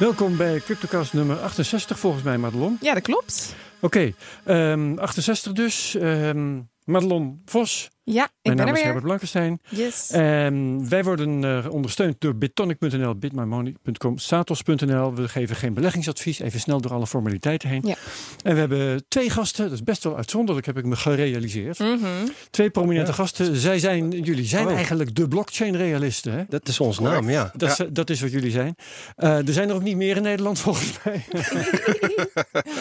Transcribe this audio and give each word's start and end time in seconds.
Welkom 0.00 0.36
bij 0.36 0.60
CryptoCast 0.60 1.12
nummer 1.12 1.38
68 1.38 1.98
volgens 1.98 2.22
mij, 2.22 2.38
Madelon. 2.38 2.78
Ja, 2.80 2.94
dat 2.94 3.02
klopt. 3.02 3.54
Oké, 3.80 4.12
ehm, 4.44 4.98
68 4.98 5.52
dus. 5.52 5.94
Ehm 5.94 6.60
Madelon 6.84 7.42
Vos. 7.44 7.90
Ja, 8.12 8.24
ik 8.24 8.30
Mijn 8.42 8.56
ben 8.56 8.56
naam 8.56 8.66
er 8.66 8.72
is 8.72 8.72
weer. 8.72 8.82
Herbert 8.82 9.04
Blankenstein. 9.04 9.60
Yes. 9.68 10.10
Ehm, 10.10 10.88
wij 10.88 11.04
worden 11.04 11.44
eh, 11.44 11.70
ondersteund 11.72 12.20
door 12.20 12.36
bitonic.nl, 12.36 13.14
bitmymoney.com, 13.14 14.18
satos.nl. 14.18 15.14
We 15.14 15.28
geven 15.28 15.56
geen 15.56 15.74
beleggingsadvies. 15.74 16.38
Even 16.38 16.60
snel 16.60 16.80
door 16.80 16.92
alle 16.92 17.06
formaliteiten 17.06 17.68
heen. 17.68 17.82
Ja. 17.84 17.94
En 18.42 18.54
we 18.54 18.60
hebben 18.60 19.04
twee 19.08 19.30
gasten. 19.30 19.64
Dat 19.64 19.72
is 19.72 19.82
best 19.82 20.04
wel 20.04 20.16
uitzonderlijk, 20.16 20.66
heb 20.66 20.78
ik 20.78 20.84
me 20.84 20.96
gerealiseerd. 20.96 21.78
Mhm. 21.78 22.06
Twee 22.50 22.70
prominente 22.70 23.10
Ja. 23.10 23.16
gasten. 23.16 23.56
Zij 23.56 23.78
zijn, 23.78 24.10
jullie 24.10 24.44
zijn 24.44 24.66
Oh. 24.66 24.72
eigenlijk 24.74 25.14
de 25.14 25.28
blockchain-realisten. 25.28 26.32
Hè? 26.32 26.42
Dat 26.48 26.68
is 26.68 26.80
onze 26.80 27.02
naam, 27.02 27.30
ja. 27.30 27.52
Dat, 27.56 27.70
is, 27.80 27.86
dat 27.92 28.10
is 28.10 28.20
wat 28.20 28.30
jullie 28.30 28.50
zijn. 28.50 28.74
Eh, 29.16 29.46
er 29.46 29.52
zijn 29.52 29.68
er 29.68 29.74
ook 29.74 29.82
niet 29.82 29.96
meer 29.96 30.16
in 30.16 30.22
Nederland 30.22 30.58
volgens 30.68 30.92
mij. 31.04 31.24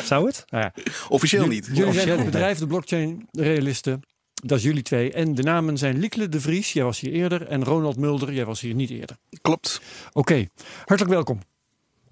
Zou 0.04 0.26
het? 0.26 0.44
Nou 0.50 0.64
ja, 0.64 0.73
Officieel 1.09 1.48
niet. 1.48 1.66
Jullie 1.66 1.76
zijn 1.76 1.88
Officieel 1.90 2.16
het 2.16 2.23
niet, 2.23 2.32
bedrijf, 2.34 2.58
de 2.58 2.68
blockchain 2.68 3.27
realisten. 3.32 4.02
Dat 4.44 4.58
is 4.58 4.64
jullie 4.64 4.84
twee. 4.84 5.12
En 5.12 5.36
de 5.36 5.44
namen 5.44 5.78
zijn 5.78 6.00
Liekle 6.00 6.30
de 6.30 6.42
Vries, 6.42 6.74
jij 6.74 6.84
was 6.84 7.00
hier 7.00 7.12
eerder. 7.12 7.48
En 7.48 7.64
Ronald 7.64 7.98
Mulder, 7.98 8.34
jij 8.34 8.46
was 8.46 8.62
hier 8.62 8.74
niet 8.74 8.90
eerder. 8.90 9.18
Klopt. 9.42 9.82
Oké, 10.14 10.48
hartelijk 10.86 11.14
welkom. 11.14 11.40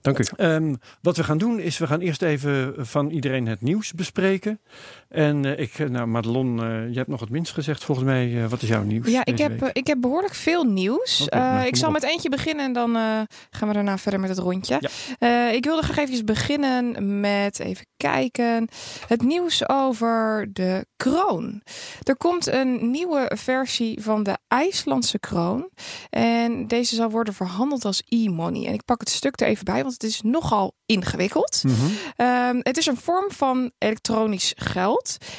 Dank 0.01 0.19
u. 0.19 0.25
Ehm, 0.35 0.75
wat 1.01 1.17
we 1.17 1.23
gaan 1.23 1.37
doen 1.37 1.59
is, 1.59 1.77
we 1.77 1.87
gaan 1.87 1.99
eerst 1.99 2.21
even 2.21 2.73
van 2.77 3.09
iedereen 3.09 3.47
het 3.47 3.61
nieuws 3.61 3.93
bespreken. 3.93 4.59
En 5.09 5.45
eh, 5.45 5.59
ik, 5.59 5.79
eh, 5.79 5.87
nou 5.87 6.07
Madelon, 6.07 6.63
eh, 6.63 6.89
je 6.89 6.95
hebt 6.95 7.07
nog 7.07 7.19
het 7.19 7.29
minst 7.29 7.53
gezegd 7.53 7.83
volgens 7.83 8.07
mij. 8.07 8.49
Wat 8.49 8.61
is 8.61 8.67
jouw 8.67 8.83
nieuws? 8.83 9.07
Ja, 9.07 9.25
ik 9.25 9.37
heb, 9.37 9.69
ik 9.73 9.87
heb 9.87 10.01
behoorlijk 10.01 10.33
veel 10.33 10.63
nieuws. 10.63 11.27
Nou, 11.29 11.65
ik 11.65 11.75
zal 11.75 11.87
op. 11.87 11.93
met 11.93 12.03
eentje 12.03 12.29
beginnen 12.29 12.65
en 12.65 12.73
dan 12.73 12.93
gaan 13.49 13.67
we 13.67 13.73
daarna 13.73 13.97
verder 13.97 14.19
met 14.19 14.29
het 14.29 14.39
rondje. 14.39 14.79
Ja. 15.19 15.49
Ik 15.49 15.65
wilde 15.65 15.81
graag 15.81 15.97
even 15.97 16.25
beginnen 16.25 17.19
met 17.19 17.59
even 17.59 17.85
kijken. 17.97 18.67
Het 19.07 19.21
nieuws 19.21 19.69
over 19.69 20.49
de 20.53 20.85
kroon. 20.95 21.61
Er 22.03 22.17
komt 22.17 22.47
een 22.47 22.91
nieuwe 22.91 23.31
versie 23.35 24.01
van 24.01 24.23
de 24.23 24.37
IJslandse 24.47 25.19
kroon. 25.19 25.69
En 26.09 26.67
deze 26.67 26.95
zal 26.95 27.09
worden 27.09 27.33
verhandeld 27.33 27.85
als 27.85 28.03
e-money. 28.05 28.67
En 28.67 28.73
ik 28.73 28.85
pak 28.85 28.99
het 28.99 29.09
stuk 29.09 29.41
er 29.41 29.47
even 29.47 29.65
bij, 29.65 29.81
want 29.81 29.93
het 29.93 30.03
is 30.03 30.21
nogal 30.21 30.73
ingewikkeld. 30.85 31.63
Mhm. 31.63 31.75
Ehm, 32.15 32.59
het 32.61 32.77
is 32.77 32.85
een 32.85 32.97
vorm 32.97 33.31
van 33.31 33.71
elektronisch 33.77 34.53
geld. 34.55 34.96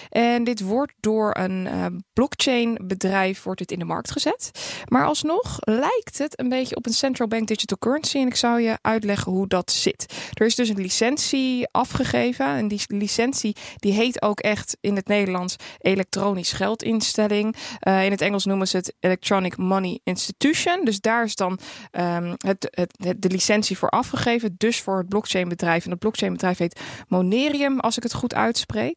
En 0.08 0.44
dit 0.44 0.60
wordt 0.60 0.92
door 1.00 1.36
een 1.38 1.66
eh, 1.66 1.86
blockchain 2.12 2.78
bedrijf 2.82 3.42
wordt 3.42 3.58
dit 3.60 3.70
in 3.72 3.78
de 3.78 3.84
markt 3.84 4.10
gezet. 4.10 4.50
Maar 4.88 5.04
alsnog 5.06 5.56
lijkt 5.60 6.18
het 6.18 6.40
een 6.40 6.48
beetje 6.48 6.76
op 6.76 6.86
een 6.86 6.92
central 6.92 7.28
bank 7.28 7.46
digital 7.48 7.78
currency. 7.78 8.18
En 8.18 8.26
ik 8.26 8.34
zou 8.36 8.60
je 8.60 8.78
uitleggen 8.82 9.32
hoe 9.32 9.46
dat 9.46 9.70
zit. 9.72 10.14
Er 10.32 10.46
is 10.46 10.54
dus 10.54 10.68
een 10.68 10.80
licentie 10.80 11.68
afgegeven. 11.70 12.46
En 12.46 12.68
die 12.68 12.80
licentie 12.86 13.56
die 13.76 13.92
heet 13.92 14.22
ook 14.22 14.40
echt 14.40 14.76
in 14.80 14.96
het 14.96 15.06
Nederlands 15.08 15.56
elektronisch 15.78 16.52
geldinstelling. 16.52 17.56
Eh, 17.78 18.04
in 18.04 18.10
het 18.10 18.20
Engels 18.20 18.44
noemen 18.44 18.68
ze 18.68 18.76
het 18.76 18.94
Electronic 19.00 19.56
Money 19.56 20.00
Institution. 20.04 20.84
Dus 20.84 21.00
daar 21.00 21.24
is 21.24 21.34
dan 21.34 21.58
ehm, 21.90 22.34
het, 22.36 22.68
het- 22.70 22.96
de 23.22 23.28
licentie 23.28 23.78
voor 23.78 23.88
afgegeven. 23.88 24.54
Dus 24.58 24.80
voor 24.80 24.98
het 24.98 25.08
blockchainbedrijf. 25.08 25.84
En 25.84 25.90
dat 25.90 25.98
blockchainbedrijf 25.98 26.58
heet 26.58 26.80
Monerium, 27.08 27.80
als 27.80 27.96
ik 27.96 28.02
het 28.02 28.14
goed 28.14 28.34
uitspreek. 28.34 28.96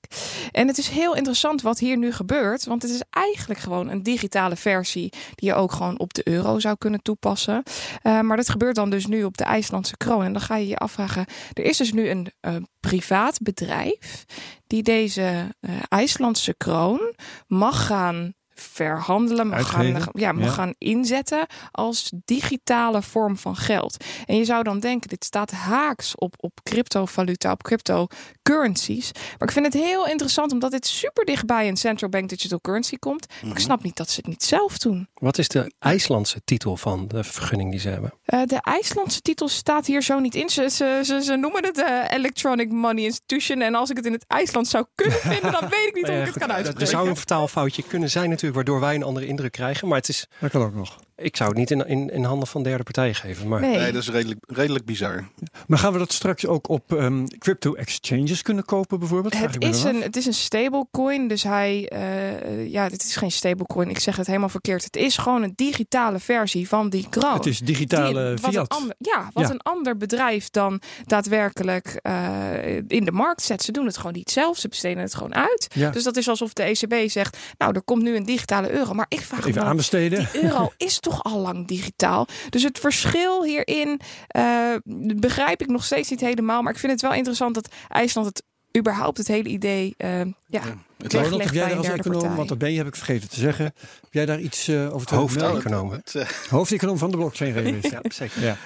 En 0.52 0.68
het 0.68 0.78
is 0.78 0.88
heel 0.88 1.16
interessant 1.16 1.62
wat 1.62 1.80
hier 1.80 1.98
nu 1.98 2.12
gebeurt. 2.12 2.66
Want 2.66 2.82
het 2.82 2.92
is 2.92 3.02
eigenlijk 3.10 3.60
gewoon 3.60 3.90
een 3.90 4.04
digitale 4.04 4.56
versie 4.56 5.10
die 5.36 5.50
je 5.50 5.56
ook 5.56 5.72
gewoon 5.72 6.00
op 6.00 6.14
de 6.14 6.28
euro 6.28 6.60
zou 6.60 6.76
kunnen 6.78 7.02
toepassen. 7.02 7.64
Eh, 8.02 8.20
maar 8.20 8.38
dat 8.38 8.50
gebeurt 8.50 8.76
dan 8.76 8.90
dus 8.90 9.06
nu 9.06 9.24
op 9.24 9.38
de 9.38 9.44
IJslandse 9.44 9.98
kroon. 9.98 10.24
En 10.24 10.34
dan 10.34 10.42
ga 10.42 10.56
je 10.56 10.68
je 10.68 10.78
afvragen, 10.78 11.26
er 11.54 11.64
is 11.64 11.78
dus 11.78 11.94
nu 11.94 12.10
een 12.10 12.32
eh, 12.40 12.56
privaat 12.80 13.40
bedrijf 13.42 14.26
die 14.68 14.84
deze 14.84 15.56
eh, 15.60 15.72
IJslandse 15.90 16.54
kroon 16.58 17.16
mag 17.48 17.86
gaan 17.86 18.34
verhandelen, 18.62 19.48
mag, 19.48 19.70
gaan, 19.70 20.08
ja, 20.14 20.32
mag 20.32 20.44
ja. 20.46 20.52
gaan 20.52 20.74
inzetten 20.78 21.46
als 21.72 22.12
digitale 22.26 23.02
vorm 23.02 23.38
van 23.38 23.56
geld. 23.56 24.04
En 24.26 24.36
je 24.38 24.46
zou 24.46 24.64
dan 24.64 24.80
denken, 24.80 25.10
dit 25.10 25.24
staat 25.26 25.52
haaks 25.52 26.16
op, 26.16 26.34
op 26.38 26.60
cryptovaluta, 26.64 27.52
op 27.52 27.64
cryptocurrencies. 27.64 29.12
Maar 29.14 29.48
ik 29.48 29.52
vind 29.52 29.66
het 29.66 29.74
heel 29.74 30.08
interessant 30.08 30.52
omdat 30.52 30.72
dit 30.72 30.88
super 30.88 31.26
dichtbij 31.26 31.68
een 31.68 31.78
central 31.78 32.10
bank 32.10 32.30
digital 32.30 32.62
currency 32.62 32.98
komt. 32.98 33.28
Maar 33.28 33.38
Mhm. 33.42 33.52
ik 33.52 33.60
snap 33.60 33.84
niet 33.84 33.96
dat 33.96 34.10
ze 34.10 34.16
het 34.16 34.28
niet 34.28 34.44
zelf 34.44 34.78
doen. 34.78 35.08
Wat 35.14 35.38
is 35.38 35.48
de 35.48 35.72
IJslandse 35.80 36.42
titel 36.46 36.78
van 36.78 37.08
de 37.08 37.24
vergunning 37.24 37.72
die 37.72 37.80
ze 37.80 37.90
hebben? 37.90 38.14
Eh, 38.26 38.42
de 38.46 38.62
IJslandse 38.62 39.22
titel 39.22 39.48
staat 39.48 39.86
hier 39.86 40.02
zo 40.02 40.20
niet 40.20 40.36
in. 40.36 40.50
Ze, 40.50 40.70
ze, 40.70 41.02
ze, 41.04 41.24
ze 41.24 41.36
noemen 41.36 41.66
het 41.66 41.78
eh, 41.84 42.04
Electronic 42.18 42.72
Money 42.72 43.04
Institution. 43.04 43.62
En 43.62 43.76
als 43.76 43.90
ik 43.90 43.96
het 43.98 44.06
in 44.06 44.14
het 44.14 44.26
IJslands 44.28 44.70
zou 44.70 44.86
kunnen 44.96 45.20
vinden, 45.34 45.52
dan 45.52 45.70
weet 45.70 45.88
ik 45.88 45.94
niet 45.94 46.08
hoe 46.08 46.16
ik 46.20 46.26
het 46.26 46.38
kan 46.38 46.50
Er 46.50 46.56
uitspreken. 46.56 46.88
zou 46.88 47.10
een 47.10 47.16
vertaalfoutje 47.16 47.84
kunnen 47.84 48.10
zijn 48.10 48.30
natuurlijk, 48.30 48.51
waardoor 48.54 48.80
wij 48.80 48.96
een 48.96 49.04
andere 49.04 49.26
indruk 49.26 49.52
krijgen. 49.52 49.88
Maar 49.88 49.98
het 49.98 50.10
is, 50.10 50.28
Dat 50.40 50.52
kan 50.52 50.62
ook 50.62 50.74
nog. 50.74 51.00
Ik 51.22 51.36
zou 51.38 51.50
het 51.50 51.58
niet 51.58 51.72
in, 51.72 51.88
in, 51.88 52.10
in 52.12 52.24
handen 52.24 52.48
van 52.48 52.64
derde 52.64 52.84
partijen 52.84 53.16
geven. 53.16 53.48
Maar 53.48 53.60
Nee. 53.62 53.78
Nee, 53.78 53.92
dat 53.92 54.02
is 54.02 54.10
redelijk, 54.10 54.40
redelijk 54.48 54.86
bizar. 54.86 55.28
Maar 55.68 55.80
gaan 55.80 55.94
we 55.94 56.00
dat 56.00 56.12
straks 56.14 56.46
ook 56.46 56.70
op 56.70 56.94
ehm, 56.94 57.26
crypto 57.38 57.74
exchanges 57.74 58.42
kunnen 58.42 58.66
kopen 58.66 59.00
bijvoorbeeld? 59.00 59.38
Het 59.38 59.60
me 59.60 59.66
is, 59.66 59.86
af. 59.86 59.92
een, 59.94 60.02
het 60.02 60.16
is 60.16 60.26
een 60.26 60.34
stablecoin, 60.34 61.28
dus 61.28 61.44
hij, 61.44 61.88
eh, 61.90 62.72
ja, 62.72 62.84
het 62.84 63.04
is 63.04 63.16
geen 63.16 63.32
stablecoin. 63.32 63.90
Ik 63.90 64.00
zeg 64.00 64.16
het 64.16 64.28
helemaal 64.28 64.50
verkeerd. 64.50 64.84
Het 64.84 64.96
is 64.96 65.18
gewoon 65.18 65.44
een 65.44 65.54
digitale 65.56 66.20
versie 66.20 66.68
van 66.68 66.90
die 66.90 67.10
kroon. 67.10 67.34
Het 67.34 67.46
is 67.46 67.60
digitale 67.60 68.14
Die- 68.14 68.36
wat 68.36 68.44
een 68.44 68.52
fiat. 68.52 68.70
ander, 68.70 68.96
ja, 68.98 69.30
wat 69.34 69.48
Ja. 69.48 69.54
een 69.54 69.62
ander 69.62 69.98
bedrijf 69.98 70.50
dan 70.50 70.82
daadwerkelijk 71.06 72.00
eh, 72.02 72.76
in 72.88 73.06
de 73.06 73.12
markt 73.12 73.42
zet. 73.42 73.62
Ze 73.64 73.72
doen 73.72 73.86
het 73.86 73.98
gewoon 73.98 74.14
niet 74.14 74.32
zelf. 74.32 74.58
Ze 74.58 74.68
besteden 74.68 75.02
het 75.04 75.16
gewoon 75.16 75.36
uit. 75.36 75.68
Ja. 75.74 75.90
Dus 75.90 76.04
dat 76.04 76.18
is 76.18 76.28
alsof 76.30 76.54
de 76.54 76.64
ECB 76.64 77.10
zegt, 77.10 77.38
nou, 77.58 77.74
er 77.76 77.82
komt 77.84 78.02
nu 78.04 78.16
een 78.16 78.26
digitale 78.26 78.72
euro. 78.72 78.94
Maar 78.94 79.06
ik 79.10 79.22
vraag 79.22 79.40
me 79.40 79.46
Even 79.46 79.54
dan 79.54 79.64
af, 79.64 79.70
aanbesteden. 79.70 80.28
die 80.34 80.44
euro 80.44 80.72
is 80.78 81.00
toch 81.00 81.11
al 81.20 81.40
lang 81.40 81.68
digitaal. 81.68 82.28
Dus 82.50 82.64
het 82.64 82.80
verschil 82.80 83.44
hierin 83.44 84.00
eh, 84.28 84.76
begrijp 85.16 85.62
ik 85.62 85.68
nog 85.68 85.84
steeds 85.84 86.10
niet 86.10 86.20
helemaal. 86.22 86.62
Maar 86.62 86.74
ik 86.74 86.80
vind 86.80 86.92
het 86.92 87.02
wel 87.02 87.14
interessant 87.14 87.56
dat 87.56 87.70
IJsland 87.90 88.28
het 88.28 88.44
überhaupt 88.78 89.18
het 89.18 89.28
hele 89.28 89.50
idee 89.50 89.94
eh, 89.98 90.22
ja, 90.48 90.62
Het 90.98 91.14
Ronald, 91.14 91.44
heb 91.44 91.54
jij 91.54 91.68
daar 91.68 91.78
als 91.78 91.88
econoom, 91.88 92.20
partij. 92.20 92.36
want 92.38 92.50
dat 92.50 92.58
ben 92.58 92.72
je, 92.72 92.78
heb 92.78 92.88
ik 92.88 92.96
vergeten 92.96 93.30
te 93.30 93.40
zeggen. 93.40 93.66
Heb 93.66 94.10
jij 94.14 94.26
daar 94.26 94.40
iets 94.40 94.68
eh, 94.68 94.94
over 94.94 95.08
te 95.08 95.16
hoofdeconoom. 95.16 95.92
Het, 95.92 96.16
eh, 96.16 96.28
Hoofdeconoom 96.50 96.98
van 96.98 97.12
de 97.12 97.18
blockchain. 97.18 97.80
Ja, 97.92 98.02
zeker. 98.10 98.42
Ja. 98.44 98.58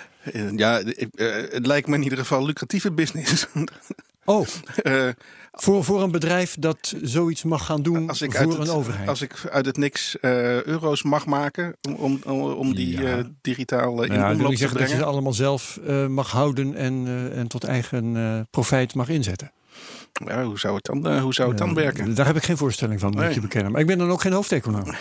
ja, 0.56 0.78
ik- 0.80 1.10
het 1.52 1.66
lijkt 1.68 1.88
me 1.88 1.96
in 1.96 2.04
ieder 2.04 2.18
geval 2.18 2.46
lucratieve 2.46 2.92
business. 2.92 3.46
Oh, 4.26 4.48
Eh, 4.84 5.08
voor, 5.58 5.84
voor 5.84 6.02
een 6.04 6.12
bedrijf 6.12 6.56
dat 6.60 6.96
zoiets 7.02 7.44
mag 7.44 7.66
gaan 7.66 7.82
doen 7.82 8.10
als 8.10 8.22
ik 8.22 8.34
voor 8.36 8.54
een 8.54 8.60
het, 8.60 8.70
overheid. 8.70 9.10
Als 9.10 9.22
ik 9.22 9.48
uit 9.52 9.66
het 9.66 9.78
niks 9.78 10.20
eh, 10.20 10.64
euro's 10.64 11.04
mag 11.04 11.26
maken 11.26 11.76
om, 11.98 12.20
om, 12.26 12.42
om, 12.42 12.76
die 12.76 13.02
Ja. 13.02 13.24
digitaal 13.42 14.04
eh, 14.04 14.10
in 14.10 14.16
Nou 14.16 14.26
ja, 14.28 14.32
omloop 14.36 14.52
te 14.52 14.58
zeggen 14.58 14.78
dat 14.80 14.90
je 14.90 14.96
ze 14.96 15.04
allemaal 15.04 15.34
zelf 15.34 15.80
eh, 15.88 16.08
mag 16.08 16.32
houden 16.32 16.76
en, 16.76 17.08
en 17.34 17.48
tot 17.48 17.64
eigen 17.64 18.48
profijt 18.52 18.96
mag 18.96 19.10
inzetten. 19.10 19.52
Ja, 20.26 20.44
hoe 20.44 20.60
zou 20.60 20.76
het 20.76 20.86
dan, 20.86 21.20
hoe 21.20 21.34
zou 21.34 21.50
het 21.50 21.58
dan 21.58 21.74
werken? 21.74 22.16
Daar 22.16 22.26
heb 22.26 22.36
ik 22.36 22.44
geen 22.44 22.58
voorstelling 22.58 23.00
van, 23.00 23.10
moet 23.10 23.20
Nee. 23.20 23.34
je 23.34 23.42
bekennen. 23.42 23.72
Maar 23.72 23.82
ik 23.82 23.88
ben 23.88 23.98
dan 23.98 24.10
ook 24.10 24.22
geen 24.22 24.34
hoofdeconoom. 24.34 24.86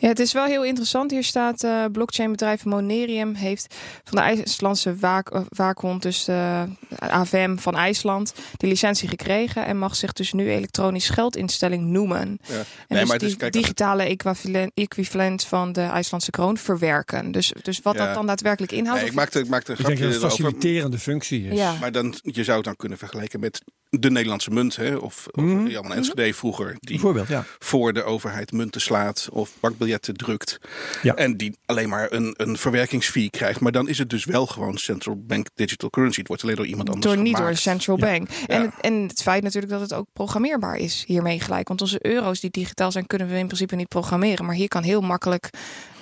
Ja, 0.00 0.08
het 0.08 0.18
is 0.18 0.32
wel 0.32 0.44
heel 0.44 0.64
interessant. 0.64 1.10
Hier 1.10 1.24
staat 1.24 1.62
eh 1.64 1.84
blockchainbedrijf 1.92 2.64
Monerium 2.64 3.34
heeft 3.34 3.74
van 4.04 4.16
de 4.16 4.22
IJslandse 4.22 4.96
waak, 4.96 5.30
eh, 5.30 5.40
waakhond, 5.48 6.02
dus 6.02 6.24
de 6.24 6.64
AVM 6.98 7.56
van 7.56 7.76
IJsland, 7.76 8.34
de 8.56 8.66
licentie 8.66 9.08
gekregen 9.08 9.66
en 9.66 9.78
mag 9.78 9.96
zich 9.96 10.12
dus 10.12 10.32
nu 10.32 10.50
elektronisch 10.50 11.08
geldinstelling 11.08 11.84
noemen. 11.86 12.18
En 12.18 12.38
Ja. 12.42 12.54
dus 12.54 12.64
maar 12.88 12.98
het 12.98 13.20
die 13.20 13.28
is- 13.28 13.36
kijk, 13.36 13.40
als 13.40 13.40
het- 13.40 13.52
digitale 13.52 14.02
equivalent, 14.02 14.70
equivalent 14.74 15.44
van 15.44 15.72
de 15.72 15.80
IJslandse 15.82 16.30
kroon 16.30 16.56
verwerken. 16.56 17.32
Dus, 17.32 17.52
dus 17.62 17.80
wat 17.82 17.94
Ja. 17.96 18.04
dat 18.06 18.14
dan 18.14 18.26
daadwerkelijk 18.26 18.72
inhoudt. 18.72 19.00
Nee, 19.00 19.10
ik 19.10 19.16
maakte, 19.16 19.38
ik 19.38 19.48
maakte 19.48 19.72
een 19.72 19.78
Ik 19.78 19.84
denk 19.86 19.98
grapje 19.98 20.14
dat 20.18 20.22
het 20.22 20.38
een 20.40 20.44
faciliterende 20.44 20.98
functie 20.98 21.48
is. 21.48 21.56
Ja. 21.58 21.74
Maar 21.80 21.92
dan, 21.92 22.14
je 22.22 22.44
zou 22.44 22.56
het 22.56 22.66
dan 22.66 22.76
kunnen 22.76 22.98
vergelijken 22.98 23.40
met 23.40 23.62
de 23.90 24.10
Nederlandse 24.10 24.50
munt. 24.50 24.76
Hè? 24.76 24.94
Of, 24.96 25.26
of 25.30 25.42
Mhm. 25.42 25.66
Jan 25.66 25.84
en 25.84 25.92
Enschede 25.96 26.34
vroeger. 26.34 26.66
Die 26.78 26.78
Bijvoorbeeld, 26.90 27.28
ja. 27.28 27.44
voor 27.58 27.92
de 27.92 28.02
overheid 28.02 28.52
munten 28.52 28.80
slaat 28.80 29.28
of 29.32 29.50
bankbiljetten 29.60 29.86
drukt. 29.96 30.58
Ja. 31.02 31.14
En 31.14 31.36
die 31.36 31.56
alleen 31.66 31.88
maar 31.88 32.12
een, 32.12 32.34
een 32.36 32.56
verwerkingsfee 32.58 33.30
krijgt. 33.30 33.60
Maar 33.60 33.72
dan 33.72 33.88
is 33.88 33.98
het 33.98 34.10
dus 34.10 34.24
wel 34.24 34.46
gewoon 34.46 34.78
central 34.78 35.16
bank 35.26 35.46
digital 35.54 35.90
currency. 35.90 36.18
Het 36.18 36.28
wordt 36.28 36.42
alleen 36.42 36.56
door 36.56 36.66
iemand 36.66 36.88
anders 36.90 37.06
Door 37.14 37.22
niet 37.22 37.36
door 37.36 37.48
de 37.50 37.56
gemaakt. 37.56 37.60
central 37.86 37.98
Ja. 37.98 38.06
bank. 38.06 38.28
En, 38.46 38.60
Ja. 38.60 38.64
het, 38.66 38.72
en 38.80 38.94
het 39.08 39.22
feit 39.22 39.42
natuurlijk 39.42 39.72
dat 39.72 39.80
het 39.80 39.92
ook 39.94 40.06
programmeerbaar 40.12 40.76
is 40.76 41.04
hiermee 41.06 41.40
gelijk. 41.40 41.68
Want 41.68 41.80
onze 41.80 42.06
euro's 42.06 42.40
die 42.40 42.50
digitaal 42.50 42.92
zijn, 42.92 43.06
kunnen 43.06 43.28
we 43.28 43.36
in 43.38 43.46
principe 43.46 43.76
niet 43.76 43.88
programmeren. 43.88 44.44
Maar 44.44 44.54
hier 44.54 44.68
kan 44.68 44.82
heel 44.82 45.00
makkelijk 45.00 45.50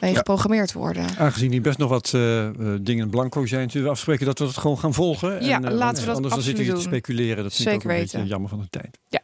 mee 0.00 0.10
Ja. 0.10 0.16
geprogrammeerd 0.16 0.72
worden. 0.72 1.04
Aangezien 1.18 1.50
hier 1.50 1.62
best 1.62 1.78
nog 1.78 1.88
wat 1.90 2.10
eh, 2.14 2.46
eh, 2.46 2.54
dingen 2.80 3.10
blanco 3.10 3.46
zijn, 3.46 3.70
zullen 3.70 3.86
we 3.86 3.92
afspreken 3.92 4.26
dat 4.26 4.38
we 4.38 4.44
het 4.44 4.56
gewoon 4.56 4.78
gaan 4.78 4.94
volgen. 4.94 5.44
Ja, 5.44 5.56
En, 5.56 5.64
eh, 5.64 5.74
laten 5.74 6.00
we 6.00 6.06
dat 6.06 6.16
Anders 6.16 6.34
dan 6.34 6.42
zitten 6.42 6.64
we 6.66 6.72
te 6.72 6.80
speculeren. 6.80 7.42
Dat 7.42 7.54
vind 7.54 7.68
ik 7.68 7.72
Zeker 7.72 7.76
ook 7.76 7.82
een 7.82 7.88
weten. 8.00 8.12
beetje 8.18 8.28
jammer 8.28 8.48
van 8.50 8.60
de 8.60 8.66
tijd. 8.70 8.98
Ja. 9.08 9.20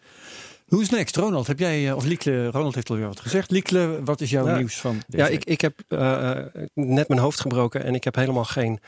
Who's 0.73 0.91
next? 0.91 1.17
Ronald, 1.17 1.47
heb 1.47 1.59
jij, 1.59 1.89
eh, 1.89 1.97
of 1.97 2.05
Liekle, 2.05 2.51
Ronald 2.51 2.75
heeft 2.75 2.91
alweer 2.91 3.07
wat 3.07 3.21
gezegd. 3.21 3.51
Liekle, 3.51 4.05
wat 4.05 4.21
is 4.21 4.31
jouw 4.31 4.47
Ja. 4.47 4.57
nieuws 4.57 4.81
van 4.81 5.03
deze 5.07 5.23
Ja, 5.23 5.29
week? 5.29 5.41
ik, 5.41 5.45
ik 5.45 5.61
heb 5.61 5.81
eh, 5.89 6.31
eh, 6.39 6.47
net 6.75 7.09
mijn 7.09 7.21
hoofd 7.21 7.41
gebroken 7.41 7.85
en 7.85 7.95
ik 7.95 8.05
heb 8.05 8.15
helemaal 8.15 8.45
geen 8.45 8.81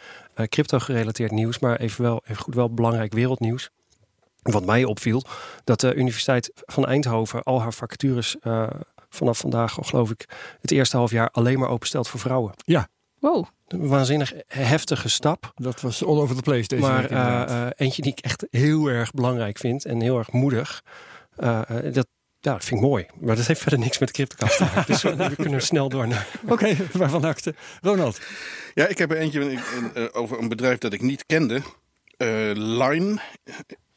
crypto-gerelateerd 0.48 1.30
nieuws, 1.30 1.58
maar 1.58 1.76
even, 1.80 2.02
wel, 2.02 2.22
even 2.24 2.42
goed 2.42 2.54
wel 2.54 2.74
belangrijk 2.74 3.12
wereldnieuws. 3.12 3.70
Wat 4.42 4.64
mij 4.66 4.84
opviel, 4.84 5.22
dat 5.64 5.80
de 5.80 5.94
Universiteit 5.94 6.50
van 6.54 6.86
Eindhoven 6.86 7.42
al 7.42 7.60
haar 7.60 7.72
vacatures 7.72 8.36
eh, 8.40 8.66
vanaf 9.08 9.38
vandaag, 9.38 9.76
geloof 9.80 10.10
ik, 10.10 10.28
het 10.60 10.70
eerste 10.70 10.96
half 10.96 11.10
jaar 11.10 11.28
alleen 11.30 11.58
maar 11.58 11.68
openstelt 11.68 12.08
voor 12.08 12.20
vrouwen. 12.20 12.52
Wow. 13.20 13.44
Een 13.68 13.88
waanzinnig 13.88 14.32
heftige 14.46 15.08
stap. 15.08 15.52
Dat 15.54 15.80
was 15.80 16.04
all 16.04 16.18
over 16.18 16.36
the 16.36 16.42
place 16.42 16.68
deze 16.68 16.82
maar 16.82 17.00
week 17.00 17.10
eh, 17.10 17.66
eentje 17.76 18.02
die 18.02 18.12
ik 18.12 18.18
echt 18.24 18.46
heel 18.50 18.86
erg 18.86 19.10
belangrijk 19.10 19.58
vind 19.58 19.84
en 19.84 20.00
heel 20.00 20.18
erg 20.18 20.32
moedig. 20.32 20.82
Eh, 21.36 21.60
eh, 21.86 21.94
dat, 21.94 22.06
ja, 22.40 22.52
dat 22.52 22.64
vind 22.64 22.80
ik 22.80 22.86
mooi. 22.86 23.06
Maar 23.20 23.36
dat 23.36 23.46
heeft 23.46 23.60
verder 23.60 23.78
niks 23.78 23.98
met 23.98 24.10
CryptoCast 24.10 24.56
te 24.56 24.64
maken. 24.64 24.84
Dus 24.86 25.02
we 25.02 25.34
kunnen 25.36 25.62
snel 25.62 25.88
door 25.88 26.08
naar... 26.08 26.26
Oké, 26.48 26.76
waarvan 26.92 27.24
acte. 27.24 27.54
Ronald. 27.80 28.20
Ja, 28.74 28.86
ik 28.86 28.98
heb 28.98 29.10
er 29.10 29.16
eentje 29.16 29.40
een- 29.40 29.50
een, 29.76 29.94
eh, 29.94 30.04
over 30.12 30.38
een 30.38 30.48
bedrijf 30.48 30.78
dat 30.78 30.92
ik 30.92 31.00
niet 31.02 31.26
kende. 31.26 31.62
Eh, 32.16 32.28
Line 32.54 33.20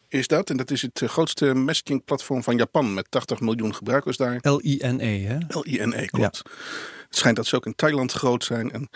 is 0.07 0.28
dat. 0.28 0.50
En 0.50 0.57
dat 0.57 0.72
is 0.72 0.81
het 0.81 1.01
grootste 1.06 1.45
messaging-platform 1.54 2.44
van 2.44 2.57
Japan. 2.57 2.94
Met 2.94 3.12
80 3.12 3.39
miljoen 3.39 3.75
gebruikers 3.75 4.18
daar. 4.18 4.38
L-I-N-E, 4.42 5.19
hè? 5.25 5.38
L-I-N-E, 5.48 6.06
klopt. 6.06 6.38
Het 7.07 7.16
schijnt 7.18 7.38
dat 7.38 7.45
ze 7.45 7.56
ook 7.56 7.66
in 7.66 7.75
Thailand 7.75 8.12
groot 8.12 8.44
zijn. 8.44 8.72
En, 8.72 8.89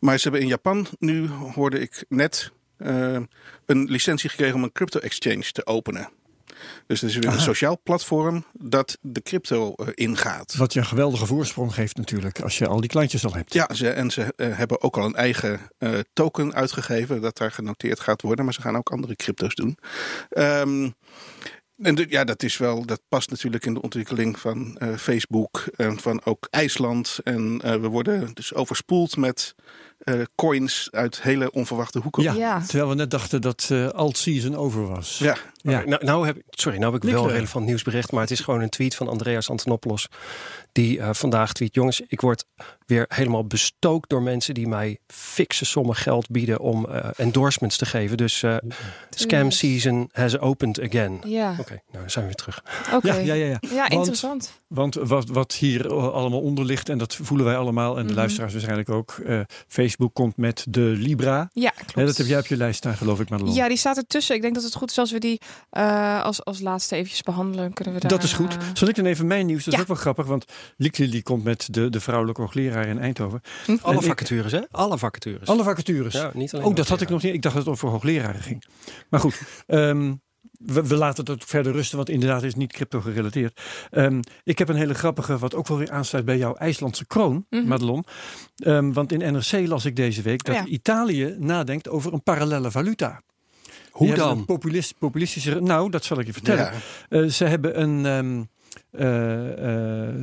maar 0.00 0.16
ze 0.16 0.22
hebben 0.22 0.40
in 0.40 0.46
Japan 0.46 0.86
nu, 0.98 1.28
hoorde 1.28 1.78
ik 1.80 2.04
net, 2.08 2.52
een 2.76 3.28
licentie 3.66 4.30
gekregen 4.30 4.54
om 4.54 4.62
een 4.62 4.72
crypto-exchange 4.72 5.50
te 5.52 5.66
openen. 5.66 6.08
Dus 6.86 7.00
het 7.00 7.10
is 7.10 7.16
weer 7.16 7.32
een 7.32 7.40
sociaal 7.40 7.80
platform 7.82 8.44
dat 8.52 8.98
de 9.00 9.22
crypto 9.22 9.74
eh, 9.74 9.86
ingaat. 9.94 10.54
Wat 10.54 10.72
je 10.72 10.78
een 10.78 10.86
geweldige 10.86 11.26
voorsprong 11.26 11.74
geeft 11.74 11.96
natuurlijk, 11.96 12.40
als 12.40 12.58
je 12.58 12.66
al 12.66 12.80
die 12.80 12.90
klantjes 12.90 13.24
al 13.24 13.34
hebt. 13.34 13.52
Ja, 13.54 13.74
ze, 13.74 13.90
en 13.90 14.10
ze 14.10 14.32
eh, 14.36 14.56
hebben 14.56 14.82
ook 14.82 14.96
al 14.96 15.04
een 15.04 15.14
eigen 15.14 15.60
eh, 15.78 15.98
token 16.12 16.54
uitgegeven 16.54 17.20
dat 17.20 17.36
daar 17.36 17.52
genoteerd 17.52 18.00
gaat 18.00 18.22
worden. 18.22 18.44
Maar 18.44 18.54
ze 18.54 18.60
gaan 18.60 18.76
ook 18.76 18.90
andere 18.90 19.16
crypto's 19.16 19.54
doen. 19.54 19.76
Ehm, 20.28 20.90
en 21.82 21.94
de- 21.94 22.06
ja, 22.08 22.24
dat 22.24 22.42
is 22.42 22.56
wel, 22.56 22.86
dat 22.86 23.00
past 23.08 23.30
natuurlijk 23.30 23.66
in 23.66 23.74
de 23.74 23.82
ontwikkeling 23.82 24.38
van 24.38 24.78
Facebook 24.98 25.64
en 25.76 26.00
van 26.00 26.24
ook 26.24 26.46
IJsland. 26.50 27.18
En 27.24 27.58
we 27.80 27.88
worden 27.88 28.30
dus 28.34 28.54
overspoeld 28.54 29.16
met 29.16 29.54
eh, 30.02 30.20
coins 30.34 30.88
uit 30.90 31.22
hele 31.22 31.50
onverwachte 31.52 31.98
hoeken. 31.98 32.22
Ja, 32.22 32.32
Ja. 32.34 32.60
terwijl 32.66 32.88
we 32.88 32.94
net 32.94 33.10
dachten 33.10 33.40
dat 33.40 33.68
eh 33.72 33.88
alt-season 33.88 34.56
over 34.56 34.88
was. 34.88 35.18
Ja, 35.18 35.36
Ja. 35.56 35.82
Nou, 35.84 36.04
nou 36.04 36.26
heb 36.26 36.36
ik, 36.36 36.42
sorry, 36.50 36.78
nou 36.78 36.92
heb 36.94 37.04
ik 37.04 37.10
wel 37.10 37.24
een 37.24 37.30
relevant 37.30 37.66
nieuwsbericht, 37.66 38.12
maar 38.12 38.20
het 38.20 38.30
is 38.30 38.40
gewoon 38.40 38.60
een 38.60 38.68
tweet 38.68 38.94
van 38.94 39.08
Andreas 39.08 39.50
Antonopoulos. 39.50 40.08
Die 40.72 41.00
eh, 41.00 41.08
vandaag 41.12 41.52
tweet: 41.52 41.74
Jongens, 41.74 42.00
ik 42.08 42.20
word 42.20 42.44
weer 42.86 43.04
helemaal 43.08 43.46
bestookt 43.46 44.10
door 44.10 44.22
mensen 44.22 44.54
die 44.54 44.68
mij 44.68 44.98
fikse 45.06 45.64
sommen 45.64 45.96
geld 45.96 46.28
bieden 46.30 46.60
om 46.60 46.86
eh, 46.86 47.08
endorsements 47.16 47.76
te 47.76 47.86
geven. 47.86 48.16
Dus 48.16 48.42
eh, 48.42 48.56
scam 49.10 49.50
season 49.50 50.08
has 50.12 50.38
opened 50.38 50.80
again. 50.80 51.20
Ja, 51.26 51.50
Oké, 51.60 51.70
nou 51.90 52.00
dan 52.04 52.10
zijn 52.10 52.26
we 52.26 52.30
weer 52.34 52.34
terug. 52.34 52.62
oké. 52.94 53.06
Ja, 53.06 53.14
ja, 53.18 53.34
ja, 53.34 53.46
ja. 53.46 53.58
Ja, 53.74 53.88
interessant. 53.88 54.52
Want 54.66 54.94
wat, 54.94 55.28
wat 55.28 55.52
hier 55.54 55.88
allemaal 55.94 56.40
onder 56.40 56.64
ligt, 56.64 56.88
en 56.88 56.98
dat 56.98 57.14
voelen 57.22 57.46
wij 57.46 57.56
allemaal, 57.56 57.96
en 57.96 58.02
de 58.02 58.08
Mhm. 58.08 58.18
luisteraars 58.18 58.52
waarschijnlijk 58.52 58.88
ook. 58.90 59.10
eh, 59.26 59.40
Facebook 59.92 60.14
komt 60.14 60.36
met 60.36 60.66
de 60.68 60.80
Libra. 60.80 61.48
Ja, 61.52 61.70
klopt. 61.70 61.94
Dat 62.08 62.16
heb 62.16 62.26
jij 62.26 62.38
op 62.38 62.46
je 62.46 62.56
lijst 62.56 62.78
staan, 62.78 62.96
geloof 62.96 63.20
ik, 63.20 63.28
Madelon. 63.30 63.54
Ja, 63.54 63.68
die 63.68 63.76
staat 63.76 63.96
ertussen. 63.96 64.34
Ik 64.36 64.42
denk 64.42 64.54
dat 64.54 64.62
het 64.62 64.74
goed 64.74 64.90
is 64.90 64.98
als 64.98 65.12
we 65.12 65.18
die 65.18 65.40
eh, 65.70 66.22
als, 66.22 66.44
als 66.44 66.60
laatste 66.60 66.94
eventjes 66.96 67.22
behandelen. 67.22 67.72
Kunnen 67.72 67.94
we 67.94 68.00
daar, 68.00 68.10
Dat 68.10 68.22
is 68.22 68.32
goed. 68.32 68.56
eh, 68.56 68.62
Zal 68.74 68.88
ik 68.88 68.94
dan 68.94 69.04
even 69.06 69.26
mijn 69.26 69.46
nieuws? 69.46 69.64
Dat 69.64 69.74
is 69.74 69.80
ook 69.80 69.86
wel 69.86 69.96
grappig, 69.96 70.26
want 70.26 70.44
Liekli 70.76 71.10
die 71.10 71.22
komt 71.22 71.44
met 71.44 71.68
de, 71.70 71.90
de 71.90 72.00
vrouwelijke 72.00 72.40
hoogleraar 72.40 72.86
in 72.88 72.98
Eindhoven. 72.98 73.40
Alle 73.66 73.94
En 73.96 74.00
ik- 74.02 74.06
vacatures, 74.08 74.52
hè? 74.52 74.60
Alle 74.70 74.98
vacatures. 74.98 75.48
Alle 75.48 75.62
vacatures. 75.62 76.14
Ja, 76.14 76.30
niet 76.34 76.54
alleen 76.54 76.66
Oh, 76.66 76.74
dat 76.74 76.88
had 76.88 77.00
ik 77.00 77.08
nog 77.08 77.22
niet. 77.22 77.34
Ik 77.34 77.42
dacht 77.42 77.54
dat 77.54 77.64
het 77.64 77.74
over 77.74 77.88
hoogleraren 77.88 78.42
ging. 78.42 78.64
Maar 79.10 79.20
goed, 79.20 79.40
ehm, 79.66 80.14
we, 80.66 80.86
we 80.86 80.96
laten 80.96 81.24
het 81.24 81.32
ook 81.34 81.48
verder 81.48 81.72
rusten, 81.72 81.96
want 81.96 82.08
inderdaad 82.08 82.42
is 82.42 82.48
het 82.48 82.56
niet 82.56 82.72
crypto 82.72 83.00
gerelateerd. 83.00 83.60
Ehm, 83.90 84.20
ik 84.44 84.58
heb 84.58 84.68
een 84.68 84.76
hele 84.76 84.94
grappige, 84.94 85.38
wat 85.38 85.54
ook 85.54 85.68
wel 85.68 85.78
weer 85.78 85.90
aansluit 85.90 86.24
bij 86.24 86.38
jouw 86.38 86.54
IJslandse 86.54 87.06
kroon, 87.06 87.46
Mhm. 87.50 87.66
Madelon. 87.66 88.04
Ehm, 88.56 88.92
want 88.92 89.12
in 89.12 89.32
NRC 89.32 89.66
las 89.66 89.84
ik 89.84 89.96
deze 89.96 90.22
week 90.22 90.44
dat 90.44 90.54
Ja. 90.54 90.64
Italië 90.64 91.34
nadenkt 91.38 91.88
over 91.88 92.12
een 92.12 92.22
parallelle 92.22 92.70
valuta. 92.70 93.22
Hoe 93.90 94.14
dan? 94.14 94.44
Populist, 94.44 94.98
populistische. 94.98 95.60
Nou, 95.60 95.90
dat 95.90 96.04
zal 96.04 96.18
ik 96.18 96.26
je 96.26 96.32
vertellen. 96.32 96.64
ja. 96.64 96.72
Eh, 97.08 97.24
ze 97.28 97.44
hebben 97.44 97.80
een, 97.80 98.06
ehm, 98.06 98.42
eh, 98.90 100.06
eh, 100.08 100.14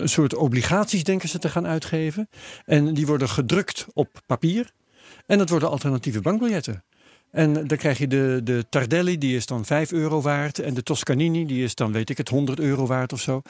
een 0.00 0.08
soort 0.08 0.34
obligaties, 0.34 1.04
denken 1.04 1.28
ze 1.28 1.38
te 1.38 1.48
gaan 1.48 1.66
uitgeven. 1.66 2.28
En 2.64 2.94
die 2.94 3.06
worden 3.06 3.28
gedrukt 3.28 3.86
op 3.92 4.08
papier. 4.26 4.70
En 5.26 5.38
dat 5.38 5.48
worden 5.48 5.70
alternatieve 5.70 6.20
bankbiljetten. 6.20 6.84
En 7.36 7.52
dan 7.66 7.78
krijg 7.78 7.98
je 7.98 8.06
de, 8.06 8.40
de 8.44 8.64
Tardelli, 8.68 9.18
die 9.18 9.36
is 9.36 9.46
dan 9.46 9.64
5 9.64 9.92
euro 9.92 10.20
waard. 10.20 10.58
En 10.58 10.74
de 10.74 10.82
Toscanini, 10.82 11.46
die 11.46 11.64
is 11.64 11.74
dan, 11.74 11.92
weet 11.92 12.10
ik 12.10 12.16
het, 12.16 12.28
100 12.28 12.60
euro 12.60 12.86
waard 12.86 13.12
of 13.12 13.20
zo. 13.20 13.42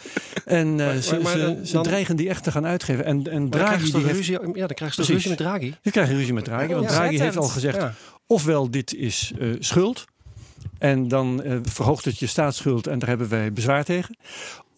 En 0.44 0.80
eh, 0.80 0.86
Maar- 0.86 0.96
ze, 1.02 1.18
maar 1.22 1.32
ze, 1.32 1.38
dan- 1.38 1.66
ze 1.66 1.72
dan- 1.72 1.82
dreigen 1.82 2.16
die 2.16 2.28
echt 2.28 2.44
te 2.44 2.50
gaan 2.50 2.66
uitgeven. 2.66 3.04
En, 3.04 3.16
en 3.16 3.22
dan 3.24 3.48
Draghi, 3.50 3.90
die 3.90 4.00
heeft, 4.02 4.16
ruzie, 4.16 4.32
ja, 4.32 4.66
dan 4.66 4.76
toch 4.76 4.76
Precies. 4.76 5.08
ruzie 5.08 5.28
met 5.28 5.38
Draghi. 5.38 5.74
je 5.82 5.90
krijgt 5.90 6.10
ruzie 6.10 6.32
met 6.32 6.44
Draghi. 6.44 6.72
Want 6.74 6.84
Ja, 6.84 6.90
Draghi 6.96 7.18
heeft 7.18 7.36
al 7.36 7.48
gezegd, 7.48 7.76
Ja. 7.76 7.94
ofwel 8.26 8.70
dit 8.70 8.94
is 8.94 9.32
eh, 9.38 9.48
schuld. 9.58 10.04
En 10.78 11.08
dan 11.08 11.42
eh, 11.42 11.56
verhoogt 11.62 12.04
het 12.04 12.18
je 12.18 12.26
staatsschuld 12.26 12.86
en 12.86 12.98
daar 12.98 13.08
hebben 13.08 13.28
wij 13.28 13.52
bezwaar 13.52 13.84
tegen. 13.84 14.16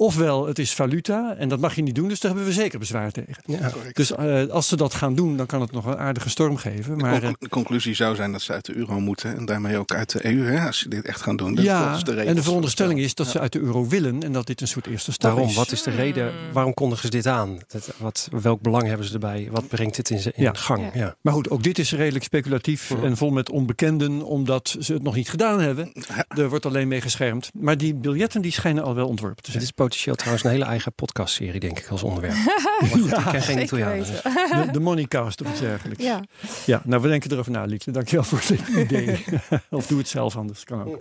Ofwel 0.00 0.46
het 0.46 0.58
is 0.58 0.74
valuta 0.74 1.34
en 1.38 1.48
dat 1.48 1.60
mag 1.60 1.74
je 1.74 1.82
niet 1.82 1.94
doen, 1.94 2.08
dus 2.08 2.20
daar 2.20 2.30
hebben 2.34 2.48
we 2.48 2.54
zeker 2.60 2.78
bezwaar 2.78 3.10
tegen. 3.10 3.42
Ja. 3.44 3.72
Dus 3.92 4.12
eh, 4.12 4.46
als 4.46 4.68
ze 4.68 4.76
dat 4.76 4.94
gaan 4.94 5.14
doen, 5.14 5.36
dan 5.36 5.46
kan 5.46 5.60
het 5.60 5.72
nog 5.72 5.84
een 5.86 5.96
aardige 5.96 6.28
storm 6.30 6.56
geven. 6.56 6.96
De 6.98 7.02
Maar 7.04 7.22
eh, 7.22 7.30
de 7.38 7.48
conclusie 7.48 7.94
zou 7.94 8.14
zijn 8.16 8.32
dat 8.32 8.40
ze 8.42 8.52
uit 8.52 8.64
de 8.64 8.74
euro 8.76 9.00
moeten. 9.00 9.36
En 9.36 9.44
daarmee 9.44 9.76
ook 9.78 9.92
uit 9.94 10.10
de 10.12 10.26
EU, 10.26 10.44
hè, 10.44 10.66
als 10.66 10.78
ze 10.78 10.88
dit 10.88 11.04
echt 11.04 11.20
gaan 11.22 11.36
doen. 11.36 11.54
ja, 11.54 11.96
de 11.98 12.12
en 12.20 12.34
de 12.34 12.42
veronderstelling 12.42 13.00
is 13.00 13.14
dat 13.14 13.26
ze 13.26 13.38
uit 13.40 13.52
de 13.52 13.58
euro 13.60 13.86
willen 13.88 14.22
en 14.22 14.32
dat 14.32 14.46
dit 14.46 14.60
een 14.60 14.68
soort 14.68 14.86
eerste 14.86 15.12
stap 15.12 15.30
Daarom, 15.30 15.48
is. 15.50 15.56
wat 15.56 15.72
is 15.72 15.82
de 15.82 15.90
reden? 15.90 16.32
Waarom 16.52 16.74
kondigen 16.74 17.04
ze 17.04 17.10
dit 17.10 17.26
aan? 17.26 17.58
Dat, 17.68 17.92
wat, 17.98 18.28
welk 18.42 18.60
belang 18.60 18.86
hebben 18.86 19.06
ze 19.06 19.12
erbij? 19.12 19.48
Wat 19.50 19.68
brengt 19.68 19.96
dit 19.96 20.10
in, 20.10 20.18
ze- 20.18 20.32
in 20.34 20.42
Ja. 20.42 20.52
gang? 20.54 20.82
Ja. 20.94 21.00
Ja. 21.00 21.16
Maar 21.20 21.32
goed, 21.32 21.50
ook 21.50 21.62
dit 21.62 21.78
is 21.78 21.92
redelijk 21.92 22.24
speculatief 22.24 22.90
en 23.02 23.16
vol 23.16 23.30
met 23.30 23.50
onbekenden, 23.50 24.22
omdat 24.22 24.76
ze 24.80 24.92
het 24.92 25.02
nog 25.02 25.14
niet 25.14 25.30
gedaan 25.30 25.60
hebben. 25.60 25.92
Er 26.28 26.48
wordt 26.48 26.66
alleen 26.66 26.88
mee 26.88 27.00
geschermd. 27.00 27.50
Maar 27.54 27.76
die 27.78 27.94
biljetten 27.94 28.42
die 28.42 28.52
schijnen 28.52 28.84
al 28.84 28.94
wel 28.94 29.08
ontworpen 29.08 29.42
te 29.42 29.50
Dit 29.50 29.52
zijn. 29.52 29.66
Is 29.94 30.04
potentieel 30.04 30.14
trouwens 30.14 30.44
een 30.44 30.50
hele 30.50 30.64
eigen 30.64 30.92
podcastserie, 30.92 31.60
denk 31.60 31.78
ik, 31.78 31.88
als 31.88 32.02
onderwerp. 32.02 32.34
Maar 32.80 32.90
goed, 32.90 33.12
ik 33.12 33.24
ken 33.30 33.42
geen 33.42 33.56
dus- 33.56 34.22
De, 34.22 34.68
de 34.72 34.80
Moneycast 34.80 35.40
of 35.40 35.50
iets 35.50 35.60
dergelijks. 35.60 36.02
Ja. 36.04 36.22
Ja, 36.66 36.82
nou 36.84 37.02
we 37.02 37.08
denken 37.08 37.32
erover 37.32 37.52
na, 37.52 37.64
Lietje. 37.64 37.90
Dankjewel 37.90 38.24
voor 38.24 38.42
dit 38.48 38.68
idee. 38.68 39.24
of 39.70 39.86
doe 39.86 39.98
het 39.98 40.08
zelf 40.08 40.36
anders, 40.36 40.64
kan 40.64 40.84
ook. 40.84 41.00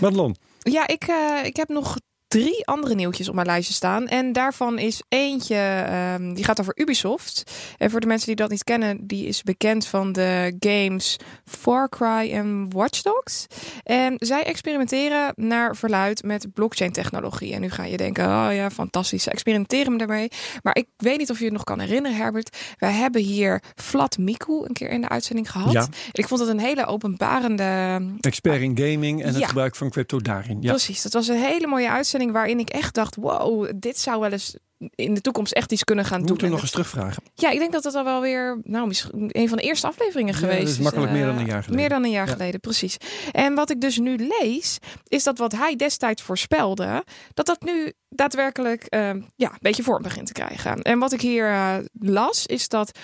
Madelon, 0.00 0.36
Ja, 0.58 0.86
ik, 0.86 1.02
eh, 1.02 1.44
ik 1.44 1.56
heb 1.56 1.68
nog 1.68 1.96
drie 2.28 2.66
andere 2.66 2.94
nieuwtjes 2.94 3.28
op 3.28 3.34
mijn 3.34 3.46
lijstje 3.46 3.74
staan. 3.74 4.06
En 4.06 4.32
daarvan 4.32 4.78
is 4.78 5.02
eentje, 5.08 5.56
ehm, 5.86 6.34
die 6.34 6.44
gaat 6.44 6.60
over 6.60 6.72
Ubisoft. 6.76 7.42
En 7.78 7.90
voor 7.90 8.00
de 8.00 8.06
mensen 8.06 8.26
die 8.26 8.36
dat 8.36 8.50
niet 8.50 8.64
kennen, 8.64 9.06
die 9.06 9.26
is 9.26 9.42
bekend 9.42 9.86
van 9.86 10.12
de 10.12 10.56
games 10.60 11.16
Far 11.44 11.88
Cry 11.88 12.30
en 12.32 12.70
Watch 12.72 13.02
Dogs. 13.02 13.46
En 13.82 14.14
zij 14.18 14.44
experimenteren 14.44 15.32
naar 15.36 15.76
verluid 15.76 16.22
met 16.22 16.46
blockchain 16.54 16.92
technologie. 16.92 17.54
En 17.54 17.60
nu 17.60 17.70
ga 17.70 17.84
je 17.84 17.96
denken, 17.96 18.24
oh 18.24 18.48
ja, 18.52 18.70
fantastisch, 18.70 19.22
ze 19.22 19.30
experimenteren 19.30 19.96
daarmee. 19.98 20.28
Maar 20.62 20.76
ik 20.76 20.86
weet 20.96 21.18
niet 21.18 21.30
of 21.30 21.38
je 21.38 21.44
het 21.44 21.52
nog 21.52 21.64
kan 21.64 21.80
herinneren, 21.80 22.16
Herbert. 22.16 22.56
Wij 22.78 22.92
hebben 22.92 23.22
hier 23.22 23.62
Vlad 23.74 24.18
Miku 24.18 24.52
een 24.64 24.72
keer 24.72 24.90
in 24.90 25.00
de 25.00 25.08
uitzending 25.08 25.50
gehad. 25.50 25.72
Ja. 25.72 25.86
Ik 26.12 26.28
vond 26.28 26.40
het 26.40 26.48
een 26.48 26.58
hele 26.60 26.86
openbarende 26.86 28.00
expert 28.20 28.60
in 28.62 28.76
gaming 28.78 29.20
en 29.22 29.28
het 29.28 29.38
Ja. 29.38 29.46
gebruik 29.46 29.76
van 29.76 29.90
crypto 29.90 30.20
daarin. 30.20 30.58
Ja. 30.60 30.70
Precies, 30.70 31.02
dat 31.02 31.12
was 31.12 31.28
een 31.28 31.36
hele 31.42 31.66
mooie 31.66 31.90
uitzending 31.90 32.16
waarin 32.26 32.58
ik 32.58 32.68
echt 32.70 32.94
dacht: 32.94 33.16
wow, 33.16 33.70
dit 33.76 33.98
zou 33.98 34.20
wel 34.20 34.30
eens 34.32 34.56
in 34.94 35.14
de 35.14 35.20
toekomst 35.20 35.52
echt 35.52 35.72
iets 35.72 35.84
kunnen 35.84 36.04
gaan 36.04 36.18
doen. 36.18 36.28
moeten 36.28 36.46
En 36.46 36.52
nog 36.52 36.62
eens 36.62 36.70
terugvragen. 36.70 37.22
Ja, 37.34 37.50
ik 37.50 37.58
denk 37.58 37.72
dat 37.72 37.82
dat 37.82 37.94
al 37.94 38.04
wel 38.04 38.20
weer, 38.20 38.60
nou, 38.64 38.86
misschien 38.86 39.28
een 39.32 39.48
van 39.48 39.56
de 39.56 39.62
eerste 39.64 39.86
afleveringen 39.86 40.32
Ja, 40.34 40.38
geweest 40.40 40.60
dat 40.60 40.68
is 40.68 40.78
makkelijk 40.78 41.10
eh, 41.12 41.16
meer 41.18 41.26
dan 41.26 41.36
een 41.38 41.46
jaar 41.46 41.62
geleden. 41.62 41.76
Meer 41.80 41.88
dan 41.88 42.04
een 42.04 42.10
jaar 42.10 42.26
Ja. 42.26 42.32
geleden, 42.32 42.60
precies. 42.60 42.96
En 43.32 43.54
wat 43.54 43.70
ik 43.70 43.80
dus 43.80 43.98
nu 43.98 44.16
lees, 44.40 44.78
is 45.08 45.24
dat 45.24 45.38
wat 45.38 45.52
hij 45.52 45.76
destijds 45.76 46.22
voorspelde, 46.22 47.04
dat 47.34 47.46
dat 47.46 47.62
nu 47.62 47.92
daadwerkelijk 48.08 48.82
eh, 48.84 49.00
ja, 49.36 49.50
een 49.50 49.58
beetje 49.60 49.82
vorm 49.82 50.02
begint 50.02 50.26
te 50.26 50.32
krijgen. 50.32 50.82
En 50.82 50.98
wat 50.98 51.12
ik 51.12 51.20
hier 51.20 51.48
eh, 51.50 51.74
las, 52.00 52.46
is 52.46 52.68
dat 52.68 52.98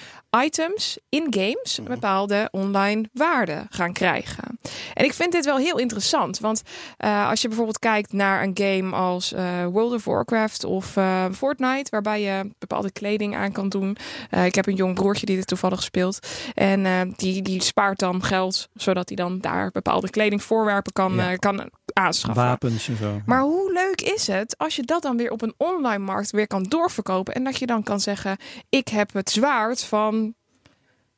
items 0.45 0.99
in 1.09 1.27
games 1.31 1.79
Mhm. 1.79 1.81
een 1.89 1.95
bepaalde 1.95 2.49
online 2.51 3.09
waarde 3.13 3.67
gaan 3.71 3.93
krijgen. 3.93 4.59
En 4.95 5.05
ik 5.05 5.13
vind 5.13 5.33
dit 5.33 5.45
wel 5.45 5.57
heel 5.57 5.79
interessant, 5.79 6.39
want 6.39 6.63
eh, 6.97 7.29
als 7.29 7.43
je 7.43 7.47
bijvoorbeeld 7.49 7.79
kijkt 7.79 8.13
naar 8.13 8.43
een 8.43 8.53
game 8.55 8.97
als 8.97 9.33
eh, 9.33 9.67
World 9.67 9.93
of 9.93 10.05
Warcraft 10.05 10.65
of 10.65 10.97
Fortnite, 11.33 11.91
waarbij 11.91 12.21
je 12.23 12.51
bepaalde 12.59 12.93
kleding 12.93 13.37
aan 13.37 13.53
kan 13.53 13.69
doen. 13.69 13.97
Ik 14.45 14.55
heb 14.55 14.67
een 14.67 14.75
jong 14.75 14.95
broertje 14.95 15.27
die 15.27 15.37
dit 15.37 15.47
toevallig 15.47 15.83
speelt. 15.83 16.19
En 16.55 17.13
die, 17.17 17.43
die 17.43 17.63
spaart 17.63 17.99
dan 17.99 18.23
geld, 18.23 18.69
zodat 18.75 19.09
hij 19.09 19.17
dan 19.17 19.39
daar 19.41 19.71
bepaalde 19.71 20.11
kledingvoorwerpen 20.11 20.93
kan, 20.93 21.15
Ja. 21.15 21.37
kan 21.37 21.71
aanschaffen. 21.95 22.45
Wapens 22.45 22.89
en 22.89 22.97
zo. 22.97 23.21
Maar 23.27 23.41
hoe 23.41 23.73
leuk 23.73 24.01
is 24.15 24.27
het 24.27 24.59
als 24.59 24.77
je 24.77 24.83
dat 24.83 25.03
dan 25.03 25.17
weer 25.17 25.31
op 25.31 25.43
een 25.43 25.55
online 25.57 26.05
markt 26.05 26.31
weer 26.31 26.47
kan 26.47 26.63
doorverkopen 26.63 27.35
en 27.35 27.45
dat 27.45 27.59
je 27.59 27.67
dan 27.67 27.83
kan 27.83 28.01
zeggen: 28.01 28.37
ik 28.69 28.89
heb 28.89 29.13
het 29.13 29.31
zwaard 29.31 29.85
van 29.85 30.35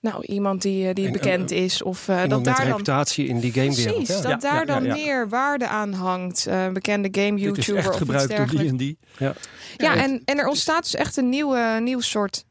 nou 0.01 0.25
iemand 0.25 0.63
die, 0.63 0.89
eh, 0.89 0.95
die 0.95 1.07
En- 1.07 1.13
bekend 1.13 1.51
en- 1.51 1.57
is 1.57 1.83
of 1.83 2.09
eh, 2.09 2.29
dat 2.29 2.45
daar 2.45 2.57
dan 2.57 2.67
reputatie 2.67 3.27
in 3.27 3.41
die 3.41 3.53
gamewereld. 3.53 3.97
precies 3.97 4.23
Ja. 4.23 4.29
dat 4.31 4.41
daar 4.41 4.55
ja, 4.55 4.65
dan 4.65 4.85
ja. 4.85 4.95
meer 4.95 5.29
waarde 5.29 5.69
aan 5.69 5.93
hangt, 5.93 6.47
Eh, 6.47 6.69
bekende 6.69 7.09
game 7.13 7.31
Dit 7.31 7.39
is 7.39 7.45
YouTuber 7.67 7.79
of 7.83 7.89
iets 7.89 7.97
gebruikt 7.97 8.37
door 8.37 8.47
die 8.47 8.69
en 8.69 8.77
die. 8.77 8.99
Ja, 9.19 9.35
Ja, 9.77 9.97
en, 9.97 10.23
en 10.25 10.39
er 10.39 10.47
ontstaat 10.49 10.83
dus 10.83 10.95
echt 10.95 11.17
een 11.17 11.29
nieuwe, 11.29 11.79
nieuw 11.83 12.01
soort 12.01 12.45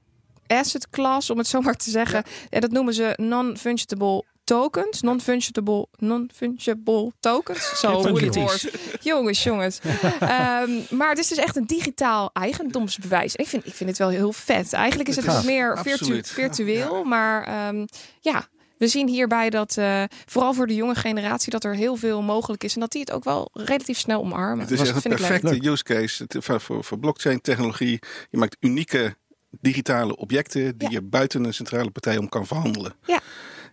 asset 0.48 0.90
class, 0.90 1.30
om 1.30 1.38
het 1.38 1.48
zo 1.48 1.62
maar 1.62 1.76
te 1.76 1.90
zeggen. 1.90 2.24
En 2.50 2.62
dat 2.62 2.72
noemen 2.72 2.94
ze 2.94 3.14
non-fungible 3.16 4.24
tokens. 4.46 5.02
Non-fungible, 5.02 5.88
non-fungible 5.98 7.12
tokens. 7.20 7.80
Zo 7.80 8.02
nieuw. 8.12 8.32
woord. 8.32 8.70
Jongens, 9.02 9.44
jongens. 9.44 9.80
Ehm, 10.20 10.72
maar 10.90 11.10
het 11.10 11.18
is 11.18 11.28
dus 11.28 11.38
echt 11.38 11.56
een 11.56 11.66
digitaal 11.66 12.30
eigendomsbewijs. 12.34 13.36
En 13.36 13.44
ik 13.44 13.50
vind, 13.50 13.66
ik 13.66 13.74
vind 13.74 13.90
het 13.90 14.00
wel 14.00 14.10
heel 14.10 14.32
vet. 14.34 14.74
Eigenlijk 14.74 15.10
is 15.10 15.16
het 15.16 15.26
wat 15.26 15.44
meer 15.44 15.78
virtu- 15.84 16.24
virtueel. 16.24 17.04
Maar 17.04 17.44
ehm, 17.44 17.86
ja, 18.20 18.48
we 18.78 18.88
zien 18.88 19.08
hierbij 19.08 19.50
dat, 19.50 19.78
eh, 19.78 20.04
vooral 20.26 20.54
voor 20.54 20.68
de 20.68 20.76
jonge 20.76 20.96
generatie, 20.96 21.52
dat 21.52 21.64
er 21.64 21.76
heel 21.76 21.96
veel 21.96 22.22
mogelijk 22.22 22.64
is. 22.64 22.74
En 22.74 22.80
dat 22.80 22.92
die 22.92 23.02
het 23.02 23.12
ook 23.12 23.24
wel 23.24 23.50
relatief 23.54 23.98
snel 23.98 24.20
omarmen. 24.22 24.60
Het 24.60 24.72
is 24.72 24.78
Dat 24.78 24.88
echt 24.88 24.96
een 24.96 25.02
vind 25.02 25.14
ik 25.14 25.20
leuk. 25.20 25.30
perfecte 25.42 25.70
use 25.70 25.84
case 25.84 26.26
voor, 26.30 26.62
voor, 26.62 26.84
voor 26.84 27.00
blockchain 27.00 27.42
technologie. 27.42 28.00
Je 28.30 28.38
maakt 28.38 28.58
unieke 28.60 29.16
digitale 29.62 30.16
objecten 30.18 30.78
die 30.78 30.90
Ja. 30.90 30.94
je 30.96 31.02
buiten 31.02 31.44
een 31.44 31.54
centrale 31.54 31.90
partij 31.90 32.18
om 32.18 32.30
kan 32.30 32.48
verhandelen. 32.48 32.94
Ja. 33.06 33.20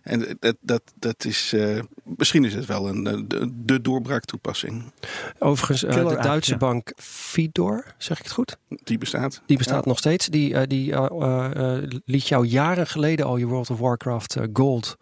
En 0.03 0.37
dat, 0.39 0.55
dat, 0.61 0.81
dat 0.95 1.25
is, 1.25 1.53
eh, 1.53 1.79
misschien 2.03 2.45
is 2.45 2.53
het 2.53 2.65
wel 2.65 2.87
een, 2.87 3.07
eh, 3.07 3.21
de, 3.27 3.51
de 3.65 3.81
doorbraaktoepassing. 3.81 4.91
Overigens, 5.39 5.83
eh, 5.83 6.07
de 6.07 6.17
Duitse 6.21 6.51
ja. 6.51 6.57
bank 6.57 6.93
Fidor, 6.95 7.93
zeg 7.97 8.17
ik 8.17 8.23
het 8.23 8.33
goed? 8.33 8.57
Die 8.83 8.97
bestaat. 8.97 9.41
Die 9.45 9.57
bestaat 9.57 9.85
nog 9.85 9.97
steeds. 9.97 10.27
Die, 10.27 10.67
die 10.67 10.93
eh, 10.93 11.05
eh, 11.21 11.77
eh, 11.77 11.83
liet 12.05 12.27
jou 12.27 12.45
jaren 12.45 12.87
geleden 12.87 13.25
al 13.25 13.37
je 13.37 13.45
World 13.45 13.69
of 13.69 13.79
Warcraft 13.79 14.37
Gold 14.53 14.97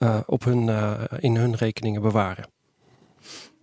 eh, 0.00 0.20
op 0.26 0.44
hun, 0.44 0.68
eh, 0.68 1.02
in 1.18 1.36
hun 1.36 1.54
rekeningen 1.54 2.02
bewaren. 2.02 2.46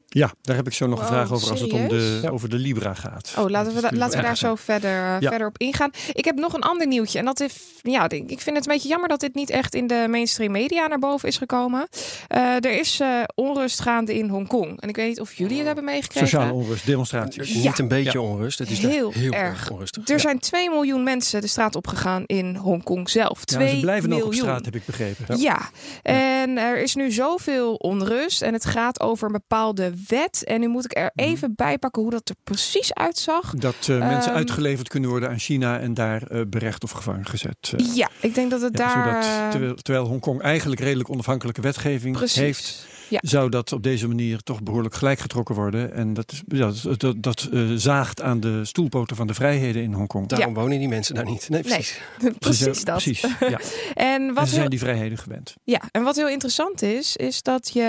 Ja, 0.09 0.33
daar 0.41 0.55
heb 0.55 0.67
ik 0.67 0.73
zo 0.73 0.87
nog 0.87 0.99
een 0.99 1.05
vraag 1.05 1.31
over 1.31 1.51
als 1.51 1.59
het 1.61 1.73
om 1.73 1.87
de? 1.87 2.19
Ja. 2.23 2.29
over 2.29 2.49
de 2.49 2.55
Libra 2.57 2.93
gaat. 2.93 3.33
Oh, 3.37 3.49
laten 3.49 3.73
we, 3.73 3.81
da- 3.81 3.89
laten 3.93 4.17
we 4.17 4.23
daar 4.25 4.37
zo 4.37 4.55
verder, 4.55 4.89
Ja. 4.91 5.19
verder 5.29 5.47
op 5.47 5.57
ingaan. 5.57 5.89
Ik 6.13 6.25
heb 6.25 6.35
nog 6.35 6.53
een 6.53 6.61
ander 6.61 6.87
nieuwtje. 6.87 7.19
En 7.19 7.25
dat 7.25 7.39
is, 7.39 7.53
ja, 7.81 8.09
ik 8.09 8.41
vind 8.41 8.55
het 8.55 8.65
een 8.67 8.73
beetje 8.73 8.87
jammer 8.89 9.09
dat 9.09 9.19
dit 9.19 9.35
niet 9.35 9.49
echt 9.49 9.75
in 9.75 9.87
de 9.87 10.05
mainstream 10.09 10.51
media 10.51 10.87
naar 10.87 10.99
boven 10.99 11.27
is 11.27 11.37
gekomen. 11.37 11.87
Eh, 12.27 12.41
er 12.55 12.79
is 12.79 12.99
eh, 12.99 13.07
onrust 13.35 13.79
gaande 13.81 14.17
in 14.17 14.29
Hongkong. 14.29 14.81
En 14.81 14.89
ik 14.89 14.95
weet 14.95 15.07
niet 15.07 15.19
of 15.19 15.33
jullie 15.33 15.57
het 15.57 15.65
hebben 15.65 15.83
meegekregen. 15.83 16.27
Sociale 16.27 16.53
onrust, 16.53 16.85
demonstraties. 16.85 17.53
Ja. 17.53 17.59
Niet 17.69 17.79
een 17.79 17.87
beetje 17.87 18.21
onrust. 18.21 18.59
Het 18.59 18.69
is 18.71 18.79
Heel 18.79 19.11
heel, 19.11 19.31
erg. 19.31 19.59
erg 19.59 19.69
onrustig. 19.71 20.07
Er 20.09 20.19
zijn 20.19 20.39
2 20.39 20.69
miljoen 20.69 21.03
mensen 21.03 21.41
de 21.41 21.47
straat 21.47 21.75
opgegaan 21.75 22.23
in 22.25 22.55
Hongkong 22.55 23.09
zelf. 23.09 23.45
2 23.45 23.67
Ja, 23.67 23.73
ze 23.73 23.79
blijven 23.79 24.09
miljoen. 24.09 24.27
ook 24.27 24.33
op 24.33 24.39
straat, 24.39 24.65
heb 24.65 24.75
ik 24.75 24.85
begrepen. 24.85 25.37
Ja. 25.39 25.69
en 26.03 26.57
er 26.57 26.77
is 26.81 26.95
nu 26.95 27.11
zoveel 27.11 27.73
onrust 27.75 28.41
en 28.41 28.53
het 28.53 28.65
gaat 28.65 28.99
over 28.99 29.25
een 29.25 29.31
bepaalde 29.31 29.91
wet. 30.07 30.43
En 30.43 30.59
nu 30.59 30.67
moet 30.67 30.85
ik 30.85 30.97
er 30.97 31.11
Mhm. 31.15 31.27
even 31.29 31.53
bij 31.55 31.77
pakken 31.77 32.01
hoe 32.01 32.11
dat 32.11 32.29
er 32.29 32.35
precies 32.43 32.93
uitzag. 32.93 33.53
Dat 33.55 33.75
eh, 33.81 33.87
mensen 33.99 34.29
Ehm, 34.31 34.37
uitgeleverd 34.37 34.87
kunnen 34.89 35.09
worden 35.09 35.29
aan 35.29 35.39
China 35.39 35.79
en 35.79 35.93
daar 35.93 36.23
eh, 36.23 36.41
berecht 36.47 36.83
of 36.83 36.91
gevangen 36.91 37.25
gezet. 37.25 37.73
eh. 37.77 37.95
Ja, 37.95 38.09
ik 38.21 38.35
denk 38.35 38.51
dat 38.51 38.61
het 38.61 38.77
Ja, 38.77 38.93
daar... 39.03 39.23
zodat, 39.23 39.51
terwijl, 39.51 39.75
terwijl 39.75 40.05
Hongkong 40.05 40.41
eigenlijk 40.41 40.81
redelijk 40.81 41.09
onafhankelijke 41.09 41.61
wetgeving 41.61 42.15
Precies. 42.17 42.35
heeft, 42.41 42.87
Ja. 43.09 43.19
zou 43.21 43.49
dat 43.49 43.71
op 43.71 43.83
deze 43.83 44.07
manier 44.07 44.41
toch 44.43 44.63
behoorlijk 44.63 44.95
gelijk 44.95 45.19
getrokken 45.19 45.55
worden. 45.55 45.93
En 45.93 46.13
dat, 46.13 46.31
is- 46.31 46.41
ja, 46.47 46.71
dat, 46.83 46.99
dat, 46.99 47.23
dat 47.23 47.49
eh, 47.53 47.61
zaagt 47.75 48.21
aan 48.21 48.39
de 48.39 48.65
stoelpoten 48.65 49.15
van 49.15 49.27
de 49.27 49.33
vrijheden 49.33 49.81
in 49.83 49.93
Hongkong. 49.93 50.27
Daarom 50.27 50.53
wonen 50.53 50.79
die 50.79 50.87
mensen 50.87 51.15
daar 51.15 51.25
niet. 51.25 51.49
Nee, 51.49 51.61
Nee. 51.61 51.71
precies. 51.71 51.99
precies 52.39 52.83
dat. 52.83 53.03
Precies, 53.03 53.21
ja. 53.39 53.59
En 53.93 54.05
En 54.27 54.33
wat, 54.33 54.43
ze 54.43 54.49
zijn 54.49 54.61
heel, 54.61 54.69
die 54.69 54.79
vrijheden 54.79 55.17
gewend. 55.17 55.55
ja, 55.63 55.81
en 55.91 56.03
wat 56.03 56.15
heel 56.15 56.29
interessant 56.29 56.81
is, 56.81 57.15
is 57.15 57.41
dat 57.41 57.69
je 57.73 57.81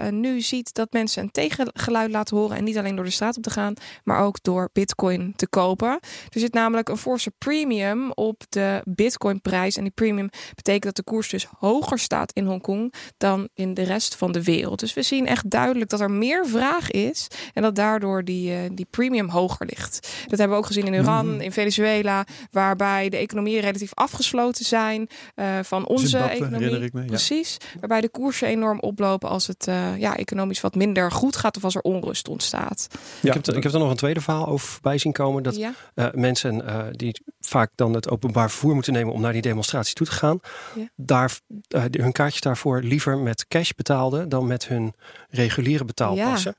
eh, 0.00 0.10
nu 0.12 0.40
ziet 0.40 0.74
dat 0.74 0.92
mensen 0.92 1.22
een 1.22 1.30
tegengeluid 1.30 2.10
laten 2.10 2.36
horen. 2.36 2.56
En 2.56 2.64
niet 2.64 2.78
alleen 2.78 2.96
door 2.96 3.04
de 3.04 3.10
straat 3.10 3.36
op 3.36 3.42
te 3.42 3.50
gaan, 3.50 3.74
maar 4.04 4.20
ook 4.20 4.38
door 4.42 4.70
bitcoin 4.72 5.32
te 5.36 5.48
kopen. 5.48 5.88
Er 6.30 6.40
zit 6.40 6.52
namelijk 6.52 6.88
een 6.88 6.96
forse 6.96 7.30
premium 7.38 8.10
op 8.12 8.42
de 8.48 8.80
bitcoin 8.84 9.40
prijs. 9.40 9.76
En 9.76 9.82
die 9.82 9.92
premium 9.94 10.28
betekent 10.54 10.82
dat 10.84 10.96
de 10.96 11.02
koers 11.02 11.28
dus 11.28 11.46
hoger 11.58 11.98
staat 11.98 12.32
in 12.32 12.46
Hongkong 12.46 12.94
dan 13.16 13.48
in 13.54 13.74
de 13.74 13.82
rest 13.82 14.14
van 14.14 14.32
de 14.32 14.42
wereld. 14.42 14.64
Dus 14.74 14.94
we 14.94 15.02
zien 15.02 15.26
echt 15.26 15.50
duidelijk 15.50 15.90
dat 15.90 16.00
er 16.00 16.10
meer 16.10 16.46
vraag 16.46 16.90
is. 16.90 17.26
En 17.54 17.62
dat 17.62 17.74
daardoor 17.74 18.24
die, 18.24 18.52
eh, 18.52 18.58
die 18.72 18.86
premium 18.90 19.28
hoger 19.28 19.66
ligt. 19.66 20.08
Dat 20.26 20.38
hebben 20.38 20.56
we 20.56 20.62
ook 20.62 20.66
gezien 20.66 20.86
in 20.86 20.94
Iran, 20.94 21.30
Mhm. 21.32 21.40
in 21.40 21.52
Venezuela, 21.52 22.24
waarbij 22.50 23.08
de 23.08 23.16
economieën 23.16 23.60
relatief 23.60 23.94
afgesloten 23.94 24.64
zijn 24.64 25.08
eh, 25.34 25.46
van 25.62 25.86
onze 25.86 26.06
Zimbabwe, 26.06 26.34
economie. 26.34 26.58
herinner 26.58 26.82
ik 26.82 26.92
me, 26.92 27.00
ja. 27.00 27.06
Precies. 27.06 27.56
Waarbij 27.80 28.00
de 28.00 28.08
koersen 28.08 28.48
enorm 28.48 28.80
oplopen 28.80 29.28
als 29.28 29.46
het 29.46 29.66
eh, 29.66 29.98
ja, 29.98 30.16
economisch 30.16 30.60
wat 30.60 30.74
minder 30.74 31.12
goed 31.12 31.36
gaat 31.36 31.56
of 31.56 31.64
als 31.64 31.74
er 31.74 31.80
onrust 31.82 32.28
ontstaat. 32.28 32.88
Ja, 33.20 33.28
ik, 33.28 33.34
heb 33.34 33.46
er, 33.46 33.56
ik 33.56 33.62
heb 33.62 33.72
er 33.72 33.78
nog 33.78 33.90
een 33.90 33.96
tweede 33.96 34.20
verhaal 34.20 34.46
over 34.46 34.68
voorbij 34.68 34.98
zien 34.98 35.12
komen. 35.12 35.42
Dat 35.42 35.56
ja? 35.56 35.72
eh, 35.94 36.06
mensen 36.12 36.66
eh, 36.66 36.84
die 36.90 37.20
vaak 37.40 37.70
dan 37.74 37.94
het 37.94 38.10
openbaar 38.10 38.50
vervoer 38.50 38.74
moeten 38.74 38.92
nemen 38.92 39.12
om 39.12 39.20
naar 39.20 39.32
die 39.32 39.42
demonstratie 39.42 39.94
toe 39.94 40.06
te 40.06 40.12
gaan, 40.12 40.40
Ja. 40.74 40.88
daar, 40.96 41.38
eh, 41.68 41.82
hun 41.90 42.12
kaartjes 42.12 42.40
daarvoor 42.40 42.80
liever 42.82 43.18
met 43.18 43.46
cash 43.48 43.70
betaalden 43.76 44.28
dan 44.28 44.46
met 44.46 44.55
hun 44.64 44.94
reguliere 45.30 45.84
betaalpassen. 45.84 46.56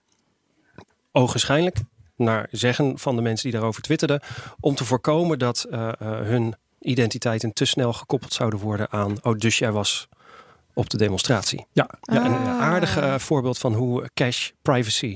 Ogenschijnlijk, 1.12 1.78
naar 2.16 2.48
zeggen 2.52 3.00
van 3.00 3.16
de 3.16 3.22
mensen 3.22 3.44
die 3.44 3.58
daarover 3.58 3.82
twitterden, 3.82 4.22
om 4.60 4.76
te 4.76 4.86
voorkomen 4.86 5.40
dat 5.40 5.64
eh, 5.64 5.88
eh, 5.88 5.94
hun 6.00 6.56
identiteiten 6.80 7.54
te 7.54 7.66
snel 7.66 7.94
gekoppeld 7.94 8.34
zouden 8.34 8.60
worden 8.60 8.92
aan, 8.92 9.18
oh 9.22 9.38
dus 9.38 9.58
jij 9.58 9.72
was 9.72 10.08
op 10.74 10.90
de 10.90 10.98
demonstratie. 10.98 11.66
Ja, 11.72 11.90
ja, 12.02 12.26
Een 12.26 12.34
Ah. 12.34 12.62
aardig 12.62 12.98
eh, 12.98 13.16
voorbeeld 13.16 13.58
van 13.58 13.74
hoe 13.74 14.10
cash 14.14 14.50
privacy 14.62 15.16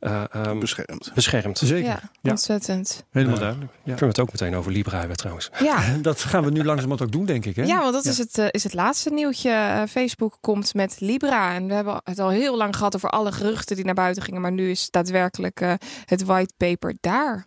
eh, 0.00 0.22
ehm, 0.32 0.58
Beschermd. 0.58 1.10
beschermt. 1.14 1.58
zeker. 1.58 1.88
Ja, 1.88 2.00
Ja. 2.20 2.30
ontzettend. 2.30 3.04
Helemaal 3.10 3.34
Ja. 3.34 3.40
duidelijk. 3.40 3.72
Ja. 3.84 3.92
Ik 3.92 3.98
vind 3.98 4.10
het 4.16 4.20
ook 4.20 4.32
meteen 4.32 4.54
over 4.56 4.72
Libra 4.72 4.98
hebben 4.98 5.16
trouwens. 5.16 5.50
Ja. 5.62 5.78
Dat 6.02 6.20
gaan 6.20 6.44
we 6.44 6.50
nu 6.50 6.64
langzamerhand 6.64 7.02
ook 7.02 7.12
doen, 7.12 7.24
denk 7.26 7.44
ik. 7.44 7.56
Hè? 7.56 7.62
Ja, 7.62 7.80
want 7.80 7.92
dat 7.92 8.04
Ja. 8.04 8.10
Is, 8.10 8.18
het, 8.18 8.38
eh, 8.38 8.46
is 8.50 8.62
het 8.64 8.74
laatste 8.74 9.10
nieuwtje. 9.10 9.50
Eh, 9.50 9.82
Facebook 9.90 10.38
komt 10.40 10.74
met 10.74 10.96
Libra. 11.00 11.54
En 11.54 11.66
we 11.66 11.74
hebben 11.74 12.00
het 12.04 12.18
al 12.18 12.28
heel 12.28 12.56
lang 12.56 12.76
gehad 12.76 12.94
over 12.96 13.10
alle 13.10 13.32
geruchten 13.32 13.76
die 13.76 13.84
naar 13.84 13.94
buiten 13.94 14.22
gingen. 14.22 14.40
Maar 14.40 14.52
nu 14.52 14.70
is 14.70 14.90
daadwerkelijk 14.90 15.60
eh, 15.60 15.72
het 16.04 16.24
white 16.24 16.54
paper 16.56 16.94
daar. 17.00 17.46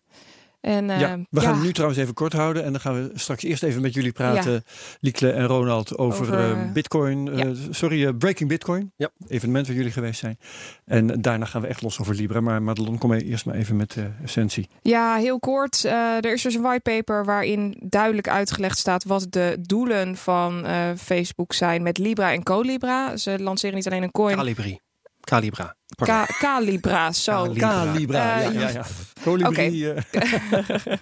En, 0.62 0.90
eh, 0.90 1.00
Ja, 1.00 1.18
we 1.30 1.40
gaan 1.40 1.50
ja, 1.50 1.56
het 1.56 1.64
nu 1.66 1.72
trouwens 1.74 2.02
even 2.02 2.14
kort 2.14 2.34
houden. 2.34 2.64
En 2.64 2.72
dan 2.72 2.82
gaan 2.82 2.94
we 2.94 3.12
straks 3.14 3.44
eerst 3.44 3.64
even 3.64 3.82
met 3.82 3.94
jullie 3.94 4.12
praten, 4.12 4.64
Liekle 5.00 5.32
en 5.32 5.46
Ronald, 5.46 5.98
over, 5.98 6.22
Over, 6.22 6.52
eh, 6.52 6.72
Bitcoin. 6.72 7.30
eh, 7.32 7.50
sorry, 7.70 8.06
eh, 8.06 8.14
Breaking 8.18 8.50
Bitcoin. 8.50 8.94
Ja. 8.96 9.10
Evenement 9.28 9.68
waar 9.68 9.76
jullie 9.76 9.92
geweest 9.92 10.20
zijn. 10.20 10.38
En 10.86 11.22
daarna 11.22 11.46
gaan 11.46 11.62
we 11.62 11.68
echt 11.68 11.82
los 11.82 12.00
over 12.00 12.16
Libra. 12.16 12.40
Maar 12.42 12.62
Madelon, 12.62 12.98
kom 12.98 13.14
eerst 13.14 13.46
maar 13.46 13.56
even 13.56 13.76
met 13.76 13.92
de 13.92 14.10
essentie. 14.24 14.70
Ja, 14.82 15.16
heel 15.16 15.40
kort. 15.40 15.86
Eh, 15.86 15.92
er 16.16 16.34
is 16.34 16.42
dus 16.42 16.56
een 16.56 16.62
whitepaper 16.62 17.26
waarin 17.26 17.76
duidelijk 17.84 18.30
uitgelegd 18.30 18.78
staat 18.78 19.04
wat 19.04 19.26
de 19.30 19.58
doelen 19.62 20.16
van 20.16 20.66
eh, 20.66 20.90
Facebook 20.98 21.54
zijn 21.54 21.84
met 21.84 21.98
Libra 21.98 22.32
en 22.32 22.44
Colibra. 22.44 23.18
Ze 23.18 23.40
lanceren 23.40 23.76
niet 23.76 23.86
alleen 23.88 24.04
een 24.04 24.12
coin. 24.12 24.36
Calibri. 24.36 24.80
Calibra. 25.22 25.76
Pardon. 25.96 26.16
Ka 26.16 26.34
Calibra, 26.40 27.12
zo. 27.12 27.32
Calibra. 27.32 27.70
Calibra, 27.86 28.42
Eh, 28.42 28.54
ja, 28.54 28.60
ja, 28.60 28.70
ja. 28.70 28.86
Colibri, 29.24 29.86
eh, 29.90 29.98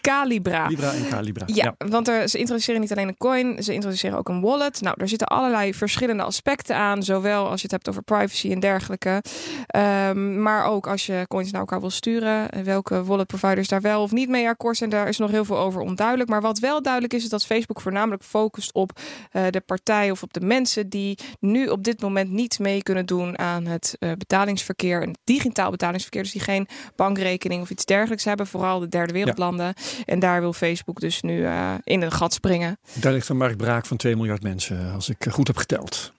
Calibra. 0.00 0.66
Libra 0.66 0.92
en 0.92 1.08
Calibra. 1.08 1.44
Ja, 1.46 1.74
want 1.78 2.08
er, 2.08 2.28
ze 2.28 2.38
introduceren 2.38 2.80
niet 2.80 2.92
alleen 2.92 3.08
een 3.08 3.16
coin, 3.16 3.62
ze 3.62 3.74
introduceren 3.74 4.18
ook 4.18 4.28
een 4.28 4.40
wallet. 4.40 4.80
Nou, 4.80 4.94
daar 4.98 5.08
zitten 5.08 5.26
allerlei 5.26 5.74
verschillende 5.74 6.22
aspecten 6.22 6.76
aan. 6.76 7.02
Zowel 7.02 7.44
als 7.48 7.56
je 7.56 7.62
het 7.62 7.70
hebt 7.70 7.88
over 7.88 8.02
privacy 8.02 8.50
en 8.50 8.60
dergelijke. 8.60 9.22
Ehm, 9.66 10.42
maar 10.42 10.64
ook 10.64 10.86
als 10.86 11.06
je 11.06 11.24
coins 11.28 11.50
naar 11.50 11.60
elkaar 11.60 11.80
wil 11.80 11.90
sturen. 11.90 12.50
en 12.50 12.64
Welke 12.64 13.04
wallet 13.04 13.26
providers 13.26 13.68
daar 13.68 13.80
wel 13.80 14.02
of 14.02 14.10
niet 14.12 14.28
mee 14.28 14.48
akkoord 14.48 14.76
zijn. 14.76 14.90
Daar 14.90 15.08
is 15.08 15.18
nog 15.18 15.30
heel 15.30 15.44
veel 15.44 15.58
over 15.58 15.80
onduidelijk. 15.80 16.28
Maar 16.30 16.40
wat 16.40 16.58
wel 16.58 16.82
duidelijk 16.82 17.12
is, 17.14 17.22
is 17.22 17.28
dat 17.28 17.46
Facebook 17.46 17.80
voornamelijk 17.80 18.22
focust 18.22 18.72
op 18.72 18.98
eh, 19.30 19.42
de 19.50 19.60
partij 19.60 20.10
of 20.10 20.22
op 20.22 20.32
de 20.32 20.40
mensen 20.40 20.88
die 20.88 21.18
nu 21.40 21.66
op 21.66 21.84
dit 21.84 22.00
moment 22.00 22.30
niet 22.30 22.58
mee 22.58 22.82
kunnen 22.82 23.06
doen 23.06 23.38
aan 23.38 23.66
het 23.66 23.96
eh, 24.02 24.12
betalingsverkeer. 24.12 25.02
En 25.02 25.18
digitaal 25.24 25.70
betalingsverkeer. 25.70 26.22
Dus 26.22 26.32
die 26.32 26.40
geen 26.40 26.68
bankrekening 26.96 27.62
of 27.62 27.70
iets 27.70 27.84
dergelijks 27.84 28.24
hebben. 28.24 28.46
Vooral 28.46 28.78
de 28.80 28.88
derde 28.88 29.12
wereldlanden. 29.12 29.74
En 30.04 30.18
daar 30.18 30.40
wil 30.40 30.52
Facebook 30.52 31.00
dus 31.00 31.20
nu 31.22 31.44
eh, 31.44 31.74
in 31.84 32.02
een 32.02 32.12
gat 32.12 32.32
springen. 32.32 32.78
Daar 32.92 33.12
ligt 33.12 33.28
een 33.28 33.36
marktbraak 33.36 33.86
van 33.86 33.96
2 33.96 34.16
miljard 34.16 34.42
mensen, 34.42 34.92
als 34.92 35.08
ik 35.08 35.26
goed 35.30 35.46
heb 35.46 35.56
geteld. 35.56 36.12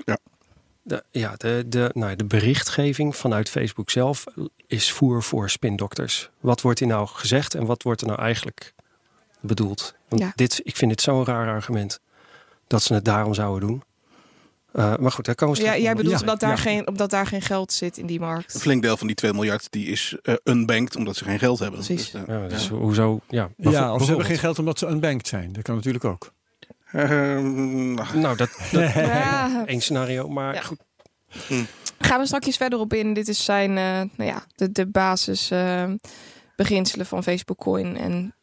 De, 0.85 1.03
ja, 1.11 1.33
de, 1.37 1.63
de, 1.67 1.89
nou, 1.93 2.15
de 2.15 2.25
berichtgeving 2.25 3.15
vanuit 3.15 3.49
Facebook 3.49 3.89
zelf 3.89 4.23
is 4.67 4.91
voer 4.91 5.23
voor 5.23 5.49
spindokters. 5.49 6.29
Wat 6.39 6.61
wordt 6.61 6.79
hier 6.79 6.87
nou 6.87 7.07
gezegd 7.07 7.55
en 7.55 7.65
wat 7.65 7.83
wordt 7.83 8.01
er 8.01 8.07
nou 8.07 8.19
eigenlijk 8.19 8.73
bedoeld? 9.39 9.95
Want 10.07 10.21
Ja. 10.21 10.31
dit, 10.35 10.61
ik 10.63 10.75
vind 10.75 10.91
dit 10.91 11.01
zo'n 11.01 11.25
raar 11.25 11.47
argument 11.47 11.99
dat 12.67 12.83
ze 12.83 12.93
het 12.93 13.05
daarom 13.05 13.33
zouden 13.33 13.67
doen. 13.67 13.83
Uh, 14.73 14.95
maar 14.97 15.11
goed, 15.11 15.25
daar 15.25 15.35
komen 15.35 15.57
we 15.57 15.63
Ja, 15.63 15.77
jij 15.77 15.93
bedoelt 15.95 16.13
Ja, 16.15 16.19
omdat, 16.19 16.39
daar 16.39 16.49
ja. 16.49 16.55
geen, 16.55 16.87
omdat 16.87 17.09
daar 17.09 17.27
geen 17.27 17.41
geld 17.41 17.73
zit 17.73 17.97
in 17.97 18.05
die 18.05 18.19
markt. 18.19 18.53
Een 18.53 18.59
flink 18.59 18.81
deel 18.81 18.97
van 18.97 19.07
die 19.07 19.15
2 19.15 19.33
miljard 19.33 19.67
die 19.71 19.85
is 19.87 20.17
uh, 20.23 20.35
unbanked 20.43 20.95
omdat 20.95 21.15
ze 21.15 21.23
geen 21.23 21.39
geld 21.39 21.59
hebben. 21.59 21.79
Precies. 21.85 22.11
Dus, 22.11 22.21
uh, 22.21 22.27
Ja, 22.41 22.47
dus 22.47 22.67
hoezo? 22.67 23.19
Ja, 23.29 23.49
Ja, 23.57 23.93
of 23.93 24.01
ze 24.01 24.07
hebben 24.07 24.25
geen 24.25 24.37
geld 24.37 24.59
omdat 24.59 24.79
ze 24.79 24.87
unbanked 24.87 25.27
zijn. 25.27 25.53
Dat 25.53 25.63
kan 25.63 25.75
natuurlijk 25.75 26.05
ook. 26.05 26.31
Ehm, 26.91 27.93
nou, 27.93 28.17
Nou, 28.17 28.37
dat, 28.37 28.49
dat 28.71 28.93
Ja. 28.93 29.63
één 29.65 29.81
scenario. 29.81 30.27
Maar 30.29 30.53
Ja. 30.53 30.61
goed, 30.61 30.79
Gaan 31.99 32.19
we 32.19 32.25
straks 32.25 32.57
verder 32.57 32.79
op 32.79 32.93
in. 32.93 33.13
Dit 33.13 33.27
is 33.27 33.43
zijn, 33.45 33.69
eh, 33.69 34.17
nou 34.17 34.29
ja, 34.29 34.43
de, 34.55 34.71
de 34.71 34.85
basis 34.87 35.51
eh, 35.51 35.89
beginselen 36.55 37.05
van 37.05 37.23
Facebook 37.23 37.57
Coin. 37.57 37.97
En 37.97 38.35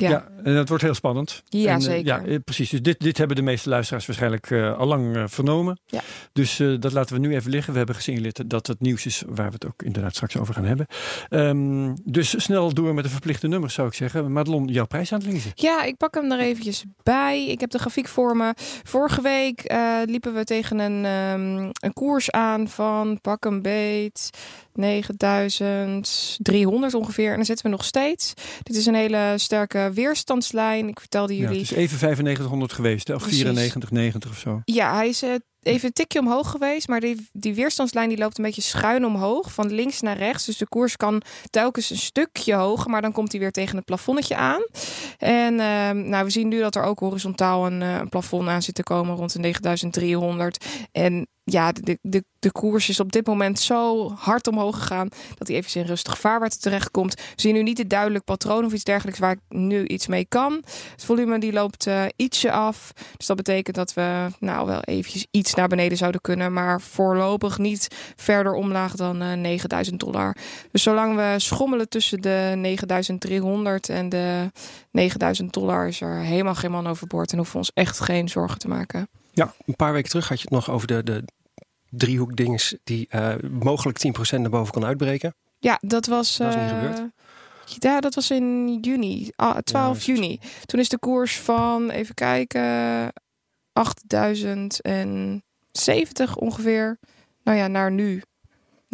ja, 0.00 0.10
Ja, 0.10 0.28
en 0.42 0.54
dat 0.54 0.68
wordt 0.68 0.82
heel 0.82 0.94
spannend. 0.94 1.42
Ja, 1.48 1.70
En, 1.70 1.76
eh, 1.76 1.82
zeker. 1.84 2.06
ja, 2.06 2.24
eh, 2.24 2.36
precies. 2.44 2.70
Dus 2.70 2.82
dit, 2.82 3.00
dit 3.00 3.18
hebben 3.18 3.36
de 3.36 3.42
meeste 3.42 3.68
luisteraars 3.68 4.06
waarschijnlijk 4.06 4.50
eh, 4.50 4.78
al 4.78 4.86
lang 4.86 5.30
vernomen. 5.30 5.80
Ja. 5.86 6.00
Dus 6.32 6.56
dat 6.56 6.92
laten 6.92 7.14
we 7.14 7.20
nu 7.20 7.34
even 7.34 7.50
liggen. 7.50 7.72
We 7.72 7.78
hebben 7.78 7.96
gesignaleerd 7.96 8.50
dat 8.50 8.66
het 8.66 8.80
nieuws 8.80 9.06
is 9.06 9.22
waar 9.26 9.46
we 9.46 9.52
het 9.52 9.66
ook 9.66 9.82
inderdaad 9.82 10.14
straks 10.14 10.36
over 10.36 10.54
gaan 10.54 10.64
hebben. 10.64 10.86
Ehm, 11.28 11.94
dus 12.04 12.42
snel 12.44 12.74
door 12.74 12.94
met 12.94 13.04
de 13.04 13.10
verplichte 13.10 13.48
nummers 13.48 13.74
zou 13.74 13.88
ik 13.88 13.94
zeggen. 13.94 14.32
Madelon, 14.32 14.66
jouw 14.66 14.86
prijs 14.86 15.12
aan 15.12 15.18
het 15.18 15.32
lezen. 15.32 15.50
Ja, 15.54 15.82
ik 15.82 15.96
pak 15.96 16.14
hem 16.14 16.32
er 16.32 16.40
eventjes 16.40 16.84
bij. 17.02 17.46
Ik 17.46 17.60
heb 17.60 17.70
de 17.70 17.78
grafiek 17.78 18.08
voor 18.08 18.36
me. 18.36 18.54
Vorige 18.82 19.22
week 19.22 19.74
liepen 20.04 20.34
we 20.34 20.44
tegen 20.44 20.78
een, 20.78 21.04
ehm, 21.04 21.70
een 21.80 21.92
koers 21.92 22.30
aan 22.30 22.68
van 22.68 23.20
pak 23.20 23.44
een 23.44 23.62
beet 23.62 24.30
9300 24.76 26.94
ongeveer. 26.94 27.30
En 27.30 27.36
dan 27.36 27.44
zitten 27.44 27.64
we 27.64 27.70
nog 27.70 27.84
steeds. 27.84 28.32
Dit 28.62 28.76
is 28.76 28.86
een 28.86 28.94
hele 28.94 29.34
sterke 29.36 29.90
weerstandslijn. 29.94 30.88
Ik 30.88 31.00
vertelde 31.00 31.34
Ja, 31.36 31.40
jullie. 31.40 31.60
het 31.60 31.70
is 31.70 31.76
even 31.76 31.98
9500 31.98 32.72
geweest. 32.72 33.08
Hè? 33.08 33.14
Of 33.14 33.20
Precies. 33.22 33.40
94, 33.40 33.90
90 33.90 34.30
of 34.30 34.38
zo. 34.38 34.60
Ja, 34.64 34.94
hij 34.94 35.08
is 35.08 35.22
eh, 35.22 35.30
even 35.62 35.86
een 35.86 35.92
tikje 35.92 36.18
omhoog 36.18 36.50
geweest. 36.50 36.88
Maar 36.88 37.00
die, 37.00 37.28
die 37.32 37.54
weerstandslijn 37.54 38.08
die 38.08 38.18
loopt 38.18 38.38
een 38.38 38.44
beetje 38.44 38.62
schuin 38.62 39.06
omhoog. 39.06 39.52
Van 39.52 39.72
links 39.72 40.00
naar 40.00 40.16
rechts. 40.16 40.44
Dus 40.44 40.56
de 40.56 40.68
koers 40.68 40.96
kan 40.96 41.22
telkens 41.50 41.90
een 41.90 41.96
stukje 41.96 42.54
hoger. 42.54 42.90
Maar 42.90 43.02
dan 43.02 43.12
komt 43.12 43.30
hij 43.32 43.40
weer 43.40 43.52
tegen 43.52 43.76
het 43.76 43.84
plafonnetje 43.84 44.36
aan. 44.36 44.62
En 45.18 45.60
ehm, 45.60 46.08
nou, 46.08 46.24
we 46.24 46.30
zien 46.30 46.48
nu 46.48 46.60
dat 46.60 46.74
er 46.74 46.82
ook 46.82 46.98
horizontaal 46.98 47.66
een, 47.66 47.82
eh, 47.82 47.94
een 47.96 48.08
plafond 48.08 48.48
aan 48.48 48.62
zit 48.62 48.74
te 48.74 48.82
komen. 48.82 49.16
Rond 49.16 49.32
de 49.32 49.38
9300. 49.38 50.64
En 50.92 51.26
ja, 51.50 51.72
de, 51.72 51.98
de, 52.02 52.24
de 52.38 52.52
koers 52.52 52.88
is 52.88 53.00
op 53.00 53.12
dit 53.12 53.26
moment 53.26 53.58
zo 53.58 54.10
hard 54.10 54.46
omhoog 54.46 54.78
gegaan. 54.78 55.08
Dat 55.34 55.48
hij 55.48 55.56
even 55.56 55.80
in 55.80 55.86
rustig 55.86 56.18
vaarwater 56.18 56.60
terechtkomt. 56.60 57.14
We 57.14 57.40
zien 57.40 57.54
nu 57.54 57.62
niet 57.62 57.78
het 57.78 57.90
duidelijk 57.90 58.24
patroon 58.24 58.64
of 58.64 58.72
iets 58.72 58.84
dergelijks 58.84 59.18
waar 59.18 59.30
ik 59.30 59.40
nu 59.48 59.86
iets 59.86 60.06
mee 60.06 60.24
kan. 60.28 60.52
Het 60.92 61.04
volume 61.04 61.38
die 61.38 61.52
loopt 61.52 61.86
eh, 61.86 62.04
ietsje 62.16 62.52
af. 62.52 62.92
Dus 63.16 63.26
dat 63.26 63.36
betekent 63.36 63.76
dat 63.76 63.94
we 63.94 64.26
nou 64.38 64.66
wel 64.66 64.80
eventjes 64.80 65.26
iets 65.30 65.54
naar 65.54 65.68
beneden 65.68 65.98
zouden 65.98 66.20
kunnen. 66.20 66.52
Maar 66.52 66.80
voorlopig 66.80 67.58
niet 67.58 67.88
verder 68.16 68.52
omlaag 68.52 68.94
dan 68.94 69.22
eh 69.22 69.32
9000 69.32 70.00
dollar. 70.00 70.36
Dus 70.70 70.82
zolang 70.82 71.16
we 71.16 71.34
schommelen 71.36 71.88
tussen 71.88 72.22
de 72.22 72.52
9300 72.56 73.88
en 73.88 74.08
de 74.08 74.52
9000 74.90 75.52
dollar... 75.52 75.86
is 75.88 76.00
er 76.00 76.18
helemaal 76.18 76.54
geen 76.54 76.70
man 76.70 76.86
overboord. 76.86 77.30
En 77.30 77.36
hoeven 77.36 77.54
we 77.54 77.60
ons 77.60 77.70
echt 77.74 78.00
geen 78.00 78.28
zorgen 78.28 78.58
te 78.58 78.68
maken. 78.68 79.08
Ja, 79.36 79.54
een 79.66 79.76
paar 79.76 79.92
weken 79.92 80.10
terug 80.10 80.28
had 80.28 80.40
je 80.40 80.44
het 80.44 80.52
nog 80.52 80.70
over 80.70 80.86
de, 80.86 81.02
de 81.02 81.24
driehoekdings 81.90 82.76
die 82.84 83.06
eh, 83.08 83.34
mogelijk 83.50 84.06
10% 84.06 84.10
naar 84.40 84.50
boven 84.50 84.72
kon 84.72 84.84
uitbreken. 84.84 85.34
Ja, 85.58 85.78
dat 85.80 86.06
was... 86.06 86.36
Dat 86.36 86.48
is 86.48 86.54
niet 86.54 86.70
eh, 86.70 86.78
gebeurd? 86.78 87.02
Ja, 87.78 88.00
dat 88.00 88.14
was 88.14 88.30
in 88.30 88.78
juni, 88.80 89.30
ah, 89.36 89.58
12 89.58 90.04
Juist. 90.04 90.06
juni. 90.06 90.40
Toen 90.64 90.80
is 90.80 90.88
de 90.88 90.98
koers 90.98 91.38
van, 91.38 91.90
even 91.90 92.14
kijken, 92.14 93.12
8070 93.72 96.36
ongeveer. 96.36 96.98
Nou 97.42 97.58
ja, 97.58 97.66
naar 97.66 97.92
nu 97.92 98.22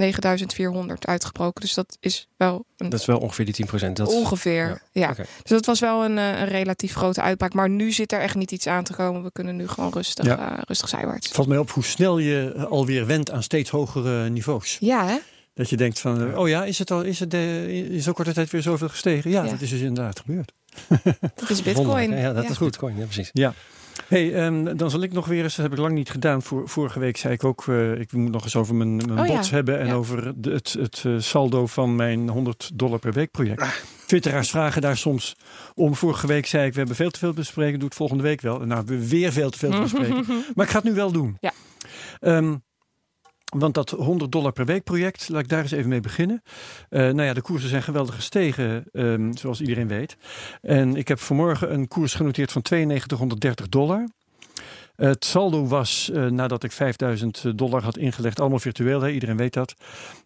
9400 0.03 1.07
uitgebroken. 1.07 1.61
Dus 1.61 1.75
dat 1.75 1.97
is 2.01 2.29
wel 2.37 2.65
een 2.77 2.89
Dat 2.89 3.01
is 3.01 3.07
wel 3.07 3.19
ongeveer 3.19 3.45
die 3.45 3.67
10%. 3.89 3.93
Dat, 3.93 4.09
ongeveer. 4.09 4.83
ja. 4.93 5.09
Ja, 5.09 5.15
dus 5.17 5.27
dat 5.45 5.67
was 5.67 5.81
wel 5.81 6.05
een, 6.05 6.19
eh, 6.19 6.41
een 6.41 6.49
relatief 6.49 6.95
grote 6.95 7.21
uitbraak. 7.23 7.53
Maar 7.55 7.69
nu 7.71 7.93
zit 7.93 8.13
er 8.13 8.21
echt 8.21 8.35
niet 8.35 8.51
iets 8.53 8.67
aan 8.67 8.85
te 8.85 8.93
komen. 8.95 9.23
We 9.23 9.33
kunnen 9.33 9.57
nu 9.57 9.69
gewoon 9.69 9.93
rustig, 9.93 10.25
Ja. 10.25 10.53
eh, 10.57 10.59
rustig 10.67 10.89
zijwaarts. 10.89 11.29
Valt 11.29 11.49
mij 11.49 11.59
op 11.59 11.71
hoe 11.71 11.85
snel 11.85 12.19
je 12.19 12.53
eh, 12.57 12.65
alweer 12.65 13.07
went 13.07 13.31
aan 13.31 13.43
steeds 13.43 13.71
hogere 13.71 14.29
niveaus. 14.29 14.77
Ja, 14.81 15.07
hè? 15.07 15.17
Dat 15.55 15.71
je 15.71 15.77
denkt 15.77 15.99
van, 16.01 16.37
oh 16.39 16.49
ja, 16.49 16.65
is 16.65 16.79
het 16.79 16.91
al 16.91 17.03
is 17.03 17.21
het 17.21 17.35
eh, 17.35 17.93
in 17.95 18.03
zo'n 18.03 18.13
korte 18.15 18.33
tijd 18.33 18.51
weer 18.51 18.63
zoveel 18.63 18.89
gestegen? 18.89 19.31
Ja, 19.31 19.43
Ja. 19.45 19.51
dat 19.51 19.61
is 19.61 19.71
dus 19.71 19.81
inderdaad 19.81 20.21
gebeurd. 20.21 20.53
Dat 21.35 21.51
is 21.51 21.63
bitcoin. 21.63 22.17
Ja, 22.17 22.33
dat 22.33 22.45
Ja. 22.45 22.51
is 22.51 22.59
bitcoin. 22.59 22.97
Ja, 22.97 23.05
precies. 23.05 23.31
Hey, 24.09 24.35
ehm, 24.35 24.77
dan 24.77 24.91
zal 24.91 25.03
ik 25.03 25.13
nog 25.13 25.27
weer 25.27 25.43
eens, 25.43 25.57
dat 25.57 25.65
heb 25.65 25.75
ik 25.75 25.81
lang 25.81 25.95
niet 25.95 26.11
gedaan. 26.11 26.43
Vorige 26.43 26.99
week 26.99 27.17
zei 27.17 27.35
ik 27.35 27.45
ook, 27.45 27.65
eh, 27.69 28.01
ik 28.01 28.13
moet 28.13 28.33
nog 28.33 28.45
eens 28.45 28.57
over 28.57 28.75
mijn, 28.75 28.97
mijn 28.97 29.19
Oh 29.19 29.27
ja, 29.27 29.35
bots 29.35 29.51
hebben 29.51 29.79
en 29.79 29.87
ja. 29.87 29.95
over 29.95 30.33
de, 30.37 30.51
het, 30.51 30.73
het 30.73 31.03
eh, 31.07 31.15
saldo 31.19 31.67
van 31.67 31.97
mijn 31.97 32.29
100 32.29 32.71
dollar 32.75 32.99
per 32.99 33.13
week 33.13 33.31
project. 33.31 33.85
Twitteraars 34.07 34.51
vragen 34.51 34.83
daar 34.83 34.97
soms 34.97 35.37
om. 35.75 35.95
Vorige 35.95 36.27
week 36.27 36.47
zei 36.47 36.67
ik, 36.67 36.73
we 36.73 36.79
hebben 36.79 36.97
veel 36.97 37.11
te 37.11 37.19
veel 37.19 37.31
te 37.31 37.37
bespreken, 37.37 37.79
doe 37.79 37.89
het 37.89 37.97
volgende 37.97 38.23
week 38.23 38.41
wel. 38.41 38.59
Nou, 38.59 38.83
we 38.87 39.09
weer 39.09 39.33
veel 39.33 39.51
te 39.51 39.59
veel 39.59 39.71
te 39.71 39.81
bespreken. 39.91 40.25
Maar 40.55 40.65
ik 40.65 40.71
ga 40.71 40.79
het 40.79 40.89
nu 40.89 40.95
wel 40.95 41.13
doen. 41.13 41.37
Ja. 41.41 41.53
Ehm, 42.21 42.55
want 43.59 43.75
dat 43.75 43.91
100 43.91 44.33
dollar 44.33 44.53
per 44.53 44.65
week 44.65 44.85
project, 44.85 45.29
laat 45.29 45.43
ik 45.43 45.49
daar 45.49 45.63
eens 45.63 45.71
even 45.71 45.89
mee 45.89 46.01
beginnen. 46.01 46.43
Eh, 46.89 47.01
nou 47.01 47.23
ja, 47.23 47.33
de 47.33 47.43
koersen 47.43 47.69
zijn 47.69 47.83
geweldig 47.83 48.15
gestegen, 48.15 48.85
ehm, 48.93 49.33
zoals 49.33 49.61
iedereen 49.61 49.89
weet. 49.89 50.17
En 50.61 50.97
ik 50.97 51.09
heb 51.09 51.19
vanmorgen 51.19 51.73
een 51.73 51.89
koers 51.89 52.15
genoteerd 52.15 52.53
van 52.53 52.63
9230 52.63 53.69
dollar. 53.69 54.09
Het 54.97 55.25
saldo 55.25 55.67
was, 55.67 56.11
eh, 56.11 56.27
nadat 56.27 56.65
ik 56.65 56.73
5000 56.73 57.59
dollar 57.59 57.83
had 57.83 57.97
ingelegd, 57.97 58.41
allemaal 58.41 58.59
virtueel, 58.59 59.01
hè, 59.01 59.11
iedereen 59.11 59.37
weet 59.37 59.53
dat. 59.53 59.75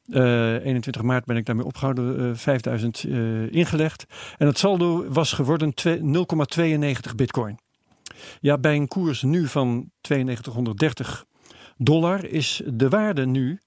Eh, 0.08 0.64
21 0.64 1.02
maart 1.02 1.24
ben 1.24 1.36
ik 1.36 1.46
daarmee 1.46 1.64
opgehouden, 1.64 2.18
eh, 2.30 2.36
5000 2.36 3.04
eh, 3.08 3.52
ingelegd. 3.52 4.04
En 4.38 4.46
het 4.46 4.58
saldo 4.58 5.04
was 5.08 5.32
geworden 5.32 5.74
twee- 5.74 6.02
0,92 6.02 7.14
bitcoin. 7.14 7.58
Ja, 8.40 8.58
bij 8.58 8.76
een 8.76 8.88
koers 8.88 9.22
nu 9.22 9.46
van 9.46 9.90
9230 10.00 11.24
dollar 11.76 12.24
is 12.24 12.62
de 12.66 12.88
waarde 12.88 13.26
nu 13.26 13.60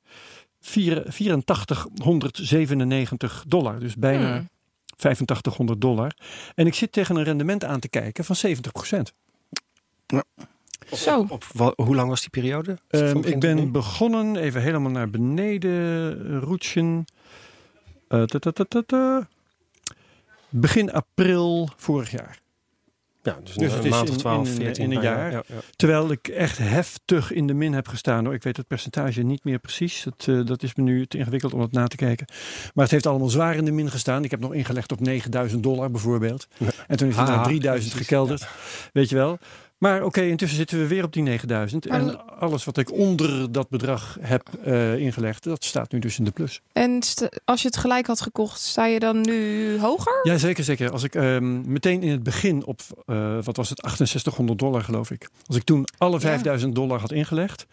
vier- 0.59 1.03
8497 1.07 3.43
dollar. 3.47 3.79
Dus 3.79 3.95
bijna 3.95 4.35
Hmm. 4.37 4.49
8500 4.97 5.81
dollar. 5.81 6.15
En 6.55 6.67
ik 6.67 6.73
zit 6.73 6.91
tegen 6.91 7.15
een 7.15 7.23
rendement 7.23 7.63
aan 7.63 7.79
te 7.79 7.89
kijken 7.89 8.23
van 8.25 8.35
70% 8.35 9.13
Zo. 10.93 11.25
Op, 11.29 11.43
wa- 11.53 11.73
hoe 11.75 11.95
lang 11.95 12.09
was 12.09 12.19
die 12.19 12.29
periode? 12.29 12.77
Ehm, 12.87 13.17
ik 13.17 13.39
ben 13.39 13.55
nu? 13.55 13.65
begonnen, 13.71 14.35
even 14.35 14.61
helemaal 14.61 14.91
naar 14.91 15.09
beneden 15.09 16.25
eh, 16.29 16.37
roetsen. 16.41 17.05
Eh, 18.07 18.23
ta, 18.23 18.39
ta, 18.39 18.51
ta, 18.51 18.63
ta, 18.67 18.81
ta. 18.85 19.27
Begin 20.49 20.91
april 20.91 21.69
vorig 21.77 22.11
jaar. 22.11 22.39
Ja, 23.23 23.39
dus, 23.43 23.53
Dus 23.55 23.71
een 23.71 23.75
het 23.77 23.85
is 23.85 23.91
maand 23.91 24.09
of 24.09 24.17
12, 24.17 24.45
in 24.47 24.51
een- 24.51 24.57
14. 24.61 24.83
in 24.83 24.91
een 24.91 25.01
bijna. 25.01 25.17
jaar. 25.17 25.31
Ja, 25.31 25.43
ja. 25.47 25.55
Terwijl 25.75 26.11
ik 26.11 26.27
echt 26.27 26.57
heftig 26.57 27.31
in 27.31 27.47
de 27.47 27.53
min 27.53 27.73
heb 27.73 27.87
gestaan. 27.87 28.25
Hoor. 28.25 28.33
Ik 28.33 28.43
weet 28.43 28.57
het 28.57 28.67
percentage 28.67 29.21
niet 29.21 29.43
meer 29.43 29.59
precies. 29.59 30.03
Dat, 30.03 30.27
eh, 30.27 30.45
dat 30.45 30.63
is 30.63 30.75
me 30.75 30.83
nu 30.83 31.05
te 31.05 31.17
ingewikkeld 31.17 31.53
om 31.53 31.59
het 31.61 31.71
na 31.71 31.87
te 31.87 31.95
kijken. 31.95 32.25
Maar 32.73 32.83
het 32.83 32.91
heeft 32.93 33.05
allemaal 33.05 33.29
zwaar 33.29 33.55
in 33.55 33.65
de 33.65 33.71
min 33.71 33.91
gestaan. 33.91 34.23
Ik 34.23 34.31
heb 34.31 34.39
nog 34.39 34.53
ingelegd 34.53 34.91
op 34.91 34.99
9000 34.99 35.63
dollar 35.63 35.91
bijvoorbeeld. 35.91 36.47
Ja. 36.57 36.67
En 36.87 36.97
toen 36.97 37.07
is 37.09 37.15
het 37.15 37.27
Ah, 37.29 37.35
naar 37.35 37.43
3000 37.43 37.89
precies, 37.91 38.07
gekelderd. 38.07 38.47
Weet 38.93 39.09
je 39.09 39.15
wel. 39.15 39.37
Maar 39.79 40.03
oké, 40.03 40.21
intussen 40.21 40.57
zitten 40.57 40.79
we 40.79 40.87
weer 40.87 41.03
op 41.03 41.13
die 41.13 41.23
9000. 41.23 41.89
Maar 41.89 41.99
En 41.99 42.27
alles 42.39 42.63
wat 42.65 42.77
ik 42.77 42.91
onder 42.91 43.51
dat 43.51 43.69
bedrag 43.69 44.17
heb 44.21 44.47
eh, 44.63 44.97
ingelegd, 44.97 45.43
dat 45.43 45.63
staat 45.63 45.91
nu 45.91 45.99
dus 45.99 46.17
in 46.17 46.23
de 46.23 46.31
plus. 46.31 46.61
En 46.73 46.99
als 47.45 47.61
je 47.61 47.67
het 47.67 47.77
gelijk 47.77 48.07
had 48.07 48.21
gekocht, 48.21 48.59
sta 48.59 48.85
je 48.85 48.99
dan 48.99 49.21
nu 49.21 49.79
hoger? 49.79 50.19
Ja, 50.23 50.37
zeker, 50.37 50.63
zeker. 50.63 50.91
Als 50.91 51.03
ik 51.03 51.15
ehm, 51.15 51.71
meteen 51.71 52.03
in 52.03 52.11
het 52.11 52.23
begin 52.23 52.65
op, 52.65 52.81
eh, 53.05 53.37
wat 53.43 53.57
was 53.57 53.69
het, 53.69 53.79
6800 53.79 54.59
dollar 54.59 54.81
geloof 54.83 55.11
ik. 55.11 55.29
Als 55.45 55.57
ik 55.57 55.63
toen 55.63 55.87
alle 55.97 56.19
5000 56.19 56.75
dollar 56.75 56.99
had 56.99 57.11
ingelegd, 57.11 57.65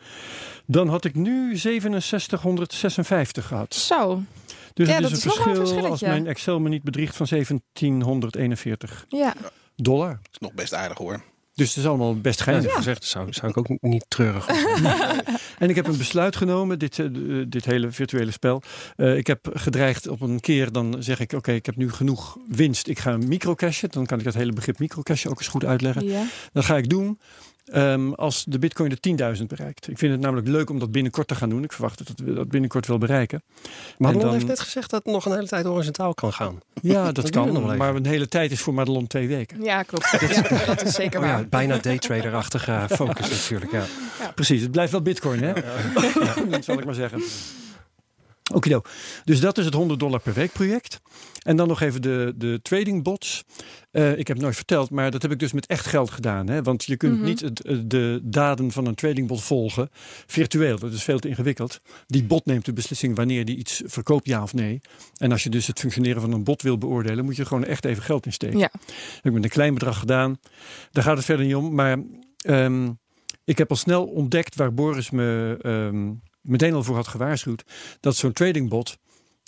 dan 0.67 0.89
had 0.89 1.05
ik 1.05 1.15
nu 1.15 1.57
6756 1.57 3.47
gehad. 3.47 3.75
Zo. 3.75 4.23
Dus 4.75 4.87
Ja, 4.89 4.93
het 4.95 5.03
dat 5.03 5.11
is 5.13 5.17
is 5.19 5.25
een 5.25 5.29
nog 5.31 5.45
wel 5.45 5.49
een 5.55 5.61
verschil, 5.67 5.87
als 5.87 6.01
mijn 6.01 6.27
Excel 6.27 6.61
me 6.61 6.69
niet 6.69 6.83
bedriegt, 6.83 7.17
van 7.17 7.27
1741 7.27 9.05
Ja. 9.09 9.35
dollar. 9.77 10.09
Dat 10.09 10.29
is 10.33 10.39
nog 10.39 10.53
best 10.53 10.75
aardig 10.75 10.99
hoor. 10.99 11.23
Dus 11.57 11.69
het 11.69 11.77
is 11.79 11.87
allemaal 11.87 12.21
best 12.21 12.39
Ja, 12.39 12.45
geinig. 12.45 12.75
gezegd, 12.75 13.05
zou, 13.05 13.33
zou 13.33 13.49
ik 13.51 13.57
ook 13.57 13.69
niet 13.81 14.05
treurig. 14.09 14.47
En 15.59 15.69
ik 15.69 15.75
heb 15.77 15.87
een 15.87 15.97
besluit 15.97 16.37
genomen, 16.37 16.79
dit, 16.79 16.99
eh, 16.99 17.07
dit 17.49 17.65
hele 17.65 17.91
virtuele 17.91 18.31
spel. 18.31 18.63
Eh, 18.97 19.17
ik 19.17 19.27
heb 19.27 19.51
gedreigd 19.55 20.09
op 20.09 20.21
een 20.21 20.41
keer, 20.41 20.73
dan 20.73 20.97
zeg 20.99 21.21
ik, 21.21 21.33
oké, 21.33 21.53
ik 21.53 21.67
heb 21.67 21.77
nu 21.77 21.91
genoeg 21.93 22.37
winst. 22.49 22.87
Ik 22.89 22.99
ga 22.99 23.17
microcashen. 23.17 23.89
Dan 23.91 24.07
kan 24.07 24.19
ik 24.19 24.25
het 24.25 24.35
hele 24.35 24.53
begrip 24.53 24.79
microcashen 24.79 25.31
ook 25.31 25.39
eens 25.39 25.49
goed 25.49 25.65
uitleggen. 25.65 26.05
ja. 26.05 26.25
Dat 26.53 26.65
ga 26.65 26.77
ik 26.77 26.89
doen. 26.89 27.19
Ehm, 27.73 28.13
als 28.13 28.45
de 28.49 28.59
bitcoin 28.59 28.89
de 29.01 29.01
10.000 29.39 29.43
bereikt. 29.47 29.89
Ik 29.89 29.99
vind 29.99 30.13
het 30.13 30.21
namelijk 30.21 30.49
leuk 30.49 30.71
om 30.71 30.79
dat 30.79 30.93
binnenkort 30.93 31.29
te 31.29 31.35
gaan 31.35 31.49
doen. 31.49 31.65
Ik 31.65 31.73
verwacht 31.73 31.99
dat 31.99 32.13
we 32.25 32.35
dat 32.35 32.49
binnenkort 32.49 32.87
wel 32.87 32.99
bereiken. 32.99 33.43
Madelon 33.99 34.23
dan- 34.25 34.33
heeft 34.33 34.47
net 34.47 34.61
gezegd 34.61 34.91
dat 34.91 35.03
het 35.05 35.13
nog 35.13 35.25
een 35.27 35.33
hele 35.35 35.47
tijd 35.49 35.65
horizontaal 35.67 36.15
kan 36.15 36.33
gaan. 36.33 36.61
Ja, 36.83 37.13
dat, 37.13 37.31
kan. 37.31 37.77
Maar 37.77 37.95
een 37.95 38.07
hele 38.07 38.29
tijd 38.29 38.51
is 38.51 38.61
voor 38.61 38.75
Madelon 38.75 39.07
twee 39.07 39.29
weken. 39.29 39.63
Ja, 39.63 39.83
klopt. 39.83 40.11
Ja, 40.21 40.65
dat 40.67 40.83
is 40.85 40.95
zeker 40.95 41.21
Oh 41.21 41.27
waar. 41.27 41.39
ja, 41.39 41.45
bijna 41.45 41.79
daytrader-achtige 41.79 42.87
focus 42.91 43.31
natuurlijk. 43.31 43.73
Ja. 43.73 43.85
Precies, 44.35 44.63
het 44.63 44.71
blijft 44.71 44.93
wel 44.93 45.03
bitcoin, 45.03 45.43
hè? 45.43 45.53
dat 46.51 46.65
zal 46.65 46.79
ik 46.79 46.85
maar 46.85 46.95
zeggen. 46.95 47.23
Okido. 48.57 48.83
Dus 49.25 49.41
dat 49.41 49.59
is 49.59 49.65
het 49.65 49.75
100 49.75 50.01
dollar 50.01 50.21
per 50.21 50.33
week 50.33 50.53
project. 50.53 51.01
En 51.43 51.57
dan 51.57 51.69
nog 51.69 51.81
even 51.81 52.03
de, 52.03 52.33
de 52.37 52.59
trading 52.63 53.03
bots. 53.03 53.45
Eh, 53.91 54.11
ik 54.11 54.27
heb 54.27 54.37
het 54.37 54.41
nooit 54.45 54.57
verteld, 54.57 54.91
maar 54.91 55.11
dat 55.11 55.23
heb 55.23 55.31
ik 55.31 55.39
dus 55.39 55.53
met 55.53 55.67
echt 55.67 55.87
geld 55.87 56.11
gedaan. 56.11 56.49
Hè? 56.49 56.63
Want 56.63 56.85
je 56.85 56.97
kunt 56.97 57.17
Mhm. 57.17 57.25
niet 57.25 57.41
het, 57.41 57.63
eh, 57.63 57.77
de 57.85 58.21
daden 58.23 58.71
van 58.71 58.87
een 58.87 58.95
trading 58.95 59.29
bot 59.29 59.43
volgen 59.43 59.89
virtueel. 60.27 60.79
Dat 60.79 60.93
is 60.93 61.03
veel 61.03 61.19
te 61.19 61.29
ingewikkeld. 61.29 61.81
Die 62.07 62.25
bot 62.25 62.47
neemt 62.47 62.65
de 62.65 62.73
beslissing 62.73 63.17
wanneer 63.17 63.45
die 63.45 63.57
iets 63.57 63.83
verkoopt, 63.87 64.27
ja 64.27 64.43
of 64.43 64.55
nee. 64.55 64.81
En 65.17 65.33
als 65.33 65.43
je 65.43 65.51
dus 65.51 65.67
het 65.67 65.79
functioneren 65.81 66.21
van 66.21 66.33
een 66.33 66.45
bot 66.45 66.63
wil 66.63 66.79
beoordelen, 66.79 67.25
moet 67.25 67.37
je 67.37 67.43
er 67.43 67.49
gewoon 67.49 67.65
echt 67.65 67.85
even 67.85 68.03
geld 68.03 68.27
in 68.27 68.33
steken. 68.33 68.59
Ja. 68.59 68.71
Dat 68.73 68.95
heb 69.15 69.25
ik 69.25 69.33
met 69.33 69.45
een 69.45 69.51
klein 69.51 69.75
bedrag 69.75 69.99
gedaan. 69.99 70.39
Daar 70.91 71.05
gaat 71.05 71.17
het 71.17 71.25
verder 71.25 71.47
niet 71.47 71.55
om. 71.55 71.75
Maar 71.75 71.99
ehm, 72.37 72.91
ik 73.45 73.59
heb 73.59 73.71
al 73.71 73.77
snel 73.77 74.05
ontdekt 74.05 74.55
waar 74.57 74.75
Boris 74.75 75.11
me 75.11 75.57
ehm, 75.63 76.13
meteen 76.47 76.75
al 76.75 76.83
voor 76.83 76.97
had 76.97 77.09
gewaarschuwd. 77.09 77.65
Dat 78.01 78.17
zo'n 78.17 78.33
tradingbot 78.33 78.97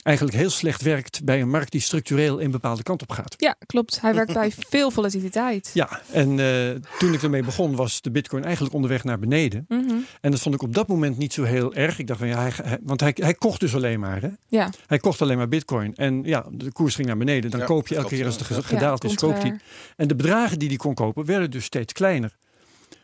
eigenlijk 0.03 0.37
heel 0.37 0.51
slecht 0.51 0.83
werkt 0.83 1.25
bij 1.25 1.41
een 1.41 1.51
markt 1.51 1.73
die 1.73 1.81
structureel 1.81 2.43
een 2.43 2.51
bepaalde 2.51 2.83
kant 2.83 3.03
op 3.03 3.11
gaat. 3.11 3.35
Ja, 3.39 3.57
klopt. 3.67 4.01
Hij 4.01 4.15
werkt 4.15 4.33
bij 4.33 4.53
veel 4.69 4.91
volatiliteit. 4.91 5.71
Ja, 5.75 6.01
en 6.13 6.39
eh, 6.41 6.71
toen 6.99 7.13
ik 7.15 7.23
ermee 7.23 7.43
begon 7.43 7.77
was 7.77 8.01
de 8.01 8.11
bitcoin 8.11 8.45
eigenlijk 8.45 8.75
onderweg 8.75 9.05
naar 9.05 9.19
beneden. 9.19 9.65
Mhm. 9.69 9.95
En 10.21 10.31
dat 10.31 10.41
vond 10.41 10.55
ik 10.55 10.63
op 10.63 10.75
dat 10.75 10.89
moment 10.89 11.19
niet 11.19 11.33
zo 11.33 11.43
heel 11.43 11.75
erg. 11.75 11.99
Ik 11.99 12.07
dacht 12.07 12.19
van 12.19 12.29
ja, 12.29 12.41
hij, 12.41 12.53
hij- 12.63 12.79
want 12.83 13.01
hij, 13.01 13.13
hij 13.15 13.35
kocht 13.35 13.61
dus 13.61 13.75
alleen 13.75 14.01
maar. 14.01 14.21
Hè? 14.23 14.29
Ja, 14.49 14.71
Hij 14.87 14.99
kocht 14.99 15.23
alleen 15.23 15.37
maar 15.37 15.49
bitcoin. 15.49 15.95
En 15.95 16.23
ja, 16.25 16.47
de 16.51 16.73
koers 16.73 16.95
ging 16.95 17.07
naar 17.07 17.17
beneden. 17.19 17.51
Dan 17.51 17.61
Ja, 17.61 17.67
koop 17.67 17.89
je 17.89 17.95
elke 17.95 18.07
klopt, 18.09 18.23
keer 18.23 18.33
als 18.33 18.49
het 18.49 18.49
ja. 18.49 18.63
gedaald 18.77 19.03
ja, 19.03 19.09
is, 19.09 19.15
koopt 19.15 19.43
hij. 19.43 19.59
En 19.97 20.09
de 20.09 20.17
bedragen 20.17 20.59
die 20.59 20.69
hij 20.69 20.77
kon 20.77 20.95
kopen 20.95 21.25
werden 21.25 21.51
dus 21.51 21.65
steeds 21.65 21.93
kleiner. 21.93 22.37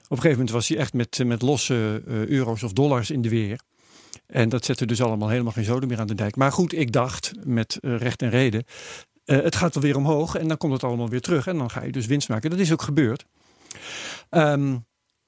Op 0.04 0.10
een 0.10 0.16
gegeven 0.16 0.30
moment 0.30 0.50
was 0.50 0.68
hij 0.68 0.78
echt 0.78 0.92
met, 0.92 1.20
met 1.24 1.42
losse 1.42 2.02
eh, 2.08 2.26
euro's 2.26 2.62
of 2.62 2.72
dollars 2.72 3.10
in 3.10 3.22
de 3.22 3.28
weer. 3.28 3.60
En 4.34 4.48
dat 4.48 4.64
zette 4.64 4.86
dus 4.86 5.02
allemaal 5.02 5.28
helemaal 5.28 5.52
geen 5.52 5.64
zoden 5.64 5.88
meer 5.88 6.00
aan 6.00 6.06
de 6.06 6.14
dijk. 6.14 6.36
Maar 6.36 6.52
goed, 6.52 6.72
ik 6.72 6.92
dacht 6.92 7.32
met 7.44 7.78
eh, 7.80 7.96
recht 7.96 8.22
en 8.22 8.30
reden. 8.30 8.64
eh, 9.24 9.42
het 9.42 9.56
gaat 9.56 9.74
wel 9.74 9.82
weer 9.82 9.96
omhoog 9.96 10.34
en 10.34 10.48
dan 10.48 10.56
komt 10.56 10.72
het 10.72 10.84
allemaal 10.84 11.08
weer 11.08 11.20
terug. 11.20 11.46
En 11.46 11.58
dan 11.58 11.70
ga 11.70 11.82
je 11.82 11.92
dus 11.92 12.06
winst 12.06 12.28
maken. 12.28 12.50
Dat 12.50 12.58
is 12.58 12.72
ook 12.72 12.82
gebeurd. 12.82 13.24
Ehm, 14.30 14.76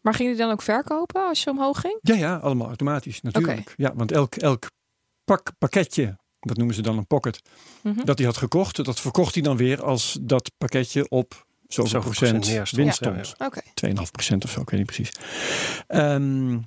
Maar 0.01 0.14
ging 0.14 0.29
hij 0.29 0.38
dan 0.38 0.51
ook 0.51 0.62
verkopen 0.62 1.27
als 1.29 1.42
je 1.42 1.51
omhoog 1.51 1.81
ging? 1.81 1.99
ja, 2.03 2.14
ja, 2.14 2.37
allemaal 2.37 2.66
automatisch 2.66 3.23
natuurlijk. 3.23 3.75
Ja, 3.77 3.95
want 3.95 4.12
elk, 4.12 4.35
elk 4.35 4.66
pak, 5.25 5.53
pakketje, 5.59 6.16
dat 6.40 6.57
noemen 6.57 6.75
ze 6.75 6.83
dan 6.83 6.99
een 6.99 7.07
pocket, 7.07 7.40
Mhm. 7.83 8.05
dat 8.05 8.19
hij 8.19 8.27
had 8.27 8.37
gekocht, 8.37 8.85
dat 8.85 9.01
verkocht 9.01 9.35
hij 9.35 9.42
dan 9.42 9.57
weer 9.57 9.83
als 9.83 10.19
dat 10.21 10.51
pakketje 10.59 11.09
op 11.09 11.47
zoveel 11.69 11.90
Zoveel 11.90 12.01
procent 12.01 12.40
procent 12.40 12.66
stond. 12.69 12.83
winst 12.83 13.05
Ja, 13.05 13.11
stond. 13.23 13.35
ja. 13.38 13.47
Oké. 13.47 13.61
2,5% 13.75 14.45
of 14.45 14.51
zo, 14.51 14.61
ik 14.61 14.71
weet 14.71 14.79
niet 14.81 14.87
precies. 14.92 15.12
Ehm, 15.87 16.59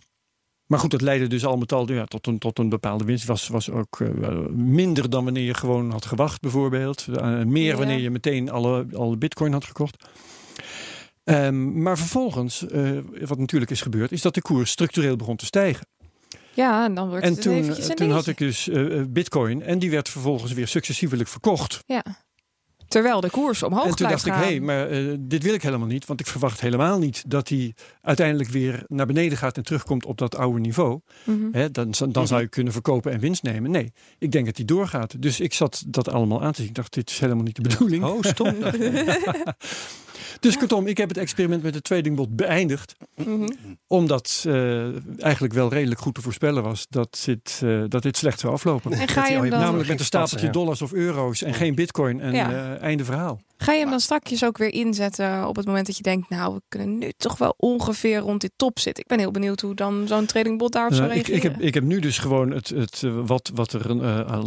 maar 0.70 0.80
goed, 0.80 0.92
dat 0.92 1.02
leidde 1.02 1.28
dus 1.28 1.46
al 1.46 1.58
met 1.58 1.72
al 1.72 1.92
ja, 1.92 2.06
tot, 2.06 2.28
een, 2.28 2.40
tot 2.40 2.60
een 2.60 2.70
bepaalde 2.70 3.04
winst. 3.04 3.26
Was, 3.26 3.48
was 3.48 3.70
ook 3.70 4.00
eh, 4.00 4.30
minder 4.52 5.10
dan 5.10 5.24
wanneer 5.24 5.44
je 5.44 5.54
gewoon 5.54 5.92
had 5.92 6.06
gewacht, 6.06 6.42
bijvoorbeeld. 6.42 7.08
Eh, 7.16 7.44
meer 7.44 7.72
Ja. 7.72 7.76
wanneer 7.78 8.00
je 8.00 8.10
meteen 8.10 8.52
alle, 8.52 8.86
alle 8.94 9.18
bitcoin 9.18 9.54
had 9.54 9.66
gekocht. 9.66 10.10
Ehm, 11.24 11.82
maar 11.82 11.98
vervolgens, 11.98 12.68
eh, 12.68 12.98
wat 13.26 13.38
natuurlijk 13.38 13.72
is 13.72 13.82
gebeurd, 13.82 14.12
is 14.12 14.22
dat 14.22 14.34
de 14.34 14.42
koers 14.42 14.72
structureel 14.72 15.16
begon 15.16 15.36
te 15.36 15.46
stijgen. 15.46 15.88
Ja, 16.54 16.86
en 16.86 16.94
dan 16.94 17.10
wordt 17.10 17.24
En 17.24 17.32
het 17.32 17.42
toen, 17.42 17.96
toen 17.96 18.12
had 18.12 18.28
ik 18.28 18.38
dus 18.38 18.70
bitcoin 19.10 19.62
en 19.62 19.80
die 19.80 19.92
werd 19.92 20.10
vervolgens 20.10 20.54
weer 20.54 20.68
successievelijk 20.68 21.30
verkocht. 21.30 21.80
Ja. 21.86 22.04
Terwijl 22.90 23.22
de 23.22 23.30
koers 23.30 23.64
omhoog 23.64 23.86
en 23.86 23.96
toen 23.96 24.10
dacht 24.10 24.26
ik, 24.26 24.34
hé, 24.34 24.60
maar 24.60 24.90
eh, 24.90 25.14
dit 25.20 25.44
wil 25.44 25.54
ik 25.54 25.62
helemaal 25.62 25.88
niet. 25.88 26.06
Want 26.06 26.20
ik 26.20 26.28
verwacht 26.28 26.62
helemaal 26.62 27.00
niet 27.00 27.24
dat 27.28 27.50
hij 27.50 27.74
uiteindelijk 28.02 28.50
weer 28.50 28.84
naar 28.88 29.06
beneden 29.06 29.38
gaat 29.38 29.58
en 29.58 29.64
terugkomt 29.64 30.06
op 30.06 30.18
dat 30.18 30.36
oude 30.36 30.60
niveau. 30.60 31.00
Mhm. 31.24 31.48
Hè, 31.52 31.72
dan, 31.72 31.94
dan 32.10 32.28
zou 32.28 32.42
je 32.42 32.48
kunnen 32.48 32.74
verkopen 32.74 33.12
en 33.12 33.20
winst 33.20 33.44
nemen. 33.44 33.72
Nee, 33.72 33.94
ik 34.18 34.32
denk 34.32 34.46
dat 34.46 34.56
hij 34.56 34.66
doorgaat. 34.66 35.22
Dus 35.22 35.40
ik 35.40 35.54
zat 35.54 35.84
dat 35.88 36.10
allemaal 36.10 36.44
aan 36.44 36.52
te 36.52 36.60
zien. 36.60 36.70
Ik 36.70 36.76
dacht, 36.76 36.94
dit 36.94 37.10
is 37.10 37.20
helemaal 37.20 37.44
niet 37.44 37.56
de 37.56 37.62
bedoeling. 37.62 38.04
Oh, 38.04 38.22
stop. 38.22 38.56
Dus 40.40 40.58
kortom, 40.58 40.88
ik 40.88 40.98
heb 40.98 41.10
het 41.10 41.18
experiment 41.18 41.64
met 41.64 41.74
de 41.74 41.82
tradingbot 41.82 42.36
beëindigd. 42.36 42.96
Mhm. 43.16 43.50
Omdat 43.88 44.44
eh, 44.48 45.22
eigenlijk 45.24 45.54
wel 45.54 45.70
redelijk 45.74 46.00
goed 46.02 46.16
te 46.16 46.22
voorspellen 46.22 46.64
was 46.64 46.86
dat 46.90 47.22
dit, 47.26 47.62
eh, 47.64 47.84
dat 47.88 48.04
dit 48.04 48.18
slecht 48.18 48.40
zou 48.40 48.54
aflopen. 48.54 48.92
En 48.92 49.08
ga 49.08 49.28
je 49.28 49.34
hem 49.38 49.50
dan, 49.50 49.60
Namelijk 49.60 49.90
met 49.90 50.00
een 50.00 50.06
stapeltje 50.06 50.46
ja. 50.46 50.52
dollars 50.52 50.82
of 50.82 50.94
euro's 50.94 51.42
en 51.42 51.54
geen 51.54 51.76
bitcoin. 51.76 52.22
En 52.22 52.34
Ja. 52.34 52.52
eh, 52.52 52.82
einde 52.82 53.06
verhaal. 53.06 53.42
ga 53.58 53.74
je 53.74 53.80
hem 53.80 53.90
dan 53.90 54.00
strakjes 54.00 54.46
ook 54.46 54.58
weer 54.58 54.74
inzetten 54.74 55.48
op 55.48 55.56
het 55.56 55.66
moment 55.66 55.86
dat 55.86 55.98
je 55.98 56.04
denkt, 56.04 56.30
nou, 56.30 56.54
we 56.54 56.62
kunnen 56.68 56.98
nu 56.98 57.12
toch 57.18 57.38
wel 57.38 57.54
ongeveer 57.58 58.18
rond 58.20 58.42
dit 58.42 58.52
top 58.56 58.80
zitten. 58.80 59.04
Ik 59.04 59.10
ben 59.10 59.20
heel 59.20 59.32
benieuwd 59.32 59.62
hoe 59.62 59.76
dan 59.76 60.04
zo'n 60.08 60.26
tradingbot 60.26 60.72
daarop 60.72 60.94
zou 60.94 61.08
Nou, 61.08 61.20
ik, 61.20 61.28
reageren. 61.28 61.52
ik, 61.52 61.58
heb, 61.58 61.68
ik 61.68 61.74
heb 61.74 61.84
nu 61.84 62.00
dus 62.00 62.18
gewoon 62.18 62.52
het, 62.52 62.70
het, 62.70 63.04
wat, 63.26 63.52
wat 63.54 63.74
er 63.74 63.96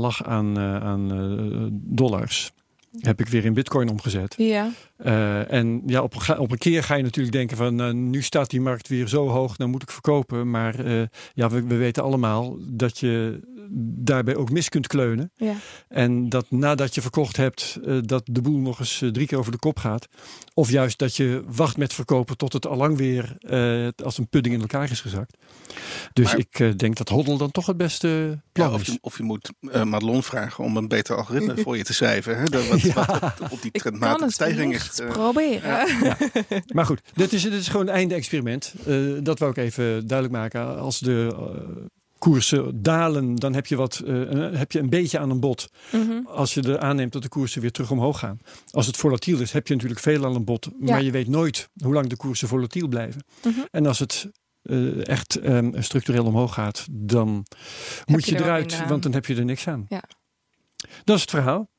lag 0.00 0.24
aan, 0.24 0.58
eh, 0.58 0.76
aan 0.76 1.12
eh, 1.12 1.66
dollars. 1.72 2.52
Heb 2.98 3.20
ik 3.20 3.28
weer 3.28 3.44
in 3.44 3.54
bitcoin 3.54 3.88
omgezet. 3.88 4.34
Ja, 4.36 4.70
Eh, 4.96 5.52
en 5.52 5.82
ja, 5.86 6.02
op, 6.02 6.14
op 6.38 6.50
een 6.50 6.58
keer 6.58 6.82
ga 6.82 6.94
je 6.94 7.02
natuurlijk 7.02 7.34
denken 7.34 7.56
van 7.56 7.80
eh, 7.80 7.92
nu 7.92 8.22
staat 8.22 8.50
die 8.50 8.60
markt 8.60 8.88
weer 8.88 9.08
zo 9.08 9.28
hoog, 9.28 9.56
dan 9.56 9.70
moet 9.70 9.82
ik 9.82 9.90
verkopen. 9.90 10.50
Maar 10.50 10.84
eh, 10.84 11.02
ja, 11.34 11.50
we, 11.50 11.62
we 11.62 11.76
weten 11.76 12.02
allemaal 12.02 12.56
dat 12.60 12.98
je 12.98 13.40
daarbij 13.70 14.36
ook 14.36 14.50
mis 14.50 14.68
kunt 14.68 14.86
kleunen. 14.86 15.30
ja. 15.36 15.54
En 15.88 16.28
dat 16.28 16.50
nadat 16.50 16.94
je 16.94 17.00
verkocht 17.00 17.36
hebt, 17.36 17.78
eh, 17.86 17.98
dat 18.00 18.22
de 18.24 18.40
boel 18.40 18.58
nog 18.58 18.78
eens 18.78 19.02
eh, 19.02 19.08
drie 19.08 19.26
keer 19.26 19.38
over 19.38 19.52
de 19.52 19.58
kop 19.58 19.78
gaat. 19.78 20.06
Of 20.54 20.70
juist 20.70 20.98
dat 20.98 21.16
je 21.16 21.42
wacht 21.46 21.76
met 21.76 21.92
verkopen 21.94 22.36
tot 22.36 22.52
het 22.52 22.66
allang 22.66 22.96
weer 22.96 23.36
eh, 23.40 23.88
als 24.04 24.18
een 24.18 24.28
pudding 24.28 24.54
in 24.54 24.60
elkaar 24.60 24.90
is 24.90 25.00
gezakt. 25.00 25.36
Dus 26.12 26.24
Maar- 26.26 26.38
ik 26.38 26.60
eh, 26.60 26.70
denk 26.76 26.96
dat 26.96 27.08
Hoddle 27.08 27.38
dan 27.38 27.50
toch 27.50 27.66
het 27.66 27.76
beste 27.76 28.40
plan 28.52 28.68
Ja, 28.68 28.74
of, 28.74 28.80
is. 28.80 28.86
je, 28.86 28.98
of 29.00 29.16
je 29.16 29.22
moet 29.22 29.50
eh 29.70 29.82
Madelon 29.84 30.22
vragen 30.22 30.64
om 30.64 30.76
een 30.76 30.88
beter 30.88 31.16
algoritme 31.16 31.56
voor 31.56 31.76
je 31.76 31.84
te 31.84 31.94
schrijven. 31.94 32.38
Hè? 32.38 32.44
Dat, 32.44 32.68
wat, 32.68 32.80
Ja. 32.92 32.94
wat 32.94 33.50
op, 33.50 33.62
die 33.62 33.70
Ik 33.72 33.80
kan 33.80 33.92
trendmatige 33.92 34.24
het 34.24 34.32
stijging 34.32 34.74
is. 34.74 35.00
eh, 35.00 35.08
proberen. 35.08 35.86
Maar 36.74 36.86
goed, 36.86 37.00
dit 37.14 37.32
is, 37.32 37.42
dit 37.42 37.52
is 37.52 37.68
gewoon 37.68 37.88
een 37.88 37.94
einde 37.94 38.14
experiment. 38.14 38.74
Eh, 38.86 38.96
dat 39.22 39.38
wou 39.38 39.50
ik 39.50 39.56
even 39.56 40.06
duidelijk 40.06 40.38
maken. 40.38 40.78
Als 40.78 40.98
de 40.98 41.34
eh, 41.36 41.82
koersen 42.22 42.82
dalen, 42.82 43.34
dan 43.34 43.54
heb 43.54 43.66
je, 43.66 43.76
wat, 43.76 43.98
eh, 43.98 44.14
heb 44.52 44.72
je 44.72 44.78
een 44.78 44.90
beetje 44.90 45.18
aan 45.18 45.30
een 45.30 45.40
bod. 45.40 45.70
Mhm. 45.92 46.26
Als 46.26 46.54
je 46.54 46.62
er 46.62 46.78
aanneemt 46.78 47.12
dat 47.12 47.22
de 47.22 47.28
koersen 47.28 47.60
weer 47.60 47.72
terug 47.72 47.90
omhoog 47.90 48.18
gaan. 48.18 48.38
Als 48.70 48.86
het 48.86 48.96
volatiel 48.96 49.40
is, 49.40 49.52
heb 49.52 49.66
je 49.66 49.74
natuurlijk 49.74 50.00
veel 50.00 50.24
aan 50.24 50.34
een 50.34 50.44
bod. 50.44 50.64
Ja. 50.64 50.92
Maar 50.92 51.02
je 51.02 51.10
weet 51.10 51.28
nooit 51.28 51.68
hoe 51.82 51.92
lang 51.92 52.06
de 52.06 52.16
koersen 52.16 52.48
volatiel 52.48 52.88
blijven. 52.88 53.24
Mhm. 53.44 53.60
En 53.70 53.86
als 53.86 53.98
het 53.98 54.30
eh, 54.62 55.06
echt 55.06 55.36
ehm, 55.36 55.82
structureel 55.82 56.24
omhoog 56.24 56.54
gaat, 56.54 56.86
dan 56.90 57.44
moet 58.04 58.24
je 58.24 58.36
er 58.36 58.42
eruit, 58.42 58.86
want 58.88 59.02
dan 59.02 59.12
heb 59.12 59.26
je 59.26 59.34
er 59.34 59.44
niks 59.44 59.68
aan. 59.68 59.86
Ja. 59.88 60.02
Dat 61.04 61.16
is 61.16 61.22
het 61.22 61.30
verhaal. 61.30 61.70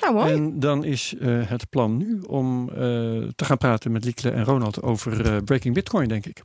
Nou, 0.00 0.14
mooi. 0.14 0.32
En 0.32 0.60
dan 0.60 0.84
is 0.84 1.14
eh, 1.18 1.48
het 1.48 1.70
plan 1.70 1.96
nu 1.96 2.20
om 2.20 2.68
eh, 2.68 2.76
te 3.36 3.44
gaan 3.44 3.58
praten 3.58 3.92
met 3.92 4.04
Liekle 4.04 4.30
en 4.30 4.44
Ronald 4.44 4.82
over 4.82 5.34
eh, 5.34 5.36
Breaking 5.44 5.74
Bitcoin, 5.74 6.08
denk 6.08 6.26
ik. 6.26 6.42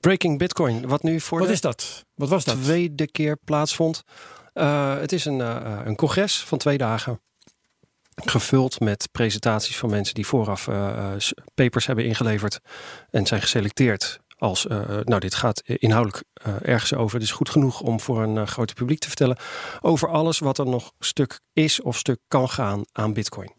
Breaking 0.00 0.38
Bitcoin, 0.38 0.88
wat 0.88 1.02
nu 1.02 1.20
voor 1.20 1.38
Wat 1.38 1.46
de 1.46 1.52
is 1.52 1.60
dat? 1.60 2.04
Wat 2.14 2.28
was 2.28 2.44
dat? 2.44 2.62
tweede 2.62 3.10
keer 3.10 3.36
plaatsvond. 3.44 4.02
Eh, 4.52 4.98
het 4.98 5.12
is 5.12 5.24
een, 5.24 5.40
eh, 5.40 5.80
een 5.84 5.96
congres 5.96 6.44
van 6.44 6.58
twee 6.58 6.78
dagen. 6.78 7.20
Gevuld 8.14 8.80
met 8.80 9.08
presentaties 9.12 9.76
van 9.76 9.90
mensen 9.90 10.14
die 10.14 10.26
vooraf 10.26 10.68
eh, 10.68 11.14
papers 11.54 11.86
hebben 11.86 12.04
ingeleverd. 12.04 12.60
En 13.10 13.26
zijn 13.26 13.40
geselecteerd 13.40 14.20
als, 14.40 14.66
eh, 14.66 14.98
nou 15.04 15.20
dit 15.20 15.34
gaat 15.34 15.62
inhoudelijk 15.64 16.24
ergens 16.62 16.94
over. 16.94 17.14
Het 17.14 17.24
is 17.24 17.32
goed 17.32 17.48
genoeg 17.48 17.80
om 17.80 18.00
voor 18.00 18.22
een 18.22 18.36
eh, 18.36 18.46
groter 18.46 18.76
publiek 18.76 18.98
te 18.98 19.06
vertellen. 19.06 19.38
Over 19.80 20.08
alles 20.08 20.38
wat 20.38 20.58
er 20.58 20.66
nog 20.66 20.92
stuk 20.98 21.40
is 21.52 21.82
of 21.82 21.98
stuk 21.98 22.18
kan 22.28 22.48
gaan 22.48 22.84
aan 22.92 23.12
bitcoin. 23.12 23.52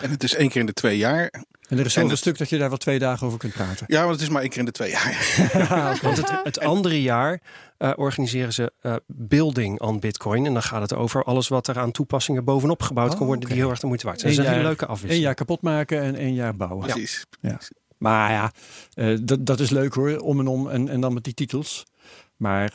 En 0.00 0.10
het 0.10 0.22
is 0.22 0.34
één 0.34 0.48
keer 0.48 0.60
in 0.60 0.66
de 0.66 0.72
twee 0.72 0.96
jaar. 0.96 1.44
En 1.68 1.78
er 1.78 1.84
is 1.86 1.92
zoveel 1.92 2.10
het- 2.10 2.18
stuk 2.18 2.38
dat 2.38 2.48
je 2.48 2.58
daar 2.58 2.68
wel 2.68 2.78
twee 2.78 2.98
dagen 2.98 3.26
over 3.26 3.38
kunt 3.38 3.52
praten. 3.52 3.84
Ja, 3.88 3.98
want 4.00 4.12
het 4.12 4.20
is 4.20 4.28
maar 4.28 4.40
één 4.40 4.50
keer 4.50 4.58
in 4.58 4.64
de 4.64 4.70
twee 4.72 4.90
jaar. 4.90 5.36
Want 6.02 6.16
het, 6.16 6.32
het 6.44 6.60
andere 6.60 7.02
jaar 7.02 7.40
eh, 7.78 7.92
organiseren 7.96 8.52
ze 8.52 8.72
eh, 8.80 8.94
Building 9.06 9.80
on 9.80 10.00
Bitcoin. 10.00 10.46
En 10.46 10.52
dan 10.52 10.62
gaat 10.62 10.80
het 10.82 10.94
over 10.94 11.24
alles 11.24 11.48
wat 11.48 11.66
er 11.68 11.78
aan 11.78 11.90
toepassingen 11.90 12.44
bovenop 12.44 12.82
gebouwd 12.82 13.10
Oh, 13.12 13.16
kan 13.16 13.26
worden. 13.26 13.44
oké. 13.44 13.52
Die 13.52 13.62
heel 13.62 13.70
erg 13.70 13.80
de 13.80 13.86
moeite 13.86 14.06
waard 14.06 14.20
zijn. 14.20 14.32
Eén 14.32 14.38
Dat 14.38 14.46
is 14.46 14.52
een 14.56 14.62
leuke 14.62 14.82
Eén 14.84 14.88
afwisseling. 14.90 15.24
jaar 15.26 15.34
kapot 15.34 15.62
maken 15.62 16.00
en 16.02 16.14
één 16.14 16.34
jaar 16.34 16.56
bouwen. 16.56 16.86
Precies. 16.88 17.24
Maar 17.98 18.30
ja, 18.30 18.52
eh, 18.94 19.16
dat, 19.22 19.46
dat 19.46 19.60
is 19.60 19.70
leuk 19.70 19.94
hoor, 19.94 20.18
om 20.18 20.40
en 20.40 20.46
om 20.46 20.68
en, 20.70 20.88
en 20.88 21.00
dan 21.00 21.14
met 21.14 21.24
die 21.24 21.34
titels. 21.34 21.84
Maar 22.36 22.72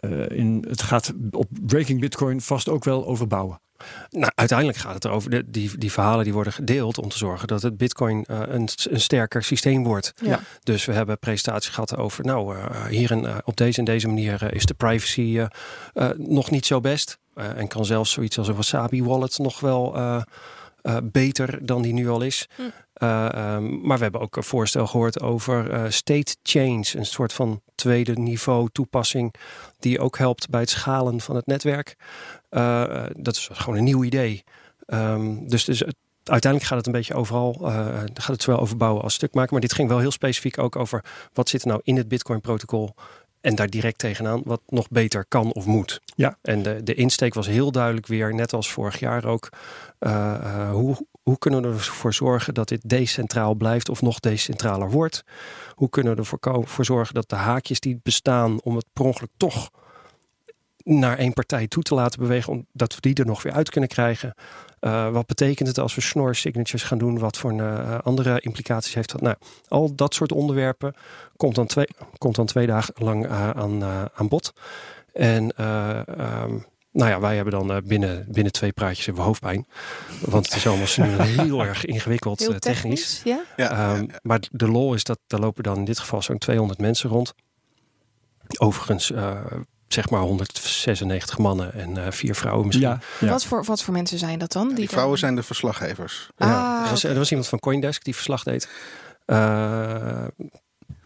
eh, 0.00 0.38
in, 0.38 0.64
het 0.68 0.82
gaat 0.82 1.12
op 1.30 1.48
Breaking 1.60 2.00
Bitcoin 2.00 2.40
vast 2.40 2.68
ook 2.68 2.84
wel 2.84 3.06
over 3.06 3.26
bouwen. 3.26 3.60
Nou, 4.10 4.32
uiteindelijk 4.34 4.78
gaat 4.78 4.94
het 4.94 5.04
erover. 5.04 5.30
De, 5.30 5.50
die, 5.50 5.78
die 5.78 5.92
verhalen 5.92 6.24
die 6.24 6.32
worden 6.32 6.52
gedeeld 6.52 6.98
om 6.98 7.08
te 7.08 7.18
zorgen 7.18 7.48
dat 7.48 7.62
het 7.62 7.76
Bitcoin 7.76 8.24
eh, 8.24 8.40
een, 8.46 8.68
een 8.90 9.00
sterker 9.00 9.42
systeem 9.42 9.84
wordt. 9.84 10.12
Ja. 10.22 10.40
Dus 10.62 10.84
we 10.84 10.92
hebben 10.92 11.18
presentaties 11.18 11.70
gehad 11.70 11.96
over. 11.96 12.24
Nou, 12.24 12.56
eh, 12.56 12.84
hier 12.84 13.10
en, 13.10 13.46
op 13.46 13.56
deze 13.56 13.78
en 13.78 13.84
deze 13.84 14.08
manier 14.08 14.54
is 14.54 14.64
de 14.64 14.74
privacy 14.74 15.46
nog 16.16 16.50
niet 16.50 16.66
zo 16.66 16.80
best. 16.80 17.18
Eh, 17.40 17.58
en 17.58 17.68
kan 17.68 17.84
zelfs 17.84 18.12
zoiets 18.12 18.38
als 18.38 18.48
een 18.48 18.54
Wasabi 18.54 19.02
wallet 19.02 19.38
nog 19.38 19.60
wel 19.60 19.94
eh, 20.82 20.96
beter 21.02 21.66
dan 21.66 21.82
die 21.82 21.92
nu 21.92 22.08
al 22.08 22.22
is. 22.22 22.48
Hm. 22.56 22.62
Eh, 22.92 23.34
ehm, 23.34 23.80
maar 23.80 23.96
we 23.96 24.02
hebben 24.02 24.20
ook 24.20 24.36
een 24.36 24.42
voorstel 24.42 24.86
gehoord 24.86 25.20
over 25.20 25.70
eh, 25.70 25.84
state 25.88 26.36
chains. 26.42 26.94
Een 26.94 27.06
soort 27.06 27.32
van 27.32 27.62
tweede 27.74 28.12
niveau 28.12 28.68
toepassing 28.72 29.34
die 29.78 30.00
ook 30.00 30.18
helpt 30.18 30.50
bij 30.50 30.60
het 30.60 30.70
schalen 30.70 31.20
van 31.20 31.36
het 31.36 31.46
netwerk. 31.46 31.96
Dat 33.16 33.36
is 33.36 33.48
gewoon 33.52 33.78
een 33.78 33.84
nieuw 33.84 34.04
idee. 34.04 34.44
Ehm, 34.86 35.46
dus, 35.46 35.64
dus 35.64 35.82
uiteindelijk 36.24 36.70
gaat 36.70 36.78
het 36.78 36.86
een 36.86 36.92
beetje 36.92 37.14
overal. 37.14 37.52
gaat 38.14 38.26
het 38.26 38.42
zowel 38.42 38.60
over 38.60 38.76
bouwen 38.76 39.02
als 39.02 39.14
stuk 39.14 39.34
maken. 39.34 39.52
Maar 39.52 39.60
dit 39.60 39.74
ging 39.74 39.88
wel 39.88 39.98
heel 39.98 40.10
specifiek 40.10 40.58
ook 40.58 40.76
over 40.76 41.04
wat 41.32 41.48
zit 41.48 41.62
er 41.62 41.68
nou 41.68 41.80
in 41.84 41.96
het 41.96 42.08
Bitcoin-protocol. 42.08 42.94
En 43.40 43.54
daar 43.54 43.70
direct 43.70 43.98
tegenaan 43.98 44.42
wat 44.44 44.60
nog 44.66 44.88
beter 44.88 45.24
kan 45.28 45.52
of 45.52 45.66
moet. 45.66 46.00
Ja. 46.14 46.38
En 46.42 46.62
de, 46.62 46.82
de 46.82 46.94
insteek 46.94 47.34
was 47.34 47.46
heel 47.46 47.72
duidelijk 47.72 48.06
weer, 48.06 48.34
net 48.34 48.52
als 48.52 48.72
vorig 48.72 48.98
jaar 48.98 49.24
ook. 49.24 49.48
eh, 49.98 50.34
eh, 50.34 50.70
hoe, 50.70 50.96
hoe 51.22 51.38
kunnen 51.38 51.62
we 51.62 51.68
ervoor 51.68 52.14
zorgen 52.14 52.54
dat 52.54 52.68
dit 52.68 52.88
decentraal 52.88 53.54
blijft 53.54 53.88
of 53.88 54.02
nog 54.02 54.20
decentraler 54.20 54.90
wordt? 54.90 55.24
Hoe 55.74 55.88
kunnen 55.90 56.12
we 56.12 56.18
ervoor 56.18 56.66
voor 56.66 56.84
zorgen 56.84 57.14
dat 57.14 57.28
de 57.28 57.36
haakjes 57.36 57.80
die 57.80 58.00
bestaan 58.02 58.62
om 58.62 58.76
het 58.76 58.86
per 58.92 59.04
ongeluk 59.04 59.30
toch 59.36 59.70
naar 60.98 61.18
één 61.18 61.32
partij 61.32 61.66
toe 61.66 61.82
te 61.82 61.94
laten 61.94 62.20
bewegen, 62.20 62.52
om, 62.52 62.66
dat 62.72 62.94
we 62.94 63.00
die 63.00 63.14
er 63.14 63.26
nog 63.26 63.42
weer 63.42 63.52
uit 63.52 63.70
kunnen 63.70 63.88
krijgen. 63.90 64.34
Uh, 64.80 65.10
wat 65.10 65.26
betekent 65.26 65.68
het 65.68 65.78
als 65.78 65.94
we 65.94 66.00
Schnorr 66.00 66.34
signatures 66.34 66.82
gaan 66.82 66.98
doen? 66.98 67.18
Wat 67.18 67.36
voor 67.36 67.52
uh, 67.52 67.98
andere 67.98 68.40
implicaties 68.40 68.94
heeft 68.94 69.12
dat? 69.12 69.20
Nou, 69.20 69.36
al 69.68 69.94
dat 69.94 70.14
soort 70.14 70.32
onderwerpen 70.32 70.94
komt 71.36 71.54
dan 71.54 71.66
twee, 71.66 71.86
komt 72.18 72.34
dan 72.34 72.46
twee 72.46 72.66
dagen 72.66 72.94
lang 72.96 73.24
uh, 73.26 73.50
aan, 73.50 73.84
aan 74.14 74.28
bod. 74.28 74.52
En 75.12 75.42
um, 75.42 76.64
nou 76.92 77.10
ja, 77.10 77.20
wij 77.20 77.36
hebben 77.36 77.52
dan 77.52 77.82
binnen, 77.84 78.26
binnen 78.28 78.52
twee 78.52 78.72
praatjes 78.72 79.04
hebben 79.04 79.22
we 79.22 79.28
hoofdpijn. 79.28 79.66
Want 80.20 80.46
het 80.46 80.54
is 80.56 80.66
allemaal 80.66 80.86
nu 80.96 81.22
heel 81.22 81.64
erg 81.64 81.84
ingewikkeld 81.84 82.38
heel 82.38 82.58
technisch. 82.58 83.20
technisch. 83.20 83.22
Ja? 83.24 83.42
Ja, 83.56 83.96
um, 83.96 84.06
ja, 84.10 84.18
Maar 84.22 84.40
de 84.50 84.68
lol 84.68 84.94
is 84.94 85.04
dat 85.04 85.18
er 85.26 85.40
lopen 85.40 85.62
dan 85.62 85.76
in 85.76 85.84
dit 85.84 85.98
geval 85.98 86.22
zo'n 86.22 86.38
200 86.38 86.80
mensen 86.80 87.10
rond. 87.10 87.34
Overigens 88.58 89.10
uh, 89.10 89.40
zeg 89.92 90.10
maar 90.10 90.20
196 90.20 91.38
mannen 91.38 91.74
en 91.74 91.96
uh, 91.96 92.04
vier 92.10 92.34
vrouwen 92.34 92.66
misschien. 92.66 92.88
Ja, 92.88 93.00
ja. 93.20 93.28
Wat, 93.28 93.44
voor, 93.44 93.64
wat 93.64 93.82
voor 93.82 93.94
mensen 93.94 94.18
zijn 94.18 94.38
dat 94.38 94.52
dan? 94.52 94.66
Die, 94.66 94.76
die 94.76 94.88
vrouwen 94.88 95.10
dan... 95.10 95.18
zijn 95.18 95.34
de 95.34 95.42
verslaggevers. 95.42 96.28
Ah, 96.36 96.48
ja, 96.48 96.84
er, 96.84 96.90
was, 96.90 97.04
er 97.04 97.14
was 97.14 97.30
iemand 97.30 97.48
van 97.48 97.58
Coindesk 97.58 98.04
die 98.04 98.14
verslag 98.14 98.42
deed. 98.42 98.68
Uh, 99.26 100.24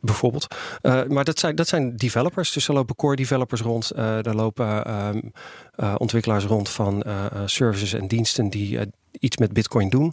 bijvoorbeeld. 0.00 0.54
Uh, 0.82 1.04
maar 1.04 1.24
dat 1.24 1.38
zijn, 1.38 1.56
dat 1.56 1.68
zijn 1.68 1.96
developers. 1.96 2.52
Dus 2.52 2.68
er 2.68 2.74
lopen 2.74 2.94
core 2.94 3.16
developers 3.16 3.60
rond. 3.60 3.92
Uh, 3.92 3.98
daar 3.98 4.34
lopen 4.34 4.94
um, 5.06 5.32
uh, 5.76 5.94
ontwikkelaars 5.98 6.44
rond 6.44 6.68
van 6.68 7.02
uh, 7.06 7.24
services 7.44 7.92
en 7.92 8.08
diensten 8.08 8.48
die 8.48 8.92
iets 9.10 9.36
met 9.36 9.52
Bitcoin 9.52 9.88
doen. 9.88 10.12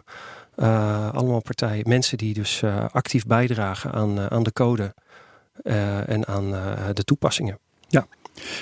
allemaal 1.14 1.42
partijen, 1.42 1.90
mensen 1.90 2.18
die 2.18 2.34
dus 2.34 2.64
actief 2.92 3.26
bijdragen 3.26 3.92
aan, 3.92 4.30
aan 4.30 4.44
de 4.44 4.54
code 4.54 4.94
en 6.06 6.28
aan 6.28 6.52
de 6.94 7.04
toepassingen. 7.04 7.60
Ja. 7.88 8.08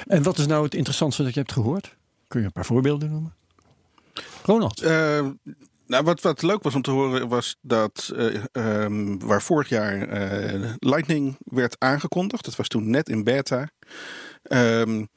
En 0.08 0.24
wat 0.24 0.38
is 0.38 0.48
nou 0.48 0.64
het 0.64 0.76
interessantste 0.76 1.24
dat 1.24 1.34
je 1.34 1.40
hebt 1.40 1.52
gehoord? 1.52 1.98
Kun 2.28 2.40
je 2.40 2.46
een 2.46 2.52
paar 2.52 2.66
voorbeelden 2.66 3.12
noemen? 3.12 3.34
Ronald. 4.44 4.84
Uh, 4.84 5.28
nou, 5.86 6.04
wat, 6.04 6.22
wat 6.22 6.42
leuk 6.42 6.64
was 6.64 6.76
om 6.76 6.82
te 6.82 6.92
horen 6.92 7.28
was 7.28 7.58
dat 7.62 8.12
uh, 8.16 8.44
um, 8.52 9.20
waar 9.20 9.42
vorig 9.42 9.70
jaar 9.70 10.22
uh, 10.54 10.72
Lightning 10.80 11.38
werd 11.40 11.76
aangekondigd, 11.80 12.46
dat 12.46 12.56
was 12.56 12.68
toen 12.68 12.90
net 12.90 13.10
in 13.10 13.24
beta, 13.24 13.70
um, 14.44 15.08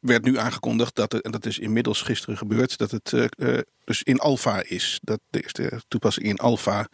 werd 0.00 0.24
nu 0.24 0.38
aangekondigd 0.38 0.94
dat 0.94 1.12
het, 1.12 1.22
en 1.22 1.30
dat 1.30 1.46
is 1.46 1.58
inmiddels 1.58 2.02
gisteren 2.02 2.36
gebeurd, 2.36 2.78
dat 2.78 2.90
het 2.90 3.12
uh, 3.12 3.58
dus 3.84 4.02
in 4.02 4.18
alfa 4.18 4.62
is. 4.62 5.00
Dat 5.02 5.20
de 5.30 5.42
eerste 5.42 5.82
toepassing 5.88 6.26
in 6.26 6.36
alfa. 6.36 6.88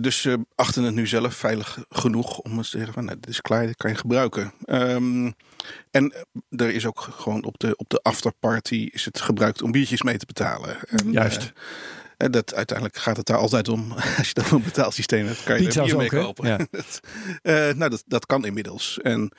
dus 0.00 0.20
ze 0.20 0.46
achten 0.54 0.82
het 0.82 0.94
nu 0.94 1.06
zelf 1.06 1.34
veilig 1.34 1.84
genoeg 1.88 2.38
om 2.38 2.62
te 2.62 2.68
zeggen 2.68 2.92
van 2.92 3.04
nou, 3.04 3.16
dit 3.20 3.28
is 3.28 3.40
klaar, 3.40 3.66
dit 3.66 3.76
kan 3.76 3.90
je 3.90 3.96
gebruiken. 3.96 4.52
Um, 4.66 5.34
en 5.90 6.12
er 6.48 6.70
is 6.70 6.86
ook 6.86 7.00
gewoon 7.00 7.44
op 7.44 7.58
de, 7.58 7.76
op 7.76 7.88
de 7.88 8.00
afterparty 8.02 8.88
is 8.92 9.04
het 9.04 9.20
gebruikt 9.20 9.62
om 9.62 9.70
biertjes 9.70 10.02
mee 10.02 10.16
te 10.16 10.26
betalen. 10.26 10.88
En, 10.88 11.12
Juist. 11.12 11.52
Dat, 12.30 12.54
uiteindelijk 12.54 12.98
gaat 12.98 13.16
het 13.16 13.26
daar 13.26 13.36
altijd 13.36 13.68
om. 13.68 13.92
Als 14.18 14.28
je 14.28 14.34
dan 14.34 14.44
een 14.50 14.62
betaalsysteem 14.62 15.26
hebt, 15.26 15.42
kan 15.42 15.58
je 15.58 15.64
Pizza's 15.64 15.90
er 15.90 15.96
bier 15.96 16.10
mee 16.10 16.22
kopen. 16.22 16.48
Ja. 16.48 16.56
dat, 16.70 17.00
uh, 17.42 17.54
nou, 17.54 17.90
dat, 17.90 18.02
dat 18.06 18.26
kan 18.26 18.44
inmiddels. 18.44 18.98
En 19.02 19.32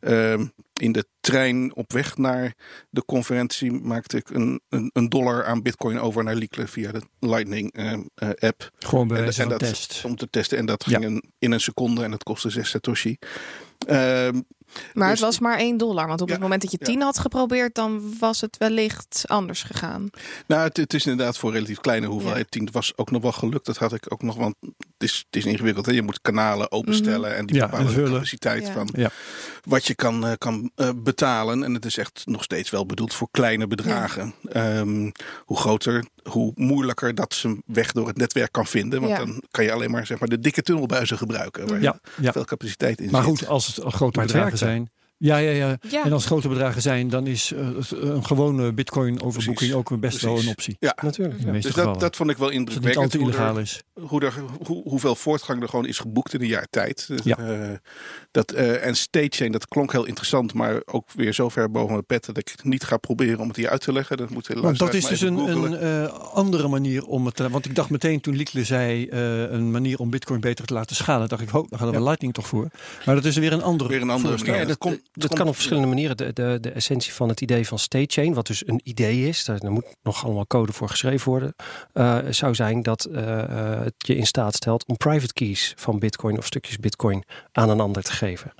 uh, 0.00 0.40
in 0.72 0.92
de 0.92 1.06
trein 1.20 1.74
op 1.74 1.92
weg 1.92 2.16
naar 2.16 2.54
de 2.90 3.04
conferentie 3.04 3.72
maakte 3.72 4.16
ik 4.16 4.30
een, 4.30 4.60
een, 4.68 4.90
een 4.92 5.08
dollar 5.08 5.44
aan 5.44 5.62
bitcoin 5.62 5.98
over 5.98 6.24
naar 6.24 6.34
Liekle 6.34 6.66
via 6.66 6.92
de 6.92 7.02
Lightning 7.20 7.78
uh, 7.78 7.98
app. 8.38 8.70
Gewoon 8.78 9.08
bij 9.08 9.20
wijze 9.20 9.42
en 9.42 9.48
dat, 9.48 9.58
test. 9.58 10.02
Om 10.04 10.16
te 10.16 10.30
testen. 10.30 10.58
En 10.58 10.66
dat 10.66 10.84
ging 10.84 11.02
ja. 11.02 11.20
in 11.38 11.52
een 11.52 11.60
seconde 11.60 12.04
en 12.04 12.10
dat 12.10 12.22
kostte 12.22 12.50
6 12.50 12.70
satoshi. 12.70 13.16
Maar 14.94 15.10
dus- 15.10 15.18
het 15.20 15.28
was 15.28 15.38
maar 15.38 15.58
1 15.58 15.76
dollar. 15.76 16.06
Want 16.06 16.20
op 16.20 16.26
Ja, 16.28 16.34
het 16.34 16.42
moment 16.42 16.62
dat 16.62 16.70
je 16.70 16.76
ja. 16.80 16.86
10 16.86 17.00
had 17.02 17.18
geprobeerd, 17.18 17.74
dan 17.74 18.14
was 18.18 18.40
het 18.40 18.56
wellicht 18.58 19.22
anders 19.26 19.62
gegaan. 19.62 20.10
Nou, 20.46 20.62
het, 20.62 20.76
het 20.76 20.94
is 20.94 21.06
inderdaad 21.06 21.38
voor 21.38 21.48
een 21.48 21.54
relatief 21.54 21.80
kleine 21.80 22.06
hoeveelheid. 22.06 22.50
10 22.50 22.68
was 22.72 22.92
ook 22.96 23.10
nog 23.10 23.22
wel 23.22 23.32
gelukt. 23.32 23.66
Dat 23.66 23.76
had 23.76 23.92
ik 23.92 24.12
ook 24.12 24.22
nog, 24.22 24.36
want 24.36 24.54
is, 25.02 25.24
het 25.30 25.36
is 25.36 25.44
ingewikkeld. 25.44 25.86
Hè? 25.86 25.92
Je 25.92 26.02
moet 26.02 26.20
kanalen 26.20 26.72
openstellen 26.72 27.36
en 27.36 27.46
die 27.46 27.56
Ja, 27.56 27.68
bepalen 27.68 27.94
de 27.94 28.02
capaciteit 28.10 28.66
Ja. 28.66 28.72
van 28.72 28.88
Ja. 28.92 29.10
wat 29.62 29.86
je 29.86 29.94
kan, 29.94 30.26
eh, 30.26 30.32
kan 30.38 30.70
eh, 30.74 30.88
betalen. 30.96 31.64
En 31.64 31.74
het 31.74 31.84
is 31.84 31.96
echt 31.98 32.22
nog 32.24 32.42
steeds 32.42 32.70
wel 32.70 32.86
bedoeld 32.86 33.14
voor 33.14 33.28
kleine 33.30 33.66
bedragen. 33.66 34.34
Ehm, 34.52 35.10
hoe 35.44 35.56
groter, 35.56 36.04
hoe 36.22 36.52
moeilijker 36.54 37.14
dat 37.14 37.34
ze 37.34 37.62
weg 37.66 37.92
door 37.92 38.06
het 38.06 38.16
netwerk 38.16 38.52
kan 38.52 38.66
vinden. 38.66 39.00
Want 39.00 39.12
Ja. 39.12 39.18
dan 39.18 39.42
kan 39.50 39.64
je 39.64 39.72
alleen 39.72 39.90
maar, 39.90 40.06
zeg 40.06 40.18
maar 40.18 40.28
de 40.28 40.38
dikke 40.40 40.62
tunnelbuizen 40.62 41.18
gebruiken. 41.18 41.68
Waar 41.68 41.80
Ja, 41.82 41.98
ja. 42.20 42.32
veel 42.32 42.44
capaciteit 42.44 43.00
in 43.00 43.10
Maar 43.10 43.22
zit. 43.24 43.38
goed, 43.38 43.48
als 43.48 43.66
het 43.66 43.94
grote 43.94 44.18
Maar 44.18 44.26
bedragen 44.26 44.58
zijn. 44.58 44.90
Ja, 45.16 45.36
ja, 45.36 45.50
ja, 45.50 45.76
Ja. 45.88 46.04
En 46.04 46.12
als 46.12 46.22
het 46.22 46.30
grote 46.32 46.48
bedragen 46.48 46.82
zijn, 46.82 47.08
dan 47.08 47.26
is 47.26 47.52
eh, 47.52 47.68
een 47.90 48.24
gewone 48.26 48.72
bitcoin-overboeking 48.72 49.72
ook 49.72 50.00
best 50.00 50.20
wel 50.20 50.38
een 50.38 50.48
optie. 50.48 50.76
Ja, 50.80 50.96
Natuurlijk. 51.02 51.44
Meeste 51.44 51.72
dus 51.72 51.84
dat, 51.84 52.00
dat 52.00 52.16
vond 52.16 52.30
ik 52.30 52.36
wel 52.36 52.46
het 52.48 52.56
indrukwekkend. 52.56 53.12
hoe 53.12 53.22
anti-illegaal 53.22 53.58
is. 53.58 53.82
hoe 54.00 54.20
er, 54.20 54.34
hoe, 54.66 54.82
hoeveel 54.88 55.14
voortgang 55.14 55.62
er 55.62 55.68
gewoon 55.68 55.86
is 55.86 55.98
geboekt 55.98 56.34
in 56.34 56.40
een 56.40 56.46
jaar 56.46 56.66
tijd. 56.70 57.04
Dus, 57.08 57.20
Ja. 57.24 57.36
eh, 57.38 57.70
dat, 58.30 58.50
eh, 58.52 58.86
en 58.86 58.96
state 58.96 59.36
chain, 59.36 59.52
dat 59.52 59.68
klonk 59.68 59.92
heel 59.92 60.04
interessant, 60.04 60.54
maar 60.54 60.82
ook 60.84 61.12
weer 61.14 61.32
zo 61.32 61.48
ver 61.48 61.70
boven 61.70 61.90
mijn 61.92 62.06
pet 62.06 62.24
dat 62.24 62.38
ik 62.38 62.54
niet 62.62 62.84
ga 62.84 62.96
proberen 62.96 63.38
om 63.38 63.48
het 63.48 63.56
hier 63.56 63.68
uit 63.68 63.80
te 63.80 63.92
leggen. 63.92 64.16
Dat 64.16 64.30
moet 64.30 64.48
Want 64.48 64.78
dat 64.78 64.94
is 64.94 65.06
dus 65.06 65.20
een, 65.20 65.36
een 65.36 65.76
eh, 65.76 66.04
andere 66.32 66.68
manier 66.68 67.04
om 67.04 67.26
het 67.26 67.36
te... 67.36 67.48
Want 67.50 67.64
ik 67.64 67.74
dacht 67.74 67.90
meteen 67.90 68.20
toen 68.20 68.36
Liekle 68.36 68.64
zei 68.64 69.06
eh, 69.06 69.42
een 69.50 69.70
manier 69.70 69.98
om 69.98 70.10
bitcoin 70.10 70.40
beter 70.40 70.64
te 70.66 70.74
laten 70.74 70.96
schalen. 70.96 71.28
dacht 71.28 71.42
ik, 71.42 71.48
ho, 71.48 71.66
daar 71.68 71.78
gaan 71.78 71.88
we 71.90 71.94
Ja. 71.96 72.02
Lightning 72.02 72.34
toch 72.34 72.46
voor. 72.46 72.68
Maar 73.06 73.14
dat 73.14 73.24
is 73.24 73.36
weer 73.36 73.52
een 73.52 73.62
andere 73.62 73.88
Weer 73.88 74.02
een 74.02 74.10
andere. 74.10 74.44
Ja, 74.44 74.64
dat, 74.64 74.78
komt- 74.78 75.00
dat 75.14 75.26
komt- 75.26 75.38
kan 75.40 75.48
op 75.48 75.54
verschillende 75.54 75.88
manieren. 75.88 76.16
De, 76.16 76.32
de, 76.32 76.58
de 76.60 76.70
essentie 76.70 77.12
van 77.12 77.28
het 77.28 77.40
idee 77.40 77.66
van 77.66 77.78
state 77.78 78.12
chain, 78.20 78.34
wat 78.34 78.46
dus 78.46 78.66
een 78.66 78.80
idee 78.84 79.28
is, 79.28 79.44
daar, 79.44 79.58
daar 79.58 79.70
moet 79.70 79.86
nog 80.02 80.24
allemaal 80.24 80.46
code 80.46 80.72
voor 80.72 80.88
geschreven 80.88 81.28
worden, 81.30 81.54
eh, 81.92 82.18
zou 82.30 82.54
zijn 82.54 82.82
dat 82.82 83.04
eh, 83.04 83.38
eh, 83.42 83.80
het 83.84 83.94
je 83.96 84.16
in 84.16 84.26
staat 84.26 84.54
stelt 84.54 84.86
om 84.86 84.96
private 84.96 85.32
keys 85.32 85.72
van 85.76 85.98
bitcoin 85.98 86.38
of 86.38 86.46
stukjes 86.46 86.76
bitcoin 86.78 87.24
aan 87.52 87.68
een 87.70 87.80
ander 87.80 88.02
te 88.02 88.12
geven. 88.12 88.52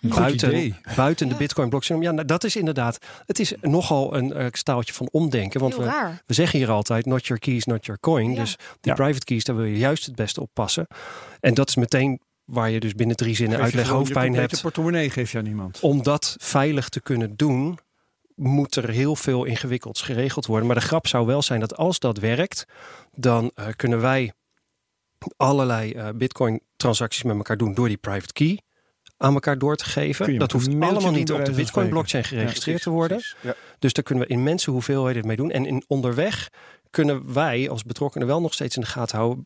Goed 0.00 0.14
buiten, 0.14 0.48
idee. 0.48 0.74
buiten 0.96 1.26
de 1.26 1.32
Ja. 1.32 1.38
bitcoin 1.38 1.68
blockchain. 1.68 2.02
Ja, 2.02 2.10
nou, 2.10 2.26
dat 2.26 2.44
is 2.44 2.56
inderdaad, 2.56 2.98
het 3.26 3.38
is 3.38 3.52
nogal 3.60 4.16
een 4.16 4.48
staaltje 4.52 4.92
van 4.92 5.08
omdenken. 5.10 5.60
Want 5.60 5.72
Heel 5.74 5.82
we, 5.82 5.88
raar. 5.90 6.22
we 6.26 6.34
zeggen 6.34 6.58
hier 6.58 6.70
altijd, 6.70 7.06
not 7.06 7.26
your 7.26 7.42
keys, 7.42 7.64
not 7.64 7.84
your 7.86 8.00
coin. 8.00 8.30
Ja. 8.32 8.40
Dus 8.40 8.56
die 8.56 8.66
Ja. 8.80 8.94
private 8.94 9.24
keys, 9.24 9.44
daar 9.44 9.56
wil 9.56 9.64
je 9.64 9.78
juist 9.78 10.06
het 10.06 10.14
beste 10.14 10.40
op 10.40 10.50
passen. 10.52 10.86
En 11.40 11.54
dat 11.54 11.68
is 11.68 11.74
meteen 11.76 12.20
waar 12.52 12.70
je 12.70 12.80
dus 12.80 12.94
binnen 12.94 13.16
drie 13.16 13.34
zinnen 13.34 13.56
je 13.56 13.64
uitleg 13.64 13.86
je 13.86 13.92
hoofdpijn 13.92 14.34
hebt. 14.34 14.60
portemonnee 14.62 15.10
geef 15.10 15.32
je 15.32 15.38
aan 15.38 15.46
iemand. 15.46 15.80
Om 15.80 16.02
dat 16.02 16.36
veilig 16.40 16.88
te 16.88 17.00
kunnen 17.00 17.36
doen, 17.36 17.78
moet 18.34 18.76
er 18.76 18.90
heel 18.90 19.16
veel 19.16 19.44
ingewikkelds 19.44 20.02
geregeld 20.02 20.46
worden. 20.46 20.66
Maar 20.66 20.76
de 20.76 20.82
grap 20.82 21.06
zou 21.06 21.26
wel 21.26 21.42
zijn 21.42 21.60
dat 21.60 21.76
als 21.76 21.98
dat 21.98 22.18
werkt, 22.18 22.64
dan 23.12 23.50
eh, 23.54 23.66
kunnen 23.76 24.00
wij 24.00 24.32
allerlei 25.36 25.92
eh, 25.92 26.08
bitcoin 26.14 26.60
transacties 26.76 27.22
met 27.22 27.36
elkaar 27.36 27.56
doen 27.56 27.74
door 27.74 27.88
die 27.88 27.96
private 27.96 28.32
key 28.32 28.60
aan 29.16 29.34
elkaar 29.34 29.58
door 29.58 29.76
te 29.76 29.84
geven. 29.84 30.32
je 30.32 30.38
Dat 30.38 30.52
hoeft 30.52 30.68
allemaal 30.80 31.12
niet 31.12 31.32
op 31.32 31.44
de 31.44 31.52
bitcoin 31.52 31.88
blockchain 31.88 32.24
geregistreerd 32.24 32.64
Precies, 32.64 32.82
te 32.82 32.90
worden. 32.90 33.22
Ja. 33.40 33.54
Dus 33.78 33.92
daar 33.92 34.04
kunnen 34.04 34.26
we 34.26 34.32
immense 34.32 34.70
hoeveelheden 34.70 35.26
mee 35.26 35.36
doen. 35.36 35.50
En 35.50 35.66
in 35.66 35.84
onderweg 35.86 36.48
kunnen 36.90 37.32
wij 37.32 37.70
als 37.70 37.82
betrokkenen 37.82 38.26
wel 38.26 38.40
nog 38.40 38.54
steeds 38.54 38.76
in 38.76 38.82
de 38.82 38.88
gaten 38.88 39.18
houden 39.18 39.44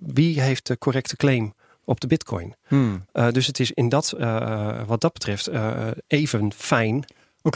wie 0.00 0.40
heeft 0.40 0.66
de 0.66 0.78
correcte 0.78 1.16
claim 1.16 1.54
op 1.86 2.00
de 2.00 2.06
bitcoin. 2.06 2.54
Hmm. 2.66 3.04
Uh, 3.12 3.30
dus 3.30 3.46
het 3.46 3.60
is 3.60 3.70
in 3.72 3.88
dat, 3.88 4.14
uh, 4.18 4.80
wat 4.86 5.00
dat 5.00 5.12
betreft 5.12 5.48
uh, 5.48 5.86
even 6.06 6.52
fijn 6.56 7.04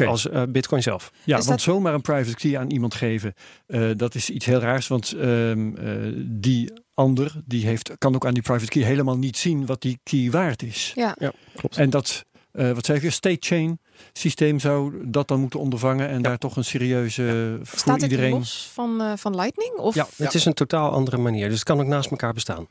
als 0.07 0.29
eh, 0.29 0.43
Bitcoin 0.49 0.83
zelf. 0.83 1.11
Ja, 1.25 1.39
Is 1.39 1.47
want 1.47 1.49
dat- 1.49 1.61
zomaar 1.75 1.95
een 1.95 2.01
private 2.01 2.37
key 2.37 2.59
aan 2.59 2.71
iemand 2.71 2.95
geven, 2.95 3.35
eh, 3.67 3.91
dat 3.97 4.15
is 4.15 4.31
iets 4.31 4.45
heel 4.47 4.59
raars. 4.59 4.87
Want 4.89 5.13
ehm, 5.13 5.77
eh, 5.77 6.13
die 6.27 6.73
ander, 6.95 7.33
die 7.45 7.67
heeft, 7.67 7.91
kan 7.99 8.15
ook 8.15 8.27
aan 8.27 8.35
die 8.35 8.43
private 8.43 8.67
key 8.71 8.83
helemaal 8.83 9.19
niet 9.19 9.37
zien 9.37 9.67
wat 9.67 9.83
die 9.83 10.01
key 10.03 10.31
waard 10.31 10.63
is. 10.63 10.93
Ja. 10.95 11.15
Ja, 11.19 11.33
klopt. 11.57 11.77
En 11.77 11.91
dat, 11.91 12.25
eh, 12.53 12.71
wat 12.73 12.87
zeg 12.87 13.03
je, 13.03 13.11
state 13.11 13.37
chain 13.41 13.81
systeem 14.13 14.59
zou 14.61 14.95
dat 15.11 15.29
dan 15.29 15.41
moeten 15.41 15.61
ondervangen 15.61 16.09
en 16.09 16.23
daar 16.23 16.39
toch 16.39 16.57
een 16.57 16.65
serieuze 16.65 17.59
voor 17.63 17.79
Staat 17.79 18.03
iedereen. 18.03 18.33
los 18.33 18.71
van, 18.73 19.01
eh, 19.01 19.13
van 19.17 19.35
Lightning? 19.37 19.77
Of? 19.77 19.95
Ja. 19.95 20.07
Het 20.17 20.35
is 20.35 20.45
een 20.45 20.55
totaal 20.55 20.91
andere 20.91 21.17
manier. 21.19 21.47
Dus 21.49 21.55
het 21.59 21.65
kan 21.69 21.81
ook 21.81 21.87
naast 21.87 22.11
elkaar 22.11 22.33
bestaan. 22.33 22.67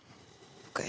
Oké. 0.70 0.84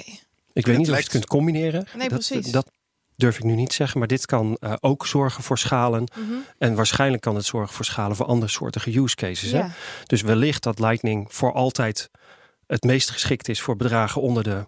Ik 0.52 0.66
weet 0.66 0.78
niet 0.78 0.88
of 0.88 0.94
je 0.94 1.00
het 1.00 1.10
kunt 1.10 1.26
combineren. 1.26 1.86
Nee, 1.96 2.08
dat, 2.08 2.18
precies. 2.26 2.52
Dat 2.52 2.70
durf 3.16 3.36
ik 3.36 3.44
nu 3.44 3.54
niet 3.54 3.72
zeggen. 3.72 3.98
Maar 3.98 4.08
dit 4.08 4.26
kan 4.26 4.56
eh, 4.60 4.72
ook 4.80 5.06
zorgen 5.06 5.42
voor 5.42 5.58
schalen. 5.58 6.04
Mhm. 6.18 6.32
En 6.58 6.74
waarschijnlijk 6.74 7.22
kan 7.22 7.34
het 7.34 7.44
zorgen 7.44 7.74
voor 7.74 7.84
schalen 7.84 8.16
voor 8.16 8.26
andere 8.26 8.50
soortige 8.50 8.98
use 8.98 9.14
cases. 9.14 9.50
Hè? 9.50 9.62
Dus 10.06 10.22
wellicht 10.22 10.62
dat 10.62 10.78
Lightning 10.78 11.26
voor 11.34 11.52
altijd 11.52 12.10
het 12.66 12.84
meest 12.84 13.10
geschikt 13.10 13.48
is 13.48 13.60
voor 13.60 13.76
bedragen 13.76 14.20
onder 14.22 14.42
de 14.42 14.66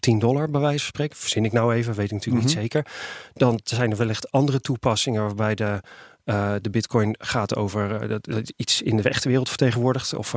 10 0.00 0.18
dollar, 0.18 0.50
bij 0.50 0.60
wijze 0.60 0.78
van 0.78 0.86
spreken. 0.88 1.16
Verzin 1.16 1.44
ik 1.44 1.52
nou 1.52 1.74
even, 1.74 1.94
weet 1.94 2.06
ik 2.06 2.12
natuurlijk 2.12 2.44
Mhm. 2.44 2.54
niet 2.54 2.62
zeker. 2.62 2.86
Dan 3.32 3.60
zijn 3.64 3.90
er 3.90 3.96
wellicht 3.96 4.30
andere 4.30 4.60
toepassingen 4.60 5.22
waarbij 5.22 5.54
de, 5.54 5.80
eh, 6.24 6.54
de 6.60 6.70
Bitcoin 6.70 7.14
gaat 7.18 7.56
over 7.56 8.00
eh, 8.02 8.08
dat, 8.08 8.24
dat 8.24 8.52
iets 8.56 8.82
in 8.82 8.96
de 8.96 9.08
echte 9.08 9.28
wereld 9.28 9.48
vertegenwoordigt. 9.48 10.14
Of 10.14 10.30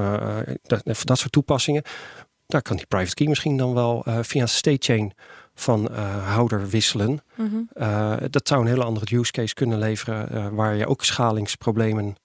dat, 0.64 0.82
dat 0.84 1.18
soort 1.20 1.32
toepassingen. 1.32 1.84
Daar 2.48 2.62
kan 2.62 2.76
die 2.76 2.86
private 2.86 3.14
key 3.14 3.28
misschien 3.28 3.58
dan 3.58 3.74
wel 3.74 4.04
eh, 4.06 4.20
via 4.22 4.42
een 4.42 4.50
state 4.50 4.94
chain 4.94 5.14
van 5.56 5.90
eh, 5.90 6.28
houder 6.34 6.70
wisselen. 6.70 7.22
Mhm. 7.36 7.56
Uh, 7.76 8.16
dat 8.30 8.48
zou 8.48 8.62
een 8.62 8.68
hele 8.68 8.84
andere 8.84 9.16
use 9.18 9.32
case 9.32 9.54
kunnen 9.54 9.80
leveren, 9.80 10.56
waar 10.56 10.76
je 10.76 10.88
ook 10.88 11.04
schalingsproblemen 11.04 12.16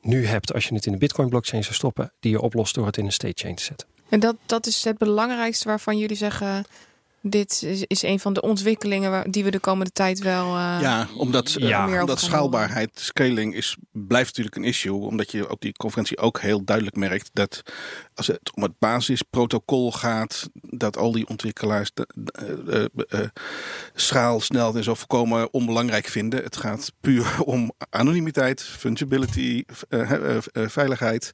nu 0.00 0.26
hebt 0.26 0.54
als 0.54 0.66
je 0.68 0.74
het 0.74 0.86
in 0.86 0.92
de 0.92 0.98
Bitcoin 0.98 1.28
blockchain 1.28 1.62
zou 1.62 1.74
stoppen, 1.74 2.12
die 2.20 2.30
je 2.30 2.40
oplost 2.40 2.74
door 2.74 2.86
het 2.86 2.96
in 2.96 3.04
een 3.04 3.12
state 3.12 3.42
chain 3.42 3.54
te 3.54 3.62
zetten. 3.62 3.88
En 4.08 4.20
dat, 4.20 4.36
dat 4.46 4.66
is 4.66 4.84
het 4.84 4.98
belangrijkste 4.98 5.68
waarvan 5.68 5.98
jullie 5.98 6.16
zeggen. 6.16 6.64
Dit 7.22 7.62
is, 7.62 7.84
is 7.86 8.02
een 8.02 8.20
van 8.20 8.32
de 8.32 8.40
ontwikkelingen 8.40 9.10
waar, 9.10 9.30
die 9.30 9.44
we 9.44 9.50
de 9.50 9.58
komende 9.58 9.92
tijd 9.92 10.18
wel. 10.18 10.46
uh, 10.56 10.78
ja, 10.80 11.08
omdat, 11.16 11.56
uh, 11.58 11.68
Ja. 11.68 11.86
meer 11.86 12.00
omdat 12.00 12.20
schaalbaarheid, 12.20 12.90
scaling 12.94 13.54
is, 13.54 13.76
blijft 13.90 14.28
natuurlijk 14.28 14.56
een 14.56 14.64
issue. 14.64 14.92
Omdat 14.94 15.30
je 15.30 15.50
op 15.50 15.60
die 15.60 15.72
conferentie 15.72 16.18
ook 16.18 16.40
heel 16.40 16.64
duidelijk 16.64 16.96
merkt 16.96 17.30
dat 17.32 17.62
als 18.14 18.26
het 18.26 18.50
om 18.54 18.62
het 18.62 18.78
basisprotocol 18.78 19.92
gaat, 19.92 20.48
dat 20.52 20.96
al 20.96 21.12
die 21.12 21.28
ontwikkelaars 21.28 21.90
de, 21.94 22.08
de, 22.14 22.90
uh, 23.08 23.20
schaal, 23.94 24.40
snelheid 24.40 24.74
en 24.74 24.84
zo 24.84 24.94
voorkomen 24.94 25.52
onbelangrijk 25.52 26.06
vinden. 26.06 26.42
Het 26.42 26.56
gaat 26.56 26.92
puur 27.00 27.42
om 27.44 27.72
anonimiteit, 27.90 28.62
fungibility, 28.62 29.64
uh, 29.88 30.36
veiligheid. 30.52 31.32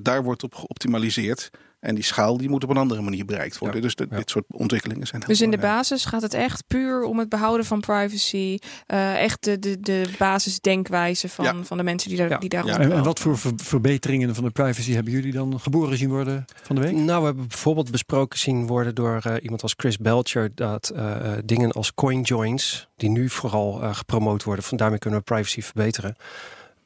daar 0.00 0.22
wordt 0.22 0.42
op 0.42 0.54
geoptimaliseerd. 0.54 1.50
En 1.80 1.94
die 1.94 2.04
schaal 2.04 2.36
die 2.36 2.48
moet 2.48 2.64
op 2.64 2.70
een 2.70 2.76
andere 2.76 3.00
manier 3.00 3.24
bereikt 3.24 3.58
worden. 3.58 3.76
Ja, 3.76 3.82
dus 3.82 3.94
de, 3.94 4.06
ja. 4.10 4.16
dit 4.16 4.30
soort 4.30 4.44
ontwikkelingen 4.48 5.06
zijn 5.06 5.20
heel 5.20 5.30
Dus 5.30 5.40
in 5.40 5.50
de 5.50 5.58
basis 5.58 6.04
gaat 6.04 6.22
het 6.22 6.34
echt 6.34 6.64
puur 6.66 7.02
om 7.02 7.18
het 7.18 7.28
behouden 7.28 7.66
van 7.66 7.80
privacy. 7.80 8.58
Uh, 8.86 9.22
echt 9.22 9.44
de, 9.44 9.58
de, 9.58 9.80
de 9.80 10.08
basisdenkwijze 10.18 11.28
van, 11.28 11.44
Ja. 11.44 11.54
van 11.62 11.76
de 11.76 11.82
mensen 11.82 12.08
die 12.08 12.18
daar, 12.18 12.28
Ja. 12.28 12.38
die 12.38 12.48
daar. 12.48 12.66
En, 12.66 13.02
wat 13.02 13.18
voor 13.20 13.38
ver- 13.38 13.52
verbeteringen 13.56 14.34
van 14.34 14.44
de 14.44 14.50
privacy 14.50 14.92
hebben 14.92 15.12
jullie 15.12 15.32
dan 15.32 15.60
geboren 15.60 15.96
zien 15.98 16.08
worden 16.08 16.44
van 16.62 16.76
de 16.76 16.82
week? 16.82 16.92
Nou, 16.92 17.20
we 17.20 17.26
hebben 17.26 17.48
bijvoorbeeld 17.48 17.90
besproken 17.90 18.38
zien 18.38 18.66
worden 18.66 18.94
door 18.94 19.22
uh, 19.26 19.34
iemand 19.42 19.62
als 19.62 19.74
Chris 19.76 19.98
Belcher 19.98 20.50
dat 20.54 20.92
uh, 20.94 21.32
dingen 21.44 21.72
als 21.72 21.94
coin 21.94 22.20
joins, 22.22 22.88
die 22.96 23.10
nu 23.10 23.28
vooral 23.28 23.82
uh, 23.82 23.94
gepromoot 23.94 24.42
worden, 24.42 24.64
van 24.64 24.76
daarmee 24.76 24.98
kunnen 24.98 25.18
we 25.18 25.24
privacy 25.24 25.62
verbeteren. 25.62 26.16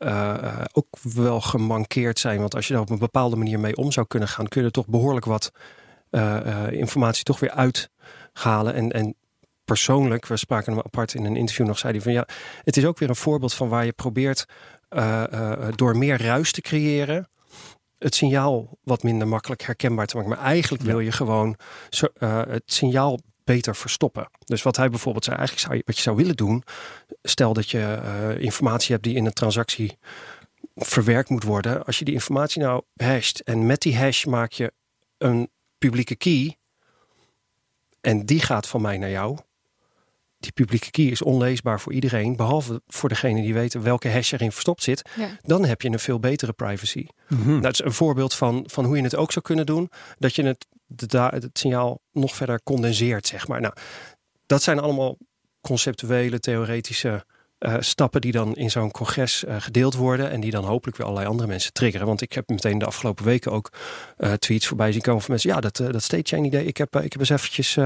Uh, 0.04 0.64
ook 0.72 0.98
wel 1.14 1.40
gemankeerd 1.40 2.18
zijn. 2.18 2.38
Want 2.40 2.54
als 2.54 2.66
je 2.66 2.72
daar 2.72 2.82
op 2.82 2.90
een 2.90 2.98
bepaalde 2.98 3.36
manier 3.36 3.60
mee 3.60 3.76
om 3.76 3.92
zou 3.92 4.06
kunnen 4.06 4.28
gaan, 4.28 4.48
kun 4.48 4.60
je 4.60 4.66
er 4.66 4.72
toch 4.72 4.86
behoorlijk 4.86 5.24
wat 5.26 5.52
uh, 6.10 6.70
informatie 6.70 7.24
toch 7.24 7.40
weer 7.40 7.50
uithalen. 7.50 8.74
En, 8.74 8.90
en 8.90 9.14
persoonlijk, 9.64 10.26
we 10.26 10.36
spraken 10.36 10.72
hem 10.72 10.82
apart 10.84 11.14
in 11.14 11.24
een 11.24 11.36
interview 11.36 11.66
nog, 11.66 11.78
zei 11.78 11.92
hij 11.92 12.02
van 12.02 12.12
ja, 12.12 12.26
het 12.62 12.76
is 12.76 12.84
ook 12.84 12.98
weer 12.98 13.08
een 13.08 13.16
voorbeeld 13.16 13.54
van 13.54 13.68
waar 13.68 13.84
je 13.84 13.92
probeert 13.92 14.44
uh, 14.90 15.68
door 15.74 15.96
meer 15.96 16.22
ruis 16.22 16.52
te 16.52 16.60
creëren. 16.60 17.28
Het 17.98 18.14
signaal 18.14 18.78
wat 18.82 19.02
minder 19.02 19.28
makkelijk 19.28 19.62
herkenbaar 19.62 20.06
te 20.06 20.16
maken. 20.16 20.30
Maar 20.30 20.44
eigenlijk 20.44 20.82
wil 20.82 21.00
je 21.00 21.12
gewoon 21.12 21.56
zo, 21.88 22.06
het 22.48 22.62
signaal 22.64 23.18
beter 23.44 23.76
verstoppen. 23.76 24.30
Dus 24.44 24.62
wat 24.62 24.76
hij 24.76 24.88
bijvoorbeeld 24.88 25.24
zei, 25.24 25.36
eigenlijk 25.36 25.66
zou 25.66 25.78
je, 25.78 25.82
wat 25.86 25.96
je 25.96 26.02
zou 26.02 26.16
willen 26.16 26.36
doen, 26.36 26.62
stel 27.22 27.52
dat 27.52 27.70
je 27.70 28.00
uh, 28.04 28.42
informatie 28.42 28.92
hebt 28.92 29.04
die 29.04 29.14
in 29.14 29.26
een 29.26 29.32
transactie 29.32 29.98
verwerkt 30.74 31.28
moet 31.28 31.44
worden. 31.44 31.84
Als 31.84 31.98
je 31.98 32.04
die 32.04 32.14
informatie 32.14 32.62
nou 32.62 32.82
hasht 32.96 33.40
en 33.40 33.66
met 33.66 33.82
die 33.82 33.96
hash 33.96 34.24
maak 34.24 34.52
je 34.52 34.72
een 35.18 35.50
publieke 35.78 36.16
key 36.16 36.56
en 38.00 38.26
die 38.26 38.40
gaat 38.40 38.66
van 38.66 38.82
mij 38.82 38.98
naar 38.98 39.10
jou. 39.10 39.38
Die 40.38 40.52
publieke 40.52 40.90
key 40.90 41.04
is 41.04 41.22
onleesbaar 41.22 41.80
voor 41.80 41.92
iedereen, 41.92 42.36
behalve 42.36 42.82
voor 42.86 43.08
degene 43.08 43.42
die 43.42 43.54
weten 43.54 43.82
welke 43.82 44.10
hash 44.10 44.32
erin 44.32 44.52
verstopt 44.52 44.82
zit. 44.82 45.10
Ja. 45.16 45.28
Dan 45.42 45.64
heb 45.64 45.82
je 45.82 45.88
een 45.88 45.98
veel 45.98 46.18
betere 46.20 46.52
privacy. 46.52 47.06
Mhm. 47.28 47.48
Nou, 47.48 47.60
dat 47.60 47.72
is 47.72 47.84
een 47.84 47.92
voorbeeld 47.92 48.34
van, 48.34 48.64
van 48.66 48.84
hoe 48.84 48.96
je 48.96 49.02
het 49.02 49.16
ook 49.16 49.32
zou 49.32 49.44
kunnen 49.44 49.66
doen. 49.66 49.90
Dat 50.18 50.34
je 50.34 50.42
het, 50.42 50.66
de, 50.96 51.18
het 51.18 51.58
signaal 51.58 52.00
nog 52.12 52.36
verder 52.36 52.62
condenseert, 52.62 53.26
zeg 53.26 53.48
maar. 53.48 53.60
Nou, 53.60 53.74
dat 54.46 54.62
zijn 54.62 54.78
allemaal 54.78 55.16
conceptuele, 55.60 56.40
theoretische 56.40 57.24
uh, 57.60 57.74
stappen 57.78 58.20
die 58.20 58.32
dan 58.32 58.56
in 58.56 58.70
zo'n 58.70 58.90
congres 58.90 59.44
uh, 59.44 59.56
gedeeld 59.58 59.94
worden. 59.94 60.30
En 60.30 60.40
die 60.40 60.50
dan 60.50 60.64
hopelijk 60.64 60.96
weer 60.96 61.06
allerlei 61.06 61.30
andere 61.30 61.48
mensen 61.48 61.72
triggeren. 61.72 62.06
Want 62.06 62.20
ik 62.20 62.32
heb 62.32 62.48
meteen 62.48 62.78
de 62.78 62.84
afgelopen 62.84 63.24
weken 63.24 63.52
ook 63.52 63.72
uh, 64.18 64.32
tweets 64.32 64.66
voorbij 64.66 64.92
zien 64.92 65.00
komen 65.00 65.20
van 65.20 65.30
mensen. 65.30 65.50
Ja, 65.50 65.60
dat, 65.60 65.76
dat 65.76 66.02
state 66.02 66.22
chain 66.22 66.44
idee. 66.44 66.64
Ik 66.64 66.76
heb, 66.76 66.96
ik 66.96 67.12
heb 67.12 67.20
eens 67.20 67.30
eventjes 67.30 67.78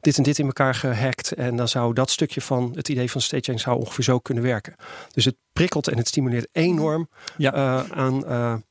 dit 0.00 0.16
en 0.16 0.22
dit 0.22 0.38
in 0.38 0.46
elkaar 0.46 0.74
gehackt. 0.74 1.32
En 1.32 1.56
dan 1.56 1.68
zou 1.68 1.92
dat 1.92 2.10
stukje 2.10 2.40
van 2.40 2.72
het 2.74 2.88
idee 2.88 3.10
van 3.10 3.20
state 3.20 3.42
chain 3.42 3.58
zou 3.58 3.78
ongeveer 3.78 4.04
zo 4.04 4.18
kunnen 4.18 4.44
werken. 4.44 4.74
Dus 5.12 5.24
het 5.24 5.36
prikkelt 5.52 5.88
en 5.88 5.96
het 5.96 6.08
stimuleert 6.08 6.48
enorm 6.52 7.08
Ja. 7.36 7.84
aan 7.90 8.64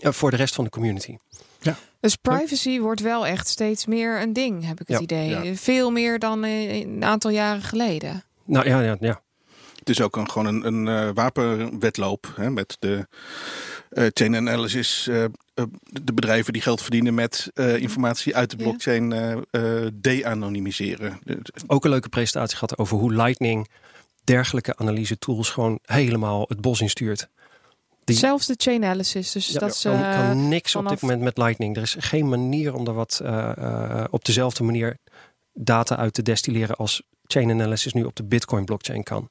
voor 0.00 0.30
de 0.30 0.36
rest 0.36 0.54
van 0.54 0.64
de 0.64 0.70
community. 0.70 1.16
Dus 2.00 2.16
privacy 2.16 2.80
wordt 2.80 3.00
wel 3.00 3.26
echt 3.26 3.48
steeds 3.48 3.86
meer 3.86 4.20
een 4.20 4.32
ding, 4.32 4.66
heb 4.66 4.80
ik 4.80 4.88
het 4.88 4.96
Ja, 4.96 5.02
idee. 5.02 5.28
ja. 5.28 5.54
Veel 5.54 5.90
meer 5.90 6.18
dan 6.18 6.44
eh, 6.44 6.80
een 6.80 7.04
aantal 7.04 7.30
jaren 7.30 7.62
geleden. 7.62 8.24
Nou 8.44 8.68
ja, 8.68 8.80
ja, 8.80 8.96
ja. 9.00 9.22
Het 9.78 9.88
is 9.88 10.00
ook 10.00 10.16
een, 10.16 10.30
gewoon 10.30 10.46
een, 10.46 10.66
een 10.66 10.86
uh, 10.86 11.10
wapenwedloop 11.14 12.32
hè, 12.36 12.50
met 12.50 12.76
de 12.78 13.06
uh, 13.92 14.06
chain 14.12 14.36
analysis. 14.36 15.06
Uh, 15.10 15.24
de 15.82 16.12
bedrijven 16.12 16.52
die 16.52 16.62
geld 16.62 16.82
verdienen 16.82 17.14
met 17.14 17.50
informatie 17.54 18.36
uit 18.36 18.50
de 18.50 18.56
blockchain 18.56 19.08
de-anonymiseren. 19.94 21.18
Ook 21.66 21.84
een 21.84 21.90
leuke 21.90 22.08
presentatie 22.08 22.56
gehad 22.56 22.78
over 22.78 22.96
hoe 22.96 23.12
Lightning 23.14 23.68
dergelijke 24.24 24.76
analyse 24.76 25.18
tools 25.18 25.50
gewoon 25.50 25.78
helemaal 25.82 26.44
het 26.48 26.60
bos 26.60 26.80
instuurt. 26.80 27.28
Die... 28.06 28.16
Zelfs 28.16 28.46
de 28.46 28.54
chain 28.56 28.84
analysis. 28.84 29.32
Dus 29.32 29.46
ja, 29.46 29.58
dat 29.58 29.70
is, 29.70 29.82
kan, 29.82 30.00
kan 30.00 30.48
niks 30.48 30.72
vanaf... 30.72 30.86
op 30.86 30.92
dit 30.92 31.02
moment 31.02 31.22
met 31.22 31.38
Lightning. 31.38 31.76
Er 31.76 31.82
is 31.82 31.96
geen 31.98 32.28
manier 32.28 32.74
om 32.74 32.86
er 32.86 32.94
wat 32.94 33.20
uh, 33.22 34.04
op 34.10 34.24
dezelfde 34.24 34.64
manier 34.64 34.98
data 35.52 35.96
uit 35.96 36.12
te 36.14 36.22
destilleren 36.22 36.76
als 36.76 37.02
chain 37.26 37.50
analysis 37.50 37.92
nu 37.92 38.04
op 38.04 38.16
de 38.16 38.24
Bitcoin 38.24 38.64
blockchain 38.64 39.02
kan. 39.02 39.28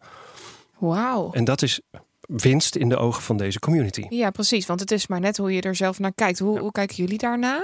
Wauw. 0.78 1.32
En 1.32 1.44
dat 1.44 1.62
is 1.62 1.82
winst 2.28 2.76
in 2.76 2.90
de 2.90 2.98
ogen 2.98 3.24
van 3.24 3.38
deze 3.38 3.60
community. 3.60 4.06
Ja, 4.10 4.30
precies. 4.30 4.66
Want 4.66 4.80
het 4.80 4.92
is 4.92 5.08
maar 5.08 5.20
net 5.20 5.38
hoe 5.38 5.54
je 5.54 5.62
er 5.62 5.76
zelf 5.76 6.00
naar 6.00 6.14
kijkt. 6.14 6.40
Hoe, 6.40 6.56
ja. 6.56 6.62
hoe 6.62 6.72
kijken 6.72 6.96
jullie 6.96 7.18
daarna? 7.18 7.64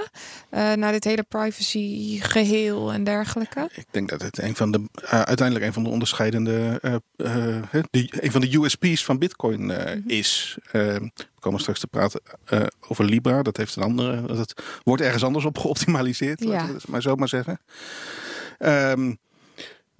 Uh, 0.50 0.72
naar 0.72 0.92
dit 0.92 1.04
hele 1.04 1.22
privacy 1.22 2.18
geheel 2.20 2.92
en 2.92 3.04
dergelijke? 3.04 3.70
Ik 3.74 3.86
denk 3.90 4.08
dat 4.08 4.22
het 4.22 4.38
een 4.38 4.56
van 4.56 4.70
de 4.70 4.78
uh, 5.04 5.10
uiteindelijk 5.10 5.66
een 5.66 5.72
van 5.72 5.84
de 5.84 5.90
onderscheidende 5.90 6.80
uh, 7.16 7.82
die, 7.90 8.12
een 8.20 8.32
van 8.32 8.40
de 8.40 8.58
USP's 8.58 9.04
van 9.04 9.18
Bitcoin 9.18 9.62
mm 9.62 9.70
-hmm. 9.70 10.02
is. 10.06 10.58
we 10.70 11.10
komen 11.38 11.60
straks 11.60 11.80
te 11.80 11.86
praten 11.86 12.20
over 12.88 13.04
Libra. 13.04 13.42
Dat 13.42 13.56
heeft 13.56 13.76
een 13.76 13.82
andere. 13.82 14.22
Dat 14.26 14.62
wordt 14.82 15.02
ergens 15.02 15.24
anders 15.24 15.44
op 15.44 15.58
geoptimaliseerd. 15.58 16.40
Ja. 16.40 16.48
Laten 16.48 16.66
we 16.66 16.74
het 16.74 16.88
maar 16.88 17.02
zo 17.02 17.14
maar 17.14 17.28
zeggen. 17.28 17.60
Um, 18.58 19.18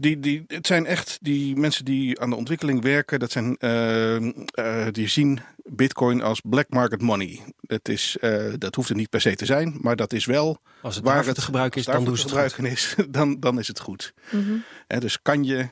die, 0.02 0.20
die, 0.20 0.44
het 0.46 0.66
zijn 0.66 0.86
echt 0.86 1.18
die 1.20 1.56
mensen 1.56 1.84
die 1.84 2.20
aan 2.20 2.30
de 2.30 2.36
ontwikkeling 2.36 2.82
werken. 2.82 3.18
Dat 3.20 3.30
zijn, 3.30 3.56
uh, 3.60 4.20
uh, 4.20 4.86
die 4.90 5.08
zien 5.08 5.40
Bitcoin 5.64 6.22
als 6.22 6.40
black 6.40 6.68
market 6.68 7.00
money. 7.00 7.40
Dat, 7.60 7.88
is, 7.88 8.16
uh, 8.20 8.52
dat 8.58 8.74
hoeft 8.74 8.88
het 8.88 8.98
niet 8.98 9.10
per 9.10 9.20
se 9.20 9.34
te 9.34 9.44
zijn, 9.44 9.78
maar 9.80 9.96
dat 9.96 10.12
is 10.12 10.24
wel 10.24 10.60
als 10.82 10.94
het 10.94 11.04
waar 11.04 11.26
het 11.26 11.34
te 11.34 11.40
gebruiken 11.40 11.80
is, 11.80 11.86
dan 11.86 12.04
doen 12.04 12.16
ze 12.16 12.22
het 12.22 12.30
gebruiken 12.30 12.64
is, 12.64 12.94
dan, 13.08 13.40
dan 13.40 13.58
is 13.58 13.68
het 13.68 13.80
goed. 13.80 14.14
Mm 14.30 14.44
-hmm. 14.44 15.00
dus 15.00 15.22
kan 15.22 15.44
je 15.44 15.68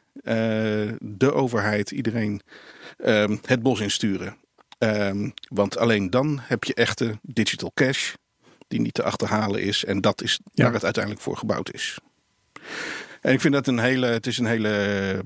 de 0.99 1.33
overheid, 1.33 1.91
iedereen 1.91 2.41
ehm, 2.99 3.37
het 3.45 3.63
bos 3.63 3.81
insturen. 3.81 4.37
Um, 4.79 5.35
want 5.49 5.77
alleen 5.77 6.11
dan 6.11 6.41
heb 6.43 6.65
je 6.65 6.75
echte 6.75 7.19
digital 7.23 7.71
cash 7.75 8.15
die 8.69 8.81
niet 8.81 8.95
te 8.95 9.03
achterhalen 9.03 9.63
is. 9.63 9.85
En 9.85 10.01
dat 10.01 10.23
is 10.23 10.41
Ja. 10.53 10.65
waar 10.65 10.73
het 10.73 10.85
uiteindelijk 10.85 11.25
voor 11.25 11.37
gebouwd 11.37 11.73
is. 11.73 11.99
En 13.21 13.33
ik 13.33 13.41
vind 13.41 13.55
dat 13.55 13.67
een 13.67 13.79
hele, 13.79 14.07
het 14.07 14.27
is 14.27 14.39
een 14.39 14.47
hele 14.47 14.69
eh, 14.69 15.19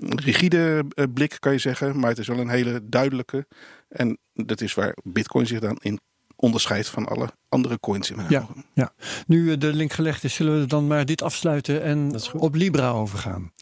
rigide 0.00 0.84
eh, 0.94 1.04
blik, 1.14 1.36
kan 1.40 1.52
je 1.52 1.58
zeggen. 1.58 1.98
Maar 1.98 2.08
het 2.10 2.18
is 2.18 2.26
wel 2.26 2.38
een 2.38 2.48
hele 2.48 2.80
duidelijke. 2.88 3.46
En 3.88 4.18
dat 4.32 4.60
is 4.60 4.74
waar 4.74 4.96
Bitcoin 5.02 5.46
zich 5.46 5.60
dan 5.60 5.76
in 5.80 6.00
onderscheidt 6.36 6.88
van 6.88 7.06
alle 7.06 7.28
andere 7.48 7.80
coins 7.80 8.10
in 8.10 8.16
mijn 8.16 8.28
Ja. 8.30 8.40
ogen. 8.40 8.64
Nu 9.26 9.52
eh, 9.52 9.58
de 9.58 9.72
link 9.72 9.92
gelegd 9.92 10.24
is, 10.24 10.34
zullen 10.34 10.60
we 10.60 10.66
dan 10.66 10.86
maar 10.86 11.04
dit 11.04 11.22
afsluiten 11.22 11.82
en 11.82 12.14
op 12.32 12.54
Libra 12.54 12.90
overgaan. 12.90 13.52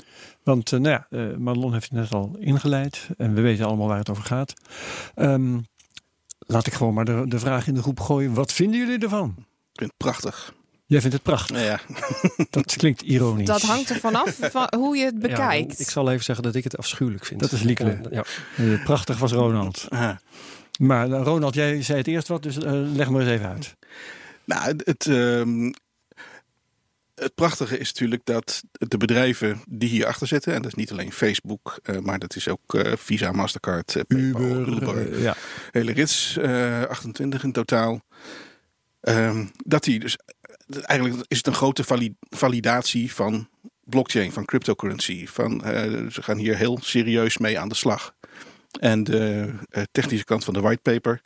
Want 0.42 0.70
nou 0.70 0.88
ja, 0.88 1.06
Marlon 1.38 1.72
heeft 1.72 1.90
het 1.90 1.98
net 1.98 2.12
al 2.12 2.36
ingeleid 2.38 3.08
en 3.16 3.34
we 3.34 3.40
weten 3.40 3.66
allemaal 3.66 3.88
waar 3.88 3.98
het 3.98 4.10
over 4.10 4.24
gaat. 4.24 4.52
Ehm, 5.14 5.58
laat 6.38 6.66
ik 6.66 6.72
gewoon 6.72 6.94
maar 6.94 7.04
de, 7.04 7.24
de 7.28 7.38
vraag 7.38 7.66
in 7.66 7.74
de 7.74 7.82
groep 7.82 8.00
gooien. 8.00 8.34
Wat 8.34 8.52
vinden 8.52 8.80
jullie 8.80 8.98
ervan? 8.98 9.34
Ik 9.38 9.78
vind 9.80 9.90
het 9.90 9.96
prachtig. 9.96 10.54
Jij 10.86 11.00
vindt 11.00 11.14
het 11.14 11.24
prachtig. 11.24 11.56
Nou 11.56 11.66
ja, 11.66 11.80
Dat 12.50 12.76
klinkt 12.76 13.02
ironisch. 13.02 13.46
Dat 13.46 13.62
hangt 13.62 13.90
er 13.90 14.00
vanaf 14.00 14.38
van 14.40 14.72
hoe 14.76 14.96
je 14.96 15.04
het 15.04 15.18
bekijkt. 15.18 15.72
Ja, 15.72 15.84
ik 15.84 15.90
zal 15.90 16.10
even 16.10 16.24
zeggen 16.24 16.44
dat 16.44 16.54
ik 16.54 16.64
het 16.64 16.76
afschuwelijk 16.76 17.24
vind. 17.24 17.40
Dat 17.40 17.52
is 17.52 17.62
Liekele. 17.62 18.00
Ja. 18.10 18.24
Eh, 18.56 18.84
prachtig 18.84 19.18
was 19.18 19.32
Ronald. 19.32 19.86
aha. 19.88 20.20
Maar 20.78 21.12
eh, 21.12 21.22
Ronald, 21.22 21.54
jij 21.54 21.82
zei 21.82 21.98
het 21.98 22.06
eerst 22.06 22.28
wat, 22.28 22.42
dus 22.42 22.58
eh, 22.58 22.72
leg 22.72 23.10
maar 23.10 23.20
eens 23.20 23.30
even 23.30 23.48
uit. 23.48 23.76
Nou, 24.44 24.62
het, 24.62 24.82
het, 24.86 25.06
ehm, 25.06 25.72
het 27.14 27.34
prachtige 27.34 27.78
is 27.78 27.92
natuurlijk 27.92 28.22
dat 28.24 28.62
de 28.72 28.96
bedrijven 28.96 29.62
die 29.68 29.88
hierachter 29.88 30.26
zitten, 30.26 30.54
en 30.54 30.62
dat 30.62 30.70
is 30.70 30.76
niet 30.76 30.90
alleen 30.90 31.12
Facebook, 31.12 31.78
eh, 31.82 31.98
maar 31.98 32.18
dat 32.18 32.36
is 32.36 32.48
ook 32.48 32.74
eh, 32.74 32.92
Visa, 32.96 33.32
Mastercard, 33.32 33.96
eh, 33.96 34.02
PayPal, 34.06 34.42
Uber, 34.42 34.68
Uber, 34.68 35.12
eh, 35.12 35.22
ja. 35.22 35.36
hele 35.70 35.92
rits, 35.92 36.36
eh, 36.36 36.82
28 36.82 37.42
in 37.42 37.52
totaal. 37.52 38.00
Ehm, 39.00 39.46
dat 39.64 39.84
die 39.84 40.00
dus 40.00 40.18
eigenlijk 40.68 41.24
is 41.28 41.36
het 41.36 41.46
een 41.46 41.54
grote 41.54 41.84
vali- 41.84 42.16
validatie 42.30 43.14
van 43.14 43.48
blockchain, 43.84 44.32
van 44.32 44.44
cryptocurrency. 44.44 45.26
Van, 45.26 45.64
eh, 45.64 46.06
ze 46.06 46.22
gaan 46.22 46.36
hier 46.36 46.56
heel 46.56 46.78
serieus 46.82 47.38
mee 47.38 47.58
aan 47.58 47.68
de 47.68 47.74
slag. 47.74 48.14
En 48.80 49.04
de 49.04 49.52
eh, 49.68 49.82
technische 49.92 50.24
kant 50.24 50.44
van 50.44 50.54
de 50.54 50.60
whitepaper 50.60 51.20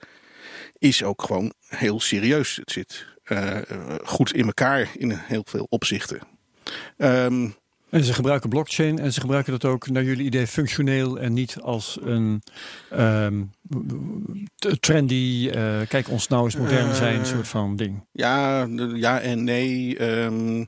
is 0.79 1.03
ook 1.03 1.23
gewoon 1.23 1.53
heel 1.67 2.01
serieus. 2.01 2.57
Het 2.57 2.71
zit 2.71 3.07
eh, 3.23 3.61
goed 4.05 4.33
in 4.33 4.47
elkaar 4.47 4.91
in 4.95 5.11
heel 5.11 5.43
veel 5.49 5.67
opzichten. 5.69 6.21
Ehm, 6.97 7.49
En 7.91 8.05
ze 8.05 8.13
gebruiken 8.15 8.49
blockchain 8.49 8.99
en 8.99 9.13
ze 9.13 9.21
gebruiken 9.21 9.53
dat 9.53 9.65
ook 9.65 9.89
naar 9.89 10.05
jullie 10.05 10.25
idee 10.27 10.47
functioneel 10.47 11.19
en 11.19 11.33
niet 11.33 11.57
als 11.61 11.99
een 12.03 12.43
ehm, 12.91 13.43
trendy, 14.81 15.51
eh, 15.53 15.81
kijk 15.89 16.11
ons 16.11 16.29
nou 16.29 16.45
eens 16.45 16.57
modern 16.57 16.95
zijn 16.95 17.19
Eh. 17.21 17.25
soort 17.25 17.49
van 17.49 17.77
ding. 17.77 18.05
Ja, 18.13 18.67
ja 18.95 19.21
en 19.21 19.45
nee. 19.45 19.99
Ehm, 19.99 20.65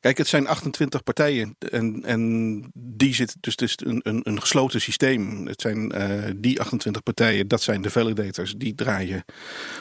kijk, 0.00 0.18
het 0.18 0.26
zijn 0.28 0.46
28 0.46 1.02
partijen. 1.02 1.56
En, 1.70 2.02
en 2.04 2.64
die 2.74 3.14
zit 3.14 3.36
dus, 3.40 3.56
dus 3.56 3.74
een, 3.84 4.00
een, 4.02 4.20
een 4.22 4.40
gesloten 4.40 4.80
systeem. 4.80 5.46
Het 5.46 5.60
zijn 5.60 5.92
eh, 5.92 6.32
die 6.36 6.60
28 6.60 7.02
partijen, 7.02 7.48
dat 7.48 7.62
zijn 7.62 7.82
de 7.82 7.90
validators. 7.90 8.54
Die 8.56 8.74
draaien 8.74 9.24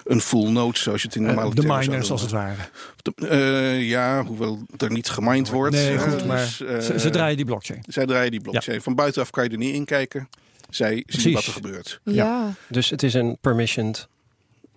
een 0.03 0.21
full 0.21 0.49
node, 0.49 0.77
zoals 0.77 1.01
je 1.01 1.07
het 1.07 1.15
in 1.17 1.21
Eh, 1.21 1.27
normale 1.27 1.49
de 1.49 1.55
termen 1.61 1.77
zou 1.83 1.89
miners 1.89 2.11
als 2.11 2.21
het 2.21 2.31
ware. 2.31 2.55
De- 3.01 3.27
eh, 3.27 3.89
ja, 3.89 4.23
hoewel 4.23 4.65
er 4.77 4.91
niet 4.91 5.09
gemined 5.09 5.49
wordt. 5.49 5.75
Nee, 5.75 5.97
goed, 5.97 6.25
maar 6.25 6.37
dus, 6.57 6.57
Ze, 6.85 6.99
ze 6.99 7.09
draaien 7.09 7.37
die 7.37 7.45
blockchain. 7.45 7.83
zij 7.87 8.05
draaien 8.05 8.31
die 8.31 8.41
blockchain. 8.41 8.81
Van 8.81 8.95
buitenaf 8.95 9.29
kan 9.29 9.43
je 9.43 9.49
er 9.49 9.57
niet 9.57 9.75
in 9.75 9.85
kijken. 9.85 10.29
Zij 10.69 11.01
Precies. 11.05 11.23
zien 11.23 11.33
wat 11.33 11.45
er 11.45 11.51
gebeurt. 11.53 11.99
ja. 12.03 12.53
Dus 12.69 12.89
het 12.89 13.03
is 13.03 13.13
een 13.13 13.37
permissioned 13.41 14.07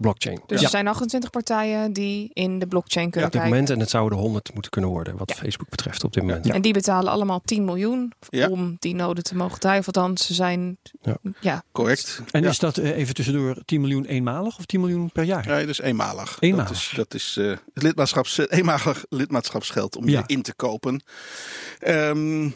blockchain. 0.01 0.41
Dus 0.47 0.59
Ja. 0.59 0.65
er 0.65 0.71
zijn 0.71 0.89
28 0.89 1.31
partijen 1.31 1.93
die 1.93 2.31
in 2.33 2.59
de 2.59 2.67
blockchain 2.67 3.07
op 3.07 3.13
kunnen 3.13 3.31
dit 3.31 3.41
kijken. 3.41 3.57
moment. 3.59 3.75
En 3.75 3.81
het 3.81 3.91
zouden 3.91 4.19
er 4.19 4.25
100 4.25 4.53
moeten 4.53 4.71
kunnen 4.71 4.91
worden, 4.91 5.17
wat 5.17 5.33
Facebook 5.33 5.69
betreft 5.69 6.05
op 6.05 6.13
dit 6.13 6.23
moment. 6.23 6.47
Ja. 6.47 6.55
En 6.55 6.63
die 6.63 6.73
betalen 6.73 7.13
allemaal 7.13 7.41
10 7.45 7.65
miljoen 7.65 8.13
Ja. 8.29 8.49
om 8.49 8.77
die 8.79 8.95
noden 8.95 9.25
te 9.25 9.37
mogen 9.37 9.61
draaien. 9.61 9.81
Of 9.81 9.87
althans, 9.87 10.27
ze 10.27 10.35
zijn... 10.35 10.77
Ja. 11.03 11.17
Ja. 11.41 11.63
Correct. 11.73 12.23
En 12.31 12.43
Ja. 12.43 12.49
is 12.49 12.59
dat 12.59 12.77
eh, 12.77 12.97
even 12.97 13.15
tussendoor 13.15 13.57
10 13.65 13.81
miljoen 13.81 14.05
eenmalig 14.05 14.59
of 14.59 14.67
10 14.67 14.81
miljoen 14.81 15.13
per 15.13 15.25
jaar? 15.25 15.49
Ja, 15.49 15.59
dat 15.61 15.69
is 15.69 15.81
eenmalig. 15.81 16.37
Eenmalig. 16.41 16.69
Dat 16.69 16.77
is, 16.77 16.93
dat 16.97 17.15
is 17.15 17.37
eh, 17.39 17.47
het 17.75 17.83
lidmaatschaps, 17.83 18.39
eenmalig 18.49 19.05
lidmaatschapsgeld 19.09 19.97
om 19.97 20.09
Ja. 20.09 20.19
je 20.27 20.35
in 20.35 20.43
te 20.43 20.55
kopen. 20.55 21.03
Ehm, 21.79 22.51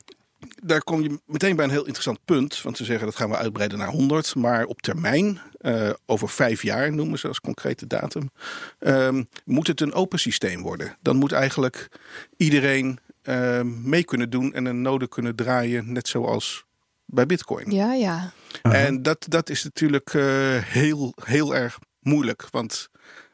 daar 0.63 0.83
kom 0.83 1.03
je 1.03 1.21
meteen 1.27 1.57
bij 1.57 1.65
een 1.65 1.71
heel 1.71 1.85
interessant 1.85 2.19
punt. 2.25 2.63
Want 2.63 2.77
ze 2.77 2.85
zeggen 2.85 3.07
dat 3.07 3.17
gaan 3.17 3.31
we 3.31 3.37
uitbreiden 3.37 3.79
naar 3.79 3.89
100. 3.89 4.35
Maar 4.35 4.65
op 4.65 4.83
termijn, 4.83 5.41
eh, 5.59 5.91
over 6.07 6.29
vijf 6.29 6.63
jaar 6.63 6.93
noemen 6.93 7.19
ze 7.19 7.29
als 7.29 7.41
concrete 7.41 7.87
datum, 7.87 8.31
ehm, 8.79 9.23
moet 9.45 9.67
het 9.67 9.81
een 9.81 9.93
open 9.93 10.19
systeem 10.19 10.63
worden. 10.63 10.97
Dan 11.03 11.17
moet 11.17 11.33
eigenlijk 11.33 11.89
iedereen 12.37 12.99
ehm, 13.23 13.89
mee 13.89 14.05
kunnen 14.05 14.31
doen 14.31 14.53
en 14.53 14.65
een 14.65 14.83
node 14.83 15.09
kunnen 15.09 15.37
draaien, 15.37 15.93
net 15.93 16.09
zoals 16.09 16.65
bij 17.07 17.27
Bitcoin. 17.27 17.71
Ja, 17.71 17.95
ja. 17.95 18.33
En 18.63 19.03
dat, 19.03 19.27
dat 19.29 19.51
is 19.51 19.65
natuurlijk 19.65 20.15
eh, 20.15 20.23
heel, 20.57 21.15
heel 21.25 21.55
erg 21.55 21.79
moeilijk. 22.01 22.47
Want 22.51 22.89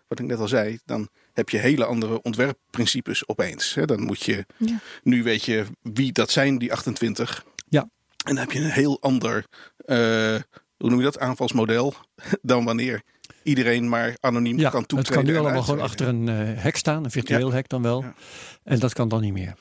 wat 0.09 0.19
ik 0.19 0.27
net 0.27 0.39
al 0.39 0.49
zei, 0.49 0.79
dan 0.85 1.09
heb 1.33 1.49
je 1.51 1.59
hele 1.59 1.85
andere 1.85 2.23
ontwerpprincipes 2.23 3.29
opeens. 3.29 3.75
Hè. 3.75 3.85
Dan 3.85 4.01
moet 4.03 4.23
je, 4.23 4.47
Ja. 4.57 4.79
nu 5.03 5.23
weet 5.23 5.45
je 5.45 5.65
wie 5.83 6.13
dat 6.13 6.31
zijn, 6.31 6.59
die 6.59 6.73
28. 6.73 7.45
Ja. 7.69 7.81
En 7.81 8.35
dan 8.35 8.37
heb 8.37 8.53
je 8.53 8.59
een 8.61 8.71
heel 8.71 9.01
ander, 9.01 9.45
eh, 9.77 9.97
hoe 10.77 10.89
noem 10.91 10.99
je 10.99 11.05
dat, 11.05 11.19
aanvalsmodel. 11.19 11.95
Dan 12.43 12.65
wanneer 12.65 13.03
iedereen 13.43 13.89
maar 13.89 14.17
anoniem 14.21 14.59
Ja, 14.59 14.71
kan 14.71 14.81
het 14.81 14.89
toetreden. 14.89 15.25
kan 15.25 15.33
nu 15.33 15.39
allemaal 15.39 15.63
gewoon 15.63 15.81
achter 15.81 16.09
een 16.09 16.29
eh, 16.29 16.63
hek 16.63 16.77
staan, 16.77 17.05
een 17.05 17.11
virtueel 17.11 17.53
hek 17.53 17.69
dan 17.69 17.83
wel. 17.83 18.03
Ja. 18.03 18.15
En 18.65 18.79
dat 18.79 18.93
kan 18.93 19.09
dan 19.09 19.21
niet 19.21 19.33
meer. 19.33 19.55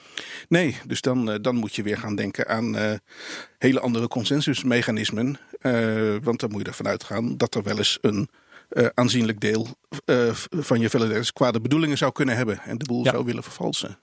Nee, 0.48 0.78
dus 0.88 1.02
dan, 1.02 1.32
eh, 1.32 1.38
dan 1.42 1.56
moet 1.56 1.76
je 1.76 1.84
weer 1.84 1.98
gaan 1.98 2.16
denken 2.16 2.48
aan 2.48 3.00
hele 3.58 3.80
andere 3.80 4.08
consensusmechanismen. 4.08 5.40
Want 6.24 6.40
dan 6.40 6.52
moet 6.52 6.62
je 6.62 6.68
ervan 6.68 6.88
uitgaan 6.88 7.38
dat 7.38 7.56
er 7.56 7.64
wel 7.64 7.78
eens 7.78 7.98
een 8.02 8.30
eh, 8.70 8.86
aanzienlijk 8.94 9.40
deel 9.40 9.68
eh, 10.06 10.30
van 10.50 10.80
je 10.80 10.90
validators 10.90 11.34
kwade 11.34 11.62
bedoelingen 11.62 11.98
zou 11.98 12.12
kunnen 12.12 12.36
hebben. 12.36 12.60
En 12.60 12.78
de 12.78 12.86
boel 12.86 13.04
Ja. 13.04 13.12
zou 13.12 13.26
willen 13.26 13.44
vervalsen. 13.44 13.98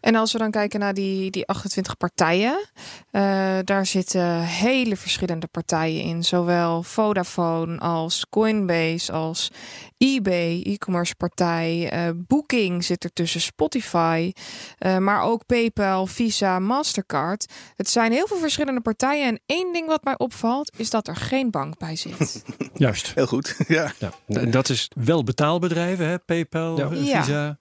En 0.00 0.14
als 0.14 0.32
we 0.32 0.38
dan 0.38 0.50
kijken 0.50 0.80
naar 0.80 0.94
die, 0.94 1.30
die 1.30 1.46
28 1.46 1.96
partijen, 1.96 2.68
eh, 3.10 3.58
daar 3.64 3.86
zitten 3.86 4.40
hele 4.40 4.96
verschillende 4.96 5.46
partijen 5.46 6.02
in. 6.02 6.24
Zowel 6.24 6.82
Vodafone 6.82 7.78
als 7.78 8.26
Coinbase 8.30 9.12
als 9.12 9.50
eBay, 9.98 10.62
e-commerce 10.62 11.14
partij. 11.14 11.90
eh, 11.90 12.08
Booking 12.14 12.84
zit 12.84 13.04
er 13.04 13.12
tussen, 13.12 13.40
Spotify, 13.40 14.32
eh, 14.78 14.96
maar 14.96 15.22
ook 15.22 15.46
PayPal, 15.46 16.06
Visa, 16.06 16.58
Mastercard. 16.58 17.46
Het 17.76 17.88
zijn 17.90 18.12
heel 18.12 18.26
veel 18.26 18.38
verschillende 18.38 18.80
partijen. 18.80 19.26
En 19.26 19.40
één 19.46 19.72
ding 19.72 19.86
wat 19.86 20.04
mij 20.04 20.18
opvalt, 20.18 20.72
is 20.76 20.90
dat 20.90 21.08
er 21.08 21.16
geen 21.16 21.50
bank 21.50 21.78
bij 21.78 21.96
zit. 21.96 22.44
Juist. 22.74 23.12
Heel 23.14 23.26
goed. 23.26 23.56
ja. 23.68 23.92
Ja. 23.98 24.12
En 24.26 24.50
dat 24.50 24.68
is, 24.68 24.88
Wel 24.94 25.24
betaalbedrijven, 25.24 26.06
hè? 26.08 26.18
PayPal, 26.18 26.76
Ja. 26.78 26.88
Ja. 26.92 27.22
Visa. 27.22 27.58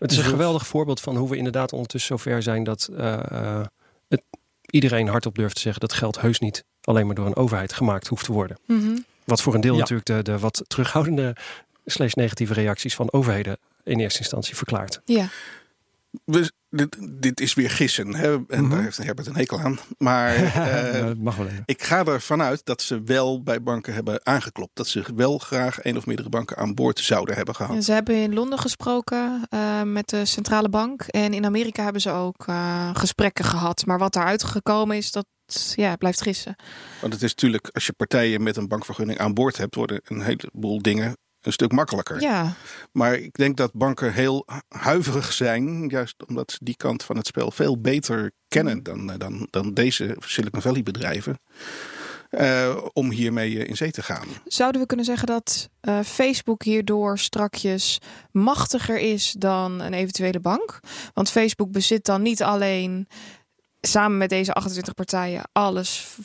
Het 0.00 0.10
is 0.12 0.18
een 0.18 0.24
geweldig 0.24 0.66
voorbeeld 0.66 1.00
van 1.00 1.16
hoe 1.16 1.28
we 1.28 1.36
inderdaad 1.36 1.72
ondertussen 1.72 2.18
zover 2.18 2.42
zijn 2.42 2.64
dat 2.64 2.88
eh, 2.96 3.30
eh, 3.30 3.66
het, 4.08 4.22
iedereen 4.70 5.08
hardop 5.08 5.34
durft 5.34 5.54
te 5.54 5.60
zeggen 5.60 5.80
dat 5.80 5.92
geld 5.92 6.20
heus 6.20 6.38
niet 6.38 6.64
alleen 6.80 7.06
maar 7.06 7.14
door 7.14 7.26
een 7.26 7.36
overheid 7.36 7.72
gemaakt 7.72 8.06
hoeft 8.06 8.24
te 8.24 8.32
worden. 8.32 8.58
Mhm. 8.66 8.98
Wat 9.24 9.42
voor 9.42 9.54
een 9.54 9.60
deel 9.60 9.72
Ja. 9.74 9.78
natuurlijk 9.78 10.06
de, 10.06 10.22
de 10.22 10.38
wat 10.38 10.64
terughoudende 10.66 11.36
slash 11.86 12.12
negatieve 12.12 12.54
reacties 12.54 12.94
van 12.94 13.12
overheden 13.12 13.58
in 13.84 13.98
eerste 13.98 14.18
instantie 14.18 14.56
verklaart. 14.56 15.00
Ja. 15.04 15.28
We, 16.24 16.52
dit, 16.70 16.96
dit 17.20 17.40
is 17.40 17.54
weer 17.54 17.70
gissen. 17.70 18.14
Hè? 18.14 18.32
En 18.34 18.44
Mhm. 18.62 18.70
daar 18.70 18.82
heeft 18.82 18.96
Herbert 18.96 19.26
een 19.26 19.36
hekel 19.36 19.60
aan. 19.60 19.78
Maar 19.98 20.34
eh, 20.94 21.06
dat 21.06 21.16
mag 21.16 21.36
wel 21.36 21.46
even. 21.46 21.62
ik 21.66 21.82
ga 21.82 22.04
ervan 22.04 22.42
uit 22.42 22.60
dat 22.64 22.82
ze 22.82 23.02
wel 23.02 23.42
bij 23.42 23.62
banken 23.62 23.94
hebben 23.94 24.26
aangeklopt. 24.26 24.76
Dat 24.76 24.88
ze 24.88 25.02
wel 25.14 25.38
graag 25.38 25.78
één 25.80 25.96
of 25.96 26.06
meerdere 26.06 26.28
banken 26.28 26.56
aan 26.56 26.74
boord 26.74 26.98
zouden 26.98 27.36
hebben 27.36 27.54
gehad. 27.54 27.76
En 27.76 27.82
ze 27.82 27.92
hebben 27.92 28.14
in 28.14 28.34
Londen 28.34 28.58
gesproken 28.58 29.46
eh, 29.48 29.82
met 29.82 30.08
de 30.08 30.24
centrale 30.24 30.68
bank. 30.68 31.02
En 31.02 31.34
in 31.34 31.44
Amerika 31.44 31.82
hebben 31.82 32.02
ze 32.02 32.10
ook 32.10 32.46
eh, 32.46 32.90
gesprekken 32.92 33.44
gehad. 33.44 33.86
Maar 33.86 33.98
wat 33.98 34.12
daaruit 34.12 34.42
gekomen 34.44 34.96
is, 34.96 35.12
dat 35.12 35.26
ja, 35.74 35.96
blijft 35.96 36.22
gissen. 36.22 36.56
Want 37.00 37.12
het 37.12 37.22
is 37.22 37.30
natuurlijk, 37.30 37.68
als 37.72 37.86
je 37.86 37.92
partijen 37.92 38.42
met 38.42 38.56
een 38.56 38.68
bankvergunning 38.68 39.18
aan 39.18 39.34
boord 39.34 39.56
hebt, 39.56 39.74
worden 39.74 40.00
een 40.04 40.22
heleboel 40.22 40.82
dingen 40.82 41.16
een 41.40 41.52
stuk 41.52 41.72
makkelijker. 41.72 42.20
Ja, 42.20 42.54
Maar 42.92 43.14
ik 43.14 43.36
denk 43.36 43.56
dat 43.56 43.72
banken 43.72 44.12
heel 44.12 44.46
huiverig 44.68 45.32
zijn, 45.32 45.88
juist 45.88 46.26
omdat 46.26 46.50
ze 46.50 46.58
die 46.60 46.76
kant 46.76 47.02
van 47.02 47.16
het 47.16 47.26
spel 47.26 47.50
veel 47.50 47.80
beter 47.80 48.32
kennen 48.48 48.82
dan, 48.82 49.10
eh, 49.10 49.18
dan, 49.18 49.46
dan 49.50 49.74
deze 49.74 50.16
Silicon 50.18 50.62
Valley 50.62 50.82
bedrijven. 50.82 51.38
eh, 52.30 52.76
om 52.92 53.10
hiermee 53.10 53.58
eh, 53.58 53.68
in 53.68 53.76
zee 53.76 53.90
te 53.90 54.02
gaan. 54.02 54.26
zouden 54.44 54.80
we 54.80 54.86
kunnen 54.86 55.06
zeggen 55.06 55.26
dat 55.26 55.68
Facebook 56.04 56.62
hierdoor 56.62 57.18
strakjes 57.18 57.98
machtiger 58.32 58.98
is 58.98 59.34
dan 59.38 59.80
een 59.80 59.92
eventuele 59.92 60.40
bank? 60.40 60.80
Want 61.14 61.30
Facebook 61.30 61.70
bezit 61.72 62.04
dan 62.04 62.22
niet 62.22 62.42
alleen 62.42 63.08
samen 63.80 64.18
met 64.18 64.28
deze 64.28 64.52
28 64.52 64.94
partijen 64.94 65.42
alles 65.52 66.16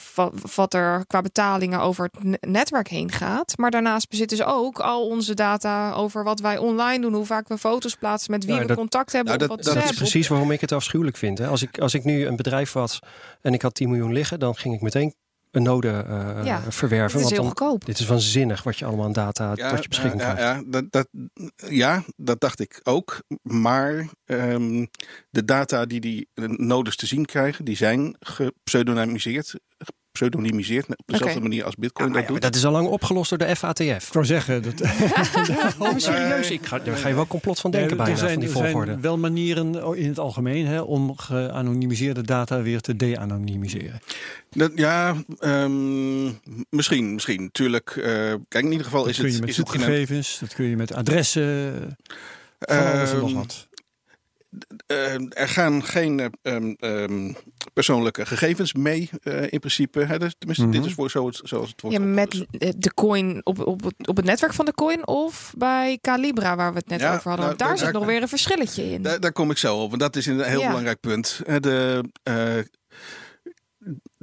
wat 0.56 0.74
er 0.74 1.03
qua 1.08 1.22
betalingen 1.22 1.80
over 1.80 2.10
het 2.12 2.24
ne- 2.24 2.38
netwerk 2.41 2.88
heen 2.88 3.12
gaat. 3.12 3.58
Maar 3.58 3.72
daarnaast 3.72 4.10
bezitten 4.10 4.38
ze 4.38 4.45
ook 4.45 4.80
al 4.80 5.08
onze 5.08 5.34
data 5.34 5.91
over 5.93 6.24
wat 6.24 6.39
wij 6.39 6.58
online 6.58 7.01
doen, 7.01 7.14
hoe 7.14 7.26
vaak 7.26 7.47
we 7.47 7.58
foto's 7.58 7.95
plaatsen, 7.95 8.32
met 8.32 8.41
wie 8.43 8.49
Nou, 8.53 8.62
we 8.62 8.68
dat- 8.68 8.78
contact 8.78 9.12
hebben 9.12 9.38
nou, 9.38 9.47
dat- 9.56 9.64
dat 9.64 9.84
is 9.84 9.91
precies 9.97 10.28
waarom 10.28 10.51
ik 10.51 10.62
het 10.62 10.72
afschuwelijk 10.72 11.18
vind. 11.18 11.38
Hè. 11.38 11.47
Als, 11.47 11.62
ik, 11.62 11.80
als 11.80 11.93
ik 11.93 12.03
nu 12.03 12.26
een 12.26 12.36
bedrijf 12.36 12.72
was 12.72 12.99
en 13.41 13.53
ik 13.53 13.62
had 13.62 13.74
10 13.76 13.89
miljoen 13.89 14.14
liggen, 14.14 14.39
dan 14.39 14.56
ging 14.56 14.76
ik 14.76 14.82
meteen 14.82 15.14
een 15.56 15.64
node 15.64 15.89
eh, 15.89 16.45
Ja, 16.45 16.62
verwerven. 16.72 17.06
Het 17.06 17.14
is 17.14 17.14
want 17.14 17.30
heel 17.30 17.38
dan, 17.38 17.45
goedkoop. 17.45 17.86
dit 17.86 17.99
is 17.99 18.06
waanzinnig 18.06 18.64
wat 18.64 18.78
je 18.78 18.86
allemaal 18.86 19.06
aan 19.06 19.14
data 19.14 19.56
tot 19.56 19.82
je 19.84 19.88
beschikking 19.88 20.22
ja, 20.22 20.34
krijgt. 20.34 20.41
ja, 20.41 20.64
dat, 20.68 20.91
dat, 20.91 21.08
ja, 21.70 22.03
dat 22.16 22.39
dacht 22.39 22.60
ik 22.60 22.80
ook. 22.84 23.24
Maar 23.41 24.08
ehm, 24.26 24.86
de 25.30 25.45
data 25.45 25.86
die 25.86 25.99
die 25.99 26.30
nodes 26.45 26.95
te 26.95 27.06
zien 27.06 27.26
krijgen, 27.26 27.66
die 27.66 27.76
zijn 27.76 28.16
gepseudonymiseerd. 28.20 29.56
Pseudonymiseerd, 30.16 30.88
op 30.88 30.95
dezelfde 31.05 31.39
manier 31.39 31.63
als 31.63 31.76
Bitcoin 31.76 32.07
Ja, 32.07 32.13
dat 32.13 32.24
ja, 32.24 32.28
doet. 32.28 32.41
dat 32.41 32.55
is 32.55 32.66
al 32.66 32.72
lang 32.72 32.88
opgelost 32.88 33.30
door 33.30 33.38
de 33.38 33.55
FATF. 33.55 34.07
Ik 34.07 34.13
wou 34.13 34.26
zeggen, 34.26 34.61
dat, 34.63 34.82
Oh, 35.80 35.93
serieus, 35.97 36.51
ik 36.51 36.66
ga, 36.66 36.80
daar 36.80 36.97
ga 36.97 37.07
je 37.07 37.16
wel 37.16 37.28
complot 37.28 37.59
van 37.59 37.72
denken 37.72 37.97
bijna, 37.97 38.11
er 38.11 38.18
zijn, 38.18 38.32
van 38.32 38.39
die 38.39 38.74
er 38.74 38.86
zijn 38.86 39.01
wel 39.01 39.18
manieren 39.18 39.95
in 39.97 40.07
het 40.07 40.20
algemeen 40.20 40.66
hè, 40.66 40.82
om 40.82 41.18
geanonimiseerde 41.18 42.22
data 42.22 42.61
weer 42.61 42.82
te 42.82 42.95
de-anonymiseren. 42.95 43.99
Dat, 44.49 44.72
ja, 44.76 45.16
ehm, 45.39 46.26
misschien, 46.70 47.13
misschien. 47.13 47.49
Tuurlijk, 47.51 47.89
eh, 47.89 48.03
kijk, 48.47 48.63
in 48.66 48.72
ieder 48.72 48.86
geval 48.86 49.01
Dat 49.01 49.09
is 49.09 49.18
kun 49.18 49.26
het... 49.26 49.36
je 49.36 49.41
met 49.41 49.53
zoekgegevens, 49.55 50.38
dat 50.39 50.53
kun 50.53 50.66
je 50.66 50.76
met 50.76 50.93
adressen, 50.93 51.74
van 52.59 52.78
alles 52.93 53.11
en 53.11 53.18
nog 53.20 53.30
Ehm, 53.30 53.38
wat. 53.38 53.68
Eh, 54.86 55.14
er 55.14 55.47
gaan 55.47 55.84
geen 55.84 56.20
eh, 56.20 56.28
ehm, 56.41 56.74
ehm, 56.80 57.34
persoonlijke 57.74 58.26
gegevens 58.26 58.74
mee, 58.74 59.10
eh, 59.24 59.41
in 59.51 59.60
principe. 59.60 59.99
Hè? 59.99 60.20
Dus, 60.20 60.36
tenminste, 60.38 60.70
dit 60.70 60.80
Mhm. 60.80 60.89
is 60.89 60.93
voor 60.95 61.10
zo 61.10 61.26
het, 61.28 61.39
zoals 61.43 61.70
het 61.70 61.82
wordt 61.82 61.97
Ja, 61.97 62.03
met 62.03 62.45
de 62.78 62.93
coin 62.93 63.41
op, 63.43 63.60
op, 63.66 63.84
het- 63.84 64.08
op 64.08 64.16
het 64.16 64.26
netwerk 64.26 64.53
van 64.53 64.66
de 64.66 64.74
coin 64.74 65.08
of 65.08 65.53
bij 65.58 65.97
Calibra, 66.01 66.56
waar 66.56 66.72
we 66.72 66.78
het 66.78 66.88
net 66.89 66.99
Ja, 66.99 67.08
over 67.16 67.30
hadden. 67.30 67.36
nou, 67.36 67.47
Want 67.47 67.60
daar 67.60 67.68
daar- 67.68 67.78
zit 67.78 67.86
daar- 67.91 67.95
nog 68.01 68.06
weer 68.06 68.22
een 68.22 68.28
verschilletje 68.28 68.91
in. 68.91 69.01
Daar, 69.01 69.20
daar 69.20 69.32
kom 69.32 69.51
ik 69.51 69.58
zo 69.58 69.78
op, 69.78 69.89
want 69.89 70.01
dat 70.01 70.16
is 70.16 70.26
een 70.26 70.41
heel 70.41 70.60
Ja. 70.60 70.68
belangrijk 70.68 70.99
punt. 70.99 71.41
De, 71.60 72.03
eh, 72.24 72.58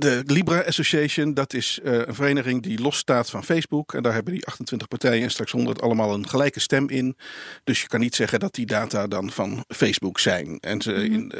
de 0.02 0.22
Libra 0.26 0.60
Association, 0.60 1.34
dat 1.34 1.54
is 1.54 1.78
eh, 1.84 1.92
een 1.92 2.14
vereniging 2.14 2.62
die 2.62 2.80
losstaat 2.80 3.30
van 3.30 3.44
Facebook. 3.44 3.94
En 3.94 4.02
daar 4.02 4.12
hebben 4.12 4.32
die 4.32 4.46
28 4.46 4.88
partijen 4.88 5.22
en 5.22 5.30
straks 5.30 5.52
100 5.52 5.82
allemaal 5.82 6.14
een 6.14 6.28
gelijke 6.28 6.60
stem 6.60 6.88
in. 6.88 7.16
Dus 7.64 7.80
je 7.80 7.86
kan 7.86 8.00
niet 8.00 8.14
zeggen 8.14 8.40
dat 8.40 8.54
die 8.54 8.66
data 8.66 9.06
dan 9.06 9.30
van 9.30 9.64
Facebook 9.68 10.18
zijn. 10.18 10.58
En 10.60 10.82
ze, 10.82 10.90
Mhm. 10.92 11.00
in, 11.12 11.32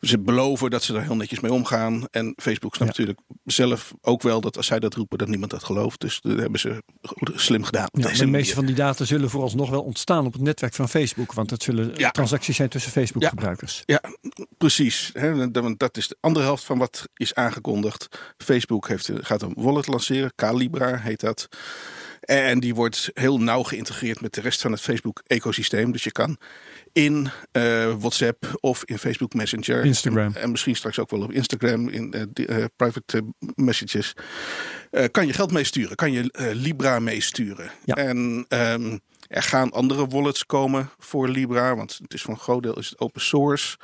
ze 0.00 0.18
beloven 0.18 0.70
dat 0.70 0.82
ze 0.82 0.92
daar 0.92 1.02
heel 1.02 1.16
netjes 1.16 1.40
mee 1.40 1.52
omgaan. 1.52 2.04
En 2.10 2.32
Facebook 2.36 2.74
snapt 2.74 2.96
Ja. 2.96 3.02
natuurlijk 3.02 3.26
zelf 3.44 3.92
ook 4.00 4.22
wel 4.22 4.40
dat 4.40 4.56
als 4.56 4.66
zij 4.66 4.78
dat 4.80 4.94
roepen, 4.94 5.18
dat 5.18 5.28
niemand 5.28 5.50
dat 5.50 5.64
gelooft. 5.64 6.00
Dus 6.00 6.20
dat 6.20 6.38
hebben 6.38 6.60
ze 6.60 6.82
goed, 7.02 7.30
slim 7.34 7.64
gedaan. 7.64 7.88
Ja, 7.92 8.12
de 8.12 8.26
meeste 8.26 8.54
van 8.54 8.66
die 8.66 8.74
data 8.74 9.04
zullen 9.04 9.30
vooralsnog 9.30 9.70
wel 9.70 9.82
ontstaan 9.82 10.26
op 10.26 10.32
het 10.32 10.42
netwerk 10.42 10.74
van 10.74 10.88
Facebook. 10.88 11.32
Want 11.32 11.50
het 11.50 11.62
zullen 11.62 11.90
Ja. 11.94 12.10
transacties 12.10 12.56
zijn 12.56 12.68
tussen 12.68 12.92
Facebook-gebruikers. 12.92 13.84
Precies, 14.58 15.10
hè, 15.12 15.50
dat 15.76 15.96
is 15.96 16.08
de 16.08 16.16
andere 16.20 16.44
helft 16.44 16.64
van 16.64 16.78
wat 16.78 17.08
is 17.14 17.34
aangekondigd. 17.34 17.89
Facebook 18.38 18.88
heeft, 18.88 19.10
gaat 19.14 19.42
een 19.42 19.54
wallet 19.56 19.86
lanceren, 19.86 20.32
Calibra 20.36 20.96
heet 20.96 21.20
dat. 21.20 21.48
En 22.20 22.60
die 22.60 22.74
wordt 22.74 23.10
heel 23.14 23.40
nauw 23.40 23.62
geïntegreerd 23.62 24.20
met 24.20 24.34
de 24.34 24.40
rest 24.40 24.60
van 24.60 24.72
het 24.72 24.80
Facebook-ecosysteem. 24.80 25.92
Dus 25.92 26.04
je 26.04 26.12
kan 26.12 26.38
in 26.92 27.28
eh, 27.52 27.94
WhatsApp 27.98 28.58
of 28.60 28.84
in 28.84 28.98
Facebook 28.98 29.34
Messenger. 29.34 29.84
Instagram. 29.84 30.32
En 30.34 30.50
misschien 30.50 30.76
straks 30.76 30.98
ook 30.98 31.10
wel 31.10 31.22
op 31.22 31.32
Instagram 31.32 31.88
in 31.88 32.12
eh, 32.12 32.22
die, 32.32 32.46
eh, 32.46 32.64
private 32.76 33.16
eh, 33.16 33.48
messages. 33.54 34.12
eh, 34.90 35.04
kan 35.10 35.26
je 35.26 35.32
geld 35.32 35.52
meesturen, 35.52 35.96
kan 35.96 36.12
je 36.12 36.32
eh, 36.32 36.50
Libra 36.52 36.98
meesturen. 36.98 37.70
Ja. 37.84 37.94
En 37.94 38.44
ehm, 38.48 38.98
er 39.26 39.42
gaan 39.42 39.70
andere 39.70 40.06
wallets 40.06 40.46
komen 40.46 40.90
voor 40.98 41.28
Libra, 41.28 41.76
want 41.76 41.98
het 42.02 42.14
is 42.14 42.22
voor 42.22 42.34
een 42.34 42.40
groot 42.40 42.62
deel 42.62 42.78
is 42.78 42.88
het 42.88 43.00
open 43.00 43.20
source. 43.20 43.76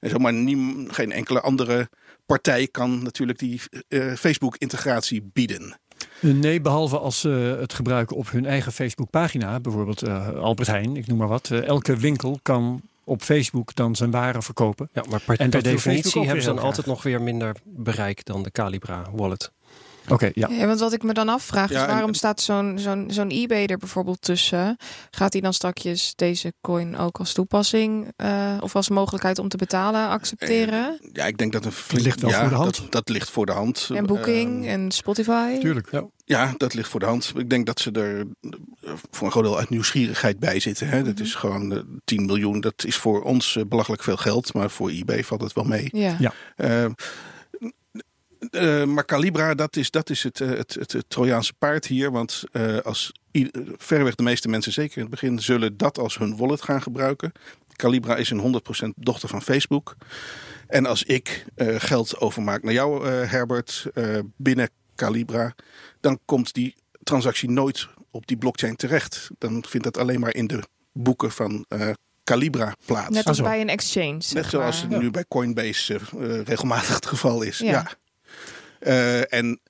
En 0.00 0.10
zomaar 0.10 0.32
niem, 0.32 0.90
geen 0.92 1.12
enkele 1.12 1.40
andere 1.40 1.88
partij 2.26 2.66
kan 2.66 3.02
natuurlijk 3.02 3.38
die 3.38 3.60
eh, 3.88 4.12
Facebook-integratie 4.12 5.30
bieden. 5.32 5.78
Eh, 6.20 6.30
Nee, 6.30 6.60
behalve 6.60 6.98
als 6.98 7.20
ze 7.20 7.56
het 7.60 7.72
gebruiken 7.72 8.16
op 8.16 8.30
hun 8.30 8.46
eigen 8.46 8.72
Facebook-pagina. 8.72 9.60
Bijvoorbeeld 9.60 10.02
eh, 10.02 10.28
Albert 10.28 10.68
Heijn, 10.68 10.96
ik 10.96 11.06
noem 11.06 11.18
maar 11.18 11.28
wat. 11.28 11.50
Eh, 11.50 11.66
elke 11.66 11.96
winkel 11.96 12.38
kan 12.42 12.80
op 13.04 13.22
Facebook 13.22 13.74
dan 13.74 13.96
zijn 13.96 14.10
waren 14.10 14.42
verkopen. 14.42 14.88
Ja, 14.92 15.02
maar 15.10 15.20
per, 15.20 15.40
En 15.40 15.50
per 15.50 15.62
definitie 15.62 16.24
hebben 16.24 16.42
ze 16.42 16.48
dan 16.48 16.58
altijd 16.58 16.86
nog 16.86 17.02
weer 17.02 17.22
minder 17.22 17.56
bereik 17.64 18.24
dan 18.24 18.42
de 18.42 18.50
Calibra 18.50 19.06
wallet. 19.12 19.52
Oké, 20.08 20.30
ja. 20.34 20.48
Ja, 20.48 20.66
want 20.66 20.80
wat 20.80 20.92
ik 20.92 21.02
me 21.02 21.12
dan 21.14 21.28
afvraag 21.28 21.70
Ja, 21.70 21.76
is 21.76 21.82
en- 21.86 21.92
waarom 21.92 22.14
staat 22.14 22.40
zo'n 22.40 22.78
zo'n 22.78 23.04
zo'n 23.10 23.30
eBay 23.30 23.66
er 23.66 23.78
bijvoorbeeld 23.78 24.22
tussen? 24.22 24.76
Gaat 25.10 25.32
hij 25.32 25.42
dan 25.42 25.52
straks 25.54 26.12
deze 26.16 26.52
coin 26.60 26.96
ook 26.98 27.18
als 27.18 27.32
toepassing 27.32 28.12
eh, 28.16 28.56
of 28.60 28.76
als 28.76 28.88
mogelijkheid 28.88 29.38
om 29.38 29.48
te 29.48 29.56
betalen 29.56 30.08
accepteren? 30.08 30.98
Ja, 31.12 31.24
ik 31.26 31.38
denk 31.38 31.52
dat 31.52 31.64
een 31.64 31.72
flink, 31.72 32.04
ligt 32.04 32.20
wel 32.20 32.30
ja, 32.30 32.40
voor 32.40 32.48
de 32.48 32.54
hand. 32.54 32.76
Dat, 32.76 32.92
dat 32.92 33.08
ligt 33.08 33.30
voor 33.30 33.46
de 33.46 33.52
hand. 33.52 33.88
en 33.94 34.06
Booking 34.06 34.62
Ehm, 34.66 34.68
en 34.82 34.90
Spotify? 34.90 35.58
Tuurlijk. 35.58 35.88
Ja. 35.90 36.04
Ja, 36.26 36.54
dat 36.56 36.74
ligt 36.74 36.88
voor 36.88 37.00
de 37.00 37.06
hand. 37.06 37.32
Ik 37.36 37.50
denk 37.50 37.66
dat 37.66 37.80
ze 37.80 37.90
er 37.90 38.18
eh, 38.40 38.92
voor 39.10 39.26
een 39.26 39.32
groot 39.32 39.44
deel 39.44 39.58
uit 39.58 39.68
nieuwsgierigheid 39.70 40.38
bij 40.38 40.60
zitten. 40.60 40.88
Hè. 40.88 41.02
Dat 41.02 41.20
is 41.20 41.34
gewoon 41.34 41.72
eh, 41.72 41.78
10 42.04 42.24
miljoen. 42.26 42.60
Dat 42.60 42.84
is 42.84 42.96
voor 42.96 43.22
ons 43.22 43.56
eh, 43.56 43.62
belachelijk 43.68 44.02
veel 44.02 44.16
geld. 44.16 44.54
Maar 44.54 44.70
voor 44.70 44.90
eBay 44.90 45.24
valt 45.24 45.40
het 45.40 45.52
wel 45.52 45.64
mee. 45.64 45.88
Ja. 45.92 46.16
Ja. 46.18 46.32
Eh, 48.50 48.84
maar 48.84 49.04
Calibra, 49.04 49.54
dat 49.54 49.76
is, 49.76 49.90
dat 49.90 50.10
is 50.10 50.22
het, 50.22 50.40
eh, 50.40 50.48
het, 50.48 50.74
het, 50.74 50.92
het 50.92 51.04
Trojaanse 51.08 51.52
paard 51.58 51.86
hier. 51.86 52.10
Want 52.10 52.42
eh, 52.52 52.78
als 52.78 53.12
verreweg 53.76 54.14
de 54.14 54.22
meeste 54.22 54.48
mensen, 54.48 54.72
zeker 54.72 54.96
in 54.96 55.02
het 55.02 55.10
begin, 55.10 55.38
zullen 55.40 55.76
dat 55.76 55.98
als 55.98 56.18
hun 56.18 56.36
wallet 56.36 56.62
gaan 56.62 56.82
gebruiken. 56.82 57.32
Calibra 57.76 58.16
is 58.16 58.30
een 58.30 58.62
100% 58.86 58.88
dochter 58.96 59.28
van 59.28 59.42
Facebook. 59.42 59.96
En 60.66 60.86
als 60.86 61.02
ik 61.02 61.44
eh, 61.54 61.74
geld 61.78 62.20
overmaak 62.20 62.62
naar 62.62 62.72
jou, 62.72 63.06
eh, 63.08 63.30
Herbert, 63.30 63.86
eh, 63.94 64.18
binnen 64.36 64.70
Calibra, 64.94 65.54
dan 66.00 66.18
komt 66.24 66.52
die 66.52 66.74
transactie 67.02 67.50
nooit 67.50 67.88
op 68.10 68.26
die 68.26 68.36
blockchain 68.36 68.76
terecht. 68.76 69.30
Dan 69.38 69.64
vindt 69.68 69.84
dat 69.86 69.98
alleen 69.98 70.20
maar 70.20 70.34
in 70.34 70.46
de 70.46 70.62
boeken 70.92 71.30
van 71.30 71.64
eh, 71.68 71.90
Calibra 72.24 72.74
plaats. 72.86 73.08
Net 73.10 73.22
Ah, 73.22 73.26
als 73.26 73.40
bij 73.42 73.60
een 73.60 73.68
exchange. 73.68 74.16
zeg 74.22 74.42
Net 74.42 74.50
zoals 74.50 74.82
maar. 74.82 74.90
het 74.92 75.00
nu 75.02 75.10
bij 75.10 75.24
Coinbase 75.28 75.98
regelmatig 76.44 76.94
het 76.94 77.06
geval 77.06 77.42
is. 77.42 77.58
Ja. 77.58 77.64
Ja. 77.70 77.90
Eh, 78.84 79.32
en 79.32 79.60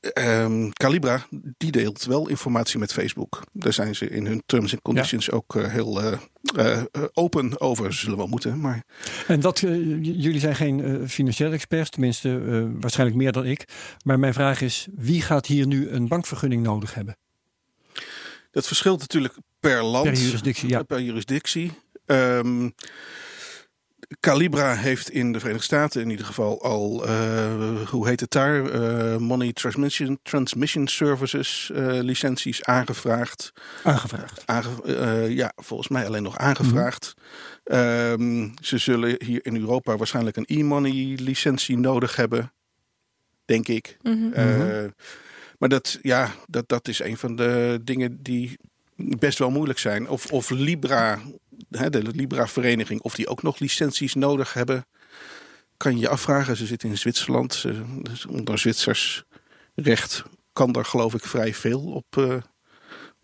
ehm, 0.00 0.68
Calibra, 0.70 1.26
die 1.56 1.70
deelt 1.70 2.04
wel 2.04 2.28
informatie 2.28 2.78
met 2.78 2.92
Facebook. 2.92 3.42
Daar 3.52 3.72
zijn 3.72 3.94
ze 3.94 4.08
in 4.08 4.26
hun 4.26 4.42
terms 4.46 4.72
and 4.72 4.82
conditions 4.82 5.30
ook 5.30 5.56
eh, 5.56 5.72
heel 5.72 6.02
eh, 6.02 6.82
open 7.12 7.60
over. 7.60 7.92
Ze 7.92 8.00
zullen 8.00 8.18
wel 8.18 8.26
moeten, 8.26 8.60
maar 8.60 8.84
En 9.26 9.40
dat, 9.40 9.58
jullie 9.58 10.40
zijn 10.40 10.56
geen 10.56 11.08
financiële 11.08 11.54
experts, 11.54 11.90
tenminste 11.90 12.68
waarschijnlijk 12.80 13.18
meer 13.18 13.32
dan 13.32 13.46
ik. 13.46 13.64
Maar 14.04 14.18
mijn 14.18 14.34
vraag 14.34 14.60
is, 14.60 14.86
wie 14.96 15.22
gaat 15.22 15.46
hier 15.46 15.66
nu 15.66 15.88
een 15.88 16.08
bankvergunning 16.08 16.62
nodig 16.62 16.94
hebben? 16.94 17.16
dat 18.50 18.66
verschilt 18.66 19.00
natuurlijk 19.00 19.34
per 19.60 19.82
land. 19.82 20.04
Per 20.04 20.18
jurisdictie, 20.18 20.68
ja. 20.68 20.82
Per 20.82 21.00
jurisdictie. 21.00 21.72
Ehm, 22.06 22.70
Calibra 24.20 24.74
heeft 24.74 25.10
in 25.10 25.32
de 25.32 25.38
Verenigde 25.38 25.66
Staten 25.66 26.02
in 26.02 26.10
ieder 26.10 26.26
geval 26.26 26.62
al, 26.62 27.06
eh, 27.06 27.88
hoe 27.88 28.08
heet 28.08 28.20
het 28.20 28.30
daar? 28.30 28.70
Eh, 28.70 29.16
Money 29.16 29.52
Transmission, 29.52 30.18
Transmission 30.22 30.86
Services 30.86 31.70
eh, 31.74 31.86
licenties 31.86 32.64
aangevraagd. 32.64 33.52
Aangevraagd. 33.82 34.42
Aange- 34.46 34.82
eh, 34.82 35.30
ja, 35.30 35.52
volgens 35.56 35.88
mij 35.88 36.06
alleen 36.06 36.22
nog 36.22 36.38
aangevraagd. 36.38 37.14
Ehm, 37.64 38.48
ze 38.60 38.78
zullen 38.78 39.24
hier 39.24 39.46
in 39.46 39.56
Europa 39.56 39.96
waarschijnlijk 39.96 40.36
een 40.36 40.46
e-money 40.46 41.16
licentie 41.20 41.78
nodig 41.78 42.16
hebben. 42.16 42.52
Denk 43.44 43.68
ik. 43.68 43.96
Mhm. 44.02 44.32
Eh, 44.32 44.84
maar 45.58 45.68
dat, 45.68 45.98
ja, 46.02 46.30
dat, 46.46 46.68
dat 46.68 46.88
is 46.88 46.98
een 47.00 47.16
van 47.16 47.36
de 47.36 47.80
dingen 47.82 48.22
die 48.22 48.58
best 48.96 49.38
wel 49.38 49.50
moeilijk 49.50 49.78
zijn. 49.78 50.08
Of, 50.08 50.32
of 50.32 50.50
Libra, 50.50 51.18
de 51.68 52.02
Libra-vereniging, 52.02 53.00
of 53.00 53.14
die 53.14 53.28
ook 53.28 53.42
nog 53.42 53.58
licenties 53.58 54.14
nodig 54.14 54.52
hebben. 54.52 54.86
Kan 55.76 55.98
je 55.98 56.08
afvragen. 56.08 56.56
Ze 56.56 56.66
zitten 56.66 56.88
in 56.88 56.98
Zwitserland. 56.98 57.54
Ze, 57.54 57.84
onder 58.28 58.58
Zwitsers 58.58 59.24
recht 59.74 60.24
kan 60.52 60.72
daar 60.72 60.84
geloof 60.84 61.14
ik 61.14 61.24
vrij 61.24 61.54
veel 61.54 61.80
op, 61.80 62.16
eh, 62.16 62.34
op 62.34 62.42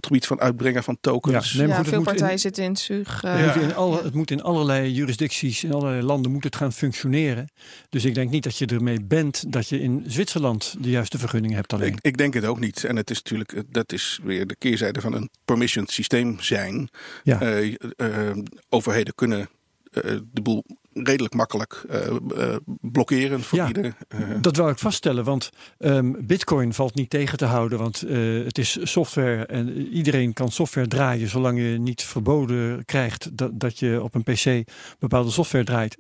het 0.05 0.13
gebied 0.13 0.27
van 0.27 0.41
uitbrengen 0.41 0.83
van 0.83 0.99
tokens. 1.01 1.53
Ja, 1.53 1.59
nee, 1.59 1.67
maar 1.67 1.77
ja, 1.77 1.83
goed, 1.83 1.93
het 1.93 1.95
veel 1.95 1.99
moet 1.99 2.09
in- 2.09 2.15
partijen 2.15 2.39
zitten 2.41 2.65
in. 2.65 2.71
Het, 2.71 3.23
eh, 3.23 3.55
moet 3.55 3.63
in 3.63 3.75
alle, 3.75 4.03
het 4.03 4.15
moet 4.15 4.31
in 4.31 4.43
allerlei 4.43 4.93
jurisdicties, 4.93 5.65
in 5.65 5.73
allerlei 5.73 6.03
landen 6.03 6.33
moet 6.33 6.45
het 6.45 6.57
gaan 6.57 6.73
functioneren. 6.73 7.49
Dus 7.89 8.05
ik 8.05 8.15
denk 8.15 8.31
niet 8.31 8.43
dat 8.43 8.59
je 8.59 8.67
ermee 8.67 9.03
bent 9.05 9.53
dat 9.53 9.69
je 9.69 9.81
in 9.81 10.05
Zwitserland 10.07 10.75
de 10.81 10.91
juiste 10.91 11.19
vergunning 11.19 11.55
hebt 11.55 11.73
alleen. 11.73 11.93
Ik, 11.93 11.99
ik 12.01 12.17
denk 12.17 12.35
het 12.35 12.45
ook 12.45 12.61
niet. 12.61 12.85
En 12.85 12.97
het 12.97 13.11
is 13.11 13.17
natuurlijk, 13.17 13.53
eh, 13.53 13.61
dat 13.71 13.93
is 13.93 14.21
weer 14.23 14.47
de 14.47 14.57
keerzijde 14.57 15.01
van 15.01 15.13
een 15.15 15.31
permissioned 15.45 15.91
systeem 15.91 16.41
zijn. 16.41 16.89
Ja. 17.23 17.41
Eh, 17.41 18.31
overheden 18.69 19.15
kunnen 19.15 19.49
eh, 19.93 20.03
de 20.33 20.41
boel 20.43 20.65
redelijk 20.95 21.35
makkelijk 21.35 21.85
uh, 21.91 22.07
uh, 22.37 22.57
blokkeren 22.81 23.43
voor 23.43 23.59
Ja, 23.59 23.67
ieder. 23.67 23.95
eh, 24.09 24.19
Dat 24.41 24.57
wil 24.57 24.69
ik 24.69 24.79
vaststellen, 24.79 25.25
want 25.25 25.51
ehm, 25.79 26.13
Bitcoin 26.27 26.75
valt 26.75 26.95
niet 26.95 27.11
tegen 27.11 27.39
te 27.39 27.45
houden. 27.45 27.79
Want 27.79 28.03
eh, 28.03 28.45
het 28.45 28.59
is 28.59 28.79
software 28.83 29.47
en 29.47 29.87
iedereen 29.87 30.33
kan 30.33 30.51
software 30.51 30.89
draaien. 30.89 31.29
Zolang 31.29 31.59
je 31.59 31.79
niet 31.79 32.03
verboden 32.03 32.85
krijgt 32.85 33.37
dat, 33.37 33.61
dat 33.61 33.79
je 33.79 34.03
op 34.03 34.15
een 34.15 34.23
PC 34.23 34.71
bepaalde 34.99 35.31
software 35.31 35.65
draait. 35.65 35.97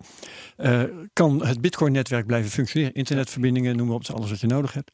eh, 0.57 0.83
kan 1.13 1.47
het 1.47 1.61
Bitcoin-netwerk 1.61 2.27
blijven 2.27 2.51
functioneren. 2.51 2.95
Internetverbindingen, 2.95 3.77
noem 3.77 3.87
maar 3.87 3.97
op, 3.97 4.01
dat 4.07 4.11
is 4.11 4.17
alles 4.17 4.31
wat 4.31 4.41
je 4.41 4.47
nodig 4.47 4.73
hebt. 4.73 4.91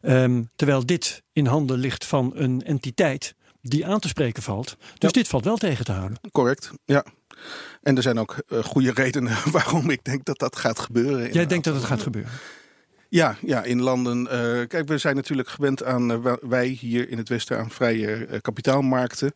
Ehm, 0.00 0.42
terwijl 0.56 0.86
dit 0.86 1.22
in 1.32 1.46
handen 1.46 1.78
ligt 1.78 2.06
van 2.06 2.32
een 2.34 2.62
entiteit 2.62 3.34
die 3.62 3.86
aan 3.86 4.00
te 4.00 4.08
spreken 4.08 4.42
valt. 4.42 4.76
Dus 4.78 4.86
Ja. 4.98 5.08
dit 5.08 5.28
valt 5.28 5.44
wel 5.44 5.56
tegen 5.56 5.84
te 5.84 5.92
houden. 5.92 6.18
Correct, 6.32 6.70
ja. 6.84 7.04
En 7.82 7.96
er 7.96 8.02
zijn 8.02 8.18
ook 8.18 8.36
eh, 8.48 8.64
goede 8.64 8.92
redenen 8.92 9.36
waarom 9.52 9.90
ik 9.90 10.04
denk 10.04 10.24
dat 10.24 10.38
dat 10.38 10.56
gaat 10.56 10.78
gebeuren. 10.78 11.32
Jij 11.32 11.46
denkt 11.46 11.64
dat 11.64 11.74
het 11.74 11.84
gaat 11.84 12.02
gebeuren? 12.02 12.30
Ja, 13.08 13.36
ja 13.40 13.62
in 13.62 13.80
landen. 13.82 14.26
eh, 14.30 14.66
kijk, 14.68 14.88
we 14.88 14.98
zijn 14.98 15.16
natuurlijk 15.16 15.48
gewend 15.48 15.84
aan, 15.84 16.10
eh, 16.26 16.32
wij 16.40 16.66
hier 16.66 17.08
in 17.10 17.18
het 17.18 17.28
Westen, 17.28 17.58
aan 17.58 17.70
vrije 17.70 18.38
kapitaalmarkten. 18.40 19.32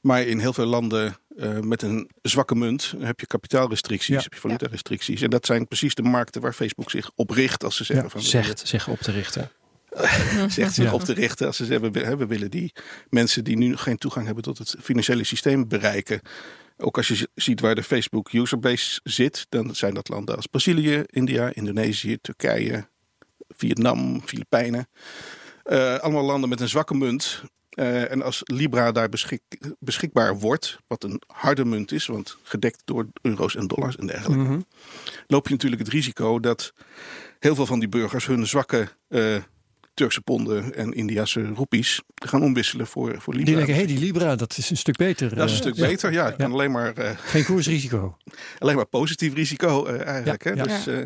Maar 0.00 0.22
in 0.22 0.38
heel 0.38 0.52
veel 0.52 0.66
landen 0.66 1.16
eh, 1.36 1.58
met 1.60 1.82
een 1.82 2.10
zwakke 2.22 2.54
munt 2.54 2.94
heb 2.98 3.20
je 3.20 3.26
kapitaalrestricties, 3.26 4.14
Ja. 4.14 4.22
heb 4.22 4.32
je 4.34 4.40
valutarestricties. 4.40 5.20
En 5.22 5.30
dat 5.30 5.46
zijn 5.46 5.66
precies 5.68 5.94
de 5.94 6.02
markten 6.02 6.40
waar 6.40 6.52
Facebook 6.52 6.90
zich 6.90 7.10
op 7.14 7.30
richt 7.30 7.64
als 7.64 7.76
ze 7.76 7.84
zeggen 7.84 8.04
Ja, 8.04 8.10
van 8.10 8.22
Zegt 8.22 8.68
zich 8.68 8.88
op 8.88 8.98
te 9.00 9.10
richten. 9.10 9.50
zegt 10.48 10.74
zich 10.74 10.84
Ja. 10.84 10.92
op 10.92 11.02
te 11.04 11.12
richten. 11.12 11.46
Als 11.46 11.56
ze 11.56 11.64
zeggen 11.64 11.92
we, 11.92 12.00
willen- 12.00 12.18
we 12.18 12.26
willen 12.26 12.50
die 12.50 12.72
mensen 13.08 13.44
die 13.44 13.56
nu 13.56 13.76
geen 13.76 13.96
toegang 13.98 14.26
hebben 14.26 14.44
tot 14.44 14.58
het 14.58 14.76
financiële 14.82 15.24
systeem 15.24 15.68
bereiken. 15.68 16.20
Ook 16.76 16.96
als 16.96 17.08
je 17.08 17.28
ziet 17.34 17.60
waar 17.60 17.74
de 17.74 17.82
Facebook 17.82 18.32
userbase 18.32 19.00
zit, 19.04 19.46
dan 19.48 19.74
zijn 19.74 19.94
dat 19.94 20.08
landen 20.08 20.36
als 20.36 20.46
Brazilië, 20.46 21.02
India, 21.06 21.50
Indonesië, 21.54 22.18
Turkije, 22.20 22.88
Vietnam, 23.48 24.22
Filipijnen. 24.24 24.88
Eh, 25.62 25.96
allemaal 25.98 26.24
landen 26.24 26.48
met 26.48 26.60
een 26.60 26.68
zwakke 26.68 26.94
munt. 26.94 27.42
Eh, 27.70 28.10
en 28.10 28.22
als 28.22 28.40
Libra 28.44 28.92
daar 28.92 29.08
beschik- 29.08 29.74
beschikbaar 29.78 30.38
wordt, 30.38 30.78
wat 30.86 31.04
een 31.04 31.22
harde 31.26 31.64
munt 31.64 31.92
is, 31.92 32.06
want 32.06 32.36
gedekt 32.42 32.82
door 32.84 33.06
euro's 33.22 33.56
en 33.56 33.66
dollars 33.66 33.96
en 33.96 34.06
dergelijke, 34.06 34.44
Mhm. 34.44 34.60
loop 35.26 35.46
je 35.46 35.52
natuurlijk 35.52 35.82
het 35.82 35.90
risico 35.92 36.40
dat 36.40 36.72
heel 37.38 37.54
veel 37.54 37.66
van 37.66 37.78
die 37.78 37.88
burgers 37.88 38.26
hun 38.26 38.46
zwakke 38.46 38.88
eh, 39.08 39.36
Turkse 39.94 40.20
ponden 40.20 40.74
en 40.74 40.92
Indiase 40.92 41.46
roepies 41.46 42.02
gaan 42.14 42.42
omwisselen 42.42 42.86
voor, 42.86 43.20
voor 43.20 43.34
Libra. 43.34 43.46
Die 43.46 43.56
denken, 43.56 43.74
hé, 43.74 43.80
hey, 43.80 43.88
die 43.94 43.98
Libra, 43.98 44.36
dat 44.36 44.56
is 44.56 44.70
een 44.70 44.76
stuk 44.76 44.96
beter. 44.96 45.34
dat 45.34 45.50
is 45.50 45.58
een 45.58 45.66
eh, 45.66 45.72
stuk 45.72 45.74
ja. 45.74 45.86
beter. 45.86 46.12
Ja, 46.12 46.24
het 46.24 46.36
kan 46.36 46.52
alleen 46.52 46.70
maar 46.70 46.96
eh, 46.96 47.10
Geen 47.18 47.44
koersrisico. 47.44 48.16
alleen 48.58 48.76
maar 48.76 48.86
positief 48.86 49.34
risico 49.34 49.86
eh, 49.86 50.06
eigenlijk. 50.06 50.44
Ja, 50.44 50.50
hè? 50.50 50.56
ja. 50.56 50.62
Dus, 50.62 50.86
eh, 50.86 50.98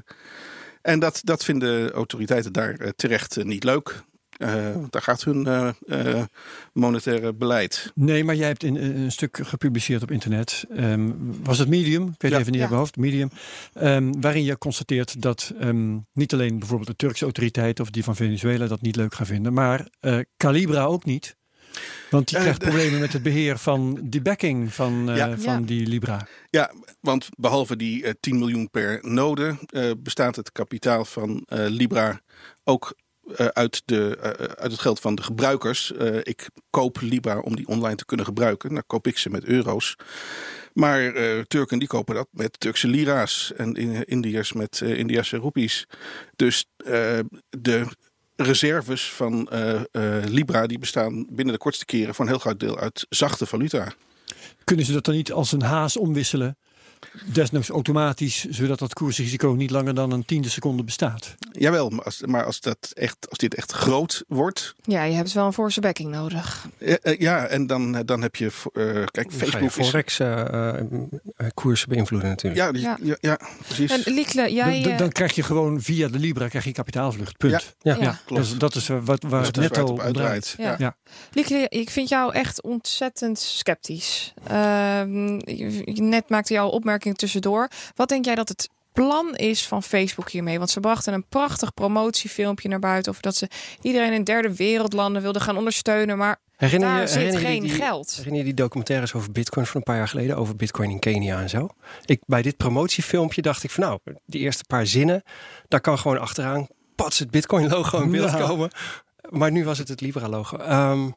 en 0.83 0.99
dat, 0.99 1.21
dat 1.25 1.45
vinden 1.45 1.91
autoriteiten 1.91 2.53
daar 2.53 2.93
terecht 2.97 3.45
niet 3.45 3.65
leuk. 3.65 4.03
Eh, 4.39 4.73
want 4.75 4.93
daar 4.93 5.03
gaat 5.03 5.25
hun 5.25 5.47
eh, 5.47 5.69
eh, 5.87 6.25
monetaire 6.73 7.35
beleid. 7.35 7.93
Nee, 7.95 8.25
maar 8.25 8.35
jij 8.35 8.47
hebt 8.47 8.63
in, 8.63 8.77
in 8.77 8.97
een 8.97 9.13
stuk 9.13 9.39
gepubliceerd 9.43 10.03
op 10.03 10.11
internet. 10.11 10.65
Ehm, 10.77 11.11
was 11.43 11.59
het 11.59 11.69
Medium? 11.69 12.03
Ik 12.09 12.15
weet 12.23 12.31
Ja. 12.31 12.39
even 12.39 12.53
niet 12.53 12.55
Ja. 12.55 12.61
uit 12.61 12.71
mijn 12.71 12.81
hoofd. 12.83 12.97
Medium. 12.97 13.31
Ehm, 13.73 14.13
waarin 14.21 14.45
je 14.45 14.59
constateert 14.59 15.23
dat 15.23 15.53
ehm, 15.61 15.97
niet 16.13 16.33
alleen 16.33 16.59
bijvoorbeeld 16.59 16.89
de 16.89 16.97
Turkse 16.97 17.25
autoriteiten 17.25 17.85
of 17.85 17.91
die 17.91 18.05
van 18.05 18.17
Venezuela 18.17 18.67
dat 18.67 18.81
niet 18.81 18.97
leuk 18.97 19.15
gaan 19.15 19.27
vinden, 19.27 19.53
maar 19.53 19.89
eh, 20.01 20.19
Calibra 20.37 20.85
ook 20.85 21.05
niet. 21.05 21.37
Want 22.11 22.29
die 22.29 22.39
krijgt 22.39 22.59
problemen 22.59 23.01
met 23.01 23.13
het 23.13 23.23
beheer 23.23 23.59
van 23.59 23.99
die 24.03 24.23
backing 24.23 24.73
van, 24.75 25.11
eh, 25.11 25.17
Ja. 25.17 25.39
van 25.39 25.61
Ja. 25.61 25.67
die 25.67 25.87
Libra. 25.87 26.27
Ja, 26.51 26.73
want 27.01 27.29
behalve 27.37 27.77
die 27.77 28.05
eh, 28.05 28.13
10 28.21 28.39
miljoen 28.39 28.71
per 28.71 28.99
node 29.03 29.57
eh, 29.67 29.91
bestaat 29.99 30.37
het 30.37 30.53
kapitaal 30.53 31.05
van 31.05 31.43
eh, 31.47 31.65
Libra 31.69 32.21
ook 32.65 32.97
eh, 33.37 33.47
uit, 33.47 33.83
de, 33.85 34.17
eh, 34.17 34.31
uit 34.63 34.73
het 34.73 34.81
geld 34.81 35.01
van 35.01 35.15
de 35.15 35.23
gebruikers. 35.23 35.93
Eh, 35.93 36.17
ik 36.23 36.49
koop 36.71 37.01
Libra 37.01 37.39
om 37.39 37.57
die 37.57 37.67
online 37.67 37.97
te 37.97 38.05
kunnen 38.05 38.27
gebruiken. 38.27 38.75
Dan 38.75 38.83
koop 38.87 39.07
ik 39.07 39.19
ze 39.19 39.31
met 39.31 39.45
euro's. 39.45 39.97
Maar 40.73 41.15
eh, 41.15 41.41
Turken 41.41 41.79
die 41.79 41.89
kopen 41.89 42.15
dat 42.15 42.29
met 42.31 42.61
Turkse 42.61 42.89
lira's 42.89 43.53
en 43.57 43.75
in- 43.75 44.05
Indiërs 44.05 44.53
met 44.53 44.81
eh 44.83 44.99
Indiase 44.99 45.37
roepies. 45.37 45.87
Dus 46.37 46.67
eh, 46.77 47.19
de 47.51 47.87
reserves 48.37 49.13
van 49.13 49.49
eh, 49.49 49.75
eh, 49.75 50.25
Libra 50.25 50.67
die 50.67 50.79
bestaan 50.79 51.27
binnen 51.31 51.55
de 51.55 51.61
kortste 51.61 51.85
keren 51.85 52.15
voor 52.15 52.25
een 52.25 52.31
heel 52.31 52.41
groot 52.41 52.61
deel 52.61 52.79
uit 52.79 53.07
zachte 53.09 53.47
valuta. 53.47 53.93
Kunnen 54.65 54.85
ze 54.87 54.93
dat 54.93 55.05
dan 55.05 55.15
niet 55.15 55.33
als 55.33 55.53
een 55.53 55.63
haas 55.63 55.97
omwisselen? 55.97 56.57
Desnoods 57.33 57.69
automatisch, 57.69 58.45
zodat 58.45 58.79
dat 58.79 58.93
koersrisico 58.95 59.49
niet 59.51 59.71
langer 59.71 59.95
dan 59.95 60.11
een 60.13 60.25
tiende 60.25 60.49
seconde 60.49 60.85
bestaat. 60.85 61.35
Jawel, 61.53 61.89
maar 61.91 62.05
als, 62.05 62.23
maar 62.27 62.45
als, 62.45 62.61
dat 62.61 62.91
echt, 62.95 63.17
als 63.29 63.39
dit 63.39 63.55
echt 63.55 63.73
groot 63.73 64.25
wordt. 64.29 64.75
Ja, 64.83 65.03
je 65.03 65.15
hebt 65.15 65.33
wel 65.33 65.47
een 65.47 65.53
forse 65.53 65.81
backing 65.81 66.11
nodig. 66.11 66.67
eh, 66.79 66.95
eh, 67.03 67.19
ja, 67.21 67.47
en 67.47 67.67
dan, 67.67 67.97
eh, 67.97 68.01
dan 68.05 68.23
heb 68.23 68.37
je. 68.37 68.45
eh, 68.47 68.83
kijk, 68.83 69.13
Dan 69.13 69.25
ga 69.49 69.59
je 69.59 69.71
Facebook. 69.71 69.71
Forex 69.87 70.19
eh, 70.19 70.75
koersen 71.55 71.89
beïnvloeden 71.89 72.29
natuurlijk. 72.29 72.63
Ja, 72.63 72.73
die, 72.73 72.83
ja. 72.83 72.97
Ja. 73.03 73.17
Ja, 73.21 73.39
precies. 73.67 74.05
En 74.05 74.13
Liekle, 74.15 74.53
jij... 74.53 74.83
dan, 74.83 74.97
dan 74.97 75.13
krijg 75.13 75.35
je 75.35 75.43
gewoon 75.43 75.81
via 75.81 76.09
de 76.09 76.19
Libra 76.19 76.49
krijg 76.49 76.65
je 76.65 76.73
kapitaalvlucht. 76.73 77.37
Punt. 77.37 77.75
Ja. 77.83 77.95
ja. 77.95 78.03
Ja, 78.03 78.19
klopt. 78.25 78.43
Dus 78.43 78.59
dat 78.59 78.75
is 78.75 78.89
wat, 78.89 79.23
waar 79.29 79.39
Dus 79.39 79.47
het 79.47 79.57
netto 79.57 79.83
op 79.85 80.05
om 80.05 80.13
draait. 80.13 80.55
Ja. 80.59 80.65
Ja. 80.69 80.77
Ja. 80.79 80.97
Liekle, 81.33 81.67
ik 81.69 81.91
vind 81.91 82.09
jou 82.09 82.33
echt 82.35 82.63
ontzettend 82.63 83.39
sceptisch. 83.39 84.35
Ehm, 84.47 85.27
je- 85.35 85.83
je- 85.85 86.03
net 86.03 86.29
maakte 86.29 86.53
jouw 86.53 86.69
opmerking 86.89 87.17
tussendoor. 87.17 87.69
Wat 87.95 88.09
denk 88.09 88.25
jij 88.25 88.35
dat 88.35 88.49
het 88.49 88.69
plan 88.93 89.37
is 89.37 89.67
van 89.67 89.83
Facebook 89.83 90.31
hiermee? 90.31 90.59
Want 90.59 90.71
ze 90.71 90.81
brachten 90.81 91.13
een 91.13 91.27
prachtig 91.29 91.75
promotiefilmpje 91.75 92.69
naar 92.69 92.79
buiten... 92.79 93.11
over 93.13 93.23
dat 93.23 93.37
ze 93.37 93.49
iedereen 93.83 94.13
in 94.13 94.25
derde 94.25 94.57
wereldlanden 94.57 95.23
wilden 95.23 95.43
gaan 95.43 95.57
ondersteunen. 95.57 96.19
Maar 96.19 96.37
Herinner 96.57 96.89
daar 96.89 97.01
je, 97.01 97.07
zit 97.07 97.17
herinner 97.17 97.41
je 97.41 97.47
geen 97.47 97.63
die, 97.63 97.71
geld. 97.71 98.11
Herinner 98.17 98.39
je 98.39 98.45
die 98.45 98.55
documentaires 98.55 99.15
over 99.15 99.33
Bitcoin 99.33 99.67
van 99.67 99.77
een 99.77 99.83
paar 99.83 99.97
jaar 99.97 100.09
geleden? 100.09 100.37
Over 100.37 100.57
Bitcoin 100.57 100.91
in 100.91 100.99
Kenia 100.99 101.41
en 101.41 101.49
zo? 101.49 101.69
Ik, 102.05 102.21
bij 102.27 102.43
dit 102.43 102.57
promotiefilmpje 102.57 103.43
dacht 103.43 103.65
ik 103.65 103.71
van 103.71 103.85
nou, 103.85 103.99
die 104.27 104.41
eerste 104.41 104.65
paar 104.65 104.87
zinnen, 104.87 105.23
daar 105.69 105.81
kan 105.81 105.99
gewoon 105.99 106.19
achteraan 106.19 106.67
pats 106.95 107.19
het 107.19 107.31
Bitcoin-logo 107.31 108.01
in 108.01 108.11
beeld 108.11 108.37
komen. 108.37 108.71
Maar 109.29 109.51
nu 109.51 109.65
was 109.65 109.79
het 109.79 109.89
het 109.89 110.01
Libra-logo. 110.01 110.57
Ehm, 110.57 111.11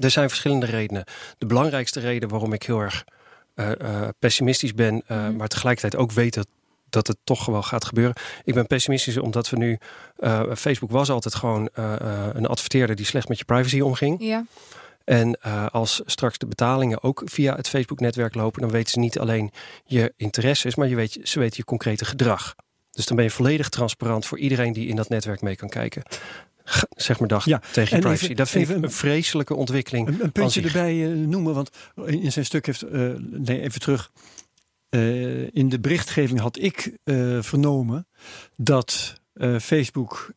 er 0.00 0.10
zijn 0.10 0.28
verschillende 0.28 0.66
redenen. 0.66 1.04
De 1.38 1.46
belangrijkste 1.46 2.00
reden 2.00 2.28
waarom 2.28 2.52
ik 2.52 2.62
heel 2.62 2.80
erg 2.80 3.04
pessimistisch 4.18 4.74
ben, 4.74 5.02
eh, 5.06 5.16
Mhm. 5.16 5.36
maar 5.36 5.48
tegelijkertijd 5.48 6.02
ook 6.02 6.12
weet 6.12 6.34
dat, 6.34 6.46
dat 6.90 7.06
het 7.06 7.16
toch 7.24 7.46
wel 7.46 7.62
gaat 7.62 7.84
gebeuren. 7.84 8.14
Ik 8.44 8.54
ben 8.54 8.66
pessimistisch 8.66 9.16
omdat 9.16 9.50
we 9.50 9.56
nu. 9.56 9.78
eh, 10.16 10.42
Facebook 10.56 10.90
was 10.90 11.10
altijd 11.10 11.34
gewoon 11.34 11.68
eh, 11.72 11.94
eh, 12.00 12.26
een 12.32 12.46
adverteerder 12.46 12.96
die 12.96 13.06
slecht 13.06 13.28
met 13.28 13.38
je 13.38 13.44
privacy 13.44 13.80
omging. 13.80 14.16
Ja, 14.20 14.44
En 15.04 15.38
eh, 15.40 15.66
als 15.66 16.02
straks 16.06 16.38
de 16.38 16.46
betalingen 16.46 17.02
ook 17.02 17.22
via 17.24 17.56
het 17.56 17.68
Facebook-netwerk 17.68 18.34
lopen, 18.34 18.60
dan 18.60 18.70
weten 18.70 18.90
ze 18.90 18.98
niet 18.98 19.18
alleen 19.18 19.50
je 19.84 20.12
interesses, 20.16 20.74
maar 20.74 20.88
je 20.88 20.94
weet, 20.94 21.18
ze 21.22 21.38
weten 21.38 21.56
je 21.56 21.64
concrete 21.64 22.04
gedrag. 22.04 22.54
Dus 22.90 23.06
dan 23.06 23.16
ben 23.16 23.24
je 23.24 23.30
volledig 23.30 23.68
transparant 23.68 24.26
voor 24.26 24.38
iedereen 24.38 24.72
die 24.72 24.88
in 24.88 24.96
dat 24.96 25.08
netwerk 25.08 25.40
mee 25.40 25.56
kan 25.56 25.68
kijken. 25.68 26.02
Zeg 26.96 27.20
maar 27.20 27.42
Ja, 27.44 27.60
tegen 27.72 27.96
je 27.96 28.02
privacy. 28.02 28.24
even- 28.24 28.36
dat 28.36 28.48
vind 28.48 28.64
even 28.64 28.76
ik 28.76 28.82
een- 28.84 28.90
vreselijke 28.90 29.54
ontwikkeling. 29.54 30.20
Een, 30.20 30.32
puntje 30.32 30.62
erbij 30.62 31.04
eh, 31.10 31.16
noemen, 31.16 31.54
want 31.54 31.70
in, 32.04 32.32
zijn 32.32 32.44
stuk 32.44 32.66
heeft, 32.66 32.82
eh, 32.82 33.00
nee, 33.30 33.60
even 33.60 33.80
terug. 33.80 34.10
Eh, 34.88 35.54
in 35.54 35.68
de 35.68 35.80
berichtgeving 35.80 36.40
had 36.40 36.58
ik 36.58 36.92
vernomen 37.40 38.06
dat 38.56 39.18
Facebook 39.60 40.32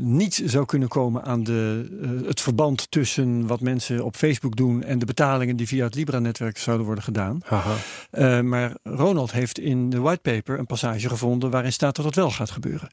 niet 0.00 0.42
zou 0.44 0.64
kunnen 0.66 0.88
komen 0.88 1.24
aan 1.24 1.44
de, 1.44 2.22
het 2.26 2.40
verband 2.40 2.90
tussen 2.90 3.46
wat 3.46 3.60
mensen 3.60 4.04
op 4.04 4.16
Facebook 4.16 4.56
doen 4.56 4.82
en 4.82 4.98
de 4.98 5.04
betalingen 5.06 5.56
die 5.56 5.66
via 5.66 5.84
het 5.84 5.94
Libra-netwerk 5.94 6.58
zouden 6.58 6.86
worden 6.86 7.04
gedaan. 7.04 7.40
Maar 8.48 8.72
Ronald 8.82 9.32
heeft 9.32 9.58
in 9.58 9.90
de 9.90 9.98
whitepaper 10.00 10.58
een 10.58 10.66
passage 10.66 11.08
gevonden 11.08 11.50
waarin 11.50 11.72
staat 11.72 11.96
dat 11.96 12.04
het 12.04 12.14
wel 12.14 12.30
gaat 12.30 12.50
gebeuren. 12.50 12.90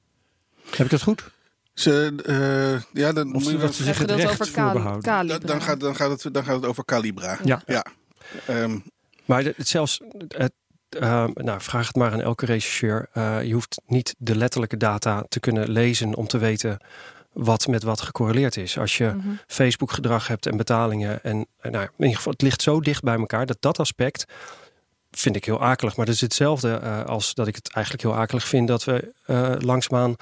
Heb 0.70 0.86
ik 0.86 0.90
dat 0.92 1.02
goed? 1.02 1.32
Ze, 1.74 2.14
eh, 2.26 3.02
ja, 3.04 3.12
dan, 3.14 3.28
Of 3.28 3.34
moet 3.34 3.44
je 3.46 3.52
dat 3.52 3.60
wel- 3.62 3.72
ze 3.74 3.84
zich 3.84 3.98
het 3.98 4.12
recht 4.12 4.32
over 4.32 4.48
voorbehouden? 4.48 5.28
Dan, 5.28 5.40
dan, 5.46 5.62
gaat, 5.62 5.80
dan, 5.80 5.96
gaat 5.96 6.24
het, 6.24 6.34
dan 6.34 6.44
gaat 6.44 6.56
het 6.56 6.66
over 6.66 6.86
Calibra. 6.86 7.38
Ja. 7.44 7.62
ja. 7.66 7.86
Ehm, 8.48 8.78
Maar 9.26 9.44
het 9.44 9.68
zelfs, 9.68 10.00
het, 10.28 10.54
eh, 10.90 11.26
nou, 11.34 11.62
vraag 11.62 11.88
het 11.88 11.96
maar 11.96 12.12
aan 12.12 12.22
elke 12.22 12.46
rechercheur. 12.46 13.08
Eh, 13.14 13.44
je 13.44 13.54
hoeft 13.54 13.82
niet 13.86 14.16
de 14.18 14.36
letterlijke 14.36 14.78
data 14.78 15.26
te 15.30 15.40
kunnen 15.40 15.70
lezen 15.70 16.16
om 16.16 16.28
te 16.28 16.38
weten 16.38 16.78
wat 17.32 17.68
met 17.68 17.84
wat 17.84 18.02
gecorreleerd 18.02 18.58
is. 18.58 18.78
Als 18.78 18.98
je 18.98 19.06
Mhm. 19.16 19.28
Facebook 19.48 19.92
gedrag 19.92 20.28
hebt 20.28 20.46
en 20.46 20.58
betalingen. 20.58 21.24
En 21.24 21.46
eh, 21.60 21.72
nou, 21.72 21.84
in 21.84 21.92
ieder 21.98 22.16
geval, 22.16 22.32
het 22.32 22.42
ligt 22.42 22.62
zo 22.62 22.80
dicht 22.80 23.04
bij 23.04 23.18
elkaar 23.18 23.46
dat 23.46 23.58
dat 23.60 23.80
aspect 23.80 24.26
vind 25.12 25.36
ik 25.36 25.46
heel 25.46 25.62
akelig. 25.62 25.96
Maar 25.96 26.06
dat 26.06 26.16
is 26.16 26.22
hetzelfde 26.22 26.74
eh, 26.76 27.04
als 27.06 27.34
dat 27.34 27.48
ik 27.48 27.56
het 27.56 27.70
eigenlijk 27.74 28.04
heel 28.06 28.16
akelig 28.16 28.48
vind 28.48 28.68
dat 28.68 28.84
we 28.84 29.14
eh 29.26 29.52
langzaamaan 29.60 30.16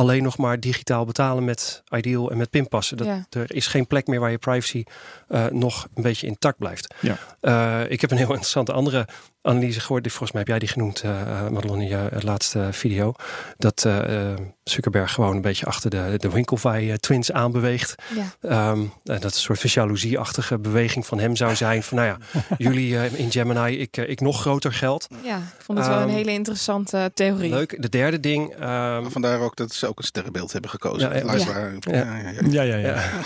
alleen 0.00 0.22
nog 0.22 0.38
maar 0.38 0.60
digitaal 0.60 1.04
betalen 1.04 1.44
met 1.44 1.82
Ideal 1.88 2.30
en 2.30 2.36
met 2.36 2.50
pinpassen. 2.50 2.96
Dat, 2.96 3.06
Ja. 3.06 3.26
Er 3.30 3.54
is 3.54 3.66
geen 3.66 3.86
plek 3.86 4.06
meer 4.06 4.20
waar 4.20 4.30
je 4.30 4.38
privacy 4.38 4.84
eh, 5.28 5.46
nog 5.46 5.88
een 5.94 6.02
beetje 6.02 6.26
intact 6.26 6.58
blijft. 6.58 6.94
Ja. 7.00 7.16
Eh, 7.40 7.90
ik 7.90 8.00
heb 8.00 8.10
een 8.10 8.16
heel 8.16 8.26
interessante 8.38 8.72
andere 8.72 9.08
analyse 9.42 9.80
gehoord. 9.80 10.06
Volgens 10.08 10.30
mij 10.32 10.40
heb 10.40 10.48
jij 10.50 10.58
die 10.58 10.68
genoemd, 10.68 11.00
eh 11.02 11.10
uh, 11.10 11.48
Madelon, 11.48 11.80
in 11.80 11.88
je 11.88 12.08
eh, 12.08 12.22
laatste 12.22 12.68
video. 12.70 13.14
Dat 13.58 13.84
eh, 13.84 14.30
eh, 14.32 14.38
Zuckerberg 14.64 15.12
gewoon 15.12 15.36
een 15.36 15.42
beetje 15.42 15.66
achter 15.66 15.90
de, 15.90 16.14
de 16.16 16.30
Winklevi-twins 16.30 17.32
aanbeweegt. 17.32 17.94
Ja. 18.14 18.48
Ehm, 18.50 18.78
en 18.80 19.20
dat 19.20 19.24
een 19.24 19.30
soort 19.30 19.60
van 19.60 19.70
jaloezieachtige 19.72 20.58
beweging 20.58 21.06
van 21.06 21.18
hem 21.18 21.36
zou 21.36 21.54
zijn. 21.56 21.82
Van 21.82 21.96
nou 21.96 22.08
ja, 22.08 22.18
jullie 22.58 22.96
in 23.18 23.30
Gemini, 23.30 23.78
ik, 23.78 23.96
ik 23.96 24.20
nog 24.20 24.40
groter 24.40 24.72
geld. 24.72 25.06
ja, 25.24 25.36
ik 25.36 25.62
vond 25.64 25.78
het 25.78 25.86
wel 25.86 25.96
een 25.96 26.02
Ehm, 26.08 26.16
hele 26.16 26.32
interessante 26.32 27.10
theorie. 27.14 27.50
Leuk. 27.50 27.82
De 27.82 27.88
derde 27.88 28.20
ding. 28.20 28.54
ehm, 28.54 29.08
Vandaar 29.10 29.40
ook 29.40 29.56
dat 29.56 29.72
ze 29.72 29.86
ook 29.86 29.98
een 29.98 30.04
sterrenbeeld 30.04 30.52
hebben 30.52 30.70
gekozen. 30.70 31.08
Ja, 31.08 31.16
ja. 31.16 31.34
Ja. 31.34 31.70
Ja, 31.80 32.16
ja, 32.18 32.28
ja. 32.30 32.40
Ja, 32.50 32.62
ja, 32.62 32.76
ja. 32.76 32.88
Ja. 32.94 33.02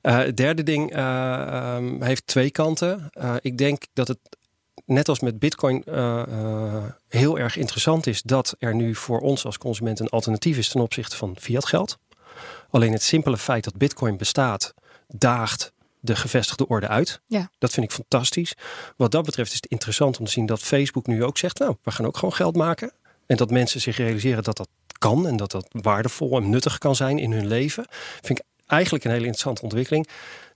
Eh, 0.00 0.16
het 0.18 0.36
derde 0.36 0.62
ding 0.62 0.94
heeft 2.04 2.26
twee 2.26 2.50
kanten. 2.50 3.08
Eh, 3.12 3.34
ik 3.40 3.58
denk 3.58 3.82
dat 3.92 4.08
het 4.08 4.18
net 4.86 5.08
als 5.08 5.20
met 5.20 5.38
Bitcoin 5.38 5.84
eh, 5.84 6.84
heel 7.08 7.38
erg 7.38 7.56
interessant 7.56 8.06
is 8.06 8.22
dat 8.22 8.56
er 8.58 8.74
nu 8.74 8.94
voor 8.94 9.20
ons 9.20 9.44
als 9.44 9.58
consument 9.58 10.00
een 10.00 10.08
alternatief 10.08 10.58
is 10.58 10.68
ten 10.68 10.80
opzichte 10.80 11.16
van 11.16 11.36
fiat 11.40 11.66
geld. 11.66 11.98
Alleen 12.70 12.92
het 12.92 13.02
simpele 13.02 13.36
feit 13.36 13.64
dat 13.64 13.76
Bitcoin 13.76 14.16
bestaat, 14.16 14.74
daagt 15.08 15.72
de 16.00 16.16
gevestigde 16.16 16.68
orde 16.68 16.88
uit. 16.88 17.20
Ja. 17.26 17.50
Dat 17.58 17.70
vind 17.70 17.86
ik 17.86 17.92
fantastisch. 17.92 18.54
Wat 18.96 19.10
dat 19.10 19.24
betreft 19.24 19.50
is 19.50 19.56
het 19.56 19.66
interessant 19.66 20.18
om 20.18 20.24
te 20.24 20.30
zien 20.30 20.46
dat 20.46 20.60
Facebook 20.60 21.06
nu 21.06 21.24
ook 21.24 21.38
zegt, 21.38 21.58
nou, 21.58 21.76
we 21.82 21.90
gaan 21.90 22.06
ook 22.06 22.16
gewoon 22.16 22.34
geld 22.34 22.56
maken. 22.56 22.92
En 23.26 23.36
dat 23.36 23.50
mensen 23.50 23.80
zich 23.80 23.96
realiseren 23.96 24.42
dat 24.42 24.56
dat 24.56 24.68
kan 24.98 25.26
en 25.26 25.36
dat 25.36 25.50
dat 25.50 25.66
waardevol 25.70 26.36
en 26.36 26.50
nuttig 26.50 26.78
kan 26.78 26.96
zijn 26.96 27.18
in 27.18 27.32
hun 27.32 27.46
leven. 27.46 27.86
Vind 28.22 28.38
ik 28.38 28.44
eigenlijk 28.66 29.04
een 29.04 29.10
hele 29.10 29.24
interessante 29.24 29.62
ontwikkeling. 29.62 30.08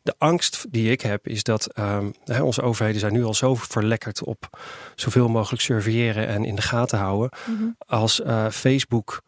De 0.03 0.14
angst 0.18 0.66
die 0.68 0.90
ik 0.90 1.01
heb 1.01 1.28
is 1.28 1.42
dat 1.42 1.66
ehm, 1.66 2.11
hè, 2.24 2.42
onze 2.42 2.62
overheden 2.62 3.01
zijn 3.01 3.12
nu 3.12 3.24
al 3.24 3.34
zo 3.34 3.55
verlekkerd 3.55 4.24
op 4.24 4.59
zoveel 4.94 5.28
mogelijk 5.28 5.62
surveilleren 5.62 6.26
en 6.26 6.44
in 6.44 6.55
de 6.55 6.62
gaten 6.62 6.98
houden. 6.98 7.38
Mhm. 7.46 7.68
Als 7.78 8.20
eh, 8.20 8.48
Facebook 8.51 9.22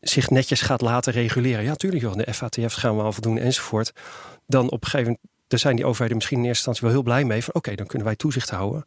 zich 0.00 0.30
netjes 0.30 0.60
gaat 0.60 0.80
laten 0.80 1.12
reguleren. 1.12 1.64
Ja, 1.64 1.74
tuurlijk, 1.74 2.02
joh, 2.02 2.14
de 2.14 2.34
FATF 2.34 2.74
gaan 2.74 2.96
we 2.96 3.02
al 3.02 3.12
voldoen 3.12 3.38
enzovoort. 3.38 3.92
Dan 4.46 4.70
op 4.70 4.82
een 4.82 4.90
gegeven 4.90 5.12
moment, 5.12 5.20
daar 5.46 5.58
zijn 5.58 5.76
die 5.76 5.84
overheden 5.84 6.16
misschien 6.16 6.38
in 6.38 6.44
eerste 6.44 6.68
instantie 6.68 6.82
wel 6.82 6.92
heel 6.92 7.12
blij 7.12 7.24
mee. 7.24 7.44
Van 7.44 7.54
oké, 7.54 7.74
dan 7.74 7.86
kunnen 7.86 8.06
wij 8.06 8.16
toezicht 8.16 8.50
houden. 8.50 8.84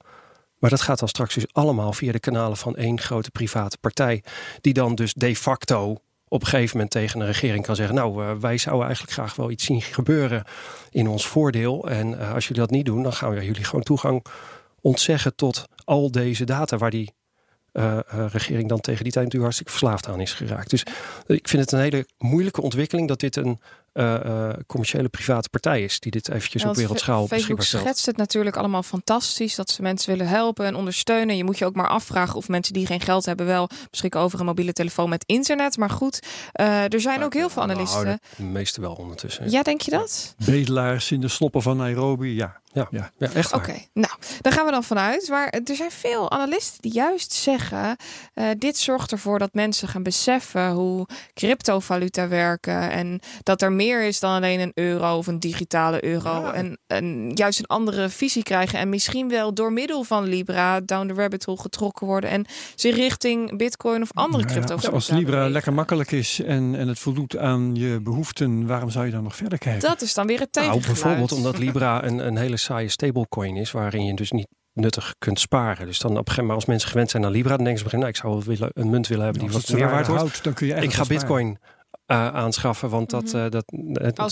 Maar 0.57 0.69
dat 0.69 0.81
gaat 0.81 0.99
dan 0.99 1.07
straks 1.07 1.33
dus 1.33 1.53
allemaal 1.53 1.93
via 1.93 2.11
de 2.11 2.19
kanalen 2.19 2.57
van 2.57 2.75
één 2.75 2.99
grote 2.99 3.31
private 3.31 3.77
partij. 3.77 4.23
Die 4.61 4.73
dan 4.73 4.95
dus 4.95 5.13
de 5.13 5.35
facto 5.35 5.97
op 6.33 6.41
een 6.41 6.47
gegeven 6.47 6.75
moment 6.75 6.91
tegen 6.91 7.19
een 7.19 7.25
regering 7.25 7.65
kan 7.65 7.75
zeggen: 7.75 7.95
Nou, 7.95 8.23
eh, 8.23 8.31
wij 8.39 8.57
zouden 8.57 8.85
eigenlijk 8.85 9.13
graag 9.13 9.35
wel 9.35 9.51
iets 9.51 9.65
zien 9.65 9.81
gebeuren 9.81 10.43
in 10.89 11.07
ons 11.07 11.27
voordeel. 11.27 11.89
En 11.89 12.19
eh, 12.19 12.33
als 12.33 12.47
jullie 12.47 12.61
dat 12.61 12.71
niet 12.71 12.85
doen, 12.85 13.03
dan 13.03 13.13
gaan 13.13 13.33
we 13.33 13.45
jullie 13.45 13.63
gewoon 13.63 13.83
toegang 13.83 14.25
ontzeggen 14.81 15.35
tot 15.35 15.65
al 15.83 16.11
deze 16.11 16.43
data 16.45 16.77
waar 16.77 16.89
die 16.89 17.13
eh, 17.71 17.99
regering 18.31 18.69
dan 18.69 18.79
tegen 18.79 19.03
die 19.03 19.11
tijd 19.11 19.25
natuurlijk 19.25 19.53
hartstikke 19.53 19.71
verslaafd 19.71 20.07
aan 20.07 20.21
is 20.21 20.33
geraakt. 20.33 20.69
Dus 20.69 20.83
ik 21.25 21.47
vind 21.47 21.61
het 21.63 21.71
een 21.71 21.79
hele 21.79 22.05
moeilijke 22.17 22.61
ontwikkeling 22.61 23.07
dat 23.07 23.19
dit 23.19 23.35
een 23.35 23.59
eh, 23.93 24.15
eh, 24.49 24.55
commerciële 24.67 25.09
private 25.09 25.49
partij 25.49 25.83
is 25.83 25.99
die 25.99 26.11
dit 26.11 26.29
eventjes 26.29 26.65
op 26.65 26.75
wereldschaal 26.75 27.27
Facebook 27.27 27.37
beschikbaar 27.37 27.65
stelt. 27.65 27.83
schetst 27.83 28.05
het 28.05 28.17
natuurlijk 28.17 28.55
allemaal 28.55 28.83
fantastisch. 28.83 29.55
Dat 29.55 29.69
ze 29.69 29.81
mensen 29.81 30.09
willen 30.09 30.27
helpen 30.27 30.65
en 30.65 30.75
ondersteunen. 30.75 31.37
Je 31.37 31.43
moet 31.43 31.57
je 31.57 31.65
ook 31.65 31.75
maar 31.75 31.87
afvragen 31.87 32.35
of 32.35 32.47
mensen 32.47 32.73
die 32.73 32.85
geen 32.85 33.01
geld 33.01 33.25
hebben... 33.25 33.45
wel 33.45 33.69
beschikken 33.89 34.19
over 34.19 34.39
een 34.39 34.45
mobiele 34.45 34.73
telefoon 34.73 35.09
met 35.09 35.23
internet. 35.25 35.77
Maar 35.77 35.89
goed, 35.89 36.19
eh, 36.51 36.93
er 36.93 37.01
zijn 37.01 37.23
ook 37.23 37.33
heel 37.33 37.49
veel 37.49 37.65
Nou, 37.65 37.73
analisten. 37.79 38.19
de 38.37 38.43
meeste 38.43 38.81
wel 38.81 38.93
ondertussen. 38.93 39.49
Ja, 39.51 39.63
denk 39.63 39.81
je 39.81 39.91
dat? 39.91 40.35
Bedelaars 40.45 41.11
in 41.11 41.21
de 41.21 41.27
sloppen 41.27 41.61
van 41.61 41.77
Nairobi, 41.77 42.35
ja. 42.35 42.59
Ja, 42.73 42.87
Ja. 42.91 43.11
ja 43.17 43.31
echt 43.33 43.51
waar. 43.51 43.59
Oké, 43.61 43.73
nou, 43.93 44.13
daar 44.41 44.53
gaan 44.53 44.65
we 44.65 44.71
dan 44.71 44.83
vanuit. 44.83 45.27
Maar 45.29 45.47
er 45.47 45.75
zijn 45.75 45.91
veel 45.91 46.31
analisten 46.31 46.81
die 46.81 46.93
juist 46.93 47.33
zeggen: 47.33 47.95
eh, 48.33 48.45
dit 48.57 48.77
zorgt 48.77 49.11
ervoor 49.11 49.39
dat 49.39 49.53
mensen 49.53 49.87
gaan 49.87 50.03
beseffen 50.03 50.71
hoe 50.71 51.07
cryptovaluta 51.33 52.27
werken. 52.27 52.91
En 52.91 53.19
dat 53.43 53.61
er 53.61 53.71
meer 53.83 54.03
is 54.03 54.19
dan 54.19 54.31
alleen 54.35 54.59
een 54.59 54.71
euro 54.73 55.17
of 55.17 55.27
een 55.27 55.39
digitale 55.39 56.05
euro. 56.05 56.49
En, 56.51 56.77
en 56.87 57.31
juist 57.33 57.59
een 57.59 57.65
andere 57.65 58.09
visie 58.09 58.43
krijgen. 58.43 58.79
En 58.79 58.89
misschien 58.89 59.29
wel 59.29 59.53
door 59.53 59.73
middel 59.73 60.03
van 60.03 60.23
Libra 60.23 60.79
down 60.81 61.07
the 61.07 61.13
rabbit 61.13 61.45
hole 61.45 61.59
getrokken 61.59 62.07
worden. 62.07 62.29
En 62.29 62.45
zich 62.75 62.95
richting 62.95 63.57
Bitcoin 63.57 64.01
of 64.01 64.09
andere 64.13 64.43
Nou 64.43 64.53
ja, 64.53 64.59
crypto. 64.65 64.75
als, 64.75 64.91
als 64.91 65.09
Libra 65.09 65.49
lekker 65.49 65.73
makkelijk 65.73 66.11
is 66.11 66.41
en, 66.41 66.75
en 66.75 66.87
het 66.87 66.99
voldoet 66.99 67.37
aan 67.37 67.75
je 67.75 67.99
behoeften, 68.01 68.67
waarom 68.67 68.89
zou 68.89 69.05
je 69.05 69.11
dan 69.11 69.23
nog 69.23 69.35
verder 69.35 69.57
kijken? 69.57 69.89
Dat 69.89 70.01
is 70.01 70.13
dan 70.13 70.27
weer 70.27 70.39
het 70.39 70.53
Nou, 70.55 70.67
tegengeluid. 70.67 71.01
bijvoorbeeld 71.01 71.31
omdat 71.31 71.57
Libra 71.57 72.03
een, 72.03 72.27
een 72.27 72.37
hele 72.37 72.57
saaie 72.57 72.89
stablecoin 72.89 73.55
is, 73.55 73.71
waarin 73.71 74.05
je 74.05 74.13
dus 74.13 74.31
niet 74.31 74.47
nuttig 74.73 75.15
kunt 75.19 75.39
sparen. 75.39 75.85
Dus 75.85 75.99
dan 75.99 76.11
op 76.11 76.17
een 76.17 76.23
gegeven 76.23 76.41
moment, 76.41 76.59
als 76.59 76.69
mensen 76.69 76.89
gewend 76.89 77.09
zijn 77.09 77.25
aan 77.25 77.31
Libra, 77.31 77.55
dan 77.55 77.65
denken 77.65 77.79
ze 77.79 77.85
op 77.85 77.93
een 77.93 77.99
gegeven 77.99 78.23
moment, 78.23 78.33
nou, 78.33 78.41
ik 78.41 78.47
zou 78.47 78.59
wel 78.67 78.71
willen, 78.73 78.85
een 78.85 78.91
munt 78.93 79.07
willen 79.07 79.23
hebben 79.23 79.41
die 79.43 79.53
Als 79.53 79.65
wat 79.67 79.75
meer 79.77 79.89
waard 79.89 79.93
waarde 80.07 80.07
wordt. 80.11 80.21
houdt, 80.23 80.43
dan 80.43 80.53
kun 80.53 80.65
je 80.67 80.73
Ik 80.73 80.79
eigenlijk 80.79 81.09
ga. 81.09 81.15
Bitcoin 81.17 81.57
eh, 82.11 82.27
aanschaffen, 82.27 82.89
want 82.89 83.09
dat, 83.09 83.23
Mhm. 83.23 83.37
eh, 83.37 83.49
dat, 83.51 83.65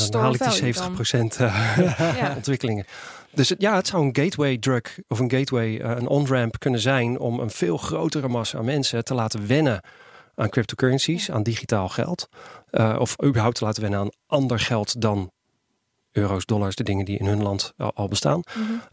eh, 0.02 0.10
dan 0.10 0.22
haal 0.22 0.34
ik 0.34 0.44
die 0.44 0.52
70% 0.52 1.40
eh, 1.40 1.78
Ja. 2.20 2.34
ontwikkelingen. 2.36 2.86
Dus 3.34 3.54
ja, 3.58 3.76
het 3.76 3.88
zou 3.88 4.06
een 4.06 4.16
gateway 4.16 4.58
drug 4.58 4.82
of 5.08 5.20
een 5.20 5.32
gateway, 5.32 5.80
een 5.82 6.08
on-ramp 6.08 6.60
kunnen 6.60 6.80
zijn 6.80 7.20
om 7.20 7.40
een 7.40 7.50
veel 7.50 7.78
grotere 7.78 8.28
massa 8.28 8.58
aan 8.58 8.66
mensen 8.66 9.04
te 9.04 9.14
laten 9.14 9.48
wennen 9.48 9.82
aan 10.36 10.50
cryptocurrencies, 10.50 11.32
aan 11.32 11.44
digitaal 11.44 11.90
geld. 11.90 12.30
Of 12.98 13.16
überhaupt 13.24 13.56
te 13.58 13.64
laten 13.66 13.82
wennen 13.82 14.00
aan 14.00 14.10
ander 14.28 14.60
geld 14.60 15.02
dan 15.02 15.32
euro's, 16.12 16.46
dollars, 16.46 16.76
de 16.76 16.84
dingen 16.84 17.06
die 17.06 17.18
in 17.20 17.26
hun 17.26 17.42
land 17.42 17.74
al, 17.94 18.08
bestaan. 18.08 18.42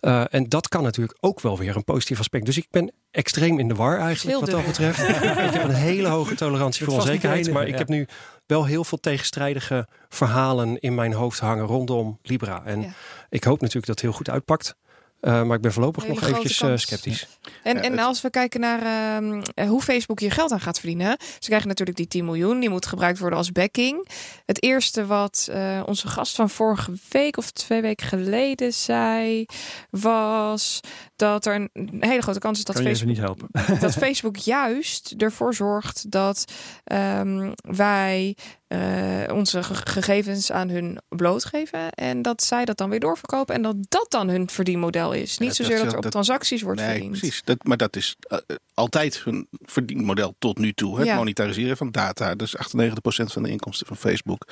Mhm. 0.00 0.24
En 0.30 0.48
dat 0.48 0.68
kan 0.68 0.82
natuurlijk 0.82 1.18
ook 1.20 1.40
wel 1.40 1.58
weer 1.58 1.76
een 1.76 1.84
positief 1.84 2.18
aspect. 2.18 2.46
Dus 2.46 2.56
ik 2.56 2.66
ben 2.70 2.92
extreem 3.10 3.58
in 3.58 3.68
de 3.68 3.74
war 3.74 3.98
eigenlijk 3.98 4.36
Heel 4.36 4.40
wat 4.40 4.50
dat 4.50 4.66
betreft. 4.66 4.98
ik 5.08 5.52
heb 5.52 5.64
een 5.64 5.74
hele 5.74 6.08
hoge 6.08 6.34
tolerantie 6.34 6.84
voor 6.86 6.94
onzekerheid. 6.94 7.52
Maar 7.52 7.62
ik 7.66 7.72
ja. 7.72 7.78
heb 7.78 7.88
nu 7.88 8.06
wel 8.46 8.64
heel 8.64 8.84
veel 8.84 8.98
tegenstrijdige 8.98 9.88
verhalen 10.08 10.80
in 10.80 10.94
mijn 10.94 11.12
hoofd 11.12 11.40
hangen 11.40 11.66
rondom 11.66 12.18
Libra. 12.22 12.64
En 12.64 12.80
Ja. 12.80 12.88
ik 13.28 13.44
hoop 13.44 13.60
natuurlijk 13.60 13.86
dat 13.86 13.94
het 13.94 14.04
heel 14.04 14.14
goed 14.16 14.30
uitpakt. 14.30 14.76
Eh, 15.20 15.42
maar 15.42 15.56
ik 15.56 15.62
ben 15.62 15.72
voorlopig 15.72 16.02
Hele 16.02 16.14
nog 16.14 16.28
eventjes 16.28 16.60
eh, 16.60 16.68
kans. 16.68 16.82
sceptisch. 16.82 17.26
En, 17.62 17.76
Ja, 17.76 17.82
en 17.82 17.90
het- 17.92 18.00
als 18.00 18.20
we 18.20 18.30
kijken 18.30 18.60
naar 18.60 18.82
ehm, 18.82 19.42
eh, 19.54 19.68
hoe 19.68 19.82
Facebook 19.82 20.20
hier 20.20 20.32
geld 20.32 20.52
aan 20.52 20.60
gaat 20.60 20.78
verdienen. 20.78 21.16
Ze 21.38 21.46
krijgen 21.46 21.68
natuurlijk 21.68 21.96
die 21.96 22.06
10 22.08 22.24
miljoen. 22.24 22.60
Die 22.60 22.68
moet 22.70 22.86
gebruikt 22.86 23.18
worden 23.18 23.38
als 23.38 23.52
backing. 23.52 24.08
Het 24.46 24.62
eerste 24.62 25.06
wat 25.06 25.48
eh, 25.50 25.82
onze 25.86 26.08
gast 26.08 26.34
van 26.36 26.50
vorige 26.50 26.92
week 27.08 27.36
of 27.36 27.50
twee 27.50 27.80
weken 27.80 28.06
geleden 28.06 28.72
zei... 28.72 29.46
was 29.90 30.80
dat 31.16 31.46
er 31.46 31.68
een 31.72 31.96
hele 32.00 32.22
grote 32.22 32.38
kans 32.38 32.58
is 32.58 32.64
dat 32.64 32.78
je 32.78 32.82
Facebook 32.82 33.08
niet 33.08 33.18
helpen. 33.18 33.48
dat 33.80 33.94
Facebook 33.94 34.36
juist 34.36 35.14
ervoor 35.18 35.54
zorgt 35.54 36.10
dat 36.10 36.44
ehm, 36.84 37.52
wij 37.56 38.36
eh, 38.66 39.22
onze 39.32 39.62
ge- 39.62 39.74
gegevens 39.86 40.52
aan 40.52 40.68
hun 40.68 40.98
blootgeven. 41.08 41.90
En 41.90 42.22
dat 42.22 42.42
zij 42.42 42.64
dat 42.64 42.76
dan 42.76 42.90
weer 42.90 43.00
doorverkopen. 43.00 43.54
En 43.54 43.62
dat 43.62 43.76
dat 43.88 44.06
dan 44.08 44.28
hun 44.28 44.50
verdienmodel 44.50 45.12
is. 45.12 45.38
Niet 45.38 45.48
Ja, 45.48 45.54
zozeer 45.54 45.74
dat- 45.76 45.84
dat 45.84 45.90
er 45.92 45.96
op 45.96 46.02
dat- 46.02 46.12
transacties 46.12 46.62
wordt 46.62 46.80
nee, 46.80 46.90
verdiend. 46.90 47.10
precies. 47.18 47.42
Dat, 47.44 47.64
maar 47.64 47.76
dat 47.76 47.96
is 47.96 48.16
eh, 48.20 48.38
eh, 48.46 48.56
altijd 48.74 49.22
hun 49.24 49.48
verdienmodel 49.50 50.34
tot 50.38 50.58
nu 50.58 50.72
toe. 50.72 50.96
Het 50.98 51.06
Ja. 51.06 51.16
monetariseren 51.16 51.76
van 51.76 51.90
data. 51.90 52.34
Dus 52.34 52.56
98% 52.56 53.32
van 53.32 53.42
de 53.42 53.50
inkomsten 53.50 53.86
van 53.86 53.96
Facebook. 53.96 54.46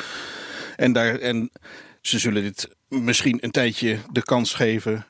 En, 0.77 0.93
daar, 0.93 1.19
en 1.19 1.51
ze 2.01 2.19
zullen 2.19 2.43
dit 2.43 2.69
misschien 2.89 3.39
een 3.41 3.51
tijdje 3.51 3.99
de 4.12 4.23
kans 4.23 4.55
geven 4.55 5.07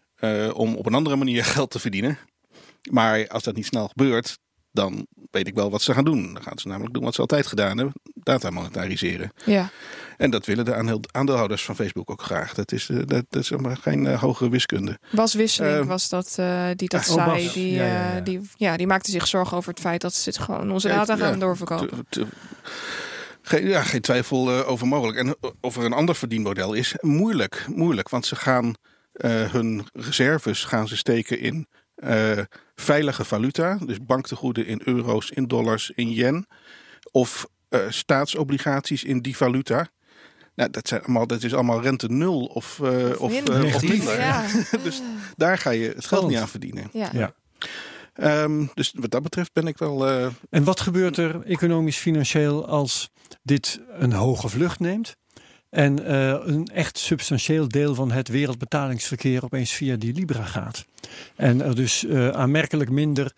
om 0.53 0.75
op 0.75 0.87
een 0.87 0.95
andere 0.95 1.17
manier 1.17 1.45
geld 1.55 1.71
te 1.71 1.79
verdienen. 1.79 2.19
Maar 2.91 3.29
als 3.29 3.43
dat 3.43 3.55
niet 3.57 3.67
snel 3.67 3.89
gebeurt, 3.89 4.39
dan 4.75 5.07
weet 5.31 5.47
ik 5.47 5.55
wel 5.55 5.71
wat 5.71 5.83
ze 5.83 5.95
gaan 5.95 6.05
doen. 6.05 6.33
Dan 6.33 6.43
gaan 6.43 6.59
ze 6.59 6.69
namelijk 6.69 6.95
doen 6.95 7.03
wat 7.05 7.15
ze 7.15 7.21
altijd 7.21 7.47
gedaan 7.47 7.77
hebben: 7.77 7.95
data 8.15 8.51
monetariseren. 8.51 9.33
Ja. 9.45 9.71
En 10.17 10.31
dat 10.31 10.47
willen 10.47 10.65
de 10.65 10.75
aandeel- 10.75 11.01
aandeelhouders 11.11 11.65
van 11.65 11.77
Facebook 11.77 12.11
ook 12.11 12.23
graag. 12.23 12.55
Dat 12.55 12.73
is, 12.73 12.89
eh, 12.89 12.97
dat, 12.97 13.25
dat 13.29 13.43
is 13.43 13.51
maar 13.51 13.77
geen 13.77 14.07
eh, 14.07 14.21
hogere 14.21 14.51
wiskunde. 14.51 14.99
Bas 15.11 15.35
Wisseling 15.35 15.75
Ehm, 15.77 15.87
was 15.87 16.09
dat 16.09 16.35
eh, 16.39 16.67
die 16.77 16.89
dat 16.89 17.09
oh, 17.09 17.15
zei. 17.25 17.51
Die, 17.53 17.73
Ja, 17.75 17.87
ja, 17.87 18.15
ja. 18.15 18.21
Die, 18.21 18.41
ja, 18.57 18.77
die 18.77 18.87
maakte 18.87 19.11
zich 19.11 19.27
zorgen 19.27 19.57
over 19.57 19.71
het 19.71 19.81
feit 19.81 20.01
dat 20.01 20.15
ze 20.15 20.29
het 20.29 20.39
gewoon 20.39 20.71
onze 20.71 20.89
Ja, 20.89 20.95
data 20.95 21.17
gaan 21.17 21.33
ja, 21.33 21.39
doorverkopen. 21.39 21.89
Te- 22.09 22.21
te- 22.21 22.27
geen, 23.43 23.67
ja, 23.69 23.83
geen 23.83 24.01
twijfel 24.01 24.65
over 24.65 24.87
mogelijk. 24.87 25.19
En 25.19 25.37
of 25.61 25.77
er 25.77 25.85
een 25.85 25.93
ander 25.93 26.15
verdienmodel 26.15 26.73
is, 26.73 26.95
moeilijk. 27.01 27.67
Moeilijk, 27.75 28.09
want 28.09 28.27
ze 28.27 28.37
gaan 28.37 28.75
eh, 29.13 29.53
hun 29.53 29.87
reserves 29.93 30.65
gaan 30.65 30.89
ze 30.89 30.97
steken 30.97 31.41
in 31.41 31.67
eh, 32.05 32.45
veilige 32.75 33.25
valuta. 33.25 33.79
Dus 33.87 33.99
banktegoeden 34.03 34.67
in 34.67 34.81
euro's, 34.85 35.31
in 35.31 35.47
dollars, 35.47 35.91
in 35.95 36.11
yen. 36.11 36.47
Of 37.11 37.47
eh, 37.69 37.81
staatsobligaties 37.89 39.05
in 39.05 39.21
die 39.21 39.37
valuta. 39.37 39.89
Nou, 40.55 40.71
dat, 40.71 40.89
zijn 40.89 41.03
allemaal, 41.03 41.27
dat 41.27 41.43
is 41.43 41.55
allemaal 41.55 41.83
rente 41.83 42.09
nul 42.09 42.45
of, 42.45 42.81
eh, 42.81 43.21
of, 43.21 43.31
minder. 43.31 43.55
of 43.55 43.63
Negatief. 43.63 43.89
minder. 43.91 44.19
Ja. 44.21 44.45
Dus 44.85 45.03
daar 45.37 45.59
ga 45.59 45.71
je 45.71 45.89
het 45.89 46.07
geld 46.07 46.29
niet 46.29 46.39
aan 46.39 46.49
verdienen. 46.49 46.89
Ja. 46.93 47.11
Ja. 47.13 47.35
Ehm, 48.15 48.67
dus 48.75 48.93
wat 48.97 49.11
dat 49.11 49.23
betreft 49.23 49.53
ben 49.53 49.67
ik 49.67 49.79
wel. 49.79 50.09
eh, 50.09 50.27
En 50.51 50.65
wat 50.65 50.81
gebeurt 50.81 51.17
er 51.17 51.43
economisch, 51.45 51.97
financieel 51.97 52.67
als 52.69 53.11
dit 53.43 53.81
een 53.99 54.13
hoge 54.13 54.49
vlucht 54.49 54.81
neemt? 54.81 55.17
En 55.75 56.07
eh, 56.07 56.37
een 56.45 56.67
echt 56.67 56.99
substantieel 56.99 57.69
deel 57.69 57.95
van 57.95 58.11
het 58.11 58.29
wereldbetalingsverkeer 58.29 59.45
opeens 59.45 59.73
via 59.73 59.97
die 59.97 60.15
Libra 60.15 60.45
gaat. 60.45 60.87
En 61.37 61.63
er 61.63 61.75
dus 61.75 62.05
eh, 62.05 62.29
aanmerkelijk 62.29 62.91
minder 62.91 63.33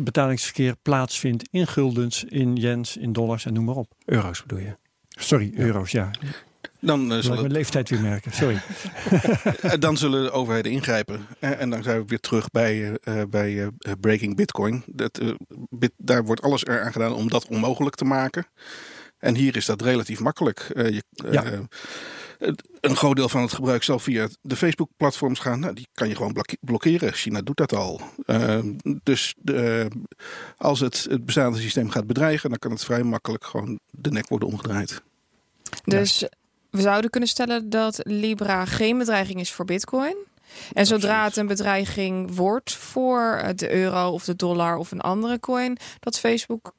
betalingsverkeer 0.00 0.74
plaatsvindt 0.82 1.48
in 1.50 1.66
guldens, 1.66 2.24
in 2.24 2.56
yens, 2.56 2.96
in 2.96 3.12
dollars 3.12 3.44
en 3.44 3.52
noem 3.52 3.64
maar 3.64 3.74
op. 3.74 3.92
Euro's 4.04 4.42
bedoel 4.42 4.58
je? 4.58 4.76
Sorry, 5.08 5.52
euro's, 5.56 5.90
ja. 5.90 6.10
dan, 6.80 7.12
eh, 7.12 7.18
zullen, 7.18 7.40
mijn 7.40 7.52
leeftijd 7.52 7.90
weer 7.90 8.00
merken, 8.00 8.32
sorry. 8.32 8.60
dan 9.78 9.96
zullen 9.96 10.22
de 10.22 10.30
overheden 10.30 10.72
ingrijpen. 10.72 11.26
En 11.38 11.70
dan 11.70 11.82
zijn 11.82 12.00
we 12.00 12.06
weer 12.06 12.20
terug 12.20 12.50
bij, 12.50 12.98
bij 13.30 13.62
eh, 13.62 13.92
Breaking 14.00 14.36
Bitcoin. 14.36 14.82
Dat, 14.86 15.18
eh, 15.18 15.28
bit, 15.70 15.92
daar 15.96 16.24
wordt 16.24 16.42
alles 16.42 16.66
eraan 16.66 16.92
gedaan 16.92 17.14
om 17.14 17.28
dat 17.28 17.46
onmogelijk 17.46 17.96
te 17.96 18.04
maken. 18.04 18.46
En 19.24 19.34
hier 19.34 19.56
is 19.56 19.66
dat 19.66 19.82
relatief 19.82 20.20
makkelijk. 20.20 20.58
Eh, 20.74 20.88
je, 20.90 21.02
eh, 21.24 21.32
Ja. 21.32 21.44
een 22.80 22.96
groot 22.96 23.16
deel 23.16 23.28
van 23.28 23.42
het 23.42 23.52
gebruik 23.52 23.82
zal 23.82 23.98
via 23.98 24.28
de 24.40 24.56
Facebook-platforms 24.56 25.38
gaan. 25.38 25.60
Nou, 25.60 25.74
die 25.74 25.88
kan 25.94 26.08
je 26.08 26.16
gewoon 26.16 26.32
blok- 26.32 26.56
blokkeren. 26.60 27.12
China 27.12 27.40
doet 27.42 27.56
dat 27.56 27.72
al. 27.74 28.00
Eh, 28.26 28.58
dus 29.02 29.34
de, 29.38 29.88
als 30.56 30.80
het, 30.80 31.06
het 31.10 31.24
bestaande 31.24 31.58
systeem 31.58 31.90
gaat 31.90 32.06
bedreigen, 32.06 32.50
dan 32.50 32.58
kan 32.58 32.70
het 32.70 32.84
vrij 32.84 33.02
makkelijk 33.02 33.44
gewoon 33.44 33.78
de 33.90 34.10
nek 34.10 34.28
worden 34.28 34.48
omgedraaid. 34.48 35.02
Dus 35.84 36.24
we 36.70 36.80
zouden 36.80 37.10
kunnen 37.10 37.28
stellen 37.28 37.70
dat 37.70 38.00
Libra 38.02 38.64
geen 38.64 38.98
bedreiging 38.98 39.40
is 39.40 39.52
voor 39.52 39.64
Bitcoin. 39.64 40.16
En 40.72 40.86
zodra 40.86 41.24
het 41.24 41.36
een 41.36 41.46
bedreiging 41.46 42.34
wordt 42.34 42.74
voor 42.74 43.32
eh, 43.42 43.48
de 43.54 43.72
euro 43.74 44.10
of 44.10 44.24
de 44.24 44.36
dollar 44.36 44.76
of 44.76 44.90
een 44.90 45.00
andere 45.00 45.40
coin, 45.40 45.76
dat 46.00 46.18
Facebook 46.18 46.72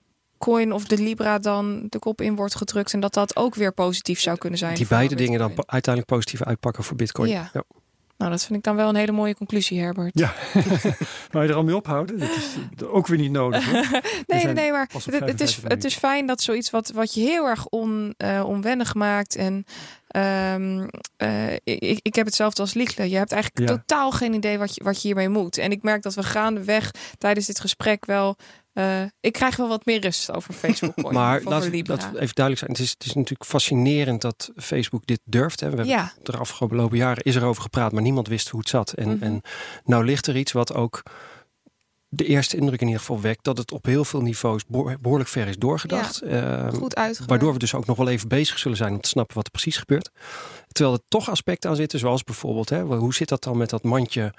coin 0.45 0.71
of 0.71 0.85
de 0.85 0.97
Libra 0.97 1.39
dan 1.39 1.85
de 1.89 1.99
kop 1.99 2.21
in 2.21 2.35
wordt 2.35 2.55
gedrukt 2.55 2.93
en 2.93 2.99
dat 2.99 3.13
dat 3.13 3.35
ook 3.35 3.55
weer 3.55 3.73
positief 3.73 4.19
zou 4.19 4.37
kunnen 4.37 4.59
zijn. 4.59 4.75
Die 4.75 4.87
beide 4.87 5.15
dingen 5.15 5.39
dan 5.39 5.47
Bitcoin. 5.47 5.71
uiteindelijk 5.71 6.13
positief 6.13 6.43
uitpakken 6.43 6.83
voor 6.83 6.95
Bitcoin. 6.95 7.29
Ja. 7.29 7.51
Nou, 8.17 8.31
dat 8.31 8.43
vind 8.43 8.57
ik 8.57 8.63
dan 8.63 8.75
wel 8.75 8.89
een 8.89 8.95
hele 8.95 9.11
mooie 9.11 9.35
conclusie, 9.35 9.79
Herbert. 9.79 10.19
Ja, 10.19 10.33
maar 11.31 11.43
je 11.43 11.49
er 11.49 11.55
al 11.55 11.63
mee 11.63 11.75
ophouden? 11.75 12.19
Dat 12.19 12.29
is 12.29 12.55
eh, 12.77 12.93
ook 12.93 13.07
weer 13.07 13.17
niet 13.17 13.31
nodig. 13.31 13.71
Nee, 14.27 14.45
nee, 14.45 14.71
maar 14.71 14.89
het, 14.93 15.05
het, 15.05 15.41
is, 15.41 15.55
55 15.55 15.69
het 15.69 15.83
is 15.83 15.95
fijn 15.95 16.25
dat 16.25 16.41
zoiets 16.41 16.69
wat, 16.69 16.91
wat 16.91 17.13
je 17.13 17.21
heel 17.21 17.45
erg 17.45 17.67
on, 17.67 18.13
eh, 18.17 18.43
onwennig 18.45 18.93
maakt. 18.93 19.35
En 19.35 19.65
ehm, 20.15 20.87
eh, 21.17 21.53
ik, 21.63 21.99
ik 22.01 22.15
heb 22.15 22.25
hetzelfde 22.25 22.61
als 22.61 22.73
Liegele. 22.73 23.09
Je 23.09 23.17
hebt 23.17 23.31
eigenlijk 23.31 23.69
Ja. 23.69 23.75
totaal 23.77 24.11
geen 24.11 24.33
idee 24.33 24.57
wat 24.57 24.75
je, 24.75 24.83
wat 24.83 25.01
je 25.01 25.07
hiermee 25.07 25.29
moet. 25.29 25.57
En 25.57 25.71
ik 25.71 25.83
merk 25.83 26.01
dat 26.01 26.13
we 26.13 26.23
gaandeweg 26.23 26.91
tijdens 27.17 27.45
dit 27.45 27.59
gesprek 27.59 28.05
wel... 28.05 28.35
eh, 28.73 29.01
ik 29.19 29.33
krijg 29.33 29.55
wel 29.55 29.67
wat 29.67 29.85
meer 29.85 29.99
rust 30.01 30.31
over 30.31 30.53
Facebook. 30.63 30.93
Coin, 30.95 31.13
Maar 31.13 31.41
laten 31.43 31.71
we, 31.71 31.83
laten 31.87 32.11
we 32.13 32.19
even 32.19 32.35
duidelijk 32.35 32.57
zijn. 32.65 32.71
Het 32.71 32.79
is, 32.79 32.89
het 32.89 33.05
is 33.05 33.13
natuurlijk 33.13 33.49
fascinerend 33.49 34.21
dat 34.21 34.51
Facebook 34.55 35.05
dit 35.05 35.19
durft. 35.23 35.59
Hè. 35.59 35.69
We 35.69 35.75
hebben 35.75 36.11
de 36.23 36.37
afgelopen 36.37 36.97
jaren 36.97 37.23
is 37.23 37.35
er 37.35 37.43
over 37.45 37.61
gepraat, 37.61 37.91
maar 37.91 38.01
niemand 38.01 38.27
wist 38.27 38.49
hoe 38.49 38.59
het 38.59 38.69
zat. 38.69 38.91
En, 38.93 39.09
Mhm. 39.09 39.23
en 39.23 39.41
nou 39.83 40.05
ligt 40.05 40.27
er 40.27 40.37
iets 40.37 40.51
wat 40.51 40.73
ook 40.73 41.03
de 42.15 42.25
eerste 42.25 42.57
indruk 42.57 42.79
in 42.81 42.85
ieder 42.87 43.01
geval 43.01 43.21
wekt 43.21 43.43
dat 43.43 43.57
het 43.57 43.71
op 43.71 43.85
heel 43.85 44.05
veel 44.05 44.21
niveaus 44.21 44.65
behoor- 44.67 44.97
behoorlijk 45.01 45.29
ver 45.29 45.47
is 45.47 45.57
doorgedacht. 45.57 46.21
Ehm, 46.21 46.69
goed 46.73 46.95
uitgewerkt. 46.95 47.29
Waardoor 47.29 47.53
we 47.53 47.59
dus 47.59 47.73
ook 47.73 47.85
nog 47.85 47.97
wel 47.97 48.07
even 48.09 48.27
bezig 48.27 48.59
zullen 48.59 48.77
zijn 48.77 48.93
om 48.93 49.01
te 49.01 49.09
snappen 49.09 49.35
wat 49.35 49.45
er 49.45 49.51
precies 49.51 49.77
gebeurt. 49.77 50.09
Terwijl 50.67 50.95
er 50.95 51.03
toch 51.07 51.29
aspecten 51.29 51.69
aan 51.69 51.75
zitten, 51.75 51.99
zoals 51.99 52.23
bijvoorbeeld, 52.23 52.69
hè, 52.69 52.81
hoe 52.81 53.13
zit 53.13 53.29
dat 53.29 53.43
dan 53.43 53.57
met 53.57 53.69
dat 53.69 53.83
mandje 53.83 54.33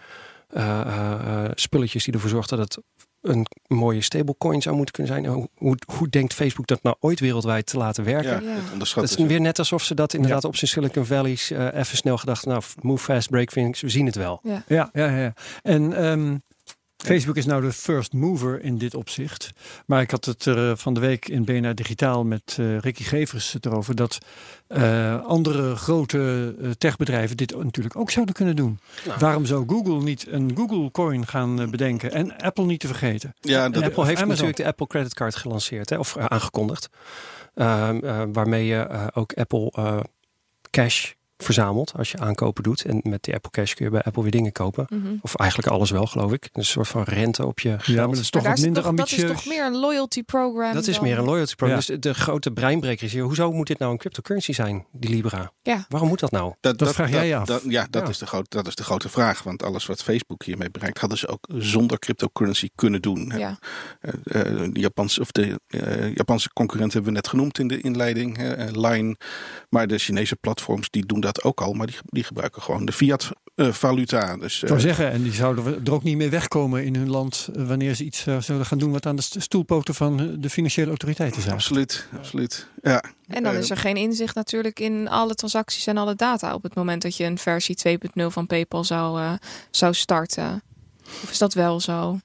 eh, 0.49 0.81
eh, 0.81 1.45
eh, 1.45 1.51
spulletjes 1.55 2.05
die 2.05 2.15
ervoor 2.15 2.31
zorgt 2.31 2.49
dat 2.49 2.59
het 2.59 2.79
een 3.21 3.47
mooie 3.67 4.01
stablecoin 4.01 4.63
zou 4.63 4.77
moeten 4.77 4.95
kunnen 4.95 5.13
zijn. 5.13 5.27
Hoe, 5.27 5.49
hoe, 5.55 5.77
hoe 5.97 6.09
denkt 6.09 6.35
Facebook 6.35 6.67
dat 6.67 6.83
nou 6.83 6.97
ooit 7.01 7.21
wereldwijd 7.21 7.67
te 7.67 7.77
laten 7.77 8.05
werken? 8.05 8.31
Ja, 8.45 8.51
Ja. 8.51 8.55
het 8.63 8.73
onderschat 8.73 9.09
Dat 9.09 9.19
is 9.19 9.27
weer 9.27 9.41
net 9.41 9.59
alsof 9.59 9.83
ze 9.83 9.95
dat 9.95 10.15
inderdaad 10.15 10.45
op 10.45 10.57
zijn 10.57 10.71
Silicon 10.71 11.05
Valley's 11.05 11.51
eh, 11.51 11.67
even 11.75 11.97
snel 11.97 12.19
gedacht. 12.19 12.47
Nou, 12.47 12.63
move 12.81 13.05
fast, 13.05 13.31
break 13.31 13.49
things, 13.51 13.81
we 13.81 13.89
zien 13.89 14.07
het 14.07 14.15
wel. 14.15 14.41
Ja. 14.43 14.63
Ja, 14.67 14.91
ja, 14.93 15.17
ja. 15.17 15.33
En 15.63 15.93
ehm, 15.93 16.37
Facebook 16.97 17.37
is 17.37 17.47
nou 17.47 17.63
de 17.63 17.73
first 17.73 18.13
mover 18.13 18.63
in 18.63 18.79
dit 18.79 18.95
opzicht. 18.95 19.51
Maar 19.87 20.01
ik 20.01 20.11
had 20.11 20.25
het 20.25 20.45
er 20.45 20.71
eh, 20.71 20.77
van 20.77 20.95
de 20.95 21.01
week 21.01 21.29
in 21.29 21.45
BNR 21.45 21.75
Digitaal 21.75 22.25
met 22.25 22.57
eh, 22.59 22.79
Ricky 22.79 23.03
Gevers 23.03 23.53
het 23.53 23.67
erover 23.67 23.95
dat 23.95 24.19
eh, 24.67 25.25
andere 25.25 25.77
grote 25.77 26.55
techbedrijven 26.79 27.37
dit 27.37 27.63
natuurlijk 27.63 27.97
ook 27.97 28.11
zouden 28.11 28.35
kunnen 28.35 28.57
doen. 28.57 28.81
Nou. 29.07 29.19
Waarom 29.19 29.47
zou 29.47 29.65
Google 29.69 30.03
niet 30.03 30.27
een 30.29 30.53
Google 30.57 30.91
Coin 30.91 31.27
gaan 31.27 31.71
bedenken 31.71 32.13
en 32.13 32.37
Apple 32.37 32.65
niet 32.65 32.81
te 32.81 32.87
vergeten? 32.87 33.35
Ja, 33.41 33.69
dat, 33.69 33.83
Apple 33.83 34.05
heeft 34.05 34.23
Amazon. 34.23 34.29
natuurlijk 34.29 34.57
de 34.57 34.67
Apple 34.67 34.87
Credit 34.87 35.15
Card 35.15 35.37
gelanceerd, 35.37 35.91
hè, 35.91 35.99
of 35.99 36.17
aangekondigd. 36.17 36.89
Ehm, 37.55 38.05
eh, 38.05 38.23
waarmee 38.33 38.67
je 38.67 39.11
ook 39.15 39.33
Apple 39.33 39.73
Cash 40.71 41.13
verzamelt 41.37 41.93
als 41.97 42.11
je 42.11 42.19
aankopen 42.19 42.63
doet. 42.63 42.85
En 42.85 43.01
met 43.03 43.23
die 43.23 43.35
Apple 43.35 43.51
Cash 43.51 43.73
kun 43.75 43.85
je 43.85 43.91
bij 43.91 44.03
Apple 44.03 44.23
weer 44.23 44.31
dingen 44.31 44.53
kopen. 44.53 44.87
Mhm. 44.89 45.15
Of 45.21 45.35
eigenlijk 45.35 45.71
alles 45.71 45.91
wel, 45.91 46.07
geloof 46.07 46.33
ik. 46.33 46.49
Een 46.53 46.65
soort 46.65 46.89
van 46.89 47.03
rente 47.03 47.47
op 47.47 47.61
je 47.61 47.69
geld. 47.69 47.85
Ja, 47.85 47.95
maar 48.07 48.09
dat 48.15 48.19
is 48.19 48.31
toch 48.31 48.43
Maar 48.43 48.51
wat 48.51 48.61
minder 48.61 48.83
toch- 48.83 48.95
dat 48.95 49.07
is 49.07 49.13
ambitieus. 49.13 49.43
toch 49.45 49.53
meer 49.55 49.65
een 49.65 49.77
loyalty 49.77 50.23
program 50.23 50.75
Dat 50.75 50.87
is 50.87 51.01
meer 51.01 51.19
een 51.19 51.25
loyalty 51.25 51.55
program. 51.55 51.79
Ja. 51.81 51.87
Dus 51.87 51.87
de, 51.87 51.99
de 51.99 52.15
grote 52.15 52.51
breinbreker 52.51 53.07
is 53.07 53.13
hier. 53.13 53.23
Hoezo 53.23 53.53
moet 53.53 53.67
dit 53.67 53.79
nou 53.79 53.93
een 53.93 53.99
cryptocurrency 53.99 54.53
zijn, 54.53 54.87
die 54.93 55.11
Libra? 55.11 55.53
Ja. 55.63 55.85
Waarom 55.89 56.09
moet 56.09 56.21
dat 56.21 56.31
nou? 56.31 56.55
dat, 56.61 56.93
vraag 56.95 57.11
jij 57.11 57.27
je 57.27 57.37
af. 57.37 57.47
dat- 57.47 57.63
ja, 57.69 57.87
dat, 57.91 58.03
Ja. 58.03 58.09
Is 58.09 58.19
de 58.19 58.27
grote, 58.27 58.57
dat 58.57 58.67
is 58.67 58.75
de 58.75 58.85
grote 58.85 59.09
vraag. 59.09 59.43
Want 59.43 59.63
alles 59.63 59.87
wat 59.87 60.03
Facebook 60.03 60.43
hiermee 60.45 60.71
bereikt, 60.71 60.99
hadden 60.99 61.19
ze 61.19 61.29
ook 61.29 61.47
zonder 61.59 61.99
cryptocurrency 61.99 62.69
kunnen 62.75 63.03
doen. 63.03 63.33
Ja. 63.37 63.59
Eh, 64.01 64.13
eh, 64.41 64.73
de, 64.73 64.81
Japanse, 64.81 65.21
of 65.21 65.33
de 65.33 65.61
eh, 65.67 66.15
Japanse 66.15 66.53
concurrent 66.53 66.93
hebben 66.93 67.11
we 67.11 67.17
net 67.17 67.29
genoemd 67.29 67.59
in 67.59 67.69
de 67.69 67.81
inleiding, 67.81 68.37
hè, 68.37 68.53
eh, 68.55 68.67
Line. 68.71 69.17
Maar 69.69 69.87
de 69.87 69.99
Chinese 69.99 70.37
platforms 70.37 70.91
die 70.91 71.07
doen 71.07 71.21
dat 71.27 71.43
ook 71.43 71.61
al, 71.61 71.73
maar 71.73 71.87
die, 71.87 71.97
die 72.05 72.25
gebruiken 72.25 72.63
gewoon 72.63 72.85
de 72.85 72.93
fiat 72.93 73.31
eh, 73.55 73.73
valuta. 73.73 74.37
Dus, 74.37 74.57
Ik 74.57 74.63
eh, 74.63 74.69
zou 74.69 74.81
zeggen, 74.81 75.11
en 75.11 75.23
die 75.23 75.33
zouden 75.33 75.65
we 75.65 75.81
er 75.85 75.93
ook 75.93 76.03
niet 76.03 76.17
mee 76.17 76.31
wegkomen 76.31 76.85
in 76.85 76.95
hun 76.97 77.11
land 77.11 77.49
eh, 77.57 77.67
wanneer 77.67 77.95
ze 77.95 78.05
iets 78.05 78.27
eh, 78.27 78.41
zullen 78.41 78.67
gaan 78.67 78.79
doen 78.79 78.93
wat 78.93 79.07
aan 79.07 79.17
de 79.17 79.23
st- 79.23 79.43
stoelpoten 79.43 79.95
van 79.95 80.37
de 80.41 80.51
financiële 80.51 80.89
autoriteiten 80.89 81.43
zijn. 81.43 81.55
absoluut, 81.55 82.07
absoluut. 82.17 82.67
Ja. 82.83 83.03
En 83.29 83.43
dan 83.43 83.55
is 83.55 83.71
er 83.71 83.77
geen 83.77 83.97
inzicht 83.97 84.35
natuurlijk 84.35 84.81
in 84.81 85.09
alle 85.09 85.35
transacties 85.35 85.87
en 85.87 85.97
alle 85.97 86.15
data 86.15 86.55
op 86.55 86.63
het 86.63 86.75
moment 86.75 87.03
dat 87.03 87.17
je 87.17 87.25
een 87.25 87.39
versie 87.39 87.77
2.0 87.89 88.27
van 88.27 88.47
PayPal 88.47 88.85
zou, 88.85 89.21
eh, 89.21 89.33
zou 89.71 89.95
starten. 89.95 90.63
Of 91.23 91.31
is 91.31 91.39
dat 91.39 91.55
wel 91.55 91.81
zo? 91.81 92.19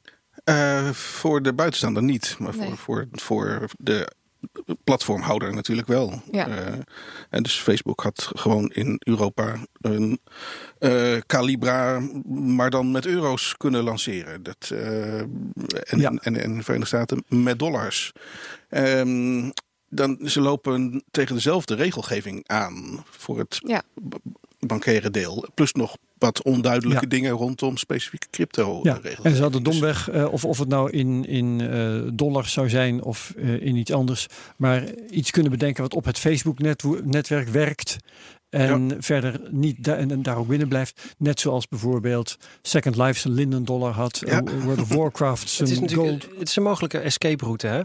Eh, 0.43 0.89
voor 0.89 1.41
de 1.41 1.53
buitenstaander 1.53 2.03
niet, 2.03 2.35
maar 2.39 2.53
voor, 2.53 2.77
voor, 2.77 3.07
voor 3.11 3.69
de 3.77 4.11
platformhouder 4.83 5.53
natuurlijk 5.53 5.87
wel. 5.87 6.21
Ja. 6.31 6.47
Eh, 6.47 6.79
en 7.29 7.43
dus 7.43 7.59
Facebook 7.59 8.01
had 8.01 8.31
gewoon 8.35 8.69
in 8.69 9.01
Europa 9.05 9.65
een 9.81 10.19
eh, 10.79 11.17
Calibra, 11.25 11.99
maar 12.33 12.69
dan 12.69 12.91
met 12.91 13.05
euro's 13.05 13.57
kunnen 13.57 13.83
lanceren. 13.83 14.43
Dat, 14.43 14.69
eh, 14.73 15.19
en, 15.19 15.99
Ja. 15.99 16.09
en, 16.09 16.19
en 16.19 16.35
in 16.35 16.57
de 16.57 16.63
Verenigde 16.63 16.85
Staten 16.97 17.23
met 17.27 17.59
dollars. 17.59 18.11
Ehm, 18.69 19.49
dan, 19.89 20.17
ze 20.25 20.41
lopen 20.41 21.03
tegen 21.11 21.35
dezelfde 21.35 21.75
regelgeving 21.75 22.47
aan 22.47 23.03
voor 23.09 23.37
het 23.39 23.59
Ja. 23.65 23.83
Bankaire 24.67 25.09
deel. 25.09 25.45
Plus 25.53 25.71
nog 25.71 25.97
wat 26.17 26.43
onduidelijke 26.43 27.03
Ja. 27.03 27.09
dingen 27.09 27.31
rondom 27.31 27.77
specifieke 27.77 28.27
crypto 28.31 28.79
Ja, 28.83 28.99
en 29.23 29.35
ze 29.35 29.41
hadden 29.41 29.63
domweg, 29.63 30.09
eh, 30.09 30.33
of, 30.33 30.45
of 30.45 30.57
het 30.59 30.67
nou 30.67 30.89
in, 30.91 31.25
in 31.25 31.61
eh, 31.61 32.01
dollars 32.13 32.51
zou 32.53 32.69
zijn 32.69 33.03
of 33.03 33.33
eh, 33.37 33.61
in 33.61 33.75
iets 33.75 33.91
anders, 33.91 34.27
maar 34.57 34.83
iets 35.09 35.31
kunnen 35.31 35.51
bedenken 35.51 35.81
wat 35.81 35.93
op 35.93 36.05
het 36.05 36.19
Facebook-netwerk 36.19 37.47
werkt. 37.47 37.97
En 38.49 38.95
verder 38.99 39.41
niet 39.49 39.83
da 39.83 39.95
en, 39.95 40.11
en 40.11 40.21
daar 40.21 40.37
ook 40.37 40.47
binnen 40.47 40.67
blijft. 40.67 41.15
Net 41.17 41.39
zoals 41.39 41.67
bijvoorbeeld 41.67 42.37
Second 42.61 42.95
Life 42.95 43.19
zijn 43.19 43.33
Linden 43.33 43.65
dollar 43.65 43.91
had. 43.93 44.21
Ja. 44.25 44.43
World 44.43 44.79
of 44.81 44.93
Warcraft 44.97 45.57
Het 45.57 45.69
zijn 45.69 45.93
gold. 45.93 46.27
het 46.39 46.47
is 46.47 46.55
een 46.55 46.63
mogelijke 46.63 46.97
escape 46.97 47.45
route, 47.45 47.67
hè? 47.67 47.81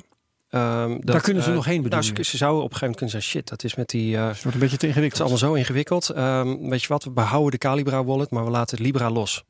Ehm, 0.51 0.91
dat, 0.91 1.07
Daar 1.07 1.21
kunnen 1.21 1.43
ze 1.43 1.49
eh, 1.49 1.55
nog 1.55 1.65
heen, 1.65 1.83
bedoel 1.83 2.01
Nou, 2.01 2.23
ze, 2.25 2.37
zouden 2.37 2.63
op 2.63 2.71
een 2.73 2.77
gegeven 2.77 2.81
moment 2.81 2.97
kunnen 2.97 3.11
zeggen: 3.23 3.31
shit, 3.31 3.49
dat 3.49 3.65
is 3.65 3.75
met 3.75 3.89
die. 3.89 4.17
eh, 4.17 4.27
Het 4.27 4.43
wordt 4.43 4.55
een 4.55 4.61
beetje 4.61 4.67
te 4.67 4.73
het 4.73 4.83
is 4.83 4.89
ingewikkeld. 4.89 5.21
allemaal 5.21 5.39
zo 5.39 5.55
ingewikkeld. 5.55 6.09
Ehm, 6.11 6.69
weet 6.69 6.83
je 6.83 6.89
wat? 6.89 7.05
We 7.05 7.11
behouden 7.11 7.51
de 7.51 7.59
Calibra 7.59 8.05
wallet, 8.05 8.31
maar 8.31 8.45
we 8.45 8.51
laten 8.51 8.77
het 8.77 8.87
Libra 8.87 9.11
los. 9.11 9.45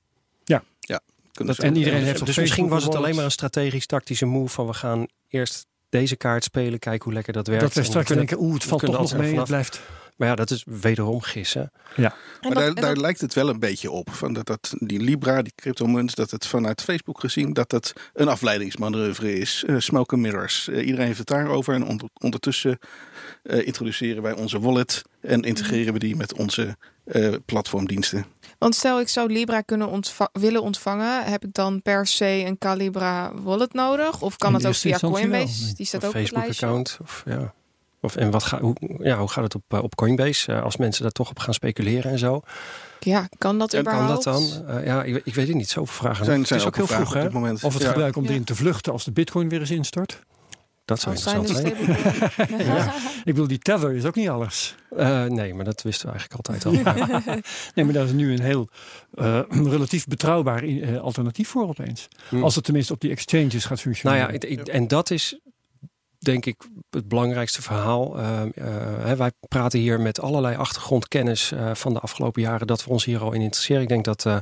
Kunnen 1.32 1.55
ze 1.55 1.62
en 1.62 1.70
ook- 1.70 1.76
iedereen 1.76 2.03
heeft 2.05 2.20
op 2.20 2.26
dus 2.26 2.36
misschien 2.36 2.68
was 2.68 2.84
het 2.84 2.92
een 2.94 2.99
alleen 2.99 3.14
maar 3.14 3.24
een 3.24 3.30
strategisch 3.30 3.86
tactische 3.86 4.26
move 4.26 4.49
van 4.55 4.66
we 4.66 4.72
gaan 4.74 5.07
eerst 5.28 5.66
deze 5.88 6.16
kaart 6.16 6.44
spelen, 6.44 6.78
kijken 6.78 7.05
hoe 7.05 7.12
lekker 7.12 7.32
dat 7.32 7.47
werkt. 7.47 7.62
Dat 7.62 7.74
we 7.74 7.82
straks 7.82 8.07
kunnen- 8.07 8.26
denken, 8.26 8.44
oeh, 8.47 8.55
het 8.55 8.64
valt 8.64 8.80
toch 8.84 8.90
nog 8.99 9.16
mee. 9.16 9.36
Het 9.36 9.47
blijft. 9.47 9.80
Maar 10.16 10.28
ja, 10.28 10.34
dat 10.34 10.50
is 10.50 10.64
wederom 10.66 11.20
gissen. 11.20 11.72
En 11.96 12.02
Maar 12.02 12.12
dat- 12.40 12.54
daar, 12.54 12.74
daar 12.74 12.94
dat- 12.94 12.96
lijkt 13.02 13.20
het 13.20 13.34
wel 13.34 13.48
een 13.48 13.58
beetje 13.58 13.90
op. 13.90 14.10
Van 14.10 14.32
dat, 14.32 14.46
dat 14.46 14.74
die 14.78 15.00
Libra, 15.00 15.42
die 15.42 15.52
cryptomunt, 15.56 16.16
dat 16.16 16.30
het 16.30 16.46
vanuit 16.46 16.82
Facebook 16.82 17.20
gezien 17.20 17.52
dat 17.52 17.70
het 17.70 17.92
een 18.14 18.28
afleidingsmanoeuvre 18.28 19.38
is. 19.38 19.64
Eh, 19.66 19.74
smoke 19.78 20.14
and 20.14 20.22
mirrors. 20.22 20.68
Eh, 20.68 20.86
iedereen 20.86 21.06
heeft 21.06 21.18
het 21.18 21.26
daarover. 21.26 21.74
En 21.74 21.84
onder- 21.84 22.08
ondertussen 22.20 22.78
eh, 23.42 23.66
introduceren 23.66 24.22
wij 24.22 24.32
onze 24.32 24.60
wallet 24.60 25.02
en 25.20 25.42
integreren 25.42 25.92
we 25.92 25.98
die 25.98 26.16
met 26.16 26.32
onze 26.34 26.76
eh, 27.04 27.34
platformdiensten. 27.44 28.26
Want 28.58 28.74
stel 28.74 29.00
ik 29.00 29.08
zou 29.08 29.32
Libra 29.32 29.60
kunnen 29.60 29.88
ontva- 29.88 30.28
willen 30.32 30.62
ontvangen, 30.62 31.24
heb 31.24 31.44
ik 31.44 31.52
dan 31.54 31.82
per 31.82 32.06
se 32.06 32.42
een 32.46 32.58
Calibra 32.58 33.32
wallet 33.34 33.72
nodig? 33.72 34.22
Of 34.22 34.36
kan 34.36 34.54
het 34.54 34.66
ook 34.66 34.74
via 34.74 34.98
Coinbase? 34.98 35.74
Die 35.74 35.86
staat 35.86 36.02
Of 36.02 36.08
ook 36.08 36.14
op 36.14 36.20
het 36.22 36.30
lijstje. 36.32 36.66
Facebook-account. 36.66 36.98
Of, 37.02 37.22
ja. 37.26 37.54
Of, 38.07 38.16
en 38.16 38.30
wat 38.30 38.42
ga, 38.42 38.61
hoe, 38.61 38.74
ja, 38.98 39.18
hoe 39.18 39.28
gaat 39.28 39.44
het 39.44 39.54
op, 39.54 39.62
eh, 39.68 39.82
op 39.82 39.94
Coinbase? 39.94 40.52
Eh, 40.52 40.62
als 40.62 40.76
mensen 40.76 41.02
daar 41.02 41.12
toch 41.12 41.30
op 41.30 41.38
gaan 41.38 41.54
speculeren 41.54 42.11
en 42.11 42.18
zo. 42.18 42.40
Ja, 43.00 43.28
kan 43.38 43.59
dat 43.59 43.72
En 43.74 43.84
kan 43.84 43.92
überhaupt? 43.94 44.24
dat 44.24 44.34
dan? 44.34 44.66
Eh, 44.76 44.86
ja, 44.86 45.02
ik, 45.02 45.20
ik 45.24 45.34
weet 45.34 45.46
het 45.46 45.57
niet. 45.57 45.68
Zoveel 45.68 45.94
vragen. 45.94 46.24
Zijn, 46.24 46.38
het 46.38 46.48
zijn 46.48 46.61
is 46.61 46.66
ook 46.66 46.76
heel 46.76 46.86
vroeg, 46.86 47.09
op 47.09 47.14
hè? 47.14 47.22
dit 47.22 47.32
moment. 47.32 47.64
Of 47.64 47.72
het 47.72 47.82
Ja. 47.82 47.88
gebruiken 47.88 48.20
om 48.20 48.26
Ja. 48.26 48.32
erin 48.32 48.44
te 48.44 48.54
vluchten 48.54 48.92
als 48.92 49.04
de 49.04 49.12
bitcoin 49.12 49.48
weer 49.48 49.61
eens 49.61 49.70
instort. 49.70 50.20
Dat 50.84 51.00
zou 51.00 51.16
zijn 51.16 51.36
interessant 51.36 51.76
zijn. 51.76 52.90
Ik 53.24 53.32
bedoel, 53.34 53.46
die 53.46 53.59
tether 53.59 53.94
is 53.94 54.04
ook 54.04 54.14
niet 54.14 54.28
alles. 54.28 54.74
Eh, 54.96 55.24
nee, 55.24 55.54
maar 55.54 55.64
dat 55.64 55.82
wisten 55.82 56.07
we 56.09 56.12
eigenlijk 56.12 56.48
altijd 56.48 56.64
al. 56.66 56.72
Nee, 57.74 57.84
maar 57.84 57.94
daar 57.94 58.04
is 58.04 58.12
nu 58.12 58.32
een 58.32 58.40
heel 58.42 58.68
eh, 59.14 59.40
relatief 59.50 60.07
betrouwbaar 60.07 60.64
alternatief 61.00 61.48
voor 61.48 61.68
opeens. 61.68 62.09
Hm. 62.28 62.42
Als 62.42 62.54
het 62.54 62.64
tenminste 62.64 62.92
op 62.92 63.00
die 63.00 63.11
exchanges 63.11 63.62
gaat 63.64 63.68
Nou 63.68 63.80
functioneren. 63.80 64.26
ja, 64.26 64.28
ik- 64.32 64.44
ik- 64.44 64.68
en 64.68 64.88
dat 64.88 65.11
is 65.11 65.38
denk 66.26 66.46
ik 66.46 66.56
het 66.90 67.08
belangrijkste 67.08 67.62
verhaal. 67.62 68.18
Eh, 68.18 68.40
eh, 68.42 68.48
hè, 68.98 69.16
wij 69.16 69.30
praten 69.48 69.78
hier 69.78 70.00
met 70.00 70.20
allerlei 70.20 70.56
achtergrondkennis 70.56 71.52
eh, 71.52 71.74
van 71.74 71.92
de 71.94 72.00
afgelopen 72.00 72.42
jaren 72.42 72.66
dat 72.66 72.84
we 72.84 72.90
ons 72.90 73.04
hier 73.04 73.20
al 73.20 73.32
in 73.32 73.40
interesseren. 73.40 73.82
Ik 73.82 73.88
denk 73.88 74.04
dat 74.04 74.26
eh, 74.26 74.36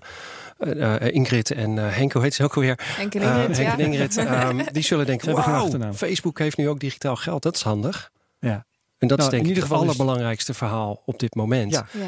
Ingrid 1.14 1.50
en 1.50 1.78
eh 1.78 1.96
Henk, 1.96 2.12
hoe 2.12 2.22
heet 2.22 2.34
ze 2.34 2.44
ook 2.44 2.54
alweer? 2.54 2.80
Henk 2.82 3.14
en 3.14 3.22
Ingrid, 3.22 3.56
Henk 3.56 3.68
ja. 3.68 3.72
en 3.78 3.92
Ingrid, 3.92 4.16
ehm, 4.16 4.60
die 4.72 4.82
zullen 4.82 5.06
denken, 5.06 5.34
wauw. 5.34 5.92
Facebook 5.94 6.38
heeft 6.38 6.56
nu 6.56 6.68
ook 6.68 6.80
digitaal 6.80 7.16
geld. 7.16 7.42
Dat 7.42 7.54
is 7.56 7.62
handig. 7.62 8.10
Ja. 8.38 8.66
En 8.98 9.08
dat 9.08 9.18
Nou, 9.18 9.30
is 9.30 9.36
denk 9.36 9.44
in 9.44 9.50
ik 9.50 9.56
ieder 9.56 9.62
het 9.70 9.72
is- 9.72 9.78
allerbelangrijkste 9.86 10.54
verhaal 10.54 11.02
op 11.04 11.18
dit 11.18 11.34
moment. 11.34 11.72
Ja. 11.72 11.86
Ja. 11.92 12.00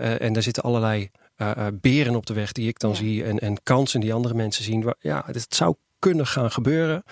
Eh, 0.00 0.12
eh, 0.12 0.20
en 0.20 0.32
daar 0.32 0.42
zitten 0.42 0.62
allerlei 0.62 1.10
eh, 1.36 1.50
eh, 1.50 1.66
beren 1.80 2.14
op 2.16 2.26
de 2.26 2.34
weg 2.34 2.52
die 2.52 2.68
ik 2.68 2.78
dan 2.78 2.90
Ja. 2.90 2.96
zie. 2.96 3.24
En, 3.24 3.38
en 3.38 3.62
kansen 3.62 4.00
die 4.00 4.12
andere 4.14 4.34
mensen 4.34 4.64
zien. 4.64 4.82
Waar- 4.82 4.94
Ja, 4.98 5.22
het 5.26 5.46
zou 5.54 5.74
kunnen 5.98 6.26
gaan 6.26 6.50
gebeuren. 6.50 7.02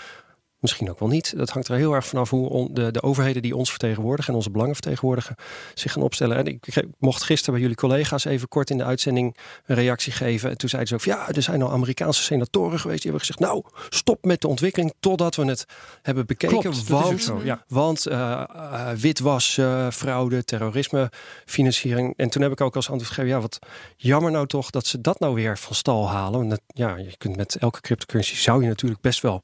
Misschien 0.62 0.90
ook 0.90 0.98
wel 0.98 1.08
niet. 1.08 1.36
Dat 1.36 1.50
hangt 1.50 1.68
er 1.68 1.76
heel 1.76 1.92
erg 1.92 2.06
vanaf 2.06 2.30
hoe 2.30 2.48
on- 2.48 2.68
de, 2.72 2.90
de 2.90 3.02
overheden 3.02 3.42
die 3.42 3.56
ons 3.56 3.70
vertegenwoordigen 3.70 4.30
en 4.30 4.36
onze 4.36 4.50
belangen 4.50 4.74
vertegenwoordigen 4.74 5.34
zich 5.74 5.92
gaan 5.92 6.02
opstellen. 6.02 6.36
En 6.36 6.46
ik, 6.46 6.66
ik 6.66 6.84
mocht 6.98 7.22
gisteren 7.22 7.52
bij 7.52 7.62
jullie 7.62 7.76
collega's 7.76 8.24
even 8.24 8.48
kort 8.48 8.70
in 8.70 8.78
de 8.78 8.84
uitzending 8.84 9.36
een 9.66 9.74
reactie 9.76 10.12
geven. 10.12 10.50
En 10.50 10.56
toen 10.56 10.68
zeiden 10.68 11.00
ze 11.00 11.10
ook: 11.10 11.16
ja, 11.16 11.28
er 11.34 11.42
zijn 11.42 11.62
al 11.62 11.70
Amerikaanse 11.70 12.22
senatoren 12.22 12.80
geweest 12.80 13.02
die 13.02 13.10
hebben 13.10 13.26
gezegd: 13.26 13.52
nou, 13.52 13.64
stop 13.88 14.24
met 14.24 14.40
de 14.40 14.48
ontwikkeling 14.48 14.92
totdat 15.00 15.34
we 15.36 15.44
het 15.44 15.64
hebben 16.02 16.26
bekeken. 16.26 16.58
Klopt, 16.60 16.88
want 16.88 17.22
zo. 17.22 17.40
Ja. 17.44 17.64
want 17.68 18.06
eh, 18.06 18.44
eh, 18.52 18.90
witwas, 18.90 19.60
fraude, 19.92 20.44
terrorisme, 20.44 21.10
financiering. 21.46 22.14
En 22.16 22.30
toen 22.30 22.42
heb 22.42 22.52
ik 22.52 22.60
ook 22.60 22.76
als 22.76 22.90
antwoord 22.90 23.08
gegeven: 23.12 23.30
ja, 23.30 23.40
wat 23.40 23.58
jammer 23.96 24.30
nou 24.30 24.46
toch 24.46 24.70
dat 24.70 24.86
ze 24.86 25.00
dat 25.00 25.18
nou 25.20 25.34
weer 25.34 25.58
van 25.58 25.74
stal 25.74 26.08
halen. 26.08 26.48
Want 26.48 26.60
ja, 26.66 26.96
je 26.96 27.16
kunt 27.18 27.36
met 27.36 27.56
elke 27.56 27.80
cryptocurrency 27.80 28.36
zou 28.36 28.62
je 28.62 28.68
natuurlijk 28.68 29.00
best 29.00 29.20
wel 29.20 29.42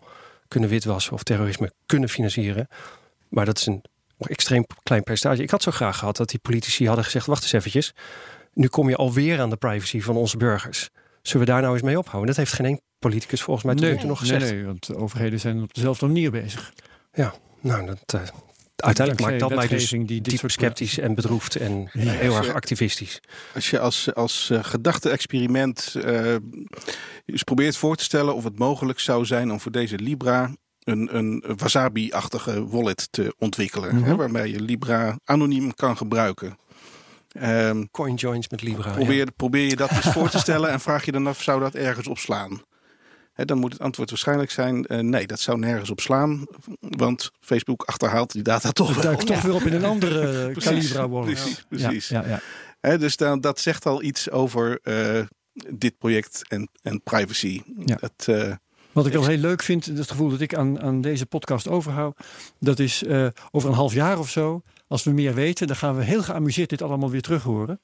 kunnen 0.48 0.68
witwassen 0.68 1.12
of 1.12 1.22
terrorisme 1.22 1.72
kunnen 1.86 2.08
financieren. 2.08 2.68
Maar 3.28 3.44
dat 3.44 3.58
is 3.58 3.66
een 3.66 3.84
extreem 4.18 4.64
klein 4.82 5.02
percentage. 5.02 5.42
Ik 5.42 5.50
had 5.50 5.62
zo 5.62 5.70
graag 5.70 5.98
gehad 5.98 6.16
dat 6.16 6.28
die 6.28 6.38
politici 6.38 6.86
hadden 6.86 7.04
gezegd: 7.04 7.26
wacht 7.26 7.42
eens 7.42 7.52
eventjes. 7.52 7.94
Nu 8.52 8.68
kom 8.68 8.88
je 8.88 8.96
alweer 8.96 9.40
aan 9.40 9.50
de 9.50 9.56
privacy 9.56 10.00
van 10.00 10.16
onze 10.16 10.36
burgers. 10.36 10.88
Zullen 11.22 11.46
we 11.46 11.52
daar 11.52 11.60
nou 11.60 11.74
eens 11.74 11.82
mee 11.82 11.98
ophouden? 11.98 12.26
Dat 12.26 12.36
heeft 12.36 12.52
geen 12.52 12.66
één 12.66 12.80
politicus 12.98 13.42
volgens 13.42 13.66
mij 13.66 13.74
tot 13.74 13.84
nu 13.84 13.90
Nee, 13.90 13.98
toe 13.98 14.08
nog 14.08 14.20
nee, 14.20 14.30
gezegd. 14.30 14.52
nee, 14.52 14.64
want 14.64 14.86
de 14.86 14.96
overheden 14.96 15.40
zijn 15.40 15.62
op 15.62 15.74
dezelfde 15.74 16.06
manier 16.06 16.30
bezig. 16.30 16.72
Nou, 17.60 17.86
dat, 17.86 18.00
eh, 18.06 18.28
uiteindelijk 18.84 19.26
maakt 19.28 19.40
dat 19.40 19.54
mij 19.54 19.68
dus 19.68 19.90
die 19.90 20.20
diep 20.20 20.38
soort 20.38 20.52
sceptisch 20.52 20.98
en 20.98 21.14
bedroefd 21.14 21.56
en 21.56 21.90
Ja. 21.92 22.10
heel 22.10 22.36
erg 22.36 22.52
activistisch. 22.52 23.20
Als 23.54 23.70
je 23.70 23.78
als, 23.78 24.14
als 24.14 24.50
eh, 24.50 24.64
gedachte-experiment 24.64 25.94
eh, 26.04 26.34
eens 27.26 27.42
probeert 27.42 27.76
voor 27.76 27.96
te 27.96 28.04
stellen 28.04 28.34
of 28.34 28.44
het 28.44 28.58
mogelijk 28.58 29.00
zou 29.00 29.24
zijn 29.24 29.50
om 29.50 29.60
voor 29.60 29.72
deze 29.72 29.96
Libra 29.98 30.50
een, 30.84 31.16
een 31.16 31.44
wasabi-achtige 31.56 32.66
wallet 32.68 33.08
te 33.12 33.34
ontwikkelen. 33.38 33.94
Mhm. 33.94 34.04
Hè, 34.04 34.16
waarmee 34.16 34.52
je 34.52 34.60
Libra 34.60 35.18
anoniem 35.24 35.74
kan 35.74 35.96
gebruiken. 35.96 36.58
Ehm, 37.28 37.84
Coin 37.90 38.14
joins 38.14 38.48
met 38.48 38.62
Libra. 38.62 38.90
probeer, 38.90 39.32
probeer 39.32 39.68
je 39.68 39.76
dat 39.76 39.90
eens 39.90 40.12
voor 40.12 40.30
te 40.30 40.38
stellen 40.48 40.70
en 40.70 40.80
vraag 40.80 41.04
je 41.04 41.12
dan 41.12 41.26
af, 41.26 41.42
zou 41.42 41.60
dat 41.60 41.74
ergens 41.74 42.06
op 42.06 42.18
slaan? 42.18 42.50
Hè, 42.50 42.56
dan 43.46 43.58
moet 43.58 43.72
het 43.72 43.82
antwoord 43.82 44.10
waarschijnlijk 44.10 44.50
zijn, 44.50 44.86
eh, 44.86 44.98
nee, 44.98 45.26
dat 45.26 45.40
zou 45.40 45.58
nergens 45.58 45.90
op 45.90 46.00
slaan. 46.00 46.46
Want 46.80 47.30
Facebook 47.40 47.82
achterhaalt 47.82 48.32
die 48.32 48.42
data 48.42 48.70
toch 48.70 48.94
wel. 48.94 49.02
duikt 49.02 49.26
toch 49.26 49.36
Ja. 49.36 49.42
weer 49.42 49.54
op 49.54 49.62
in 49.62 49.72
een 49.72 49.84
andere 49.84 50.52
Calibra 50.52 51.08
wallet. 51.18 51.34
precies, 51.34 51.64
precies. 51.68 52.08
Ja, 52.08 52.24
ja, 52.26 52.40
Hè, 52.80 52.98
dus 52.98 53.16
dan, 53.16 53.40
dat 53.40 53.60
zegt 53.60 53.86
al 53.86 54.02
iets 54.02 54.30
over 54.30 54.78
eh, 54.82 55.20
dit 55.74 55.98
project 55.98 56.44
en, 56.48 56.68
en 56.82 57.02
privacy. 57.02 57.62
Dat, 57.76 58.12
eh, 58.26 58.52
Wat 58.92 59.06
ik 59.06 59.12
wel 59.12 59.26
heel 59.26 59.36
leuk 59.38 59.62
vind, 59.62 59.86
het 59.86 60.10
gevoel 60.10 60.28
dat 60.30 60.40
ik 60.40 60.54
aan, 60.54 60.80
aan 60.80 61.00
deze 61.00 61.26
podcast 61.26 61.68
overhoud, 61.68 62.16
dat 62.60 62.78
is 62.78 63.02
eh, 63.04 63.26
over 63.50 63.68
een 63.68 63.74
half 63.74 63.92
jaar 63.94 64.18
of 64.18 64.30
zo, 64.30 64.62
als 64.88 65.02
we 65.04 65.10
meer 65.10 65.34
weten, 65.34 65.66
dan 65.66 65.76
gaan 65.76 65.96
we 65.96 66.04
heel 66.04 66.22
geamuseerd 66.22 66.68
dit 66.70 66.82
allemaal 66.82 67.10
weer 67.10 67.22
terug 67.22 67.42
horen. 67.42 67.80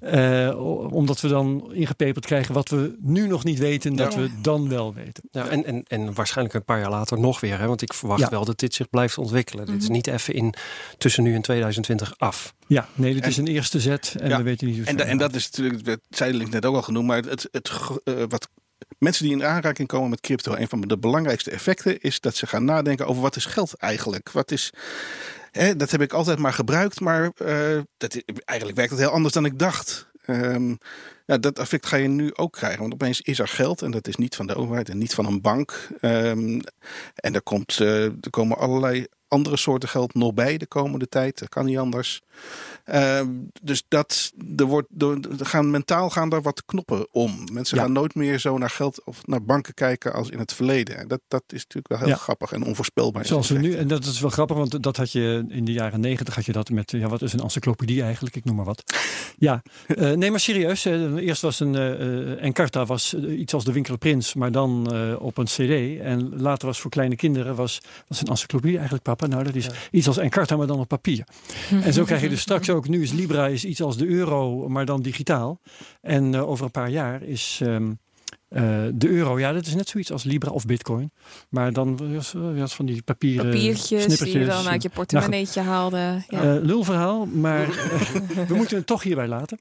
Eh, 0.00 0.60
omdat 0.92 1.20
we 1.20 1.28
dan 1.28 1.70
ingepeperd 1.74 2.26
krijgen 2.26 2.54
wat 2.54 2.68
we 2.68 2.96
nu 3.00 3.26
nog 3.26 3.44
niet 3.44 3.58
weten, 3.58 3.96
dat 3.96 4.12
Ja. 4.14 4.20
we 4.20 4.30
dan 4.40 4.68
wel 4.68 4.94
weten. 4.94 5.22
Ja, 5.30 5.46
en, 5.48 5.64
en, 5.64 5.82
en 5.86 6.14
waarschijnlijk 6.14 6.56
een 6.56 6.64
paar 6.64 6.80
jaar 6.80 6.90
later 6.90 7.18
nog 7.20 7.40
weer. 7.40 7.58
Hè? 7.58 7.66
Want 7.66 7.82
ik 7.82 7.92
verwacht 7.92 8.20
Ja. 8.20 8.28
wel 8.30 8.44
dat 8.44 8.58
dit 8.58 8.74
zich 8.74 8.90
blijft 8.90 9.18
ontwikkelen. 9.18 9.66
Dit 9.66 9.76
is 9.76 9.82
Mhm. 9.84 9.92
niet 9.92 10.06
even 10.06 10.34
in 10.34 10.54
tussen 10.98 11.22
nu 11.22 11.34
en 11.34 11.42
2020 11.42 12.14
af. 12.18 12.54
Ja, 12.66 12.88
nee, 12.94 13.14
dit 13.14 13.22
En- 13.22 13.28
is 13.28 13.36
een 13.36 13.46
eerste 13.46 13.80
zet 13.80 14.14
en 14.20 14.28
Ja, 14.28 14.36
we 14.36 14.42
weten 14.42 14.66
niet 14.66 14.76
hoe 14.76 14.86
en, 14.86 15.00
en 15.06 15.18
dat 15.18 15.34
is 15.34 15.50
natuurlijk, 15.50 15.84
dat 15.84 16.00
zei 16.10 16.40
ik 16.40 16.50
net 16.50 16.66
ook 16.66 16.74
al 16.74 16.82
genoemd, 16.82 17.06
maar 17.06 17.22
het, 17.22 17.48
het, 17.50 17.70
eh, 18.04 18.14
wat 18.28 18.48
mensen 18.98 19.24
die 19.24 19.32
in 19.34 19.44
aanraking 19.44 19.88
komen 19.88 20.10
met 20.10 20.20
crypto, 20.20 20.54
een 20.54 20.68
van 20.68 20.80
de 20.80 20.98
belangrijkste 20.98 21.50
effecten 21.50 22.00
is 22.00 22.20
dat 22.20 22.36
ze 22.36 22.46
gaan 22.46 22.64
nadenken 22.64 23.06
over 23.06 23.22
wat 23.22 23.36
is 23.36 23.44
geld 23.44 23.74
eigenlijk? 23.74 24.30
Wat 24.30 24.50
is, 24.50 24.72
hè, 25.58 25.76
dat 25.76 25.90
heb 25.90 26.00
ik 26.00 26.12
altijd 26.12 26.38
maar 26.38 26.52
gebruikt, 26.52 27.00
maar 27.00 27.30
eh, 27.36 27.78
dat, 27.96 28.22
eigenlijk 28.44 28.78
werkt 28.78 28.90
het 28.92 29.00
heel 29.00 29.10
anders 29.10 29.34
dan 29.34 29.44
ik 29.44 29.58
dacht. 29.58 30.10
Ehm, 30.24 30.74
ja, 31.26 31.38
dat 31.38 31.58
effect 31.58 31.86
ga 31.86 31.96
je 31.96 32.08
nu 32.08 32.34
ook 32.34 32.52
krijgen, 32.52 32.80
want 32.80 32.92
opeens 32.92 33.20
is 33.20 33.38
er 33.38 33.48
geld 33.48 33.82
en 33.82 33.90
dat 33.90 34.08
is 34.08 34.16
niet 34.16 34.36
van 34.36 34.46
de 34.46 34.54
overheid 34.54 34.88
en 34.88 34.98
niet 34.98 35.14
van 35.14 35.26
een 35.26 35.40
bank. 35.40 35.88
Ehm, 36.00 36.60
en 37.14 37.34
er, 37.34 37.42
komt, 37.42 37.80
eh, 37.80 38.04
er 38.04 38.30
komen 38.30 38.58
allerlei 38.58 39.06
andere 39.28 39.56
soorten 39.56 39.88
geld 39.88 40.14
nog 40.14 40.34
bij 40.34 40.56
de 40.56 40.66
komende 40.66 41.08
tijd. 41.08 41.38
Dat 41.38 41.48
kan 41.48 41.64
niet 41.64 41.78
anders. 41.78 42.22
Ehm, 42.84 43.28
dus 43.62 43.84
dat, 43.88 44.32
er 44.56 44.64
wordt, 44.64 44.88
er, 44.98 45.18
gaan, 45.46 45.70
mentaal 45.70 46.10
gaan 46.10 46.28
daar 46.28 46.42
wat 46.42 46.64
knoppen 46.64 47.06
om. 47.10 47.44
Mensen 47.52 47.76
Ja. 47.76 47.82
gaan 47.82 47.92
nooit 47.92 48.14
meer 48.14 48.38
zo 48.38 48.58
naar 48.58 48.70
geld 48.70 49.04
of 49.04 49.26
naar 49.26 49.42
banken 49.44 49.74
kijken 49.74 50.12
als 50.12 50.28
in 50.30 50.38
het 50.38 50.52
verleden. 50.52 50.96
En 50.98 51.08
dat, 51.08 51.20
dat 51.28 51.42
is 51.46 51.58
natuurlijk 51.62 51.88
wel 51.88 51.98
heel 51.98 52.08
Ja. 52.08 52.14
grappig 52.14 52.52
en 52.52 52.64
onvoorspelbaar. 52.64 53.26
Zoals 53.26 53.48
we 53.48 53.58
nu, 53.58 53.74
en 53.74 53.88
dat 53.88 54.04
is 54.04 54.20
wel 54.20 54.30
grappig, 54.30 54.56
want 54.56 54.82
dat 54.82 54.96
had 54.96 55.12
je 55.12 55.44
in 55.48 55.64
de 55.64 55.72
jaren 55.72 56.00
negentig 56.00 56.34
had 56.34 56.44
je 56.44 56.52
dat 56.52 56.70
met, 56.70 56.90
ja, 56.90 57.08
wat 57.08 57.22
is 57.22 57.32
een 57.32 57.40
encyclopedie 57.40 58.02
eigenlijk? 58.02 58.36
Ik 58.36 58.44
noem 58.44 58.56
maar 58.56 58.64
wat. 58.64 58.82
Ja, 59.38 59.62
eh, 59.86 60.10
nee, 60.12 60.30
maar 60.30 60.40
serieus. 60.40 60.84
eh, 60.84 61.14
eerst 61.16 61.42
was 61.42 61.60
een 61.60 61.74
eh, 61.74 62.42
Encarta 62.44 62.84
was 62.86 63.14
iets 63.14 63.54
als 63.54 63.64
de 63.64 63.72
Winkel 63.72 63.96
Prins, 63.98 64.34
maar 64.34 64.52
dan 64.52 64.92
eh, 64.92 65.14
op 65.22 65.38
een 65.38 65.44
CD. 65.44 66.00
En 66.00 66.40
later 66.40 66.66
was 66.66 66.80
voor 66.80 66.90
kleine 66.90 67.16
kinderen 67.16 67.54
was, 67.54 67.80
was 68.08 68.20
een 68.20 68.26
encyclopedie 68.26 68.74
eigenlijk, 68.74 69.04
papa. 69.04 69.26
Nou, 69.26 69.44
dat 69.44 69.54
is 69.54 69.64
Ja. 69.64 69.72
iets 69.90 70.06
als 70.06 70.16
Encarta, 70.16 70.56
maar 70.56 70.66
dan 70.66 70.78
op 70.78 70.88
papier. 70.88 71.24
En 71.82 71.92
zo 71.92 72.04
krijg 72.04 72.20
je 72.20 72.28
dus 72.28 72.40
straks 72.40 72.70
ook, 72.74 72.88
nu 72.88 73.02
is 73.02 73.12
Libra 73.12 73.46
is 73.46 73.64
iets 73.64 73.82
als 73.82 73.96
de 73.96 74.06
euro, 74.06 74.68
maar 74.68 74.84
dan 74.84 75.02
digitaal. 75.02 75.60
En 76.00 76.34
eh, 76.34 76.48
over 76.48 76.64
een 76.64 76.70
paar 76.70 76.90
jaar 76.90 77.22
is 77.22 77.60
ehm, 77.62 77.92
eh, 78.54 78.82
de 78.94 79.08
euro, 79.08 79.38
ja, 79.38 79.52
dat 79.52 79.66
is 79.66 79.74
net 79.74 79.88
zoiets 79.88 80.12
als 80.12 80.24
Libra 80.24 80.50
of 80.50 80.66
Bitcoin. 80.66 81.12
Maar 81.48 81.72
dan 81.72 82.14
was, 82.14 82.32
was 82.32 82.74
van 82.74 82.86
die 82.86 83.02
papieren 83.02 83.50
Papiertjes 83.50 84.18
die 84.18 84.38
je 84.38 84.46
dan 84.46 84.68
uit 84.68 84.82
je 84.82 84.88
portemonneetje 84.88 85.60
haalde. 85.60 86.22
Ja. 86.28 86.42
Eh, 86.42 86.62
lulverhaal, 86.62 87.26
maar 87.26 87.62
eh, 87.62 88.00
we 88.48 88.54
moeten 88.54 88.76
het 88.76 88.86
toch 88.86 89.02
hierbij 89.02 89.28
laten. 89.28 89.58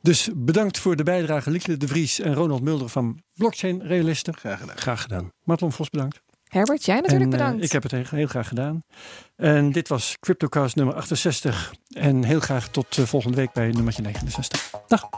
Dus 0.00 0.28
bedankt 0.34 0.78
voor 0.78 0.96
de 0.96 1.02
bijdrage 1.02 1.50
Lieke 1.50 1.76
de 1.76 1.88
Vries 1.88 2.20
en 2.20 2.34
Ronald 2.34 2.62
Mulder 2.62 2.88
van 2.88 3.22
Blockchain 3.34 3.82
Realisten. 3.82 4.34
Graag 4.34 4.60
gedaan. 4.60 4.76
Graag 4.76 5.02
gedaan. 5.02 5.30
Vos 5.72 5.90
bedankt. 5.90 6.23
Herbert, 6.54 6.84
jij 6.84 7.00
natuurlijk 7.00 7.32
En, 7.32 7.38
eh, 7.38 7.44
bedankt. 7.44 7.64
ik 7.64 7.72
heb 7.72 7.82
het 7.82 7.92
heel, 7.92 8.04
heel 8.10 8.26
graag 8.26 8.48
gedaan. 8.48 8.84
En 9.36 9.72
dit 9.72 9.88
was 9.88 10.16
CryptoCast 10.20 10.76
nummer 10.76 10.94
68. 10.94 11.74
En 11.94 12.24
heel 12.24 12.40
graag 12.40 12.68
tot 12.68 12.98
eh, 12.98 13.04
volgende 13.04 13.36
week 13.36 13.52
bij 13.52 13.70
nummertje 13.70 14.02
69. 14.02 14.70
Dag. 14.86 15.08